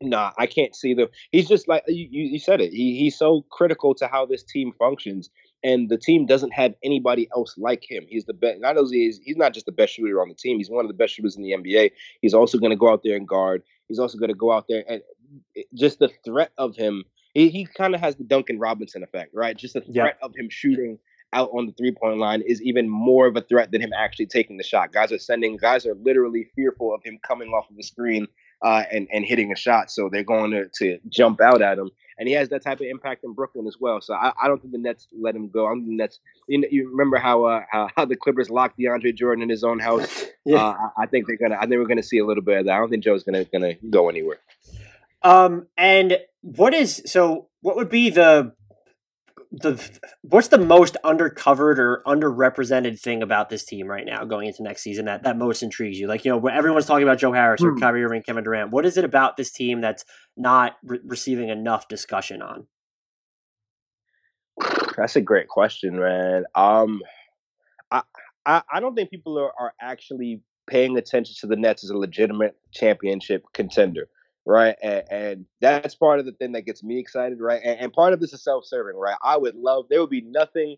nah, 0.00 0.32
I 0.38 0.46
can't 0.46 0.74
see 0.74 0.94
the. 0.94 1.10
He's 1.32 1.48
just 1.48 1.68
like 1.68 1.82
you, 1.86 2.06
you 2.10 2.38
said 2.38 2.60
it. 2.60 2.72
He, 2.72 2.98
he's 2.98 3.18
so 3.18 3.44
critical 3.50 3.94
to 3.96 4.06
how 4.06 4.26
this 4.26 4.42
team 4.42 4.72
functions, 4.78 5.30
and 5.62 5.88
the 5.88 5.98
team 5.98 6.26
doesn't 6.26 6.52
have 6.52 6.74
anybody 6.84 7.28
else 7.34 7.54
like 7.58 7.84
him. 7.88 8.04
He's 8.08 8.24
the 8.24 8.34
best. 8.34 8.60
Not 8.60 8.76
only 8.76 9.06
is 9.06 9.20
he's 9.22 9.36
not 9.36 9.54
just 9.54 9.66
the 9.66 9.72
best 9.72 9.94
shooter 9.94 10.20
on 10.20 10.28
the 10.28 10.34
team, 10.34 10.58
he's 10.58 10.70
one 10.70 10.84
of 10.84 10.88
the 10.88 10.96
best 10.96 11.14
shooters 11.14 11.36
in 11.36 11.42
the 11.42 11.52
NBA. 11.52 11.90
He's 12.22 12.34
also 12.34 12.58
going 12.58 12.70
to 12.70 12.76
go 12.76 12.90
out 12.90 13.02
there 13.04 13.16
and 13.16 13.26
guard. 13.26 13.62
He's 13.88 13.98
also 13.98 14.18
going 14.18 14.30
to 14.30 14.36
go 14.36 14.52
out 14.52 14.66
there 14.68 14.84
and 14.88 15.02
just 15.74 15.98
the 15.98 16.10
threat 16.24 16.52
of 16.58 16.76
him. 16.76 17.04
He, 17.34 17.48
he 17.50 17.66
kind 17.66 17.94
of 17.94 18.00
has 18.00 18.16
the 18.16 18.24
Duncan 18.24 18.58
Robinson 18.58 19.02
effect, 19.02 19.32
right? 19.34 19.56
Just 19.56 19.74
the 19.74 19.80
threat 19.80 20.18
of 20.22 20.34
him 20.36 20.48
shooting 20.50 20.98
out 21.34 21.50
on 21.52 21.66
the 21.66 21.72
three 21.72 21.92
point 21.92 22.18
line 22.18 22.42
is 22.46 22.62
even 22.62 22.88
more 22.88 23.26
of 23.26 23.36
a 23.36 23.42
threat 23.42 23.70
than 23.70 23.82
him 23.82 23.92
actually 23.96 24.26
taking 24.26 24.56
the 24.56 24.64
shot. 24.64 24.92
Guys 24.92 25.12
are 25.12 25.18
sending, 25.18 25.56
guys 25.56 25.84
are 25.86 25.94
literally 25.94 26.50
fearful 26.54 26.94
of 26.94 27.02
him 27.04 27.18
coming 27.22 27.48
off 27.48 27.68
of 27.68 27.76
the 27.76 27.82
screen 27.82 28.26
uh, 28.62 28.84
and 28.90 29.08
and 29.12 29.24
hitting 29.24 29.52
a 29.52 29.56
shot. 29.56 29.90
So 29.90 30.08
they're 30.10 30.24
going 30.24 30.50
to, 30.52 30.68
to 30.78 30.98
jump 31.08 31.40
out 31.40 31.62
at 31.62 31.78
him, 31.78 31.90
and 32.18 32.28
he 32.28 32.34
has 32.34 32.48
that 32.50 32.62
type 32.62 32.80
of 32.80 32.86
impact 32.86 33.24
in 33.24 33.32
Brooklyn 33.32 33.66
as 33.66 33.76
well. 33.78 34.00
So 34.00 34.14
I, 34.14 34.32
I 34.42 34.48
don't 34.48 34.60
think 34.60 34.72
the 34.72 34.78
Nets 34.78 35.08
let 35.18 35.34
him 35.34 35.48
go. 35.48 35.66
I'm 35.66 35.86
the 35.86 35.94
Nets. 35.94 36.20
You, 36.48 36.60
know, 36.60 36.68
you 36.70 36.90
remember 36.90 37.18
how, 37.18 37.44
uh, 37.44 37.62
how 37.70 37.88
how 37.96 38.04
the 38.04 38.16
Clippers 38.16 38.50
locked 38.50 38.78
DeAndre 38.78 39.14
Jordan 39.14 39.42
in 39.42 39.48
his 39.48 39.64
own 39.64 39.78
house? 39.78 40.26
yeah. 40.44 40.56
Uh, 40.56 40.88
I, 40.96 41.02
I 41.02 41.06
think 41.06 41.26
they're 41.26 41.36
gonna. 41.36 41.56
I 41.56 41.66
think 41.66 41.80
we're 41.80 41.86
gonna 41.86 42.02
see 42.02 42.18
a 42.18 42.26
little 42.26 42.42
bit 42.42 42.58
of 42.58 42.66
that. 42.66 42.74
I 42.74 42.78
don't 42.78 42.90
think 42.90 43.04
Joe's 43.04 43.22
gonna 43.22 43.44
gonna 43.44 43.74
go 43.90 44.08
anywhere. 44.08 44.38
Um, 45.22 45.66
and 45.76 46.18
what 46.42 46.74
is 46.74 47.02
so? 47.06 47.48
What 47.60 47.76
would 47.76 47.88
be 47.88 48.10
the 48.10 48.54
the 49.50 50.00
what's 50.22 50.48
the 50.48 50.58
most 50.58 50.96
undercovered 51.04 51.78
or 51.78 52.02
underrepresented 52.06 53.00
thing 53.00 53.22
about 53.22 53.50
this 53.50 53.64
team 53.64 53.86
right 53.86 54.06
now 54.06 54.24
going 54.24 54.46
into 54.46 54.62
next 54.62 54.82
season 54.82 55.06
that 55.06 55.22
that 55.24 55.36
most 55.36 55.62
intrigues 55.62 55.98
you? 55.98 56.06
Like 56.06 56.24
you 56.24 56.30
know, 56.30 56.46
everyone's 56.48 56.86
talking 56.86 57.02
about 57.02 57.18
Joe 57.18 57.32
Harris 57.32 57.62
or 57.62 57.72
hmm. 57.72 57.78
Kyrie 57.78 58.04
Irving, 58.04 58.22
Kevin 58.22 58.44
Durant. 58.44 58.70
What 58.70 58.86
is 58.86 58.96
it 58.96 59.04
about 59.04 59.36
this 59.36 59.50
team 59.50 59.80
that's 59.80 60.04
not 60.36 60.76
re- 60.82 61.00
receiving 61.04 61.48
enough 61.48 61.88
discussion 61.88 62.42
on? 62.42 62.66
That's 64.96 65.16
a 65.16 65.20
great 65.20 65.48
question, 65.48 65.98
man. 65.98 66.44
Um, 66.54 67.02
I 67.90 68.02
I, 68.46 68.62
I 68.72 68.80
don't 68.80 68.94
think 68.94 69.10
people 69.10 69.38
are, 69.38 69.52
are 69.58 69.74
actually 69.80 70.42
paying 70.68 70.96
attention 70.98 71.34
to 71.40 71.46
the 71.46 71.56
Nets 71.56 71.84
as 71.84 71.90
a 71.90 71.96
legitimate 71.96 72.56
championship 72.72 73.44
contender 73.54 74.08
right? 74.48 74.76
And, 74.82 75.04
and, 75.10 75.46
that's 75.60 75.94
part 75.94 76.20
of 76.20 76.24
the 76.24 76.32
thing 76.32 76.52
that 76.52 76.62
gets 76.62 76.82
me 76.82 76.98
excited, 76.98 77.38
right? 77.38 77.60
And, 77.62 77.78
and 77.78 77.92
part 77.92 78.14
of 78.14 78.20
this 78.20 78.32
is 78.32 78.42
self-serving, 78.42 78.96
right? 78.96 79.16
I 79.22 79.36
would 79.36 79.54
love 79.54 79.86
there 79.90 80.00
would 80.00 80.10
be 80.10 80.22
nothing 80.22 80.76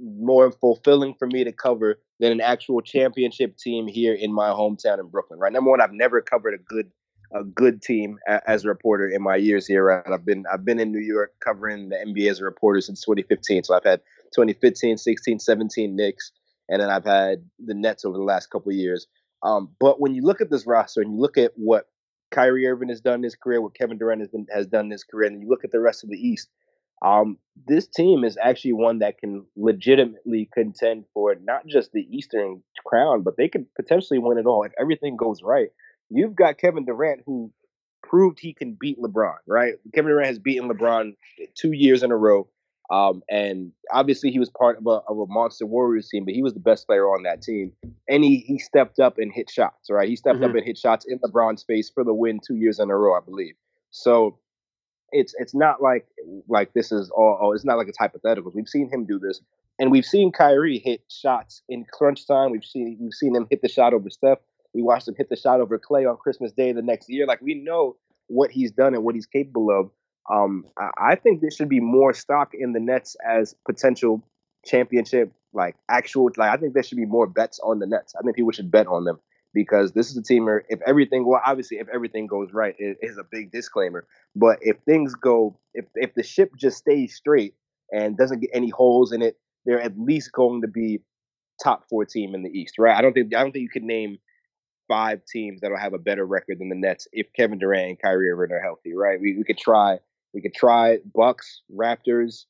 more 0.00 0.50
fulfilling 0.50 1.14
for 1.14 1.26
me 1.26 1.44
to 1.44 1.52
cover 1.52 2.00
than 2.18 2.32
an 2.32 2.40
actual 2.40 2.80
championship 2.80 3.56
team 3.56 3.86
here 3.86 4.14
in 4.14 4.32
my 4.32 4.48
hometown 4.48 4.98
in 4.98 5.06
Brooklyn, 5.06 5.38
right? 5.38 5.52
Number 5.52 5.70
one, 5.70 5.80
I've 5.80 5.92
never 5.92 6.20
covered 6.20 6.54
a 6.54 6.58
good 6.58 6.90
a 7.32 7.44
good 7.44 7.82
team 7.82 8.18
as 8.46 8.64
a 8.64 8.68
reporter 8.68 9.06
in 9.06 9.22
my 9.22 9.36
years 9.36 9.66
here. 9.66 9.84
Right? 9.84 10.02
I've 10.10 10.24
been 10.24 10.44
I've 10.52 10.64
been 10.64 10.80
in 10.80 10.90
New 10.90 11.00
York 11.00 11.34
covering 11.44 11.90
the 11.90 11.96
NBA 11.96 12.30
as 12.30 12.40
a 12.40 12.44
reporter 12.44 12.80
since 12.80 13.02
2015. 13.02 13.64
So 13.64 13.74
I've 13.74 13.84
had 13.84 14.00
2015, 14.34 14.96
16, 14.96 15.38
17 15.38 15.94
Knicks, 15.94 16.32
and 16.70 16.80
then 16.80 16.88
I've 16.88 17.04
had 17.04 17.44
the 17.64 17.74
Nets 17.74 18.04
over 18.04 18.16
the 18.16 18.24
last 18.24 18.50
couple 18.50 18.72
years. 18.72 19.06
Um, 19.42 19.68
but 19.78 20.00
when 20.00 20.14
you 20.14 20.22
look 20.22 20.40
at 20.40 20.50
this 20.50 20.66
roster 20.66 21.02
and 21.02 21.12
you 21.12 21.20
look 21.20 21.36
at 21.36 21.52
what 21.54 21.86
Kyrie 22.30 22.66
Irving 22.66 22.88
has 22.88 23.00
done 23.00 23.16
in 23.16 23.22
his 23.22 23.36
career, 23.36 23.60
what 23.60 23.74
Kevin 23.74 23.98
Durant 23.98 24.20
has 24.20 24.28
been 24.28 24.46
has 24.50 24.66
done 24.66 24.86
in 24.86 24.90
his 24.90 25.04
career, 25.04 25.28
and 25.28 25.42
you 25.42 25.48
look 25.48 25.64
at 25.64 25.70
the 25.70 25.80
rest 25.80 26.04
of 26.04 26.10
the 26.10 26.16
East, 26.16 26.48
um, 27.02 27.38
this 27.66 27.86
team 27.86 28.24
is 28.24 28.36
actually 28.42 28.72
one 28.72 28.98
that 29.00 29.18
can 29.18 29.46
legitimately 29.56 30.48
contend 30.52 31.04
for 31.14 31.34
not 31.40 31.66
just 31.66 31.92
the 31.92 32.06
Eastern 32.10 32.62
crown, 32.84 33.22
but 33.22 33.36
they 33.36 33.48
could 33.48 33.66
potentially 33.74 34.18
win 34.18 34.38
it 34.38 34.46
all 34.46 34.64
if 34.64 34.72
everything 34.78 35.16
goes 35.16 35.42
right. 35.42 35.68
You've 36.10 36.34
got 36.34 36.58
Kevin 36.58 36.84
Durant 36.84 37.22
who 37.26 37.52
proved 38.02 38.38
he 38.40 38.52
can 38.52 38.76
beat 38.78 38.98
LeBron, 38.98 39.36
right? 39.46 39.74
Kevin 39.94 40.10
Durant 40.10 40.28
has 40.28 40.38
beaten 40.38 40.68
LeBron 40.68 41.12
two 41.54 41.72
years 41.72 42.02
in 42.02 42.10
a 42.10 42.16
row. 42.16 42.48
Um, 42.90 43.22
and 43.28 43.72
obviously 43.92 44.30
he 44.30 44.38
was 44.38 44.48
part 44.48 44.78
of 44.78 44.86
a, 44.86 45.00
of 45.08 45.18
a 45.18 45.26
monster 45.26 45.66
Warriors 45.66 46.08
team, 46.08 46.24
but 46.24 46.34
he 46.34 46.42
was 46.42 46.54
the 46.54 46.60
best 46.60 46.86
player 46.86 47.06
on 47.06 47.22
that 47.24 47.42
team. 47.42 47.72
And 48.08 48.24
he, 48.24 48.38
he 48.38 48.58
stepped 48.58 48.98
up 48.98 49.18
and 49.18 49.30
hit 49.32 49.50
shots, 49.50 49.90
right? 49.90 50.08
He 50.08 50.16
stepped 50.16 50.36
mm-hmm. 50.36 50.50
up 50.50 50.56
and 50.56 50.64
hit 50.64 50.78
shots 50.78 51.04
in 51.06 51.18
LeBron's 51.18 51.62
face 51.62 51.90
for 51.90 52.02
the 52.02 52.14
win 52.14 52.40
two 52.46 52.56
years 52.56 52.78
in 52.78 52.90
a 52.90 52.96
row, 52.96 53.14
I 53.14 53.20
believe. 53.20 53.54
So 53.90 54.38
it's 55.10 55.34
it's 55.38 55.54
not 55.54 55.82
like 55.82 56.06
like 56.48 56.72
this 56.74 56.92
is 56.92 57.10
all 57.10 57.38
oh, 57.40 57.52
it's 57.52 57.64
not 57.64 57.78
like 57.78 57.88
it's 57.88 57.98
hypothetical. 57.98 58.52
We've 58.54 58.68
seen 58.68 58.90
him 58.90 59.06
do 59.06 59.18
this. 59.18 59.40
And 59.78 59.92
we've 59.92 60.04
seen 60.04 60.32
Kyrie 60.32 60.80
hit 60.84 61.02
shots 61.08 61.62
in 61.68 61.84
crunch 61.92 62.26
time. 62.26 62.50
We've 62.50 62.64
seen 62.64 62.98
we've 63.00 63.14
seen 63.14 63.34
him 63.34 63.46
hit 63.50 63.62
the 63.62 63.68
shot 63.68 63.94
over 63.94 64.10
Steph. 64.10 64.38
We 64.74 64.82
watched 64.82 65.08
him 65.08 65.14
hit 65.16 65.30
the 65.30 65.36
shot 65.36 65.60
over 65.60 65.78
Klay 65.78 66.08
on 66.08 66.16
Christmas 66.16 66.52
Day 66.52 66.72
the 66.72 66.82
next 66.82 67.08
year. 67.08 67.26
Like 67.26 67.40
we 67.40 67.54
know 67.54 67.96
what 68.26 68.50
he's 68.50 68.70
done 68.70 68.94
and 68.94 69.04
what 69.04 69.14
he's 69.14 69.26
capable 69.26 69.70
of. 69.70 69.90
Um, 70.30 70.66
I, 70.98 71.14
think 71.14 71.40
there 71.40 71.50
should 71.50 71.68
be 71.68 71.80
more 71.80 72.12
stock 72.12 72.52
in 72.52 72.72
the 72.72 72.80
Nets 72.80 73.16
as 73.26 73.54
potential 73.66 74.22
championship, 74.64 75.32
like 75.54 75.76
actual. 75.88 76.30
Like 76.36 76.50
I 76.50 76.56
think 76.58 76.74
there 76.74 76.82
should 76.82 76.98
be 76.98 77.06
more 77.06 77.26
bets 77.26 77.58
on 77.62 77.78
the 77.78 77.86
Nets. 77.86 78.14
I 78.18 78.22
think 78.22 78.36
people 78.36 78.52
should 78.52 78.70
bet 78.70 78.86
on 78.86 79.04
them 79.04 79.18
because 79.54 79.92
this 79.92 80.10
is 80.10 80.16
a 80.18 80.22
team 80.22 80.44
where 80.44 80.64
if 80.68 80.80
everything, 80.86 81.26
well, 81.26 81.40
obviously 81.44 81.78
if 81.78 81.88
everything 81.88 82.26
goes 82.26 82.52
right, 82.52 82.74
it 82.78 82.98
is 83.00 83.16
a 83.16 83.24
big 83.24 83.50
disclaimer. 83.50 84.06
But 84.36 84.58
if 84.60 84.76
things 84.84 85.14
go, 85.14 85.58
if 85.72 85.86
if 85.94 86.14
the 86.14 86.22
ship 86.22 86.52
just 86.56 86.78
stays 86.78 87.14
straight 87.16 87.54
and 87.90 88.16
doesn't 88.16 88.40
get 88.40 88.50
any 88.52 88.68
holes 88.68 89.12
in 89.12 89.22
it, 89.22 89.38
they're 89.64 89.80
at 89.80 89.98
least 89.98 90.32
going 90.32 90.60
to 90.60 90.68
be 90.68 91.00
top 91.62 91.88
four 91.88 92.04
team 92.04 92.34
in 92.34 92.42
the 92.42 92.50
East, 92.50 92.74
right? 92.78 92.96
I 92.96 93.00
don't 93.00 93.14
think 93.14 93.34
I 93.34 93.42
don't 93.42 93.52
think 93.52 93.62
you 93.62 93.70
could 93.70 93.82
name 93.82 94.18
five 94.88 95.20
teams 95.26 95.60
that'll 95.60 95.78
have 95.78 95.92
a 95.92 95.98
better 95.98 96.24
record 96.24 96.58
than 96.58 96.68
the 96.68 96.74
Nets 96.74 97.06
if 97.12 97.32
Kevin 97.34 97.58
Durant 97.58 97.88
and 97.88 98.00
Kyrie 98.00 98.30
Irving 98.30 98.54
are 98.54 98.60
healthy, 98.60 98.94
right? 98.94 99.20
We, 99.20 99.36
we 99.36 99.44
could 99.44 99.58
try 99.58 99.98
we 100.38 100.42
could 100.42 100.54
try 100.54 100.98
Bucks, 101.16 101.62
Raptors, 101.76 102.44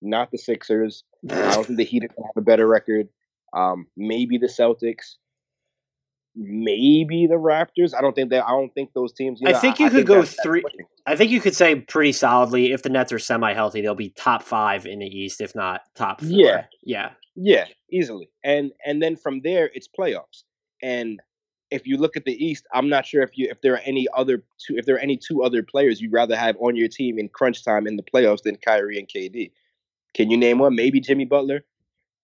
not 0.00 0.30
the 0.30 0.38
Sixers. 0.38 1.02
I 1.28 1.54
don't 1.54 1.66
think 1.66 1.76
the 1.76 1.84
Heat 1.84 2.02
have 2.02 2.36
a 2.36 2.40
better 2.40 2.68
record. 2.68 3.08
Um, 3.52 3.88
maybe 3.96 4.38
the 4.38 4.46
Celtics, 4.46 5.16
maybe 6.36 7.26
the 7.26 7.34
Raptors. 7.34 7.96
I 7.98 8.00
don't 8.00 8.14
think 8.14 8.30
that. 8.30 8.46
I 8.46 8.50
don't 8.50 8.72
think 8.74 8.92
those 8.92 9.12
teams. 9.12 9.40
You 9.40 9.48
know, 9.48 9.56
I 9.56 9.60
think 9.60 9.80
you 9.80 9.86
I, 9.86 9.88
could 9.88 10.08
I 10.08 10.22
think 10.22 10.36
go 10.36 10.42
three. 10.44 10.62
I 11.04 11.16
think 11.16 11.32
you 11.32 11.40
could 11.40 11.56
say 11.56 11.74
pretty 11.80 12.12
solidly 12.12 12.70
if 12.70 12.84
the 12.84 12.90
Nets 12.90 13.12
are 13.12 13.18
semi 13.18 13.52
healthy, 13.54 13.80
they'll 13.80 13.96
be 13.96 14.10
top 14.10 14.44
five 14.44 14.86
in 14.86 15.00
the 15.00 15.06
East, 15.06 15.40
if 15.40 15.56
not 15.56 15.80
top 15.96 16.20
four. 16.20 16.30
Yeah, 16.30 16.66
yeah, 16.84 17.10
yeah, 17.34 17.64
easily. 17.90 18.30
And 18.44 18.70
and 18.86 19.02
then 19.02 19.16
from 19.16 19.40
there, 19.42 19.68
it's 19.74 19.88
playoffs. 19.88 20.44
And 20.80 21.20
if 21.72 21.86
you 21.86 21.96
look 21.96 22.16
at 22.16 22.24
the 22.24 22.44
East, 22.44 22.66
I'm 22.72 22.88
not 22.88 23.06
sure 23.06 23.22
if 23.22 23.36
you 23.36 23.48
if 23.50 23.60
there 23.62 23.74
are 23.74 23.82
any 23.84 24.06
other 24.14 24.44
two 24.58 24.76
if 24.76 24.86
there 24.86 24.96
are 24.96 25.00
any 25.00 25.16
two 25.16 25.42
other 25.42 25.62
players 25.62 26.00
you'd 26.00 26.12
rather 26.12 26.36
have 26.36 26.56
on 26.60 26.76
your 26.76 26.88
team 26.88 27.18
in 27.18 27.28
crunch 27.28 27.64
time 27.64 27.86
in 27.86 27.96
the 27.96 28.02
playoffs 28.02 28.42
than 28.42 28.56
Kyrie 28.56 28.98
and 28.98 29.08
KD. 29.08 29.50
Can 30.14 30.30
you 30.30 30.36
name 30.36 30.58
one? 30.58 30.74
Maybe 30.74 31.00
Jimmy 31.00 31.24
Butler, 31.24 31.64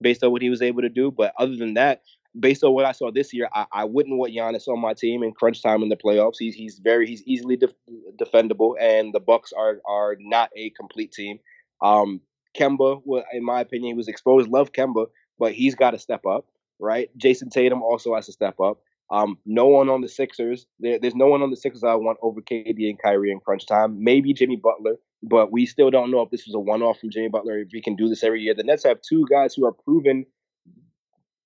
based 0.00 0.22
on 0.22 0.30
what 0.30 0.42
he 0.42 0.50
was 0.50 0.62
able 0.62 0.82
to 0.82 0.88
do. 0.88 1.10
But 1.10 1.32
other 1.38 1.56
than 1.56 1.74
that, 1.74 2.02
based 2.38 2.62
on 2.62 2.72
what 2.74 2.84
I 2.84 2.92
saw 2.92 3.10
this 3.10 3.32
year, 3.32 3.48
I, 3.54 3.66
I 3.72 3.84
wouldn't 3.84 4.18
want 4.18 4.34
Giannis 4.34 4.68
on 4.68 4.80
my 4.80 4.94
team 4.94 5.22
in 5.22 5.32
crunch 5.32 5.62
time 5.62 5.82
in 5.82 5.88
the 5.88 5.96
playoffs. 5.96 6.36
He's 6.38 6.54
he's 6.54 6.78
very 6.78 7.06
he's 7.06 7.22
easily 7.24 7.56
def- 7.56 7.74
defendable, 8.20 8.74
and 8.80 9.12
the 9.14 9.20
Bucks 9.20 9.52
are 9.52 9.80
are 9.86 10.16
not 10.20 10.50
a 10.56 10.70
complete 10.70 11.12
team. 11.12 11.38
Um, 11.82 12.20
Kemba, 12.56 13.02
well, 13.04 13.24
in 13.32 13.44
my 13.44 13.60
opinion, 13.60 13.88
he 13.88 13.94
was 13.94 14.08
exposed. 14.08 14.48
Love 14.50 14.72
Kemba, 14.72 15.06
but 15.38 15.52
he's 15.52 15.74
got 15.74 15.92
to 15.92 15.98
step 15.98 16.26
up, 16.26 16.46
right? 16.78 17.10
Jayson 17.16 17.50
Tatum 17.50 17.82
also 17.82 18.14
has 18.14 18.26
to 18.26 18.32
step 18.32 18.60
up. 18.60 18.80
Um, 19.10 19.38
no 19.46 19.66
one 19.66 19.88
on 19.88 20.02
the 20.02 20.08
Sixers. 20.08 20.66
There, 20.80 20.98
there's 20.98 21.14
no 21.14 21.26
one 21.26 21.42
on 21.42 21.50
the 21.50 21.56
Sixers 21.56 21.84
I 21.84 21.94
want 21.94 22.18
over 22.22 22.40
KD 22.40 22.90
and 22.90 23.00
Kyrie 23.00 23.30
in 23.30 23.40
crunch 23.40 23.66
time. 23.66 24.02
Maybe 24.02 24.34
Jimmy 24.34 24.56
Butler, 24.56 24.96
but 25.22 25.50
we 25.50 25.66
still 25.66 25.90
don't 25.90 26.10
know 26.10 26.20
if 26.20 26.30
this 26.30 26.46
was 26.46 26.54
a 26.54 26.60
one-off 26.60 27.00
from 27.00 27.10
Jimmy 27.10 27.28
Butler. 27.28 27.58
If 27.58 27.68
we 27.72 27.80
can 27.80 27.96
do 27.96 28.08
this 28.08 28.22
every 28.22 28.42
year, 28.42 28.54
the 28.54 28.64
Nets 28.64 28.84
have 28.84 29.00
two 29.00 29.26
guys 29.30 29.54
who 29.54 29.64
are 29.66 29.72
proven 29.72 30.26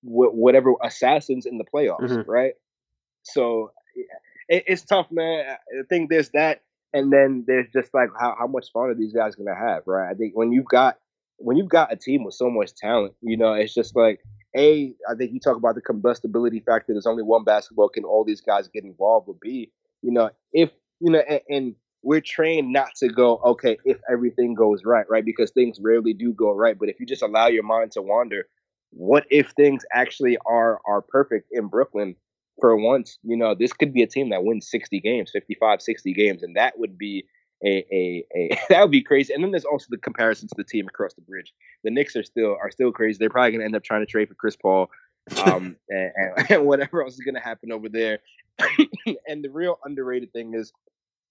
whatever 0.03 0.73
assassins 0.83 1.45
in 1.45 1.57
the 1.57 1.63
playoffs, 1.63 2.09
mm-hmm. 2.09 2.29
right? 2.29 2.53
So 3.23 3.71
it, 4.49 4.63
it's 4.67 4.83
tough, 4.83 5.07
man. 5.11 5.45
I 5.49 5.83
think 5.89 6.09
there's 6.09 6.29
that, 6.31 6.61
and 6.93 7.11
then 7.11 7.45
there's 7.47 7.67
just 7.73 7.93
like 7.93 8.09
how, 8.19 8.35
how 8.37 8.47
much 8.47 8.71
fun 8.73 8.89
are 8.89 8.95
these 8.95 9.13
guys 9.13 9.35
gonna 9.35 9.55
have, 9.55 9.83
right? 9.85 10.09
I 10.09 10.13
think 10.13 10.35
when 10.35 10.51
you've 10.51 10.67
got 10.67 10.97
when 11.37 11.57
you've 11.57 11.69
got 11.69 11.91
a 11.91 11.95
team 11.95 12.23
with 12.23 12.35
so 12.35 12.49
much 12.49 12.75
talent, 12.75 13.13
you 13.21 13.37
know, 13.37 13.53
it's 13.53 13.73
just 13.73 13.95
like 13.95 14.19
a. 14.55 14.93
I 15.09 15.15
think 15.15 15.31
you 15.33 15.39
talk 15.39 15.57
about 15.57 15.75
the 15.75 15.81
combustibility 15.81 16.59
factor. 16.59 16.93
There's 16.93 17.05
only 17.05 17.23
one 17.23 17.43
basketball 17.43 17.89
can 17.89 18.03
all 18.03 18.23
these 18.23 18.41
guys 18.41 18.67
get 18.67 18.83
involved. 18.83 19.27
But 19.27 19.39
B, 19.39 19.71
you 20.01 20.11
know, 20.11 20.29
if 20.51 20.71
you 20.99 21.11
know, 21.11 21.19
and, 21.19 21.41
and 21.49 21.75
we're 22.01 22.21
trained 22.21 22.71
not 22.71 22.95
to 22.97 23.07
go 23.07 23.37
okay 23.45 23.77
if 23.85 23.97
everything 24.11 24.53
goes 24.53 24.83
right, 24.83 25.05
right? 25.09 25.25
Because 25.25 25.51
things 25.51 25.79
rarely 25.81 26.13
do 26.13 26.33
go 26.33 26.51
right. 26.51 26.77
But 26.77 26.89
if 26.89 26.99
you 26.99 27.05
just 27.05 27.23
allow 27.23 27.47
your 27.47 27.63
mind 27.63 27.91
to 27.93 28.01
wander, 28.01 28.47
what 28.91 29.25
if 29.31 29.51
things 29.51 29.83
actually 29.91 30.37
are 30.45 30.79
are 30.85 31.01
perfect 31.01 31.47
in 31.51 31.67
Brooklyn 31.67 32.15
for 32.59 32.75
once? 32.75 33.17
You 33.23 33.37
know, 33.37 33.55
this 33.55 33.73
could 33.73 33.93
be 33.93 34.03
a 34.03 34.07
team 34.07 34.29
that 34.29 34.43
wins 34.43 34.69
60 34.69 34.99
games, 34.99 35.31
55, 35.31 35.81
60 35.81 36.13
games, 36.13 36.43
and 36.43 36.55
that 36.57 36.77
would 36.77 36.97
be 36.97 37.25
a 37.65 37.85
a, 37.91 38.25
a 38.35 38.59
that 38.69 38.81
would 38.81 38.91
be 38.91 39.01
crazy. 39.01 39.33
And 39.33 39.43
then 39.43 39.51
there's 39.51 39.65
also 39.65 39.87
the 39.89 39.97
comparison 39.97 40.47
to 40.47 40.55
the 40.57 40.63
team 40.63 40.87
across 40.87 41.13
the 41.13 41.21
bridge. 41.21 41.53
The 41.83 41.91
Knicks 41.91 42.15
are 42.15 42.23
still 42.23 42.57
are 42.61 42.71
still 42.71 42.91
crazy. 42.91 43.17
They're 43.19 43.29
probably 43.29 43.51
gonna 43.51 43.65
end 43.65 43.75
up 43.75 43.83
trying 43.83 44.01
to 44.01 44.05
trade 44.05 44.27
for 44.27 44.35
Chris 44.35 44.55
Paul. 44.55 44.89
um, 45.45 45.77
and, 45.89 46.11
and, 46.49 46.65
whatever 46.65 47.01
else 47.01 47.13
is 47.13 47.21
going 47.21 47.35
to 47.35 47.41
happen 47.41 47.71
over 47.71 47.87
there. 47.87 48.19
and 49.27 49.43
the 49.43 49.49
real 49.49 49.79
underrated 49.85 50.33
thing 50.33 50.53
is, 50.53 50.73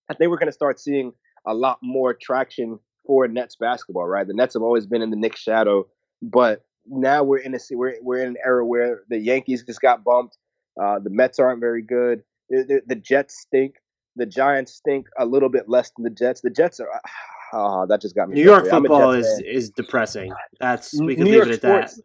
I 0.08 0.14
think 0.14 0.30
we're 0.30 0.38
going 0.38 0.48
to 0.48 0.52
start 0.52 0.80
seeing 0.80 1.12
a 1.46 1.52
lot 1.52 1.78
more 1.82 2.14
traction 2.14 2.78
for 3.06 3.28
Nets 3.28 3.56
basketball. 3.56 4.06
Right, 4.06 4.26
the 4.26 4.32
Nets 4.32 4.54
have 4.54 4.62
always 4.62 4.86
been 4.86 5.02
in 5.02 5.10
the 5.10 5.16
Knicks 5.16 5.40
shadow, 5.40 5.86
but 6.22 6.64
now 6.86 7.22
we're 7.22 7.38
in 7.38 7.54
a 7.54 7.58
we're 7.72 7.96
we're 8.02 8.22
in 8.22 8.28
an 8.28 8.36
era 8.44 8.64
where 8.64 9.02
the 9.08 9.18
Yankees 9.18 9.62
just 9.64 9.80
got 9.80 10.04
bumped. 10.04 10.38
Uh, 10.80 10.98
the 10.98 11.10
Mets 11.10 11.38
aren't 11.38 11.60
very 11.60 11.82
good. 11.82 12.22
The, 12.48 12.64
the, 12.64 12.82
the, 12.86 12.94
Jets 12.94 13.38
stink. 13.38 13.76
The 14.16 14.26
Giants 14.26 14.74
stink 14.74 15.06
a 15.18 15.26
little 15.26 15.48
bit 15.48 15.68
less 15.68 15.90
than 15.96 16.04
the 16.04 16.10
Jets. 16.10 16.40
The 16.40 16.50
Jets 16.50 16.80
are. 16.80 16.88
Uh, 17.52 17.86
that 17.88 18.00
just 18.00 18.14
got 18.14 18.28
me. 18.28 18.36
New 18.36 18.44
York 18.44 18.66
football 18.66 19.12
is 19.12 19.26
fan. 19.26 19.44
is 19.46 19.70
depressing. 19.70 20.32
That's 20.60 20.98
we 21.00 21.14
can 21.14 21.24
New 21.24 21.30
leave 21.30 21.34
York 21.34 21.48
it 21.48 21.52
at 21.52 21.60
sports, 21.60 21.96
that. 21.96 22.02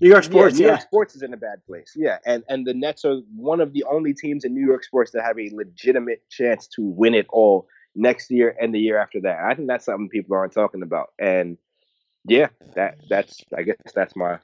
New 0.00 0.10
York 0.10 0.24
sports, 0.24 0.54
yeah, 0.54 0.58
New 0.58 0.64
yeah. 0.66 0.72
York 0.72 0.82
sports 0.82 1.16
is 1.16 1.22
in 1.22 1.32
a 1.32 1.36
bad 1.36 1.64
place. 1.66 1.92
Yeah, 1.96 2.18
and 2.26 2.44
and 2.48 2.66
the 2.66 2.74
Nets 2.74 3.04
are 3.04 3.20
one 3.34 3.60
of 3.60 3.72
the 3.72 3.84
only 3.84 4.12
teams 4.12 4.44
in 4.44 4.54
New 4.54 4.66
York 4.66 4.84
sports 4.84 5.10
that 5.12 5.22
have 5.22 5.38
a 5.38 5.50
legitimate 5.54 6.22
chance 6.30 6.66
to 6.76 6.82
win 6.82 7.14
it 7.14 7.26
all 7.30 7.66
next 7.94 8.30
year 8.30 8.54
and 8.60 8.74
the 8.74 8.78
year 8.78 8.98
after 8.98 9.20
that. 9.22 9.38
I 9.40 9.54
think 9.54 9.68
that's 9.68 9.86
something 9.86 10.08
people 10.08 10.36
aren't 10.36 10.52
talking 10.52 10.82
about. 10.82 11.08
And 11.18 11.56
yeah, 12.28 12.48
that 12.74 12.98
that's 13.08 13.44
I 13.56 13.62
guess 13.62 13.76
that's 13.94 14.16
my 14.16 14.38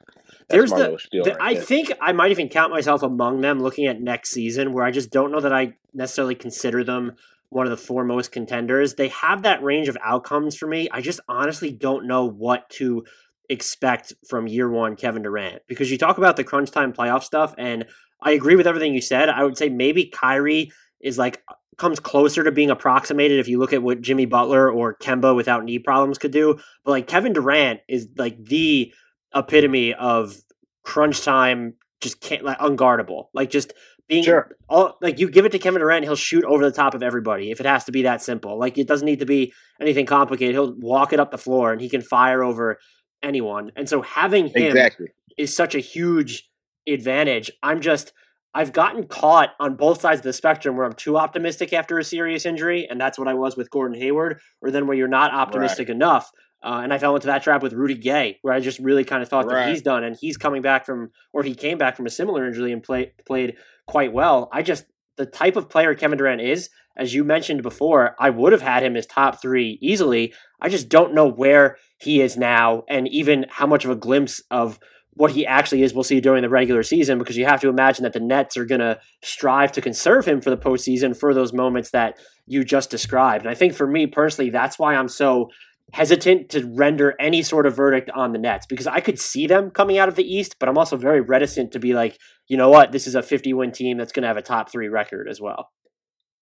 that's 0.47 0.47
there's 0.49 0.71
my 0.71 0.79
the, 0.79 0.97
the 1.11 1.31
right 1.31 1.37
I 1.39 1.53
there. 1.55 1.63
think 1.63 1.91
I 2.01 2.11
might 2.13 2.31
even 2.31 2.49
count 2.49 2.71
myself 2.71 3.03
among 3.03 3.41
them 3.41 3.61
looking 3.61 3.85
at 3.85 4.01
next 4.01 4.31
season 4.31 4.73
where 4.73 4.85
I 4.85 4.91
just 4.91 5.11
don't 5.11 5.31
know 5.31 5.41
that 5.41 5.53
I 5.53 5.73
necessarily 5.93 6.35
consider 6.35 6.83
them 6.83 7.13
one 7.49 7.65
of 7.65 7.71
the 7.71 7.77
foremost 7.77 8.31
contenders. 8.31 8.95
They 8.95 9.09
have 9.09 9.43
that 9.43 9.61
range 9.63 9.87
of 9.87 9.97
outcomes 10.03 10.55
for 10.55 10.67
me. 10.67 10.89
I 10.91 11.01
just 11.01 11.19
honestly 11.29 11.71
don't 11.71 12.07
know 12.07 12.25
what 12.25 12.69
to 12.71 13.05
expect 13.49 14.13
from 14.27 14.47
year 14.47 14.69
one 14.69 14.95
Kevin 14.95 15.21
Durant 15.21 15.61
because 15.67 15.91
you 15.91 15.97
talk 15.97 16.17
about 16.17 16.37
the 16.37 16.43
crunch 16.43 16.71
time 16.71 16.93
playoff 16.93 17.23
stuff 17.23 17.53
and 17.57 17.85
I 18.21 18.31
agree 18.31 18.55
with 18.55 18.67
everything 18.67 18.93
you 18.93 19.01
said. 19.01 19.29
I 19.29 19.43
would 19.43 19.57
say 19.57 19.69
maybe 19.69 20.05
Kyrie 20.05 20.71
is 21.03 21.17
like 21.17 21.43
comes 21.77 21.99
closer 21.99 22.43
to 22.43 22.51
being 22.51 22.69
approximated 22.69 23.39
if 23.39 23.47
you 23.47 23.59
look 23.59 23.73
at 23.73 23.83
what 23.83 24.01
Jimmy 24.01 24.25
Butler 24.25 24.71
or 24.71 24.95
Kemba 24.95 25.35
without 25.35 25.63
knee 25.63 25.79
problems 25.79 26.17
could 26.17 26.31
do. 26.31 26.59
But 26.83 26.91
like 26.91 27.07
Kevin 27.07 27.33
Durant 27.33 27.81
is 27.87 28.07
like 28.17 28.43
the 28.43 28.93
epitome 29.35 29.93
of 29.93 30.35
crunch 30.83 31.23
time, 31.23 31.75
just 32.01 32.21
can't 32.21 32.43
like 32.43 32.59
unguardable. 32.59 33.25
Like 33.33 33.49
just 33.49 33.73
being 34.07 34.23
sure. 34.23 34.55
all 34.69 34.97
like 35.01 35.19
you 35.19 35.29
give 35.29 35.45
it 35.45 35.51
to 35.53 35.59
Kevin 35.59 35.81
Durant, 35.81 36.05
he'll 36.05 36.15
shoot 36.15 36.43
over 36.45 36.63
the 36.63 36.75
top 36.75 36.93
of 36.93 37.03
everybody 37.03 37.51
if 37.51 37.59
it 37.59 37.65
has 37.65 37.85
to 37.85 37.91
be 37.91 38.03
that 38.03 38.21
simple. 38.21 38.57
Like 38.57 38.77
it 38.77 38.87
doesn't 38.87 39.05
need 39.05 39.19
to 39.19 39.25
be 39.25 39.53
anything 39.81 40.05
complicated. 40.05 40.55
He'll 40.55 40.75
walk 40.79 41.13
it 41.13 41.19
up 41.19 41.31
the 41.31 41.37
floor 41.37 41.71
and 41.71 41.81
he 41.81 41.89
can 41.89 42.01
fire 42.01 42.43
over 42.43 42.79
anyone. 43.21 43.71
And 43.75 43.87
so 43.87 44.01
having 44.01 44.47
him 44.47 44.67
exactly. 44.67 45.07
is 45.37 45.55
such 45.55 45.75
a 45.75 45.79
huge 45.79 46.49
advantage. 46.87 47.51
I'm 47.63 47.81
just 47.81 48.13
I've 48.55 48.73
gotten 48.73 49.07
caught 49.07 49.49
on 49.59 49.75
both 49.75 50.01
sides 50.01 50.19
of 50.19 50.23
the 50.23 50.33
spectrum 50.33 50.77
where 50.77 50.85
I'm 50.85 50.93
too 50.93 51.17
optimistic 51.17 51.73
after 51.73 51.97
a 51.97 52.03
serious 52.03 52.45
injury, 52.45 52.87
and 52.89 53.01
that's 53.01 53.17
what 53.17 53.27
I 53.27 53.33
was 53.33 53.57
with 53.57 53.71
Gordon 53.71 53.99
Hayward, 53.99 54.39
or 54.61 54.69
then 54.69 54.85
where 54.85 54.95
you're 54.95 55.07
not 55.07 55.33
optimistic 55.33 55.87
right. 55.87 55.95
enough. 55.95 56.31
Uh, 56.63 56.79
and 56.81 56.93
I 56.93 56.97
fell 56.97 57.15
into 57.15 57.27
that 57.27 57.43
trap 57.43 57.61
with 57.61 57.73
Rudy 57.73 57.95
Gay, 57.95 58.37
where 58.41 58.53
I 58.53 58.59
just 58.59 58.79
really 58.79 59.03
kind 59.03 59.21
of 59.21 59.27
thought 59.27 59.47
right. 59.47 59.65
that 59.65 59.69
he's 59.69 59.81
done, 59.81 60.03
and 60.03 60.15
he's 60.15 60.37
coming 60.37 60.61
back 60.61 60.85
from, 60.85 61.09
or 61.33 61.43
he 61.43 61.55
came 61.55 61.77
back 61.77 61.97
from 61.97 62.05
a 62.05 62.11
similar 62.11 62.45
injury 62.47 62.71
and 62.71 62.81
play, 62.81 63.13
played 63.25 63.55
quite 63.87 64.13
well. 64.13 64.49
I 64.53 64.61
just, 64.61 64.85
the 65.17 65.25
type 65.25 65.55
of 65.55 65.69
player 65.69 65.93
Kevin 65.95 66.17
Durant 66.17 66.41
is, 66.41 66.69
as 66.95 67.13
you 67.13 67.23
mentioned 67.23 67.63
before, 67.63 68.15
I 68.19 68.29
would 68.29 68.53
have 68.53 68.61
had 68.61 68.83
him 68.83 68.95
as 68.95 69.07
top 69.07 69.41
three 69.41 69.79
easily. 69.81 70.33
I 70.61 70.69
just 70.69 70.89
don't 70.89 71.15
know 71.15 71.27
where 71.27 71.77
he 71.97 72.21
is 72.21 72.37
now, 72.37 72.83
and 72.87 73.07
even 73.07 73.47
how 73.49 73.65
much 73.65 73.83
of 73.83 73.91
a 73.91 73.95
glimpse 73.95 74.41
of 74.51 74.79
what 75.15 75.31
he 75.31 75.45
actually 75.45 75.83
is, 75.83 75.93
we'll 75.93 76.03
see 76.03 76.19
during 76.19 76.41
the 76.41 76.49
regular 76.49 76.83
season 76.83 77.19
because 77.19 77.37
you 77.37 77.45
have 77.45 77.61
to 77.61 77.69
imagine 77.69 78.03
that 78.03 78.13
the 78.13 78.19
Nets 78.19 78.57
are 78.57 78.65
going 78.65 78.81
to 78.81 78.99
strive 79.21 79.71
to 79.73 79.81
conserve 79.81 80.25
him 80.25 80.41
for 80.41 80.49
the 80.49 80.57
postseason 80.57 81.15
for 81.15 81.33
those 81.33 81.53
moments 81.53 81.91
that 81.91 82.17
you 82.45 82.63
just 82.63 82.89
described. 82.89 83.45
And 83.45 83.51
I 83.51 83.55
think 83.55 83.73
for 83.73 83.87
me 83.87 84.07
personally, 84.07 84.49
that's 84.49 84.79
why 84.79 84.95
I'm 84.95 85.07
so 85.07 85.49
hesitant 85.91 86.49
to 86.49 86.65
render 86.75 87.13
any 87.19 87.43
sort 87.43 87.65
of 87.67 87.75
verdict 87.75 88.09
on 88.15 88.31
the 88.31 88.39
Nets 88.39 88.65
because 88.65 88.87
I 88.87 88.99
could 88.99 89.19
see 89.19 89.45
them 89.45 89.69
coming 89.69 89.97
out 89.97 90.09
of 90.09 90.15
the 90.15 90.23
East, 90.23 90.55
but 90.59 90.67
I'm 90.67 90.77
also 90.77 90.97
very 90.97 91.21
reticent 91.21 91.71
to 91.73 91.79
be 91.79 91.93
like, 91.93 92.17
you 92.47 92.57
know 92.57 92.69
what, 92.69 92.91
this 92.91 93.05
is 93.05 93.15
a 93.15 93.21
50 93.21 93.53
win 93.53 93.71
team 93.71 93.97
that's 93.97 94.11
going 94.11 94.23
to 94.23 94.27
have 94.27 94.37
a 94.37 94.41
top 94.41 94.71
three 94.71 94.87
record 94.87 95.27
as 95.29 95.39
well. 95.39 95.69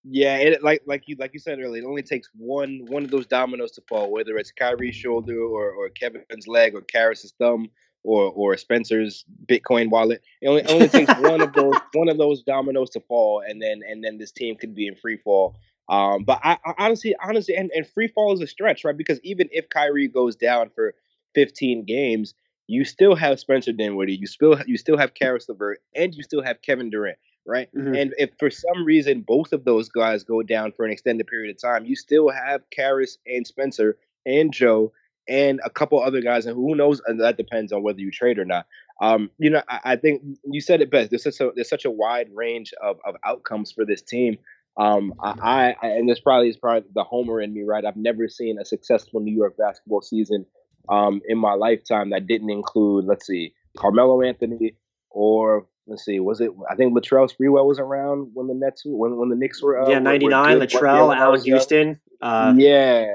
Yeah, 0.04 0.38
it 0.38 0.64
like 0.64 0.82
like 0.88 1.04
you 1.06 1.16
like 1.20 1.32
you 1.34 1.40
said 1.40 1.60
earlier, 1.60 1.84
it 1.84 1.86
only 1.86 2.02
takes 2.02 2.28
one 2.36 2.86
one 2.88 3.04
of 3.04 3.12
those 3.12 3.28
dominoes 3.28 3.72
to 3.74 3.84
fall, 3.88 4.12
whether 4.12 4.36
it's 4.38 4.52
Kyrie's 4.52 4.96
shoulder 4.96 5.40
or, 5.40 5.72
or 5.74 5.90
Kevin's 5.90 6.48
leg 6.48 6.74
or 6.74 6.82
Caris's 6.82 7.34
thumb 7.38 7.70
or 8.04 8.32
or 8.32 8.58
Spencer's 8.58 9.26
Bitcoin 9.45 9.89
wallet. 9.89 10.22
It 10.41 10.47
only, 10.47 10.64
only 10.66 10.88
takes 10.88 11.14
one 11.20 11.41
of 11.41 11.54
those 11.54 11.76
one 11.93 12.10
of 12.10 12.18
those 12.18 12.43
dominoes 12.43 12.89
to 12.91 12.99
fall, 13.02 13.43
and 13.45 13.62
then 13.62 13.82
and 13.88 14.04
then 14.04 14.18
this 14.18 14.32
team 14.32 14.56
could 14.56 14.76
be 14.76 14.88
in 14.88 14.95
free 14.95 15.18
fall. 15.18 15.56
Um, 15.89 16.24
but 16.24 16.39
I, 16.43 16.58
I 16.66 16.74
honestly, 16.78 17.16
honestly, 17.22 17.56
and, 17.56 17.70
and 17.76 17.86
free 17.86 18.08
fall 18.08 18.34
is 18.34 18.41
a 18.41 18.47
stretch, 18.47 18.86
right? 18.86 18.95
Because 18.95 19.20
even 19.24 19.49
if 19.52 19.68
Kyrie 19.70 20.08
goes 20.08 20.36
down 20.36 20.70
for 20.74 20.93
15 21.36 21.84
games, 21.86 22.34
you 22.68 22.86
still 22.86 23.16
have 23.16 23.39
Spencer 23.39 23.74
Dinwiddie, 23.74 24.16
you 24.16 24.28
still 24.28 24.58
you 24.66 24.78
still 24.78 24.97
have 24.97 25.14
Caris 25.14 25.49
LeVert, 25.49 25.80
and 25.95 26.16
you 26.16 26.24
still 26.24 26.41
have 26.41 26.62
Kevin 26.62 26.89
Durant 26.89 27.18
right? 27.45 27.70
Mm-hmm. 27.76 27.95
And 27.95 28.14
if 28.18 28.32
for 28.39 28.49
some 28.49 28.86
reason 28.86 29.22
both 29.22 29.54
of 29.54 29.66
those 29.66 29.89
guys 29.89 30.24
go 30.24 30.43
down 30.43 30.72
for 30.72 30.86
an 30.86 30.91
extended 30.91 31.28
period 31.28 31.56
of 31.56 31.62
time, 31.62 31.86
you 31.86 31.95
still 31.95 32.30
have 32.30 32.62
Caris 32.70 33.18
and 33.26 33.45
Spencer 33.45 33.97
and 34.26 34.54
Joe 34.54 34.91
and 35.32 35.62
a 35.64 35.70
couple 35.70 36.02
other 36.04 36.22
guys, 36.22 36.46
and 36.46 36.56
who 36.56 36.76
knows? 36.76 37.02
And 37.08 37.22
that 37.22 37.38
depends 37.38 37.72
on 37.72 37.82
whether 37.82 38.00
you 38.00 38.12
trade 38.12 38.38
or 38.38 38.46
not. 38.46 38.68
Um, 39.02 39.32
you 39.40 39.50
know, 39.50 39.64
I, 39.68 39.80
I, 39.86 39.96
think 39.96 40.22
you 40.44 40.62
said 40.62 40.82
it 40.82 40.92
best. 40.92 41.10
There's 41.10 41.24
such 41.24 41.40
a 41.40 41.52
there's 41.56 41.70
such 41.70 41.86
a 41.86 41.92
wide 41.92 42.28
range 42.34 42.74
of, 42.84 42.98
of 43.06 43.16
outcomes 43.26 43.72
for 43.72 43.86
this 43.86 44.02
team. 44.02 44.38
Um, 44.78 45.14
I, 45.22 45.76
I 45.82 45.88
and 45.88 46.08
this 46.08 46.20
probably 46.20 46.50
is 46.50 46.58
probably 46.58 46.88
the 46.94 47.04
homer 47.04 47.42
in 47.42 47.54
me, 47.54 47.64
right? 47.64 47.84
I've 47.84 47.96
never 47.96 48.28
seen 48.28 48.60
a 48.60 48.66
successful 48.66 49.22
New 49.22 49.36
York 49.36 49.58
basketball 49.58 50.02
season 50.02 50.46
um, 50.90 51.22
in 51.28 51.38
my 51.38 51.54
lifetime 51.54 52.10
that 52.12 52.28
didn't 52.28 52.50
include, 52.50 53.06
let's 53.06 53.26
see, 53.26 53.54
Carmelo 53.78 54.22
Anthony 54.22 54.76
or 55.10 55.66
let's 55.88 56.06
see, 56.06 56.20
was 56.20 56.42
it? 56.42 56.52
I 56.70 56.76
think 56.76 56.94
Latrell 56.94 57.30
Sprewell 57.32 57.66
was 57.66 57.80
around 57.80 58.32
when 58.34 58.48
the 58.48 58.54
Nets 58.54 58.84
when 58.86 59.18
when 59.18 59.30
the 59.30 59.36
Knicks 59.36 59.62
were 59.62 59.82
uh, 59.82 59.90
yeah 59.90 60.00
ninety 60.00 60.28
nine. 60.28 60.60
Latrell, 60.60 61.16
Allan 61.16 61.42
Houston. 61.42 62.00
Uh, 62.22 62.54
yeah, 62.56 63.08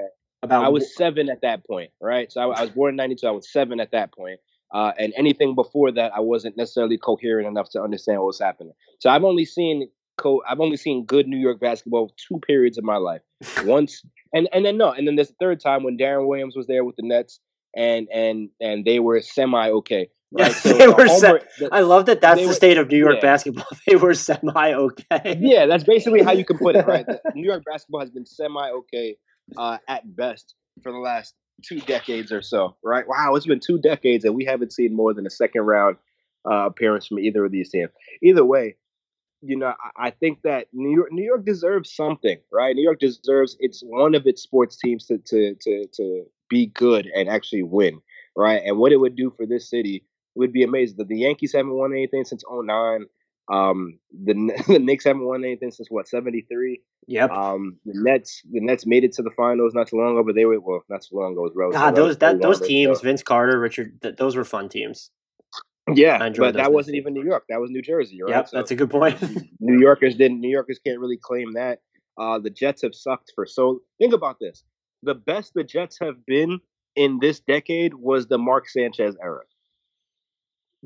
about 0.43 0.65
I 0.65 0.69
was 0.69 0.95
seven 0.95 1.29
at 1.29 1.43
that 1.43 1.67
point, 1.67 1.91
right? 2.01 2.31
So 2.31 2.41
I, 2.41 2.59
I 2.59 2.61
was 2.63 2.71
born 2.71 2.91
in 2.91 2.97
ninety 2.97 3.17
two. 3.17 3.27
I 3.27 3.33
was 3.33 3.51
seven 3.51 3.81
at 3.81 3.93
that 3.93 4.13
point. 4.13 4.41
Uh, 4.75 4.93
and 4.99 5.13
anything 5.17 5.55
before 5.55 5.93
that, 5.93 6.13
I 6.15 6.21
wasn't 6.21 6.57
necessarily 6.57 6.99
coherent 6.99 7.47
enough 7.47 7.71
to 7.71 7.83
understand 7.83 8.19
what 8.19 8.27
was 8.27 8.41
happening. 8.41 8.73
So 8.99 9.11
I've 9.11 9.25
only 9.25 9.45
seen 9.45 9.89
co- 10.17 10.43
I've 10.49 10.61
only 10.61 10.77
seen 10.77 11.05
good 11.05 11.29
New 11.29 11.39
York 11.39 11.61
basketball 11.61 12.13
two 12.17 12.41
periods 12.41 12.79
of 12.79 12.85
my 12.85 12.97
life. 12.97 13.23
Once 13.65 14.03
and 14.33 14.49
and 14.53 14.65
then 14.65 14.77
no, 14.77 14.93
and 14.93 15.07
then 15.07 15.17
there's 15.17 15.31
a 15.31 15.37
third 15.41 15.61
time 15.61 15.83
when 15.83 15.97
Deron 15.97 16.27
Williams 16.27 16.57
was 16.57 16.67
there 16.67 16.85
with 16.85 16.97
the 16.97 17.07
Nets, 17.07 17.41
and 17.77 18.09
and 18.13 18.51
and 18.61 18.85
they 18.85 18.99
were 18.99 19.21
semi 19.21 19.71
okay. 19.71 20.11
Right? 20.33 20.53
So 20.53 20.73
they 20.73 20.89
were 20.89 21.07
Homer, 21.07 21.41
se- 21.59 21.69
I 21.71 21.81
love 21.81 22.07
that 22.07 22.21
that's 22.21 22.41
the 22.41 22.49
were, 22.49 22.53
state 22.53 22.79
of 22.79 22.91
New 22.91 22.99
York 22.99 23.17
yeah. 23.17 23.21
basketball. 23.21 23.67
They 23.87 23.95
were 23.95 24.15
semi 24.15 24.75
okay. 24.75 25.39
Yeah, 25.41 25.67
that's 25.67 25.85
basically 25.85 26.23
how 26.23 26.33
you 26.33 26.45
can 26.45 26.59
put 26.59 26.75
it, 26.75 26.85
right? 26.87 27.07
New 27.35 27.47
York 27.47 27.63
basketball 27.65 28.01
has 28.01 28.11
been 28.11 28.27
semi 28.27 28.71
okay 28.71 29.17
uh, 29.57 29.79
at 29.89 30.17
best 30.17 30.55
for 30.83 30.93
the 30.93 30.99
last 30.99 31.35
two 31.63 31.81
decades 31.81 32.33
or 32.33 32.43
so, 32.43 32.77
right? 32.83 33.07
Wow, 33.09 33.35
it's 33.35 33.47
been 33.47 33.61
two 33.61 33.79
decades 33.79 34.25
and 34.25 34.35
we 34.35 34.45
haven't 34.45 34.73
seen 34.73 34.95
more 34.95 35.15
than 35.15 35.27
a 35.27 35.31
second 35.31 35.63
round 35.63 35.97
uh, 36.49 36.67
appearance 36.67 37.07
from 37.07 37.19
either 37.19 37.45
of 37.45 37.53
these 37.53 37.71
teams. 37.71 37.91
Either 38.23 38.45
way, 38.45 38.77
you 39.43 39.57
know, 39.57 39.73
I, 39.97 40.07
I 40.09 40.11
think 40.11 40.43
that 40.43 40.67
New 40.73 40.95
York, 40.95 41.13
New 41.13 41.25
York 41.25 41.45
deserves 41.45 41.95
something, 41.95 42.39
right? 42.53 42.75
New 42.75 42.83
York 42.83 43.01
deserves 43.01 43.57
it's 43.61 43.81
one 43.81 44.15
of 44.15 44.27
its 44.27 44.43
sports 44.43 44.77
teams 44.77 45.07
to 45.07 45.19
to 45.19 45.55
to 45.61 45.87
to 45.95 46.25
be 46.49 46.67
good 46.67 47.07
and 47.15 47.29
actually 47.29 47.63
win, 47.63 48.01
right? 48.37 48.63
And 48.65 48.79
what 48.79 48.93
it 48.93 48.97
would 48.97 49.17
do 49.17 49.33
for 49.37 49.47
this 49.47 49.69
city 49.69 50.05
would 50.35 50.53
be 50.53 50.63
amazing. 50.63 50.97
That 50.99 51.09
the 51.09 51.19
Yankees 51.19 51.53
haven't 51.53 51.75
won 51.75 51.93
anything 51.93 52.25
since 52.25 52.45
09. 52.51 53.07
Um, 53.53 53.99
the 54.13 54.35
the 54.67 54.79
Knicks 54.79 55.05
haven't 55.05 55.25
won 55.25 55.45
anything 55.45 55.71
since 55.71 55.89
what 55.91 56.09
seventy 56.09 56.43
three. 56.43 56.81
Yep. 57.07 57.31
Um, 57.31 57.77
the 57.85 57.93
Nets 57.95 58.43
the 58.51 58.61
Nets 58.61 58.87
made 58.87 59.05
it 59.05 59.13
to 59.15 59.23
the 59.23 59.31
finals 59.31 59.75
not 59.75 59.89
too 59.89 59.97
long 59.97 60.13
ago, 60.13 60.25
but 60.25 60.35
they 60.35 60.45
were 60.45 60.61
well 60.61 60.85
not 60.89 61.03
too 61.03 61.17
long 61.17 61.33
ago. 61.33 61.43
Was 61.43 61.53
God, 61.73 61.95
those 61.95 62.19
that 62.19 62.41
those 62.41 62.61
teams, 62.61 62.99
so. 62.99 63.05
Vince 63.05 63.23
Carter, 63.23 63.59
Richard, 63.59 64.01
th- 64.03 64.17
those 64.17 64.37
were 64.37 64.45
fun 64.45 64.69
teams. 64.69 65.11
Yeah, 65.95 66.31
but 66.37 66.55
that 66.55 66.73
wasn't 66.73 66.97
even 66.97 67.15
New 67.15 67.25
York. 67.25 67.45
That 67.49 67.61
was 67.61 67.71
New 67.71 67.83
Jersey, 67.83 68.21
right? 68.21 68.31
Yep, 68.31 68.49
so 68.49 68.57
that's 68.57 68.73
a 68.73 68.75
good 68.75 68.91
point. 68.91 69.23
New 69.61 69.79
Yorkers 69.79 70.17
didn't. 70.17 70.41
New 70.41 70.51
Yorkers 70.51 70.81
can't 70.85 70.99
really 70.99 71.19
claim 71.21 71.53
that. 71.53 71.79
Uh, 72.19 72.41
the 72.41 72.51
Jets 72.51 72.83
have 72.83 72.95
sucked 72.95 73.31
for 73.37 73.47
so. 73.47 73.81
Think 74.01 74.13
about 74.13 74.39
this: 74.41 74.65
the 75.05 75.15
best 75.15 75.53
the 75.55 75.63
Jets 75.63 75.99
have 76.01 76.27
been 76.27 76.59
in 76.97 77.19
this 77.21 77.39
decade 77.39 77.95
was 77.95 78.27
the 78.27 78.39
Mark 78.39 78.69
Sanchez 78.69 79.17
era. 79.23 79.43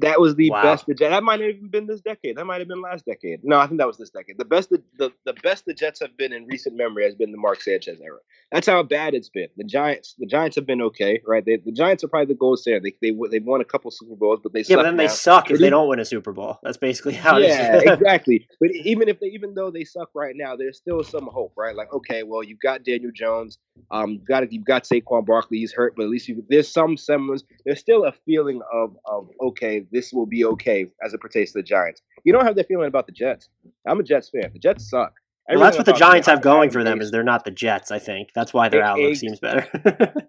That 0.01 0.21
was 0.21 0.35
the 0.35 0.51
wow. 0.51 0.63
best 0.63 0.87
the 0.87 0.95
Jets. 0.95 1.11
That 1.11 1.23
might 1.23 1.41
have 1.41 1.51
even 1.51 1.69
been 1.69 1.87
this 1.87 2.01
decade. 2.01 2.37
That 2.37 2.45
might 2.45 2.61
have 2.61 2.69
been 2.69 2.83
last 2.83 3.05
decade. 3.05 3.41
No, 3.43 3.59
I 3.59 3.67
think 3.67 3.79
that 3.79 3.87
was 3.87 3.99
this 3.99 4.11
decade. 4.11 4.39
The 4.39 4.45
best 4.45 4.71
the, 4.71 4.83
the, 4.99 5.13
the 5.25 5.33
best 5.35 5.67
the 5.67 5.75
Jets 5.75 6.01
have 6.01 6.17
been 6.17 6.33
in 6.33 6.47
recent 6.47 6.77
memory 6.77 7.05
has 7.05 7.15
been 7.15 7.33
the 7.33 7.39
Mark 7.39 7.61
Sanchez 7.61 8.01
era. 8.01 8.19
That's 8.53 8.67
how 8.67 8.83
bad 8.83 9.15
it's 9.15 9.29
been. 9.29 9.49
The 9.57 9.65
Giants 9.65 10.15
the 10.19 10.27
Giants 10.27 10.57
have 10.57 10.67
been 10.67 10.83
okay, 10.83 11.21
right? 11.27 11.45
They, 11.45 11.57
the 11.57 11.73
Giants 11.73 12.03
are 12.03 12.09
probably 12.09 12.27
the 12.27 12.39
gold 12.39 12.59
standard. 12.59 12.83
They 12.85 13.11
they 13.11 13.17
they've 13.31 13.45
won 13.45 13.61
a 13.61 13.65
couple 13.65 13.91
Super 13.91 14.17
Bowls, 14.17 14.41
but 14.43 14.53
they 14.53 14.63
yeah, 14.63 14.77
but 14.77 14.83
then 14.85 14.97
now. 14.97 15.05
they 15.05 15.09
suck 15.09 15.51
if 15.51 15.59
they 15.59 15.71
don't 15.71 15.89
win 15.89 16.01
a 16.01 16.05
Super 16.05 16.33
Bowl. 16.33 16.59
That's 16.63 16.77
basically 16.77 17.15
how. 17.15 17.39
Yeah, 17.39 17.77
exactly. 17.85 18.49
But 18.61 18.71
even 18.73 19.09
if 19.09 19.21
they 19.21 19.29
even 19.29 19.55
though 19.55 19.71
they 19.71 19.85
suck 19.85 20.11
right 20.15 20.35
now, 20.37 20.57
there's 20.57 20.79
still 20.79 21.03
some 21.05 21.29
hope, 21.33 21.53
right? 21.57 21.75
Like 21.77 21.93
okay, 21.93 22.23
well 22.23 22.43
you've 22.43 22.61
got 22.61 22.85
Daniel 22.85 23.13
Jones, 23.15 23.59
um, 23.91 24.13
you've 24.13 24.25
got 24.25 24.53
you've 24.53 24.65
got 24.65 24.85
Saquon 24.85 25.27
Barkley. 25.27 25.59
He's 25.59 25.73
hurt, 25.73 25.95
but 25.97 26.05
at 26.05 26.09
least 26.09 26.29
you, 26.29 26.45
there's 26.49 26.69
some 26.69 26.97
semblance. 26.97 27.45
There's 27.65 27.81
still 27.81 28.05
a 28.05 28.13
feeling 28.27 28.61
of 28.73 28.97
of 29.05 29.29
okay, 29.41 29.85
this 29.91 30.13
will 30.13 30.27
be 30.27 30.45
okay 30.45 30.87
as 31.05 31.15
it 31.15 31.21
pertains 31.21 31.53
to 31.53 31.59
the 31.59 31.63
Giants. 31.63 32.03
You 32.25 32.33
don't 32.33 32.45
have 32.45 32.57
that 32.57 32.69
feeling 32.69 32.89
about 32.89 33.07
the 33.07 33.13
Jets. 33.13 33.49
I'm 33.87 34.01
a 34.01 34.03
Jets 34.03 34.29
fan. 34.31 34.51
The 34.53 34.59
Jets 34.59 34.89
suck. 34.89 35.15
Well, 35.49 35.61
that's 35.61 35.77
what 35.77 35.87
the 35.87 35.93
Giants 35.93 36.29
have 36.29 36.43
going 36.43 36.71
for 36.71 36.85
them 36.85 37.01
is 37.01 37.11
they're 37.11 37.25
not 37.25 37.45
the 37.45 37.51
Jets. 37.51 37.91
I 37.91 37.99
think 37.99 38.31
that's 38.35 38.55
why 38.55 38.69
their 38.69 38.83
outlook 38.83 39.17
seems 39.17 39.41
better. 39.41 39.67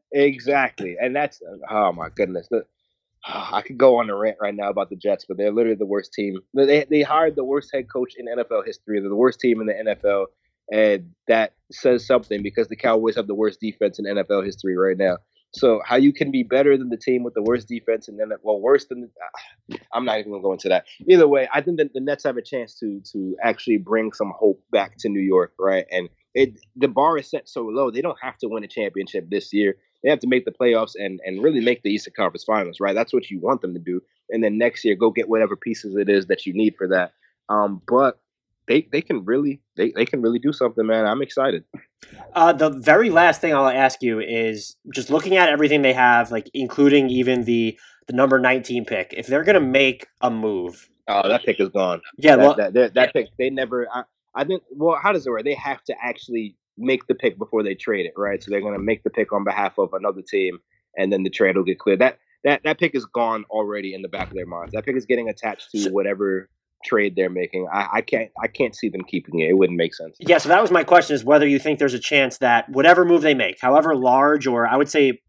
exactly, 0.12 0.98
and 1.00 1.16
that's 1.16 1.42
oh 1.70 1.92
my 1.92 2.10
goodness. 2.16 2.48
The, 2.50 2.66
I 3.26 3.62
could 3.62 3.78
go 3.78 4.00
on 4.00 4.10
a 4.10 4.16
rant 4.16 4.38
right 4.42 4.56
now 4.56 4.70
about 4.70 4.90
the 4.90 4.96
Jets, 4.96 5.26
but 5.28 5.38
they're 5.38 5.52
literally 5.52 5.76
the 5.76 5.86
worst 5.86 6.14
team. 6.14 6.40
They 6.54 6.86
they 6.90 7.02
hired 7.02 7.36
the 7.36 7.44
worst 7.44 7.70
head 7.74 7.86
coach 7.92 8.14
in 8.18 8.26
NFL 8.26 8.66
history. 8.66 9.00
They're 9.00 9.10
the 9.10 9.16
worst 9.16 9.40
team 9.40 9.62
in 9.62 9.68
the 9.68 9.96
NFL, 9.96 10.26
and 10.72 11.12
that 11.28 11.54
says 11.72 12.06
something 12.06 12.42
because 12.42 12.68
the 12.68 12.76
Cowboys 12.76 13.16
have 13.16 13.28
the 13.28 13.36
worst 13.36 13.60
defense 13.60 14.00
in 14.00 14.06
NFL 14.06 14.44
history 14.46 14.76
right 14.76 14.98
now. 14.98 15.18
So 15.54 15.82
how 15.86 15.98
you 15.98 16.14
can 16.14 16.32
be 16.32 16.44
better 16.44 16.78
than 16.78 16.90
the 16.90 16.98
team 16.98 17.24
with 17.24 17.34
the 17.34 17.42
worst 17.42 17.68
defense 17.68 18.08
and 18.08 18.20
then 18.20 18.32
well 18.42 18.60
worse 18.60 18.86
than 18.86 19.02
the, 19.02 19.76
uh, 19.76 19.78
I'm 19.94 20.06
not 20.06 20.20
even 20.20 20.32
gonna 20.32 20.44
go 20.44 20.54
into 20.54 20.70
that. 20.70 20.86
Either 21.08 21.28
way, 21.28 21.48
I 21.54 21.62
think 21.62 21.78
that 21.78 21.94
the 21.94 22.00
Nets 22.00 22.24
have 22.24 22.38
a 22.38 22.42
chance 22.42 22.80
to 22.80 23.02
to 23.12 23.36
actually 23.44 23.78
bring 23.78 24.14
some 24.14 24.34
hope 24.38 24.64
back 24.72 24.98
to 25.00 25.10
New 25.10 25.20
York, 25.20 25.54
right? 25.60 25.86
And 25.92 26.10
it 26.34 26.60
the 26.78 26.88
bar 26.88 27.18
is 27.18 27.30
set 27.30 27.50
so 27.50 27.64
low 27.64 27.92
they 27.92 28.02
don't 28.02 28.18
have 28.22 28.38
to 28.40 28.48
win 28.48 28.64
a 28.64 28.68
championship 28.68 29.30
this 29.30 29.52
year. 29.52 29.76
They 30.04 30.10
have 30.10 30.20
to 30.20 30.28
make 30.28 30.46
the 30.46 30.52
playoffs 30.52 30.94
and 30.98 31.20
and 31.26 31.44
really 31.44 31.62
make 31.62 31.84
the 31.84 31.90
Eastern 31.90 32.14
Conference 32.16 32.46
Finals, 32.46 32.80
right? 32.80 32.96
That's 32.96 33.14
what 33.14 33.30
you 33.30 33.40
want 33.40 33.62
them 33.62 33.74
to 33.74 33.80
do. 33.80 34.02
And 34.30 34.42
then 34.42 34.58
next 34.58 34.86
year, 34.86 34.96
go 34.96 35.12
get 35.12 35.28
whatever 35.28 35.58
pieces 35.58 35.98
it 35.98 36.10
is 36.10 36.28
that 36.28 36.46
you 36.46 36.54
need 36.54 36.76
for 36.78 36.88
that. 36.88 37.12
Um, 37.50 37.82
but 37.86 38.21
they 38.72 38.88
they 38.92 39.02
can 39.02 39.26
really 39.26 39.62
they, 39.76 39.92
they 39.92 40.06
can 40.06 40.22
really 40.22 40.40
do 40.40 40.54
something, 40.54 40.86
man. 40.86 41.06
I'm 41.06 41.22
excited. 41.22 41.66
Uh, 42.34 42.54
the 42.54 42.70
very 42.70 43.10
last 43.10 43.42
thing 43.42 43.54
I'll 43.54 43.68
ask 43.68 44.02
you 44.02 44.20
is 44.20 44.78
just 44.94 45.10
looking 45.10 45.36
at 45.36 45.50
everything 45.50 45.82
they 45.82 45.94
have, 45.94 46.32
like 46.32 46.50
including 46.54 47.10
even 47.10 47.44
the 47.44 47.78
the 48.08 48.14
number 48.14 48.40
19 48.40 48.86
pick. 48.86 49.14
If 49.16 49.28
they're 49.28 49.44
gonna 49.44 49.60
make 49.60 50.08
a 50.22 50.32
move, 50.32 50.90
oh, 51.08 51.28
that 51.28 51.44
pick 51.44 51.60
is 51.60 51.70
gone. 51.70 52.02
Yeah, 52.18 52.38
that, 52.38 52.42
well, 52.42 52.56
that, 52.56 52.74
that, 52.74 52.94
that 52.94 53.14
pick 53.14 53.28
they 53.38 53.50
never. 53.50 53.88
I, 53.94 54.04
I 54.34 54.44
think. 54.46 54.64
Well, 54.72 54.98
how 55.02 55.12
does 55.12 55.28
it 55.28 55.30
work? 55.30 55.44
They 55.44 55.56
have 55.56 55.84
to 55.86 55.96
actually 56.02 56.56
make 56.78 57.06
the 57.08 57.16
pick 57.16 57.38
before 57.38 57.64
they 57.64 57.76
trade 57.76 58.06
it, 58.06 58.14
right? 58.16 58.42
So 58.42 58.52
they're 58.52 58.62
gonna 58.62 58.80
make 58.80 59.04
the 59.04 59.10
pick 59.10 59.34
on 59.34 59.44
behalf 59.44 59.78
of 59.78 59.94
another 59.94 60.22
team, 60.22 60.60
and 60.98 61.12
then 61.12 61.24
the 61.24 61.30
trade 61.30 61.58
will 61.58 61.66
get 61.66 61.80
cleared. 61.80 62.00
That 62.00 62.20
that 62.46 62.62
that 62.64 62.80
pick 62.80 62.96
is 62.96 63.06
gone 63.06 63.44
already 63.50 63.94
in 63.94 64.02
the 64.02 64.08
back 64.08 64.30
of 64.30 64.36
their 64.36 64.46
minds. 64.46 64.72
That 64.72 64.86
pick 64.86 64.96
is 64.96 65.06
getting 65.06 65.28
attached 65.28 65.72
to 65.72 65.90
whatever 65.90 66.50
trade 66.84 67.16
they're 67.16 67.30
making. 67.30 67.68
I, 67.72 67.88
I, 67.94 68.02
can't 68.02 68.30
I 68.42 68.48
can't 68.48 68.76
see 68.76 68.90
them 68.90 69.04
keeping 69.04 69.40
it. 69.40 69.50
It 69.50 69.58
wouldn't 69.58 69.78
make 69.78 69.94
sense. 69.94 70.16
Yeah, 70.20 70.38
so 70.38 70.50
that 70.50 70.62
was 70.62 70.72
my 70.72 70.84
question: 70.84 71.16
is 71.16 71.24
whether 71.24 71.48
you 71.48 71.60
think 71.60 71.80
there's 71.80 71.94
a 71.94 72.00
chance 72.00 72.38
that 72.40 72.70
whatever 72.70 73.06
move 73.06 73.22
they 73.22 73.34
make, 73.34 73.60
however 73.62 73.96
large, 73.96 74.48
or 74.48 74.68
I 74.68 74.76
would 74.78 74.90
say 74.90 75.22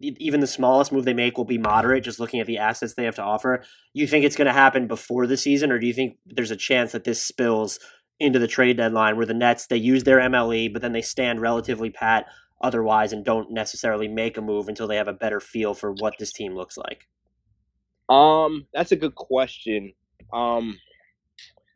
even 0.00 0.40
the 0.40 0.46
smallest 0.46 0.92
move 0.92 1.04
they 1.04 1.14
make 1.14 1.36
will 1.36 1.44
be 1.44 1.58
moderate, 1.58 2.04
just 2.04 2.20
looking 2.20 2.38
at 2.38 2.46
the 2.46 2.58
assets 2.58 2.94
they 2.94 3.04
have 3.04 3.16
to 3.16 3.22
offer. 3.22 3.64
You 3.94 4.06
think 4.06 4.24
it's 4.24 4.36
going 4.36 4.46
to 4.46 4.52
happen 4.52 4.86
before 4.86 5.26
the 5.26 5.36
season, 5.36 5.72
or 5.72 5.78
do 5.78 5.86
you 5.86 5.92
think 5.92 6.18
there's 6.24 6.52
a 6.52 6.56
chance 6.56 6.92
that 6.92 7.04
this 7.04 7.22
spills 7.22 7.80
into 8.20 8.38
the 8.38 8.48
trade 8.48 8.76
deadline, 8.76 9.16
where 9.16 9.26
the 9.26 9.34
Nets 9.34 9.66
they 9.66 9.76
use 9.76 10.04
their 10.04 10.18
MLE, 10.20 10.72
but 10.72 10.82
then 10.82 10.92
they 10.92 11.02
stand 11.02 11.40
relatively 11.40 11.90
pat 11.90 12.26
otherwise 12.60 13.12
and 13.12 13.24
don't 13.24 13.50
necessarily 13.50 14.08
make 14.08 14.36
a 14.36 14.40
move 14.40 14.68
until 14.68 14.88
they 14.88 14.96
have 14.96 15.08
a 15.08 15.12
better 15.12 15.40
feel 15.40 15.74
for 15.74 15.92
what 15.92 16.14
this 16.18 16.32
team 16.32 16.54
looks 16.54 16.76
like? 16.76 17.08
Um, 18.08 18.66
that's 18.72 18.92
a 18.92 18.96
good 18.96 19.14
question. 19.14 19.92
Um, 20.32 20.78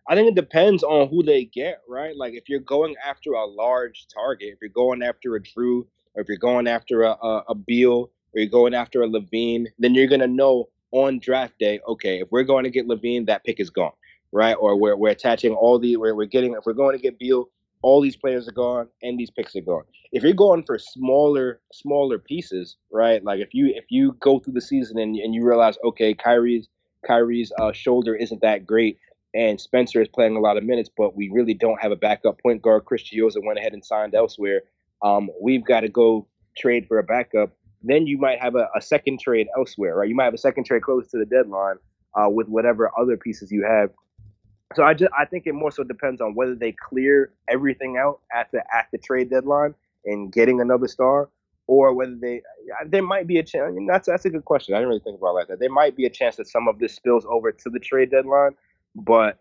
I 0.09 0.15
think 0.15 0.29
it 0.29 0.35
depends 0.35 0.83
on 0.83 1.09
who 1.09 1.23
they 1.23 1.45
get, 1.45 1.81
right? 1.89 2.17
Like 2.17 2.35
if 2.35 2.49
you're 2.49 2.61
going 2.61 2.97
after 3.05 3.33
a 3.33 3.45
large 3.45 4.07
target, 4.13 4.49
if 4.53 4.59
you're 4.61 4.71
going 4.71 5.03
after 5.03 5.37
a 5.37 5.41
Jrue, 5.41 5.87
or 6.15 6.23
if 6.23 6.29
you're 6.29 6.37
going 6.37 6.67
after 6.67 7.03
a, 7.05 7.13
a, 7.13 7.45
a 7.49 7.55
Beal, 7.55 8.11
or 8.35 8.41
you're 8.41 8.47
going 8.47 8.75
after 8.75 9.03
a 9.03 9.07
LaVine, 9.09 9.67
then 9.79 9.95
you're 9.95 10.09
gonna 10.09 10.27
know 10.27 10.69
on 10.93 11.19
draft 11.19 11.59
day, 11.59 11.81
okay, 11.89 12.21
if 12.21 12.29
we're 12.31 12.43
going 12.43 12.65
to 12.65 12.71
get 12.71 12.87
LaVine, 12.87 13.27
that 13.27 13.45
pick 13.45 13.61
is 13.61 13.71
gone, 13.71 13.93
right? 14.31 14.55
Or 14.55 14.77
we're 14.77 14.97
we're 14.97 15.11
attaching 15.11 15.55
all 15.55 15.79
the 15.79 15.97
we're, 15.97 16.15
we're 16.15 16.27
getting 16.27 16.53
if 16.53 16.67
we're 16.67 16.75
going 16.75 16.97
to 16.97 17.03
get 17.03 17.19
Beal, 17.19 17.49
all 17.83 18.01
these 18.01 18.17
players 18.17 18.47
are 18.49 18.53
gone 18.53 18.89
and 19.03 19.19
these 19.19 19.31
picks 19.31 19.57
are 19.57 19.61
gone. 19.61 19.85
If 20.13 20.23
you're 20.23 20.33
going 20.33 20.65
for 20.65 20.79
smaller 20.79 21.61
smaller 21.73 22.19
pieces, 22.19 22.77
right? 22.91 23.23
Like 23.25 23.41
if 23.41 23.55
you 23.55 23.73
if 23.75 23.85
you 23.89 24.17
go 24.21 24.39
through 24.39 24.55
the 24.55 24.61
season 24.61 24.99
and, 24.99 25.17
and 25.17 25.35
you 25.35 25.45
realize, 25.45 25.77
okay, 25.85 26.15
Kyrie's 26.15 26.69
Kyrie's 27.07 27.53
uh, 27.59 27.73
shoulder 27.73 28.15
isn't 28.15 28.41
that 28.43 28.67
great, 28.67 28.99
and 29.35 29.61
Spencer 29.61 30.03
is 30.03 30.09
playing 30.09 30.37
a 30.37 30.41
lot 30.41 30.57
of 30.57 30.65
minutes, 30.65 30.91
but 30.95 31.17
we 31.17 31.31
really 31.31 31.55
don't 31.55 31.81
have 31.81 31.93
a 31.93 31.97
backup 31.97 32.41
point 32.41 32.63
guard. 32.63 32.85
Chris 32.85 33.03
Chiozza 33.03 33.45
went 33.45 33.59
ahead 33.59 33.73
and 33.73 33.85
signed 33.85 34.15
elsewhere. 34.15 34.63
Um, 35.03 35.31
we've 35.41 35.65
got 35.65 35.81
to 35.81 35.89
go 35.89 36.27
trade 36.57 36.87
for 36.87 36.99
a 36.99 37.03
backup. 37.03 37.51
Then 37.83 38.07
you 38.07 38.19
might 38.19 38.41
have 38.41 38.55
a, 38.55 38.69
a, 38.77 38.81
second 38.81 39.21
trade 39.21 39.49
elsewhere, 39.57 39.97
right? 39.97 40.09
You 40.09 40.15
might 40.15 40.27
have 40.27 40.35
a 40.35 40.39
second 40.39 40.65
trade 40.65 40.83
close 40.83 41.09
to 41.11 41.19
the 41.19 41.25
deadline 41.25 41.77
uh, 42.15 42.29
with 42.29 42.49
whatever 42.49 42.91
other 42.99 43.17
pieces 43.17 43.51
you 43.51 43.65
have. 43.65 43.91
So 44.75 44.85
I 44.85 44.95
just 44.95 45.13
I 45.19 45.25
think 45.25 45.47
it 45.47 45.53
more 45.53 45.71
so 45.71 45.83
depends 45.83 46.21
on 46.21 46.35
whether 46.35 46.55
they 46.55 46.73
clear 46.73 47.33
everything 47.49 47.99
out 47.99 48.21
at 48.35 48.51
the 48.53 48.63
at 48.75 48.87
the 48.93 48.99
trade 48.99 49.31
deadline 49.31 49.75
and 50.05 50.33
getting 50.33 50.61
another 50.61 50.89
star, 50.89 51.29
or 51.67 51.93
whether 51.93 52.15
they 52.15 52.43
there 52.87 53.03
might 53.03 53.27
be 53.27 53.39
a 53.39 53.43
chance. 53.43 53.65
I 53.69 53.71
mean, 53.71 53.87
that's 53.87 54.07
that's 54.07 54.25
a 54.25 54.31
good 54.31 54.45
question. 54.45 54.75
I 54.75 54.79
didn't 54.79 54.89
really 54.89 55.01
think 55.01 55.19
about 55.19 55.35
like 55.35 55.49
that. 55.49 55.59
There 55.59 55.71
might 55.71 55.97
be 55.97 56.07
a 56.07 56.11
chance 56.11 56.37
that 56.37 56.49
some 56.49 56.69
of 56.69 56.79
this 56.79 56.95
spills 56.95 57.27
over 57.29 57.53
to 57.53 57.71
the 57.71 57.81
trade 57.81 58.11
deadline, 58.11 58.53
but 58.95 59.39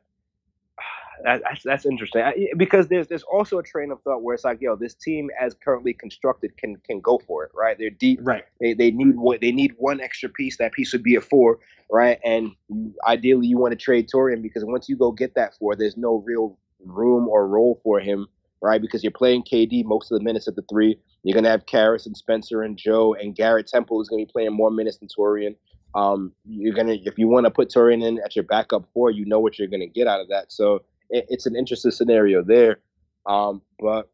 that's 1.24 1.64
that's 1.64 1.86
interesting 1.86 2.22
I, 2.22 2.48
because 2.58 2.88
there's 2.88 3.08
there's 3.08 3.24
also 3.24 3.60
a 3.60 3.64
train 3.64 3.92
of 3.92 4.02
thought 4.02 4.24
where 4.24 4.34
it's 4.36 4.44
like, 4.44 4.60
yo, 4.62 4.76
this 4.76 4.94
team 4.94 5.30
as 5.40 5.56
currently 5.64 5.94
constructed 5.94 6.58
can 6.58 6.78
can 6.78 7.00
go 7.02 7.20
for 7.28 7.44
it, 7.46 7.52
right? 7.54 7.78
They're 7.78 7.90
deep, 7.90 8.20
right? 8.24 8.44
They 8.60 8.74
they 8.74 8.92
need 8.92 9.16
what 9.16 9.42
they 9.42 9.52
need 9.52 9.74
one 9.78 10.02
extra 10.02 10.30
piece. 10.30 10.58
That 10.58 10.72
piece 10.74 10.94
would 10.94 11.04
be 11.04 11.16
a 11.16 11.22
four, 11.22 11.60
right? 11.92 12.20
And 12.24 12.52
you, 12.70 12.94
ideally, 13.08 13.48
you 13.48 13.58
want 13.58 13.72
to 13.72 13.78
trade 13.78 14.10
Taurean 14.14 14.42
because 14.42 14.64
once 14.66 14.90
you 14.90 14.96
go 14.96 15.12
get 15.12 15.36
that 15.36 15.56
four, 15.58 15.76
there's 15.76 15.98
no 15.98 16.24
real 16.26 16.58
room 16.86 17.28
or 17.28 17.48
role 17.48 17.80
for 17.84 18.00
him, 18.00 18.28
right? 18.62 18.82
Because 18.82 19.04
you're 19.04 19.12
playing 19.12 19.44
KD 19.44 19.86
most 19.86 20.12
of 20.12 20.18
the 20.18 20.24
minutes 20.24 20.48
at 20.48 20.56
the 20.56 20.64
three. 20.70 20.98
You're 21.24 21.36
gonna 21.36 21.50
have 21.50 21.66
Caris 21.68 22.06
and 22.08 22.18
Spencer 22.18 22.64
and 22.64 22.78
Joe 22.78 23.14
and 23.14 23.36
Garrett 23.36 23.68
Temple 23.68 24.02
is 24.02 24.10
gonna 24.10 24.24
be 24.24 24.32
playing 24.32 24.54
more 24.54 24.72
minutes 24.72 24.98
than 24.98 25.08
Taurean. 25.08 25.56
Um, 25.94 26.34
you're 26.46 26.74
gonna 26.74 26.98
if 27.04 27.18
you 27.18 27.28
want 27.28 27.46
to 27.46 27.52
put 27.52 27.70
Taurean 27.70 28.06
in 28.06 28.20
at 28.24 28.36
your 28.36 28.44
backup 28.44 28.86
four, 28.94 29.12
you 29.12 29.26
know 29.26 29.40
what 29.40 29.60
you're 29.60 29.68
gonna 29.68 29.88
get 29.88 30.08
out 30.08 30.22
of 30.22 30.30
that. 30.30 30.52
So 30.52 30.84
it, 31.10 31.26
it's 31.30 31.46
an 31.46 31.56
interesting 31.56 31.92
scenario 31.92 32.44
there. 32.44 32.80
Um, 33.26 33.62
but 33.80 34.10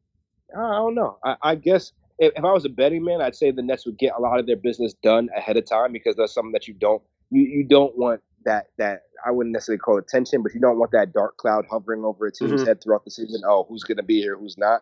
I 0.55 0.73
don't 0.73 0.95
know. 0.95 1.17
I, 1.23 1.35
I 1.41 1.55
guess 1.55 1.93
if, 2.19 2.33
if, 2.35 2.43
I 2.43 2.51
was 2.51 2.65
a 2.65 2.69
betting 2.69 3.03
man, 3.03 3.21
I'd 3.21 3.35
say 3.35 3.51
the 3.51 3.61
Nets 3.61 3.85
would 3.85 3.97
get 3.97 4.13
a 4.17 4.21
lot 4.21 4.39
of 4.39 4.47
their 4.47 4.55
business 4.55 4.93
done 5.03 5.29
ahead 5.35 5.57
of 5.57 5.65
time 5.65 5.93
because 5.93 6.15
that's 6.15 6.33
something 6.33 6.51
that 6.53 6.67
you 6.67 6.73
don't 6.73 7.01
you, 7.29 7.41
you 7.41 7.63
don't 7.63 7.97
want 7.97 8.21
that 8.45 8.67
that 8.77 9.03
I 9.25 9.31
wouldn't 9.31 9.53
necessarily 9.53 9.79
call 9.79 9.97
it 9.97 10.07
tension, 10.07 10.41
but 10.41 10.53
you 10.53 10.59
don't 10.59 10.79
want 10.79 10.91
that 10.91 11.13
dark 11.13 11.37
cloud 11.37 11.65
hovering 11.69 12.03
over 12.03 12.27
a 12.27 12.31
team's 12.31 12.53
mm-hmm. 12.53 12.65
head 12.65 12.81
throughout 12.81 13.03
the 13.05 13.11
season. 13.11 13.41
Oh, 13.45 13.65
who's 13.67 13.83
going 13.83 13.97
to 13.97 14.03
be 14.03 14.21
here? 14.21 14.37
Who's 14.37 14.57
not? 14.57 14.81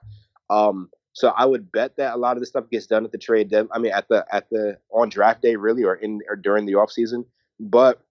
Um, 0.50 0.90
so 1.16 1.30
I 1.30 1.46
would 1.46 1.72
bet 1.72 1.96
that 1.96 2.14
a 2.14 2.18
lot 2.18 2.36
of 2.36 2.42
this 2.42 2.50
stuff 2.50 2.70
gets 2.70 2.88
done 2.88 3.06
at 3.06 3.14
the 3.14 3.18
trade. 3.18 3.50
Dev- 3.50 3.70
I 3.72 3.80
mean, 3.80 3.94
at 3.94 4.10
the 4.10 4.26
at 4.32 4.50
the 4.50 4.78
on 4.92 5.08
draft 5.08 5.42
day, 5.42 5.56
really, 5.56 5.84
or 5.84 5.96
in 5.96 6.20
or 6.30 6.36
during 6.36 6.66
the 6.66 6.76
off 6.76 6.92
season. 6.92 7.26
But 7.58 8.02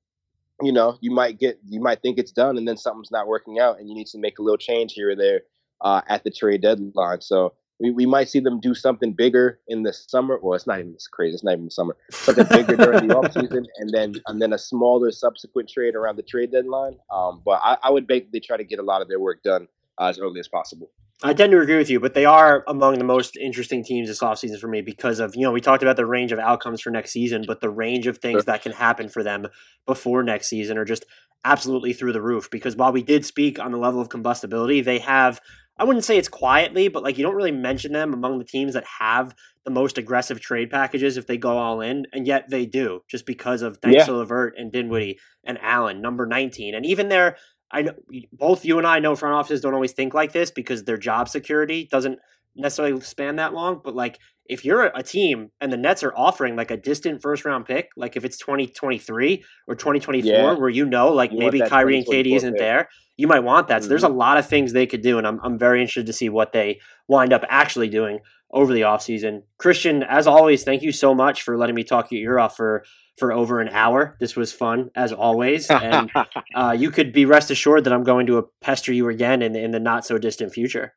you 0.63 0.73
know, 0.73 0.97
you 1.03 1.11
might 1.11 1.39
get 1.39 1.59
you 1.69 1.81
might 1.81 2.01
think 2.01 2.19
it's 2.19 2.33
done, 2.33 2.57
and 2.57 2.67
then 2.67 2.79
something's 2.79 3.11
not 3.11 3.29
working 3.29 3.61
out, 3.61 3.79
and 3.79 3.91
you 3.91 3.95
need 3.95 4.07
to 4.09 4.19
make 4.19 4.39
a 4.39 4.43
little 4.43 4.57
change 4.57 4.95
here 4.95 5.11
or 5.11 5.17
there 5.17 5.43
uh, 5.83 6.01
at 6.09 6.25
the 6.25 6.31
trade 6.31 6.63
deadline. 6.63 7.21
So 7.21 7.53
we, 7.79 7.91
we 7.91 8.07
might 8.07 8.31
see 8.31 8.41
them 8.41 8.59
do 8.59 8.73
something 8.73 9.13
bigger 9.13 9.61
in 9.69 9.83
the 9.83 9.93
summer. 9.93 10.39
Well, 10.43 10.55
it's 10.55 10.67
not 10.67 10.79
even 10.79 10.95
this 10.95 11.07
crazy. 11.07 11.35
It's 11.35 11.45
not 11.45 11.53
even 11.53 11.67
the 11.67 11.73
summer. 11.73 11.99
Something 12.11 12.47
bigger 12.49 12.77
during 12.77 13.09
the 13.09 13.17
off 13.19 13.35
season, 13.35 13.67
and 13.77 13.91
then 13.91 14.15
and 14.29 14.41
then 14.41 14.55
a 14.55 14.59
smaller 14.59 15.13
subsequent 15.13 15.69
trade 15.69 15.95
around 15.95 16.17
the 16.17 16.23
trade 16.23 16.53
deadline. 16.53 16.97
Um, 17.13 17.43
but 17.45 17.61
I, 17.63 17.77
I 17.83 17.91
would 17.91 18.07
basically 18.07 18.41
try 18.41 18.57
to 18.57 18.65
get 18.65 18.79
a 18.79 18.83
lot 18.83 19.03
of 19.03 19.09
their 19.09 19.21
work 19.21 19.43
done 19.43 19.69
uh, 20.01 20.07
as 20.07 20.19
early 20.19 20.41
as 20.41 20.49
possible. 20.49 20.91
I 21.23 21.33
tend 21.33 21.53
to 21.53 21.61
agree 21.61 21.77
with 21.77 21.89
you, 21.89 22.01
but 22.01 22.15
they 22.15 22.25
are 22.25 22.65
among 22.67 22.99
the 22.99 23.05
most 23.05 23.37
interesting 23.37 23.85
teams 23.85 24.09
this 24.09 24.21
offseason 24.21 24.59
for 24.59 24.69
me 24.69 24.83
because 24.83 25.21
of, 25.21 25.35
you 25.37 25.43
know, 25.43 25.53
we 25.53 25.61
talked 25.61 25.83
about 25.83 25.97
the 25.97 26.07
range 26.07 26.33
of 26.33 26.39
outcomes 26.39 26.81
for 26.81 26.91
next 26.91 27.13
season, 27.13 27.45
but 27.47 27.61
the 27.61 27.71
range 27.71 28.07
of 28.07 28.19
things 28.19 28.45
that 28.47 28.63
can 28.63 28.73
happen 28.73 29.09
for 29.09 29.23
them 29.23 29.47
before 29.87 30.23
next 30.23 30.49
season 30.49 30.77
are 30.77 30.85
just 30.85 31.05
absolutely 31.45 31.93
through 31.93 32.13
the 32.13 32.21
roof. 32.21 32.51
Because 32.51 32.77
while 32.77 32.93
we 32.93 33.03
did 33.03 33.25
speak 33.25 33.59
on 33.59 33.71
the 33.71 33.79
level 33.79 34.01
of 34.01 34.09
combustibility, 34.09 34.81
they 34.81 34.99
have, 34.99 35.41
I 35.79 35.85
wouldn't 35.85 36.05
say 36.05 36.19
it's 36.19 36.29
quietly, 36.29 36.89
but 36.89 37.03
like 37.03 37.17
you 37.17 37.25
don't 37.25 37.37
really 37.37 37.53
mention 37.53 37.93
them 37.93 38.13
among 38.13 38.39
the 38.39 38.45
teams 38.45 38.75
that 38.75 38.85
have 38.99 39.35
the 39.65 39.71
most 39.71 39.97
aggressive 39.97 40.41
trade 40.41 40.71
packages 40.71 41.17
if 41.17 41.27
they 41.27 41.39
go 41.39 41.57
all 41.57 41.81
in, 41.81 42.07
and 42.13 42.27
yet 42.27 42.51
they 42.51 42.67
do 42.67 43.01
just 43.09 43.25
because 43.25 43.63
of 43.63 43.79
thanks 43.79 44.07
yeah. 44.07 44.13
LeVert 44.13 44.55
and 44.59 44.71
Dinwiddie 44.71 45.19
and 45.45 45.59
Allen, 45.63 46.03
number 46.03 46.27
19. 46.27 46.75
And 46.75 46.85
even 46.85 47.09
their 47.09 47.37
I 47.71 47.83
know 47.83 47.93
both 48.33 48.65
you 48.65 48.79
and 48.79 48.87
I 48.87 48.99
know 49.01 49.17
front 49.17 49.35
offices 49.35 49.61
don't 49.61 49.75
always 49.75 49.93
think 49.93 50.15
like 50.15 50.33
this 50.33 50.51
because 50.51 50.85
their 50.85 50.97
job 50.97 51.29
security 51.29 51.89
doesn't 51.91 52.19
necessarily 52.57 53.01
span 53.01 53.37
that 53.37 53.53
long. 53.53 53.81
But 53.83 53.95
like, 53.95 54.19
if 54.47 54.65
you're 54.65 54.85
a 54.95 55.03
team 55.03 55.51
and 55.61 55.73
the 55.73 55.77
Nets 55.77 56.03
are 56.03 56.13
offering 56.15 56.55
like 56.55 56.71
a 56.71 56.77
distant 56.77 57.23
first 57.23 57.45
round 57.45 57.65
pick, 57.65 57.89
like 57.97 58.17
if 58.17 58.25
it's 58.25 58.37
2023 58.39 59.45
or 59.67 59.75
2024, 59.75 60.31
yeah. 60.31 60.53
where 60.53 60.69
you 60.69 60.85
know, 60.85 61.13
like 61.13 61.33
you 61.33 61.39
maybe 61.39 61.61
Kyrie 61.61 61.97
and 61.97 62.07
KD 62.07 62.37
isn't 62.37 62.53
pick. 62.53 62.61
there, 62.61 62.89
you 63.17 63.27
might 63.27 63.41
want 63.41 63.69
that. 63.69 63.83
So 63.83 63.85
mm-hmm. 63.85 63.89
there's 63.91 64.05
a 64.05 64.09
mm-hmm. 64.09 64.19
lot 64.19 64.37
of 64.37 64.47
things 64.47 64.73
they 64.73 64.87
could 64.87 65.03
do. 65.03 65.19
And 65.19 65.27
I'm, 65.27 65.41
I'm 65.43 65.59
very 65.59 65.81
interested 65.81 66.07
to 66.07 66.13
see 66.13 66.29
what 66.29 66.53
they 66.53 66.81
wind 67.09 67.33
up 67.33 67.45
actually 67.49 67.89
doing 67.89 68.19
over 68.55 68.73
the 68.73 68.83
offseason. 68.83 69.43
Christian, 69.59 70.03
as 70.05 70.27
always, 70.27 70.65
thank 70.65 70.83
you 70.83 70.93
so 70.93 71.15
much 71.15 71.43
for 71.43 71.59
letting 71.59 71.75
me 71.75 71.85
talk 71.85 72.11
your 72.11 72.23
ear 72.23 72.39
off 72.39 72.57
for 72.57 72.85
for 73.19 73.33
over 73.33 73.61
an 73.61 73.69
hour. 73.69 74.17
This 74.19 74.35
was 74.35 74.53
fun 74.53 74.91
as 74.97 75.13
always, 75.13 75.71
and 75.71 76.11
uh, 76.55 76.75
you 76.77 76.91
could 76.91 77.13
be 77.13 77.27
rest 77.27 77.51
assured 77.51 77.85
that 77.85 77.93
I'm 77.93 78.05
going 78.05 78.27
to 78.27 78.49
pester 78.61 78.93
you 78.93 79.09
again 79.09 79.43
in, 79.43 79.55
in 79.55 79.73
the 79.73 79.81
not 79.81 80.07
so 80.07 80.19
distant 80.19 80.53
future. 80.53 80.95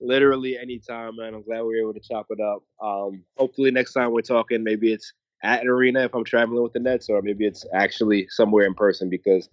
Literally 0.00 0.58
anytime, 0.58 1.16
man. 1.16 1.34
I'm 1.34 1.42
glad 1.42 1.60
we 1.60 1.68
were 1.68 1.90
able 1.90 1.94
to 1.94 2.00
chop 2.00 2.26
it 2.30 2.40
up. 2.40 2.62
Um, 2.82 3.24
hopefully, 3.36 3.70
next 3.70 3.92
time 3.92 4.12
we're 4.12 4.22
talking, 4.22 4.64
maybe 4.64 4.92
it's 4.92 5.12
at 5.42 5.62
an 5.62 5.68
arena 5.68 6.04
if 6.04 6.14
I'm 6.14 6.24
traveling 6.24 6.62
with 6.62 6.72
the 6.72 6.80
Nets, 6.80 7.08
or 7.08 7.22
maybe 7.22 7.46
it's 7.46 7.64
actually 7.74 8.26
somewhere 8.30 8.66
in 8.66 8.74
person 8.74 9.08
because 9.08 9.48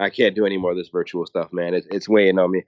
I 0.00 0.10
can't 0.10 0.34
do 0.34 0.44
any 0.44 0.58
more 0.58 0.72
of 0.72 0.76
this 0.76 0.88
virtual 0.88 1.26
stuff, 1.26 1.52
man. 1.52 1.74
It, 1.74 1.84
it's 1.90 2.08
weighing 2.08 2.38
on 2.38 2.50
me. 2.50 2.64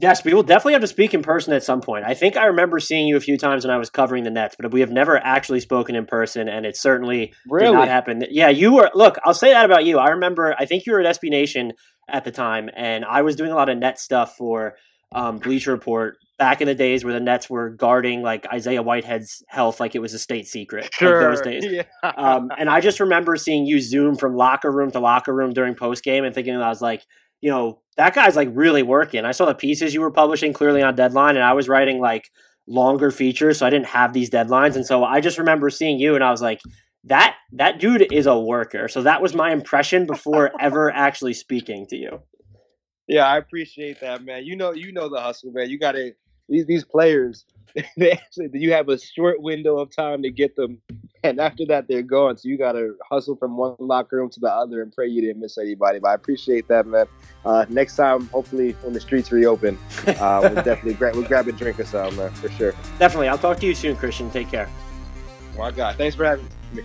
Yes, 0.00 0.24
we 0.24 0.34
will 0.34 0.42
definitely 0.42 0.72
have 0.72 0.82
to 0.82 0.88
speak 0.88 1.14
in 1.14 1.22
person 1.22 1.52
at 1.52 1.62
some 1.62 1.80
point. 1.80 2.04
I 2.04 2.14
think 2.14 2.36
I 2.36 2.46
remember 2.46 2.80
seeing 2.80 3.06
you 3.06 3.16
a 3.16 3.20
few 3.20 3.38
times 3.38 3.64
when 3.64 3.72
I 3.72 3.78
was 3.78 3.90
covering 3.90 4.24
the 4.24 4.30
Nets, 4.30 4.56
but 4.58 4.72
we 4.72 4.80
have 4.80 4.90
never 4.90 5.16
actually 5.18 5.60
spoken 5.60 5.94
in 5.94 6.04
person, 6.04 6.48
and 6.48 6.66
it 6.66 6.76
certainly 6.76 7.32
really? 7.48 7.66
did 7.66 7.74
not 7.74 7.88
happen. 7.88 8.24
Yeah, 8.30 8.48
you 8.48 8.72
were. 8.72 8.90
Look, 8.94 9.18
I'll 9.24 9.34
say 9.34 9.52
that 9.52 9.64
about 9.64 9.84
you. 9.84 9.98
I 9.98 10.10
remember. 10.10 10.54
I 10.58 10.66
think 10.66 10.84
you 10.84 10.92
were 10.92 11.00
at 11.00 11.20
SB 11.20 11.30
Nation 11.30 11.72
at 12.08 12.24
the 12.24 12.32
time, 12.32 12.68
and 12.76 13.04
I 13.04 13.22
was 13.22 13.36
doing 13.36 13.52
a 13.52 13.54
lot 13.54 13.68
of 13.68 13.78
net 13.78 14.00
stuff 14.00 14.36
for 14.36 14.74
um, 15.12 15.38
Bleacher 15.38 15.70
Report 15.70 16.18
back 16.38 16.60
in 16.60 16.66
the 16.66 16.74
days 16.74 17.04
where 17.04 17.14
the 17.14 17.20
Nets 17.20 17.48
were 17.48 17.70
guarding 17.70 18.22
like 18.22 18.44
Isaiah 18.52 18.82
Whitehead's 18.82 19.44
health 19.48 19.78
like 19.78 19.94
it 19.94 20.00
was 20.00 20.14
a 20.14 20.18
state 20.18 20.48
secret. 20.48 20.92
Sure. 20.92 21.20
Like 21.20 21.36
those 21.36 21.44
days. 21.44 21.64
Yeah. 21.70 21.84
Um, 22.16 22.50
and 22.58 22.68
I 22.68 22.80
just 22.80 23.00
remember 23.00 23.36
seeing 23.36 23.66
you 23.66 23.80
zoom 23.80 24.16
from 24.16 24.34
locker 24.34 24.70
room 24.70 24.90
to 24.90 25.00
locker 25.00 25.32
room 25.32 25.52
during 25.52 25.74
post 25.74 26.02
game 26.02 26.24
and 26.24 26.34
thinking 26.34 26.54
that 26.54 26.62
I 26.62 26.68
was 26.68 26.82
like 26.82 27.02
you 27.44 27.50
know, 27.50 27.78
that 27.98 28.14
guy's 28.14 28.36
like 28.36 28.48
really 28.52 28.82
working. 28.82 29.26
I 29.26 29.32
saw 29.32 29.44
the 29.44 29.54
pieces 29.54 29.92
you 29.92 30.00
were 30.00 30.10
publishing 30.10 30.54
clearly 30.54 30.80
on 30.80 30.96
deadline, 30.96 31.36
and 31.36 31.44
I 31.44 31.52
was 31.52 31.68
writing 31.68 32.00
like 32.00 32.30
longer 32.66 33.10
features, 33.10 33.58
so 33.58 33.66
I 33.66 33.70
didn't 33.70 33.88
have 33.88 34.14
these 34.14 34.30
deadlines. 34.30 34.76
And 34.76 34.86
so 34.86 35.04
I 35.04 35.20
just 35.20 35.36
remember 35.36 35.68
seeing 35.68 35.98
you, 35.98 36.14
and 36.14 36.24
I 36.24 36.30
was 36.30 36.40
like, 36.40 36.62
that 37.04 37.36
that 37.52 37.78
dude 37.78 38.10
is 38.10 38.24
a 38.24 38.40
worker. 38.40 38.88
So 38.88 39.02
that 39.02 39.20
was 39.20 39.34
my 39.34 39.52
impression 39.52 40.06
before 40.06 40.52
ever 40.58 40.90
actually 40.90 41.34
speaking 41.34 41.86
to 41.88 41.96
you. 41.96 42.22
Yeah, 43.08 43.26
I 43.26 43.36
appreciate 43.36 44.00
that, 44.00 44.24
man. 44.24 44.46
You 44.46 44.56
know, 44.56 44.72
you 44.72 44.90
know 44.92 45.10
the 45.10 45.20
hustle, 45.20 45.52
man. 45.52 45.68
You 45.68 45.78
got 45.78 45.92
to 45.92 46.12
these 46.48 46.66
these 46.66 46.84
players. 46.84 47.44
They 47.96 48.12
actually 48.12 48.50
you 48.52 48.72
have 48.72 48.88
a 48.88 48.96
short 48.96 49.42
window 49.42 49.78
of 49.78 49.90
time 49.90 50.22
to 50.22 50.30
get 50.30 50.54
them, 50.54 50.80
and 51.24 51.40
after 51.40 51.66
that 51.66 51.88
they're 51.88 52.02
gone. 52.02 52.36
So 52.36 52.48
you 52.48 52.56
got 52.56 52.72
to 52.72 52.94
hustle 53.10 53.34
from 53.34 53.56
one 53.56 53.74
locker 53.80 54.18
room 54.18 54.30
to 54.30 54.38
the 54.38 54.48
other 54.48 54.80
and 54.80 54.92
pray 54.92 55.08
you 55.08 55.20
didn't 55.20 55.40
miss 55.40 55.58
anybody. 55.58 55.98
But 55.98 56.10
I 56.10 56.14
appreciate 56.14 56.68
that, 56.68 56.86
man. 56.86 57.06
Uh, 57.44 57.66
next 57.68 57.96
time, 57.96 58.28
hopefully, 58.28 58.76
when 58.82 58.92
the 58.92 59.00
streets 59.00 59.32
reopen, 59.32 59.76
uh, 60.06 60.38
we'll 60.40 60.62
definitely 60.62 60.94
grab 60.94 61.16
we'll 61.16 61.26
grab 61.26 61.48
a 61.48 61.52
drink 61.52 61.80
or 61.80 61.84
something, 61.84 62.16
man, 62.16 62.30
for 62.34 62.48
sure. 62.50 62.74
Definitely. 63.00 63.26
I'll 63.26 63.38
talk 63.38 63.58
to 63.58 63.66
you 63.66 63.74
soon, 63.74 63.96
Christian. 63.96 64.30
Take 64.30 64.50
care. 64.50 64.68
My 65.58 65.72
God, 65.72 65.96
thanks 65.96 66.14
for 66.14 66.24
having 66.24 66.48
me. 66.72 66.84